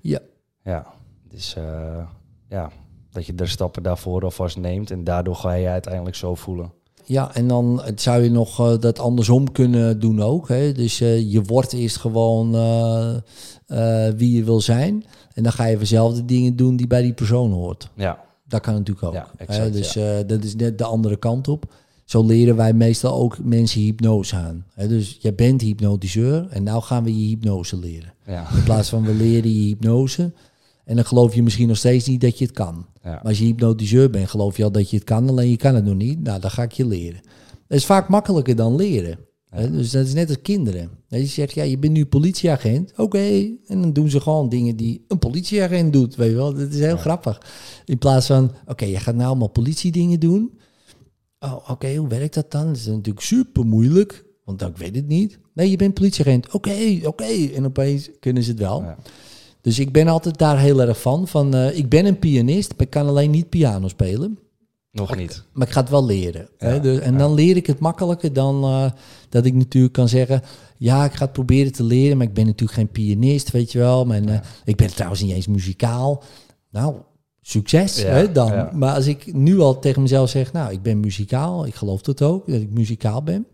Ja. 0.00 0.18
Ja, 0.62 0.86
dus 1.28 1.56
eh, 1.56 2.06
ja, 2.48 2.70
dat 3.10 3.26
je 3.26 3.34
de 3.34 3.46
stappen 3.46 3.82
daarvoor 3.82 4.24
alvast 4.24 4.56
neemt 4.56 4.90
en 4.90 5.04
daardoor 5.04 5.36
ga 5.36 5.52
je 5.52 5.62
je 5.62 5.68
uiteindelijk 5.68 6.16
zo 6.16 6.34
voelen. 6.34 6.72
Ja, 7.04 7.34
en 7.34 7.48
dan 7.48 7.82
zou 7.94 8.22
je 8.22 8.30
nog 8.30 8.78
dat 8.78 8.98
andersom 8.98 9.52
kunnen 9.52 10.00
doen 10.00 10.22
ook. 10.22 10.48
Hè? 10.48 10.72
Dus 10.72 10.98
je 10.98 11.42
wordt 11.46 11.72
eerst 11.72 11.96
gewoon 11.96 12.50
wie 14.16 14.36
je 14.36 14.44
wil 14.44 14.60
zijn. 14.60 15.04
En 15.32 15.42
dan 15.42 15.52
ga 15.52 15.64
je 15.64 15.76
vanzelf 15.76 16.14
de 16.14 16.24
dingen 16.24 16.56
doen 16.56 16.76
die 16.76 16.86
bij 16.86 17.02
die 17.02 17.12
persoon 17.12 17.52
hoort. 17.52 17.90
Ja, 17.94 18.25
Dat 18.48 18.60
kan 18.60 18.74
natuurlijk 18.74 19.06
ook. 19.06 19.12
Ja, 19.12 19.30
exact, 19.36 19.72
dus 19.72 19.96
eh, 19.96 20.16
dat 20.26 20.44
is 20.44 20.54
net 20.54 20.78
de 20.78 20.84
andere 20.84 21.16
kant 21.16 21.48
op. 21.48 21.72
Zo 22.04 22.24
leren 22.24 22.56
wij 22.56 22.72
meestal 22.72 23.14
ook 23.14 23.38
mensen 23.42 23.80
hypnose 23.80 24.36
aan. 24.36 24.64
Hè? 24.74 24.88
Dus 24.88 25.18
jij 25.20 25.34
bent 25.34 25.60
hypnotiseur 25.60 26.46
en 26.50 26.62
nou 26.62 26.82
gaan 26.82 27.04
we 27.04 27.20
je 27.20 27.26
hypnose 27.26 27.78
leren. 27.78 28.12
In 28.26 28.62
plaats 28.64 28.88
van 28.88 29.04
we 29.04 29.14
leren 29.14 29.54
je 29.54 29.66
hypnose. 29.66 30.32
En 30.84 30.96
dan 30.96 31.04
geloof 31.04 31.34
je 31.34 31.42
misschien 31.42 31.68
nog 31.68 31.76
steeds 31.76 32.06
niet 32.06 32.20
dat 32.20 32.38
je 32.38 32.44
het 32.44 32.54
kan. 32.54 32.86
Maar 33.02 33.22
als 33.22 33.38
je 33.38 33.44
hypnotiseur 33.44 34.10
bent, 34.10 34.30
geloof 34.30 34.56
je 34.56 34.64
al 34.64 34.72
dat 34.72 34.90
je 34.90 34.96
het 34.96 35.04
kan, 35.04 35.28
alleen 35.28 35.50
je 35.50 35.56
kan 35.56 35.74
het 35.74 35.84
nog 35.84 35.94
niet. 35.94 36.22
Nou, 36.22 36.40
dan 36.40 36.50
ga 36.50 36.62
ik 36.62 36.72
je 36.72 36.86
leren. 36.86 37.20
Dat 37.66 37.78
is 37.78 37.86
vaak 37.86 38.08
makkelijker 38.08 38.56
dan 38.56 38.76
leren. 38.76 39.18
Dus 39.70 39.90
dat 39.90 40.06
is 40.06 40.14
net 40.14 40.28
als 40.28 40.42
kinderen. 40.42 40.90
Je 41.08 41.26
zegt, 41.26 41.52
ja, 41.54 41.62
je 41.62 41.78
bent 41.78 41.92
nu 41.92 42.06
politieagent. 42.06 42.92
Oké. 42.96 43.48
En 43.66 43.80
dan 43.80 43.92
doen 43.92 44.10
ze 44.10 44.20
gewoon 44.20 44.48
dingen 44.48 44.76
die 44.76 45.04
een 45.08 45.18
politieagent 45.18 45.92
doet, 45.92 46.14
weet 46.14 46.30
je 46.30 46.36
wel. 46.36 46.54
Dat 46.54 46.72
is 46.72 46.78
heel 46.78 46.88
Ja. 46.88 46.96
grappig. 46.96 47.42
In 47.84 47.98
plaats 47.98 48.26
van, 48.26 48.52
oké, 48.66 48.84
je 48.84 48.98
gaat 48.98 49.14
nou 49.14 49.26
allemaal 49.28 49.48
politiedingen 49.48 50.20
doen. 50.20 50.58
Oh, 51.40 51.56
oké, 51.70 51.94
hoe 51.94 52.08
werkt 52.08 52.34
dat 52.34 52.50
dan? 52.50 52.66
Dat 52.66 52.76
is 52.76 52.86
natuurlijk 52.86 53.24
super 53.26 53.64
moeilijk, 53.64 54.24
want 54.44 54.62
ik 54.62 54.76
weet 54.76 54.96
het 54.96 55.06
niet. 55.08 55.38
Nee, 55.54 55.70
je 55.70 55.76
bent 55.76 55.94
politieagent. 55.94 56.52
Oké, 56.52 57.00
oké. 57.04 57.48
En 57.54 57.64
opeens 57.64 58.10
kunnen 58.20 58.42
ze 58.42 58.50
het 58.50 58.58
wel. 58.58 58.82
Ja. 58.82 58.96
Dus 59.60 59.78
ik 59.78 59.92
ben 59.92 60.08
altijd 60.08 60.38
daar 60.38 60.58
heel 60.58 60.80
erg 60.80 61.00
van. 61.00 61.28
van 61.28 61.54
eh, 61.54 61.78
ik 61.78 61.88
ben 61.88 62.06
een 62.06 62.18
pianist, 62.18 62.70
maar 62.70 62.80
ik 62.86 62.90
kan 62.90 63.06
alleen 63.06 63.30
niet 63.30 63.48
piano 63.48 63.88
spelen. 63.88 64.38
Nog 64.96 65.16
niet. 65.16 65.42
Maar 65.52 65.66
ik 65.66 65.72
ga 65.72 65.80
het 65.80 65.90
wel 65.90 66.04
leren. 66.06 66.48
hè. 66.58 66.80
Dus, 66.80 66.98
en 66.98 67.12
ja. 67.12 67.18
dan 67.18 67.34
leer 67.34 67.56
ik 67.56 67.66
het 67.66 67.78
makkelijker 67.78 68.32
dan 68.32 68.62
eh, 68.64 68.90
dat 69.28 69.44
ik 69.44 69.54
natuurlijk 69.54 69.92
kan 69.92 70.08
zeggen... 70.08 70.42
ja, 70.76 71.04
ik 71.04 71.12
ga 71.12 71.24
het 71.24 71.32
proberen 71.32 71.72
te 71.72 71.84
leren, 71.84 72.16
maar 72.16 72.26
ik 72.26 72.34
ben 72.34 72.46
natuurlijk 72.46 72.78
geen 72.78 72.88
pianist, 72.90 73.50
weet 73.50 73.72
je 73.72 73.78
wel. 73.78 74.04
Maar, 74.04 74.22
eh, 74.24 74.38
ik 74.64 74.76
ben 74.76 74.86
trouwens 74.94 75.22
niet 75.22 75.32
eens 75.34 75.46
muzikaal. 75.46 76.22
Nou, 76.70 76.94
succes 77.42 78.00
Ja, 78.00 78.06
hè, 78.08 78.32
dan. 78.32 78.46
ja. 78.52 78.70
Maar 78.74 78.94
als 78.94 79.06
ik 79.06 79.34
nu 79.34 79.58
al 79.60 79.78
tegen 79.78 80.02
mezelf 80.02 80.30
zeg... 80.30 80.52
nou, 80.52 80.72
ik 80.72 80.82
ben 80.82 81.00
muzikaal, 81.00 81.66
ik 81.66 81.74
geloof 81.74 82.00
dat 82.02 82.22
ook, 82.22 82.46
dat 82.46 82.60
ik 82.60 82.70
muzikaal 82.70 83.22
ben... 83.22 83.46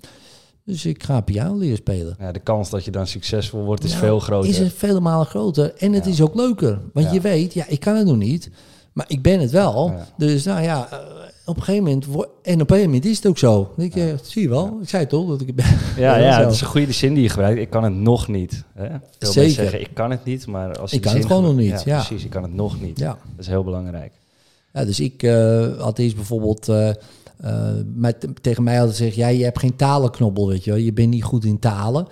Dus 0.65 0.85
ik 0.87 1.03
ga 1.03 1.21
piano 1.21 1.57
leren 1.59 1.77
spelen. 1.77 2.17
Ja, 2.19 2.33
de 2.33 2.41
kans 2.41 2.71
dat 2.71 2.85
je 2.85 2.91
dan 2.91 3.07
succesvol 3.07 3.65
wordt 3.65 3.85
is 3.85 3.91
Nou, 3.91 4.03
veel 4.03 4.19
groter. 4.21 4.51
Is 4.51 4.59
het 4.59 4.73
vele 4.73 5.01
malen 5.01 5.27
groter. 5.27 5.75
En 5.75 5.93
het 5.93 6.05
Ja. 6.05 6.11
is 6.11 6.21
ook 6.21 6.35
leuker. 6.35 6.81
Want 6.93 7.13
je 7.13 7.21
weet, 7.21 7.55
ja, 7.55 7.67
ik 7.69 7.81
kan 7.81 7.97
het 7.97 8.07
nog 8.07 8.17
niet. 8.17 8.51
Maar 8.93 9.05
ik 9.09 9.23
ben 9.23 9.41
het 9.41 9.51
wel. 9.51 9.95
Dus 10.17 10.45
nou 10.45 10.63
ja, 10.63 10.89
eh, 10.91 10.99
op 11.45 11.57
een 11.57 11.63
gegeven 11.63 11.85
moment... 11.85 12.05
En 12.05 12.15
op 12.15 12.21
een 12.45 12.59
gegeven 12.67 12.85
moment 12.85 13.05
is 13.05 13.17
het 13.17 13.27
ook 13.27 13.39
zo. 13.39 13.73
Ik, 13.77 13.97
eh, 13.97 14.05
zie 14.23 14.43
je 14.43 14.49
wel. 14.49 14.79
Ik 14.83 14.89
zei 14.89 15.07
toch 15.07 15.29
dat 15.29 15.41
ik 15.41 15.47
het 15.47 15.57
ben. 15.57 15.79
Ja, 15.97 16.17
Ja, 16.27 16.41
het 16.41 16.53
is 16.53 16.61
een 16.61 16.67
goede 16.67 16.93
zin 16.93 17.15
die 17.15 17.23
je 17.23 17.29
gebruikt. 17.29 17.61
Ik 17.61 17.71
kan 17.71 17.85
het 17.85 17.95
nog 17.95 18.29
niet. 18.29 18.65
Hè? 18.75 18.89
Veel 19.19 19.33
Zeker. 19.33 19.53
zeggen, 19.53 19.81
ik 19.81 19.91
kan 19.95 20.11
het 20.11 20.25
niet, 20.25 20.47
maar 20.47 20.79
als 20.79 20.91
je 20.91 20.97
Ik 20.97 21.03
kan 21.03 21.15
het 21.15 21.27
gewoon 21.27 21.43
nog 21.43 21.57
niet, 21.57 21.83
ja. 21.85 21.97
precies, 21.97 22.25
ik 22.25 22.31
kan 22.31 22.43
het 22.43 22.55
nog 22.55 22.81
niet. 22.81 22.99
Ja. 22.99 23.09
Dat 23.09 23.19
is 23.39 23.47
heel 23.47 23.65
belangrijk. 23.65 24.13
Ja, 24.73 24.85
dus 24.85 25.01
ik 25.01 25.23
eh, 25.23 25.79
had 25.79 25.99
eerst 25.99 26.17
bijvoorbeeld... 26.17 26.69
eh, 26.69 26.89
eh, 26.89 26.95
met, 27.95 28.27
tegen 28.41 28.63
mij 28.63 28.77
hadden 28.77 28.95
ze 28.95 29.03
gezegd... 29.03 29.19
Ja, 29.19 29.29
je 29.29 29.45
hebt 29.45 29.59
geen 29.59 29.77
talenknobbel, 29.77 30.49
weet 30.49 30.65
je 30.65 30.71
wel. 30.71 30.81
Je 30.81 30.93
bent 30.93 31.09
niet 31.09 31.25
goed 31.25 31.45
in 31.45 31.59
talen. 31.59 32.07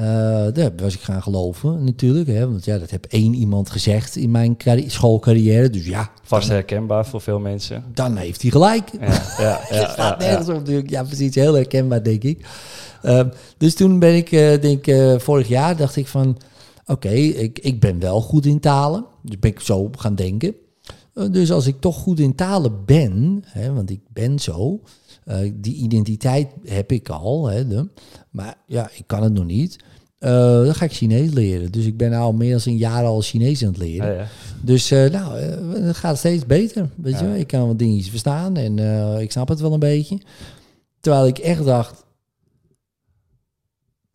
Eh, 0.00 0.06
daar 0.52 0.72
was 0.76 0.94
ik 0.94 1.00
gaan 1.00 1.22
geloven 1.22 1.84
natuurlijk. 1.84 2.28
Hè, 2.28 2.50
want 2.50 2.64
ja, 2.64 2.78
dat 2.78 2.90
heb 2.90 3.04
één 3.08 3.34
iemand 3.34 3.70
gezegd 3.70 4.16
in 4.16 4.30
mijn 4.30 4.56
carri- 4.56 4.90
schoolcarrière. 4.90 5.70
Dus 5.70 5.86
ja, 5.86 6.10
Vast 6.22 6.48
herkenbaar 6.48 7.06
voor 7.06 7.20
veel 7.20 7.38
mensen. 7.38 7.84
dan 7.94 8.16
heeft 8.16 8.42
hij 8.42 8.50
gelijk. 8.50 8.90
Ja, 9.38 9.60
ja, 9.70 9.88
staat 9.92 10.18
nergens 10.18 10.48
op 10.48 10.54
natuurlijk. 10.54 10.90
Ja, 10.90 11.02
precies. 11.02 11.34
Heel 11.34 11.54
herkenbaar, 11.54 12.02
denk 12.02 12.22
ik. 12.22 12.46
Ehm, 13.02 13.28
dus 13.58 13.74
toen 13.74 13.98
ben 13.98 14.14
ik, 14.16 14.32
eh, 14.32 14.60
denk 14.60 14.86
eh, 14.86 15.18
vorig 15.18 15.48
jaar 15.48 15.76
dacht 15.76 15.96
ik 15.96 16.06
van... 16.06 16.38
Oké, 16.86 17.10
ik, 17.10 17.58
ik 17.58 17.80
ben 17.80 17.98
wel 17.98 18.20
goed 18.20 18.46
in 18.46 18.60
talen. 18.60 19.04
Dus 19.22 19.38
ben 19.38 19.50
ik 19.50 19.60
zo 19.60 19.88
gaan 19.96 20.14
denken. 20.14 20.54
Dus 21.30 21.52
als 21.52 21.66
ik 21.66 21.80
toch 21.80 21.96
goed 21.96 22.20
in 22.20 22.34
talen 22.34 22.84
ben, 22.84 23.42
hè, 23.46 23.72
want 23.72 23.90
ik 23.90 24.00
ben 24.12 24.38
zo... 24.38 24.80
die 25.54 25.74
identiteit 25.74 26.48
heb 26.64 26.92
ik 26.92 27.08
al, 27.08 27.46
hè, 27.46 27.66
de, 27.66 27.88
maar 28.30 28.54
ja, 28.66 28.90
ik 28.94 29.06
kan 29.06 29.22
het 29.22 29.32
nog 29.32 29.44
niet. 29.44 29.76
Eh, 30.20 30.30
dan 30.64 30.74
ga 30.74 30.84
ik 30.84 30.92
Chinees 30.92 31.30
leren. 31.32 31.72
Dus 31.72 31.84
ik 31.84 31.96
ben 31.96 32.12
al 32.12 32.32
meer 32.32 32.50
dan 32.50 32.60
een 32.64 32.76
jaar 32.76 33.04
al 33.04 33.20
Chinees 33.20 33.62
aan 33.62 33.68
het 33.68 33.78
leren. 33.78 34.12
Ja, 34.14 34.20
ja. 34.20 34.26
Dus 34.62 34.90
eh, 34.90 35.10
nou, 35.10 35.38
eh, 35.38 35.84
het 35.86 35.96
gaat 35.96 36.18
steeds 36.18 36.46
beter. 36.46 36.88
Weet 36.94 37.18
je 37.18 37.24
Ja. 37.24 37.30
wel? 37.30 37.40
Ik 37.40 37.46
kan 37.46 37.66
wat 37.66 37.78
dingetjes 37.78 38.10
verstaan 38.10 38.56
en 38.56 38.78
ik 39.20 39.30
snap 39.32 39.48
het 39.48 39.60
wel 39.60 39.72
een 39.72 39.78
beetje. 39.78 40.18
Terwijl 41.00 41.26
ik 41.26 41.38
echt 41.38 41.64
dacht, 41.64 42.04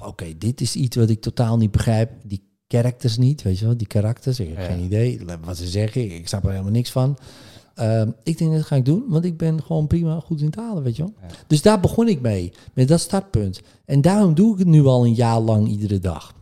oké, 0.04 0.26
dit 0.38 0.62
is 0.62 0.76
iets 0.76 0.96
wat 0.96 1.10
ik 1.10 1.22
totaal 1.22 1.58
niet 1.58 1.72
begrijp. 1.72 2.12
Die 2.24 2.44
characters 2.68 3.18
niet, 3.18 3.42
weet 3.42 3.60
je 3.60 3.66
wel, 3.66 3.78
die 3.78 3.88
karakters. 3.88 4.40
Ik 4.40 4.48
heb 4.56 4.66
geen 4.66 4.84
idee 4.84 5.20
wat 5.42 5.58
ze 5.58 5.68
zeggen. 5.68 6.12
Ik 6.16 6.28
snap 6.28 6.44
er 6.44 6.50
helemaal 6.52 6.72
niks 6.72 6.92
van. 6.92 7.18
Ehm, 7.76 8.12
ik 8.24 8.38
denk 8.38 8.54
dat 8.54 8.64
ga 8.64 8.76
ik 8.76 8.86
doen, 8.86 9.04
want 9.08 9.26
ik 9.26 9.38
ben 9.38 9.64
gewoon 9.64 9.88
prima 9.88 10.20
goed 10.20 10.42
in 10.42 10.50
talen, 10.50 10.84
weet 10.84 10.96
je 10.96 11.04
wel. 11.04 11.14
Ja. 11.22 11.28
Dus 11.48 11.62
daar 11.62 11.80
begon 11.80 12.08
ik 12.08 12.22
mee, 12.22 12.52
met 12.74 12.88
dat 12.88 13.00
startpunt. 13.00 13.62
En 13.86 14.02
daarom 14.02 14.34
doe 14.34 14.54
ik 14.54 14.60
het 14.60 14.68
nu 14.68 14.86
al 14.86 15.06
een 15.06 15.14
jaar 15.14 15.40
lang 15.40 15.68
iedere 15.68 16.00
dag. 16.00 16.34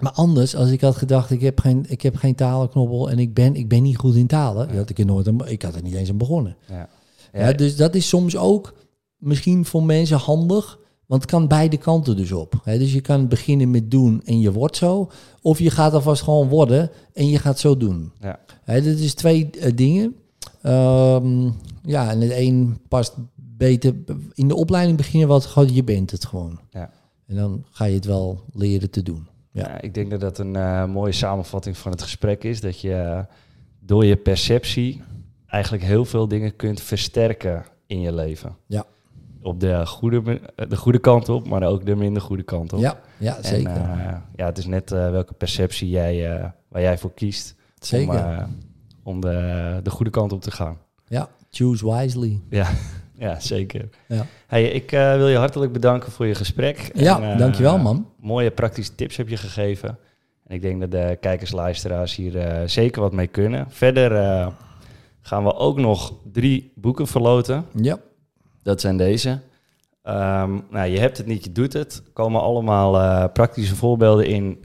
Maar 0.00 0.12
anders, 0.12 0.56
als 0.56 0.70
ik 0.70 0.80
had 0.80 0.96
gedacht, 0.96 1.30
ik 1.30 1.40
heb 1.40 1.60
geen, 1.60 1.84
ik 1.88 2.02
heb 2.02 2.16
geen 2.16 2.34
talenknobbel 2.34 3.10
en 3.10 3.18
ik 3.18 3.34
ben, 3.34 3.54
ik 3.54 3.68
ben 3.68 3.82
niet 3.82 3.96
goed 3.96 4.14
in 4.14 4.26
talen, 4.26 4.68
Ja. 4.68 4.76
had 4.76 4.90
ik 4.90 4.98
er 4.98 5.04
nooit 5.04 5.28
aan, 5.28 5.46
ik 5.48 5.62
had 5.62 5.74
er 5.74 5.82
niet 5.82 5.94
eens 5.94 6.10
aan 6.10 6.16
begonnen. 6.16 6.56
Ja. 6.68 6.88
Ja, 7.32 7.52
dus 7.52 7.76
dat 7.76 7.94
is 7.94 8.08
soms 8.08 8.36
ook 8.36 8.74
misschien 9.16 9.64
voor 9.64 9.82
mensen 9.82 10.16
handig, 10.18 10.78
want 11.06 11.22
het 11.22 11.30
kan 11.30 11.48
beide 11.48 11.76
kanten 11.76 12.16
dus 12.16 12.32
op. 12.32 12.60
Hè, 12.64 12.78
dus 12.78 12.92
je 12.92 13.00
kan 13.00 13.28
beginnen 13.28 13.70
met 13.70 13.90
doen 13.90 14.22
en 14.24 14.40
je 14.40 14.52
wordt 14.52 14.76
zo, 14.76 15.10
of 15.42 15.58
je 15.58 15.70
gaat 15.70 15.92
alvast 15.92 16.22
gewoon 16.22 16.48
worden 16.48 16.90
en 17.12 17.28
je 17.28 17.38
gaat 17.38 17.58
zo 17.58 17.76
doen. 17.76 18.12
Ja. 18.20 18.38
Hè, 18.64 18.82
dat 18.82 18.98
is 18.98 19.14
twee 19.14 19.50
eh, 19.50 19.72
dingen. 19.74 20.14
Ehm, 20.68 21.50
ja, 21.82 22.10
en 22.10 22.20
het 22.20 22.32
een 22.32 22.78
past 22.88 23.14
beter. 23.34 23.94
In 24.34 24.48
de 24.48 24.54
opleiding 24.54 24.96
begin 24.96 25.20
je 25.20 25.26
wat 25.26 25.46
gewoon, 25.46 25.74
je 25.74 25.84
bent 25.84 26.10
het 26.10 26.24
gewoon. 26.24 26.60
Ja. 26.70 26.90
En 27.26 27.36
dan 27.36 27.64
ga 27.70 27.84
je 27.84 27.94
het 27.94 28.04
wel 28.04 28.40
leren 28.52 28.90
te 28.90 29.02
doen. 29.02 29.28
Ja. 29.50 29.68
Ja, 29.68 29.80
ik 29.80 29.94
denk 29.94 30.10
dat 30.10 30.20
dat 30.20 30.38
een 30.38 30.56
eh, 30.56 30.84
mooie 30.84 31.12
samenvatting 31.12 31.76
van 31.76 31.90
het 31.90 32.02
gesprek 32.02 32.44
is. 32.44 32.60
Dat 32.60 32.80
je 32.80 32.94
eh, 32.94 33.20
door 33.80 34.04
je 34.04 34.16
perceptie 34.16 35.02
eigenlijk 35.46 35.84
heel 35.84 36.04
veel 36.04 36.28
dingen 36.28 36.56
kunt 36.56 36.80
versterken 36.80 37.64
in 37.86 38.00
je 38.00 38.12
leven. 38.14 38.56
Ja. 38.66 38.84
Op 39.42 39.60
de 39.60 39.86
goede, 39.86 40.40
de 40.68 40.76
goede 40.76 40.98
kant 40.98 41.28
op, 41.28 41.48
maar 41.48 41.62
ook 41.62 41.86
de 41.86 41.96
minder 41.96 42.22
goede 42.22 42.42
kant 42.42 42.72
op. 42.72 42.80
Ja, 42.80 43.00
ja 43.16 43.36
En, 43.36 43.44
zeker. 43.44 43.76
eh, 43.76 44.16
ja, 44.36 44.46
het 44.46 44.58
is 44.58 44.66
net 44.66 44.90
welke 44.90 45.34
perceptie 45.34 45.88
jij, 45.88 46.40
waar 46.68 46.82
jij 46.82 46.98
voor 46.98 47.14
kiest 47.14 47.54
zeker. 47.78 48.24
om, 48.26 48.56
om 49.08 49.20
de, 49.20 49.80
de 49.82 49.90
goede 49.90 50.10
kant 50.10 50.32
op 50.32 50.42
te 50.42 50.50
gaan. 50.50 50.78
ja, 51.06 51.28
choose 51.50 51.92
wisely. 51.92 52.40
Ja, 52.50 52.68
ja 53.24 53.40
zeker. 53.40 53.88
Ja. 54.08 54.26
Hey, 54.46 54.64
ik 54.64 54.92
eh, 54.92 55.16
wil 55.16 55.28
je 55.28 55.36
hartelijk 55.36 55.72
bedanken 55.72 56.12
voor 56.12 56.26
je 56.26 56.34
gesprek. 56.34 56.90
Ja, 56.94 57.20
En, 57.20 57.32
eh, 57.32 57.38
dankjewel 57.38 57.78
man. 57.78 58.06
Mooie 58.20 58.50
praktische 58.50 58.94
tips 58.94 59.16
heb 59.16 59.28
je 59.28 59.36
gegeven. 59.36 59.98
En 60.46 60.54
ik 60.54 60.62
denk 60.62 60.80
dat 60.80 60.90
de 60.90 61.16
kijkers, 61.20 61.50
luisteraars 61.50 62.16
hier 62.16 62.38
eh, 62.38 62.62
zeker 62.66 63.00
wat 63.00 63.12
mee 63.12 63.26
kunnen. 63.26 63.66
Verder 63.68 64.10
gaan 65.20 65.44
we 65.44 65.54
ook 65.54 65.78
nog 65.78 66.14
drie 66.32 66.72
boeken 66.74 67.06
verloten. 67.06 67.64
Ja, 67.74 67.98
Dat 68.62 68.80
zijn 68.80 68.96
deze. 68.96 69.40
Ehm, 70.02 70.58
nou, 70.70 70.88
je 70.88 70.98
hebt 70.98 71.16
het 71.16 71.26
niet, 71.26 71.44
je 71.44 71.52
doet 71.52 71.72
het. 71.72 72.02
Er 72.04 72.12
komen 72.12 72.40
allemaal 72.40 73.28
praktische 73.28 73.76
voorbeelden 73.76 74.26
in. 74.26 74.64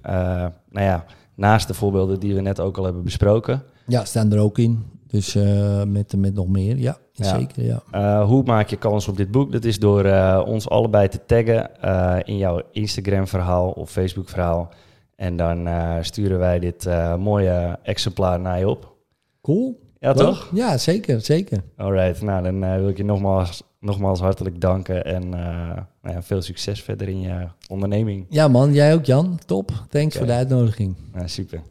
nou 0.69 0.85
ja, 0.85 1.05
naast 1.35 1.67
de 1.67 1.73
voorbeelden 1.73 2.19
die 2.19 2.35
we 2.35 2.41
net 2.41 2.59
ook 2.59 2.77
al 2.77 2.83
hebben 2.83 3.03
besproken. 3.03 3.63
Ja 3.87 4.05
staan 4.05 4.31
er 4.33 4.39
ook 4.39 4.57
in. 4.57 4.83
Dus 5.07 5.35
eh, 5.35 5.83
met, 5.83 6.13
met 6.17 6.33
nog 6.33 6.47
meer. 6.47 6.77
Ja, 6.77 6.97
Ja. 7.11 7.37
zeker. 7.37 7.63
Ja. 7.63 7.83
Eh, 7.91 8.25
hoe 8.25 8.43
maak 8.43 8.69
je 8.69 8.75
kans 8.77 9.07
op 9.07 9.17
dit 9.17 9.31
boek? 9.31 9.51
Dat 9.51 9.63
is 9.63 9.79
door 9.79 10.05
eh, 10.05 10.41
ons 10.45 10.69
allebei 10.69 11.07
te 11.07 11.19
taggen 11.25 11.69
in 12.25 12.37
jouw 12.37 12.61
Instagram-verhaal 12.71 13.69
of 13.71 13.89
Facebook-verhaal. 13.91 14.69
En 15.15 15.37
dan 15.37 15.67
sturen 16.01 16.39
wij 16.39 16.59
dit 16.59 16.87
mooie 17.19 17.79
exemplaar 17.83 18.39
naar 18.39 18.59
je 18.59 18.69
op. 18.69 18.93
Cool. 19.41 19.79
Ja, 19.99 20.11
Leuk. 20.11 20.17
toch? 20.17 20.49
Ja, 20.53 20.77
zeker. 20.77 21.21
Zeker. 21.21 21.63
Alright, 21.77 22.21
nou 22.21 22.43
dan 22.43 22.59
wil 22.79 22.87
ik 22.89 22.97
je 22.97 23.03
nogmaals, 23.05 23.63
nogmaals 23.79 24.19
hartelijk 24.19 24.61
danken 24.61 25.05
en 25.05 25.29
nou 25.29 26.15
ja, 26.15 26.21
veel 26.21 26.41
succes 26.41 26.81
verder 26.81 27.07
in 27.07 27.21
je 27.21 27.47
onderneming. 27.69 28.25
Ja 28.29 28.47
man, 28.47 28.73
jij 28.73 28.93
ook 28.93 29.05
Jan. 29.05 29.39
Top. 29.45 29.71
Thanks 29.89 30.17
voor 30.17 30.25
de 30.25 30.31
uitnodiging. 30.33 30.95
Nou, 31.13 31.27
super. 31.27 31.61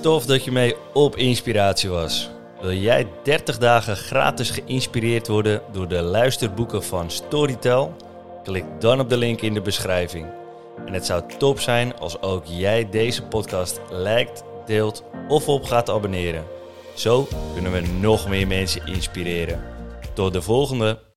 Tof 0.00 0.26
dat 0.26 0.44
je 0.44 0.52
mee 0.52 0.74
op 0.92 1.16
inspiratie 1.16 1.90
was. 1.90 2.30
Wil 2.60 2.72
jij 2.72 3.06
30 3.22 3.58
dagen 3.58 3.96
gratis 3.96 4.50
geïnspireerd 4.50 5.28
worden 5.28 5.62
door 5.72 5.88
de 5.88 6.02
luisterboeken 6.02 6.84
van 6.84 7.10
Storytel? 7.10 7.94
Klik 8.42 8.64
dan 8.78 9.00
op 9.00 9.08
de 9.08 9.16
link 9.16 9.40
in 9.40 9.54
de 9.54 9.60
beschrijving. 9.60 10.26
En 10.86 10.92
het 10.92 11.06
zou 11.06 11.22
top 11.38 11.60
zijn 11.60 11.98
als 11.98 12.22
ook 12.22 12.44
jij 12.46 12.90
deze 12.90 13.22
podcast 13.22 13.80
liked, 13.90 14.44
deelt 14.66 15.04
of 15.28 15.48
op 15.48 15.64
gaat 15.64 15.90
abonneren. 15.90 16.44
Zo 16.94 17.28
kunnen 17.52 17.72
we 17.72 17.80
nog 18.00 18.28
meer 18.28 18.46
mensen 18.46 18.86
inspireren. 18.86 19.62
Tot 20.14 20.32
de 20.32 20.42
volgende! 20.42 21.08